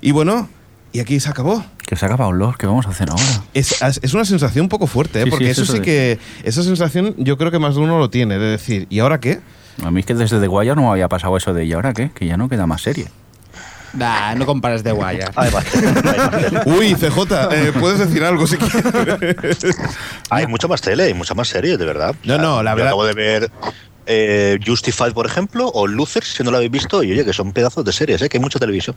Y 0.01 0.12
bueno, 0.12 0.48
y 0.93 1.01
aquí 1.01 1.20
se 1.20 1.28
acabó. 1.28 1.64
Que 1.86 1.97
se 1.97 2.06
ha 2.06 2.09
acabado 2.09 2.32
los, 2.32 2.56
¿qué 2.56 2.66
vamos 2.66 2.86
a 2.86 2.90
hacer 2.90 3.10
ahora? 3.10 3.22
Es, 3.52 3.82
es 4.02 4.14
una 4.14 4.24
sensación 4.24 4.64
un 4.64 4.68
poco 4.70 4.86
fuerte, 4.86 5.20
¿eh? 5.20 5.24
Sí, 5.24 5.26
sí, 5.26 5.31
porque 5.31 5.51
eso 5.51 5.62
eso 5.64 5.72
sí 5.74 5.81
que. 5.81 6.18
Esa 6.44 6.62
sensación 6.62 7.14
yo 7.18 7.36
creo 7.36 7.51
que 7.51 7.59
más 7.59 7.74
de 7.74 7.81
uno 7.82 7.98
lo 7.98 8.09
tiene, 8.10 8.39
de 8.39 8.47
decir, 8.47 8.86
¿y 8.90 9.01
ahora 9.01 9.20
qué? 9.20 9.40
A 9.85 9.90
mí 9.90 10.01
es 10.01 10.06
que 10.06 10.14
desde 10.14 10.40
The 10.40 10.48
Wire 10.48 10.74
no 10.76 10.82
me 10.82 10.89
había 10.89 11.09
pasado 11.09 11.36
eso 11.36 11.52
de 11.52 11.64
¿y 11.64 11.72
ahora 11.72 11.93
qué? 11.93 12.10
Que 12.14 12.26
ya 12.26 12.36
no 12.36 12.48
queda 12.48 12.66
más 12.66 12.81
serie. 12.82 13.09
Nah, 13.93 14.35
no 14.35 14.44
compares 14.47 14.82
de 14.82 14.93
Wire. 14.93 15.26
Uy, 16.66 16.94
CJ, 16.94 17.18
eh, 17.52 17.72
puedes 17.78 17.98
decir 18.01 18.24
algo 18.24 18.47
si 18.47 18.56
quieres. 18.56 19.59
Hay 20.31 20.47
mucha 20.47 20.66
más 20.68 20.81
tele, 20.81 21.05
hay 21.05 21.14
mucha 21.14 21.35
más 21.35 21.48
series, 21.48 21.78
de 21.78 21.85
verdad. 21.85 22.14
No, 22.24 22.39
no, 22.39 22.62
la 22.62 22.72
Yo 22.72 22.76
verdad- 22.76 22.89
Acabo 22.89 23.05
de 23.05 23.14
ver 23.14 23.51
eh, 24.06 24.59
Justified, 24.64 25.12
por 25.12 25.26
ejemplo, 25.26 25.68
o 25.74 25.86
Luther, 25.86 26.24
si 26.24 26.43
no 26.43 26.51
lo 26.51 26.56
habéis 26.59 26.70
visto, 26.72 27.02
y 27.02 27.12
oye, 27.12 27.24
que 27.24 27.32
son 27.32 27.52
pedazos 27.52 27.85
de 27.85 27.93
series, 27.93 28.20
¿eh? 28.22 28.28
que 28.28 28.36
hay 28.39 28.43
mucha 28.43 28.59
televisión. 28.59 28.97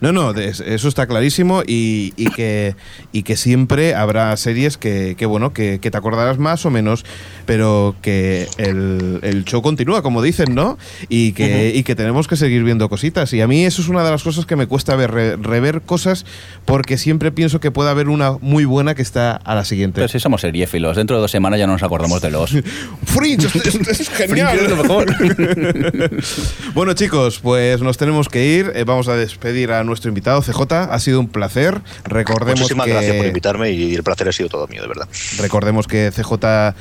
No, 0.00 0.12
no, 0.12 0.32
de- 0.32 0.48
eso 0.48 0.88
está 0.88 1.06
clarísimo 1.06 1.62
y, 1.66 2.12
y 2.16 2.30
que, 2.30 2.74
y 3.12 3.22
que 3.22 3.36
siempre 3.36 3.94
habrá 3.94 4.36
series 4.36 4.76
que, 4.76 5.14
que, 5.18 5.26
bueno, 5.26 5.52
que, 5.52 5.78
que 5.80 5.90
te 5.90 5.98
acordarás 5.98 6.38
más 6.38 6.64
o 6.66 6.70
menos, 6.70 7.04
pero 7.46 7.94
que 8.02 8.48
el, 8.58 9.20
el 9.22 9.44
show 9.44 9.62
continúa, 9.62 10.02
como 10.02 10.22
dicen, 10.22 10.54
¿no? 10.54 10.78
Y 11.08 11.32
que, 11.32 11.72
y 11.74 11.82
que 11.82 11.94
tenemos 11.94 12.28
que 12.28 12.36
seguir 12.36 12.64
viendo 12.64 12.88
cositas. 12.88 13.32
Y 13.32 13.40
a 13.40 13.46
mí 13.46 13.64
eso 13.64 13.82
es 13.82 13.88
una 13.88 14.04
de 14.04 14.10
las 14.10 14.22
cosas 14.22 14.46
que 14.46 14.56
me 14.56 14.66
cuesta 14.66 14.96
ver, 14.96 15.10
re- 15.10 15.36
rever 15.36 15.82
cosas, 15.82 16.24
porque 16.64 16.98
siempre 16.98 17.32
pienso 17.32 17.60
que 17.60 17.70
puede 17.70 17.90
haber 17.90 18.08
una 18.08 18.32
muy 18.40 18.64
buena 18.64 18.94
que 18.94 19.02
está 19.02 19.32
a 19.36 19.54
la 19.54 19.64
siguiente. 19.64 19.96
Pero 19.96 20.08
si 20.08 20.18
somos 20.20 20.40
seriéfilos, 20.40 20.96
dentro 20.96 21.16
de 21.16 21.22
dos 21.22 21.30
semanas 21.30 21.58
ya 21.58 21.66
no 21.66 21.74
nos 21.74 21.82
acordamos 21.82 22.20
de 22.22 22.30
los. 22.30 22.50
Fringe, 23.04 23.46
es, 23.46 23.74
es- 23.74 24.00
es 24.00 24.08
genial. 24.16 24.45
mejor. 24.76 25.06
bueno, 26.74 26.94
chicos, 26.94 27.40
pues 27.40 27.80
nos 27.80 27.96
tenemos 27.98 28.28
que 28.28 28.44
ir. 28.46 28.72
Eh, 28.74 28.84
vamos 28.84 29.08
a 29.08 29.16
despedir 29.16 29.72
a 29.72 29.84
nuestro 29.84 30.08
invitado, 30.08 30.42
CJ. 30.42 30.72
Ha 30.72 30.98
sido 30.98 31.20
un 31.20 31.28
placer. 31.28 31.80
Recordemos 32.04 32.60
Muchísimas 32.60 32.86
que... 32.86 32.92
gracias 32.92 33.16
por 33.16 33.26
invitarme 33.26 33.70
y 33.70 33.94
el 33.94 34.02
placer 34.02 34.28
ha 34.28 34.32
sido 34.32 34.48
todo 34.48 34.66
mío, 34.68 34.82
de 34.82 34.88
verdad. 34.88 35.08
Recordemos 35.38 35.86
que 35.86 36.10
CJ 36.10 36.74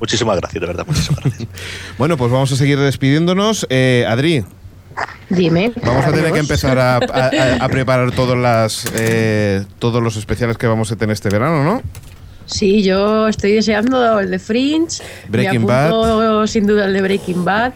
Muchísimas 0.00 0.36
gracias, 0.38 0.60
de 0.60 0.66
verdad, 0.66 0.84
muchísimas 0.86 1.24
gracias. 1.24 1.48
Bueno, 1.98 2.16
pues 2.16 2.30
vamos 2.30 2.52
a 2.52 2.56
seguir 2.56 2.78
despidiéndonos. 2.78 3.66
Eh, 3.70 4.04
Adri, 4.08 4.44
Dime. 5.28 5.72
Vamos 5.84 6.06
a 6.06 6.12
tener 6.12 6.32
que 6.32 6.38
empezar 6.38 6.78
a, 6.78 6.96
a- 6.96 7.64
a- 7.64 7.68
preparar 7.68 8.12
todas 8.12 8.38
las, 8.38 8.86
eh, 8.96 9.64
todos 9.78 10.02
los 10.02 10.16
especiales 10.16 10.56
que 10.56 10.66
vamos 10.66 10.90
a 10.92 10.96
tener 10.96 11.12
este 11.14 11.28
verano, 11.28 11.62
¿no? 11.64 11.82
Sí, 12.46 12.82
yo 12.82 13.28
estoy 13.28 13.52
deseando 13.52 14.20
el 14.20 14.30
de 14.30 14.38
Fringe. 14.38 15.02
Breaking 15.28 15.66
me 15.66 15.72
apunto, 15.72 16.46
sin 16.46 16.66
duda 16.66 16.86
el 16.86 16.94
de 16.94 17.02
Breaking 17.02 17.44
Bad. 17.44 17.72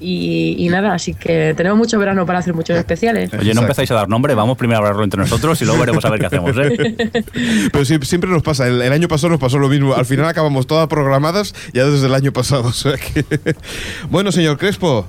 Y, 0.00 0.56
y 0.58 0.68
nada, 0.70 0.92
así 0.94 1.14
que 1.14 1.54
tenemos 1.56 1.78
mucho 1.78 1.98
verano 1.98 2.26
para 2.26 2.38
hacer 2.40 2.52
muchos 2.52 2.76
especiales. 2.76 3.32
Oye, 3.32 3.54
no 3.54 3.60
empezáis 3.62 3.90
a 3.90 3.94
dar 3.94 4.08
nombre, 4.08 4.34
vamos 4.34 4.58
primero 4.58 4.76
a 4.78 4.80
hablarlo 4.80 5.04
entre 5.04 5.20
nosotros 5.20 5.60
y 5.62 5.64
luego 5.64 5.80
veremos 5.80 6.04
a 6.04 6.10
ver 6.10 6.20
qué 6.20 6.26
hacemos, 6.26 6.50
¿eh? 6.58 6.96
Pero 7.72 7.84
sí- 7.84 7.98
siempre 8.02 8.28
nos 8.28 8.42
pasa, 8.42 8.66
el, 8.66 8.82
el 8.82 8.92
año 8.92 9.08
pasado 9.08 9.30
nos 9.30 9.40
pasó 9.40 9.58
lo 9.58 9.68
mismo. 9.68 9.94
Al 9.94 10.04
final 10.04 10.26
acabamos 10.26 10.66
todas 10.66 10.88
programadas 10.88 11.54
ya 11.72 11.84
desde 11.86 12.06
el 12.06 12.14
año 12.14 12.32
pasado. 12.32 12.64
o 12.64 12.72
sea 12.72 12.94
que- 12.96 13.24
Bueno, 14.10 14.32
señor 14.32 14.58
Crespo, 14.58 15.06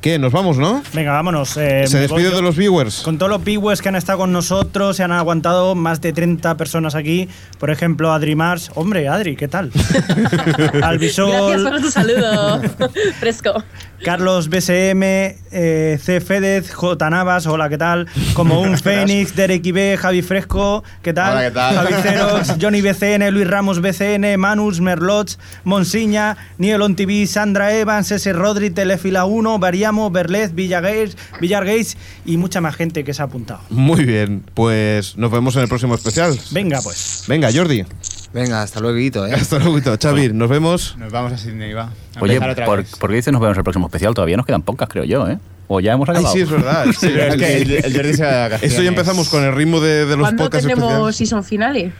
¿qué? 0.00 0.18
Nos 0.18 0.32
vamos, 0.32 0.58
¿no? 0.58 0.82
Venga, 0.92 1.12
vámonos. 1.12 1.56
eh, 1.56 1.84
Se 1.86 1.98
despide 1.98 2.30
de 2.30 2.42
los 2.42 2.56
viewers. 2.56 3.00
Con 3.02 3.18
todos 3.18 3.30
los 3.30 3.42
viewers 3.44 3.80
que 3.82 3.88
han 3.88 3.96
estado 3.96 4.18
con 4.18 4.32
nosotros, 4.32 4.96
se 4.96 5.02
han 5.02 5.12
aguantado 5.12 5.74
más 5.74 6.00
de 6.00 6.12
30 6.12 6.56
personas 6.56 6.94
aquí. 6.94 7.28
Por 7.58 7.70
ejemplo, 7.70 8.12
Adri 8.12 8.34
Mars. 8.34 8.70
Hombre, 8.74 9.08
Adri, 9.08 9.36
¿qué 9.36 9.48
tal? 9.48 9.70
Gracias 10.72 11.16
por 11.16 11.80
tu 11.80 11.90
saludo. 11.90 12.60
Fresco. 13.20 13.62
Carlos 14.02 14.48
BSM, 14.48 15.02
eh, 15.02 15.98
C. 16.02 16.20
Fedez, 16.20 16.72
J. 16.72 17.10
Navas, 17.10 17.46
hola, 17.46 17.68
¿qué 17.68 17.78
tal? 17.78 18.08
Como 18.34 18.60
un 18.60 18.76
Fénix, 18.82 19.36
Derek 19.36 19.64
IB, 19.64 19.96
Javi 19.96 20.22
Fresco, 20.22 20.82
¿qué 21.02 21.12
tal? 21.12 21.32
Hola, 21.32 21.44
¿qué 21.44 21.50
tal? 21.52 21.74
Javi 21.76 22.02
Cerox, 22.02 22.56
Johnny 22.60 22.80
BCN, 22.80 23.30
Luis 23.30 23.46
Ramos 23.46 23.80
BCN, 23.80 24.36
Manus, 24.38 24.80
Merlots, 24.80 25.38
Monsiña, 25.62 26.36
Nielon 26.58 26.96
TV, 26.96 27.26
Sandra 27.28 27.72
Evans, 27.74 28.10
S. 28.10 28.32
Rodri, 28.32 28.70
Telefila 28.70 29.24
1, 29.24 29.58
Variamo, 29.60 30.10
Berlez, 30.10 30.52
Villagates, 30.52 31.16
Villargates 31.40 31.96
y 32.24 32.38
mucha 32.38 32.60
más 32.60 32.74
gente 32.74 33.04
que 33.04 33.14
se 33.14 33.22
ha 33.22 33.26
apuntado. 33.26 33.60
Muy 33.70 34.04
bien, 34.04 34.42
pues 34.54 35.16
nos 35.16 35.30
vemos 35.30 35.54
en 35.54 35.62
el 35.62 35.68
próximo 35.68 35.94
especial. 35.94 36.36
Venga, 36.50 36.80
pues. 36.82 37.24
Venga, 37.28 37.50
Jordi. 37.54 37.84
Venga, 38.32 38.62
hasta 38.62 38.80
luego, 38.80 38.96
¿eh? 38.98 39.32
Hasta 39.34 39.58
luego, 39.58 39.78
Xavi. 40.00 40.32
Nos 40.32 40.48
vemos. 40.48 40.96
Nos 40.98 41.12
vamos 41.12 41.32
a 41.32 41.36
Sydney, 41.38 41.72
va. 41.74 41.90
A 42.16 42.20
Oye, 42.20 42.38
otra 42.38 42.64
¿por, 42.64 42.78
vez. 42.78 42.96
¿por 42.96 43.10
qué 43.10 43.16
dices 43.16 43.32
nos 43.32 43.40
vemos 43.42 43.56
en 43.56 43.60
el 43.60 43.64
próximo 43.64 43.86
especial? 43.86 44.14
Todavía 44.14 44.36
nos 44.36 44.46
quedan 44.46 44.62
pocas, 44.62 44.88
creo 44.88 45.04
yo, 45.04 45.28
¿eh? 45.28 45.38
O 45.68 45.80
ya 45.80 45.92
hemos 45.92 46.08
Ay, 46.08 46.16
acabado. 46.16 46.34
sí, 46.34 46.40
es 46.40 46.50
verdad. 46.50 46.86
Sí, 46.98 47.06
Es 47.08 47.36
que 47.36 47.56
el, 47.62 47.70
el 47.84 47.94
Jordi 47.96 48.14
se 48.14 48.24
va 48.24 48.30
de 48.32 48.38
vacaciones. 48.40 48.72
Esto 48.72 48.82
ya 48.82 48.88
empezamos 48.88 49.28
con 49.28 49.44
el 49.44 49.54
ritmo 49.54 49.80
de, 49.80 50.06
de 50.06 50.16
los 50.16 50.24
¿Cuándo 50.24 50.44
podcasts 50.44 50.66
tenemos 50.66 50.90
especiales. 50.92 51.16
season 51.16 51.44
finale? 51.44 51.92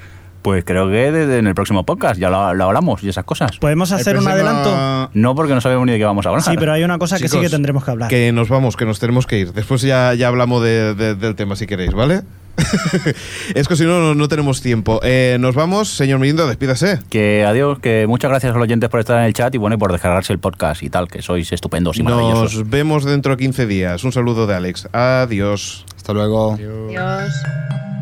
Pues 0.42 0.64
creo 0.64 0.88
que 0.88 1.10
de- 1.12 1.26
de- 1.26 1.38
en 1.38 1.46
el 1.46 1.54
próximo 1.54 1.84
podcast 1.86 2.18
ya 2.20 2.28
lo, 2.28 2.52
lo 2.54 2.64
hablamos 2.64 3.02
y 3.04 3.08
esas 3.08 3.24
cosas. 3.24 3.58
¿Podemos 3.58 3.92
hacer 3.92 4.16
un 4.18 4.26
adelanto? 4.26 5.10
No, 5.14 5.34
porque 5.34 5.54
no 5.54 5.60
sabemos 5.60 5.86
ni 5.86 5.92
de 5.92 5.98
qué 5.98 6.04
vamos 6.04 6.26
a 6.26 6.30
hablar. 6.30 6.42
Sí, 6.42 6.52
pero 6.58 6.72
hay 6.72 6.82
una 6.84 6.98
cosa 6.98 7.18
que 7.18 7.28
sí 7.28 7.38
que 7.40 7.48
tendremos 7.48 7.84
que 7.84 7.90
hablar. 7.92 8.08
Que 8.10 8.32
nos 8.32 8.48
vamos, 8.48 8.76
que 8.76 8.84
nos 8.84 8.98
tenemos 8.98 9.26
que 9.26 9.38
ir. 9.38 9.52
Después 9.52 9.82
ya, 9.82 10.12
ya 10.14 10.28
hablamos 10.28 10.62
de- 10.62 10.94
de- 10.94 11.14
del 11.14 11.36
tema 11.36 11.54
si 11.56 11.66
queréis, 11.66 11.92
¿vale? 11.94 12.22
es 13.54 13.66
que 13.66 13.76
si 13.76 13.84
no, 13.84 14.00
no, 14.00 14.14
no 14.14 14.28
tenemos 14.28 14.60
tiempo. 14.60 15.00
Eh, 15.02 15.38
nos 15.40 15.54
vamos, 15.54 15.88
señor 15.88 16.18
Mirindo, 16.18 16.46
despídase. 16.46 16.98
Que 17.08 17.44
adiós, 17.46 17.78
que 17.78 18.06
muchas 18.06 18.30
gracias 18.30 18.50
a 18.50 18.54
los 18.54 18.62
oyentes 18.64 18.90
por 18.90 19.00
estar 19.00 19.18
en 19.20 19.24
el 19.24 19.32
chat 19.32 19.54
y 19.54 19.58
bueno, 19.58 19.76
y 19.76 19.78
por 19.78 19.90
descargarse 19.92 20.32
el 20.34 20.38
podcast 20.38 20.82
y 20.82 20.90
tal, 20.90 21.08
que 21.08 21.22
sois 21.22 21.50
estupendos 21.52 21.96
y 21.98 22.02
maravillosos. 22.02 22.56
Nos 22.56 22.68
vemos 22.68 23.04
dentro 23.04 23.32
de 23.36 23.42
15 23.42 23.66
días. 23.66 24.04
Un 24.04 24.12
saludo 24.12 24.46
de 24.46 24.54
Alex. 24.54 24.88
Adiós. 24.92 25.86
Hasta 25.96 26.12
luego. 26.12 26.54
Adiós. 26.54 27.32
O 27.34 28.01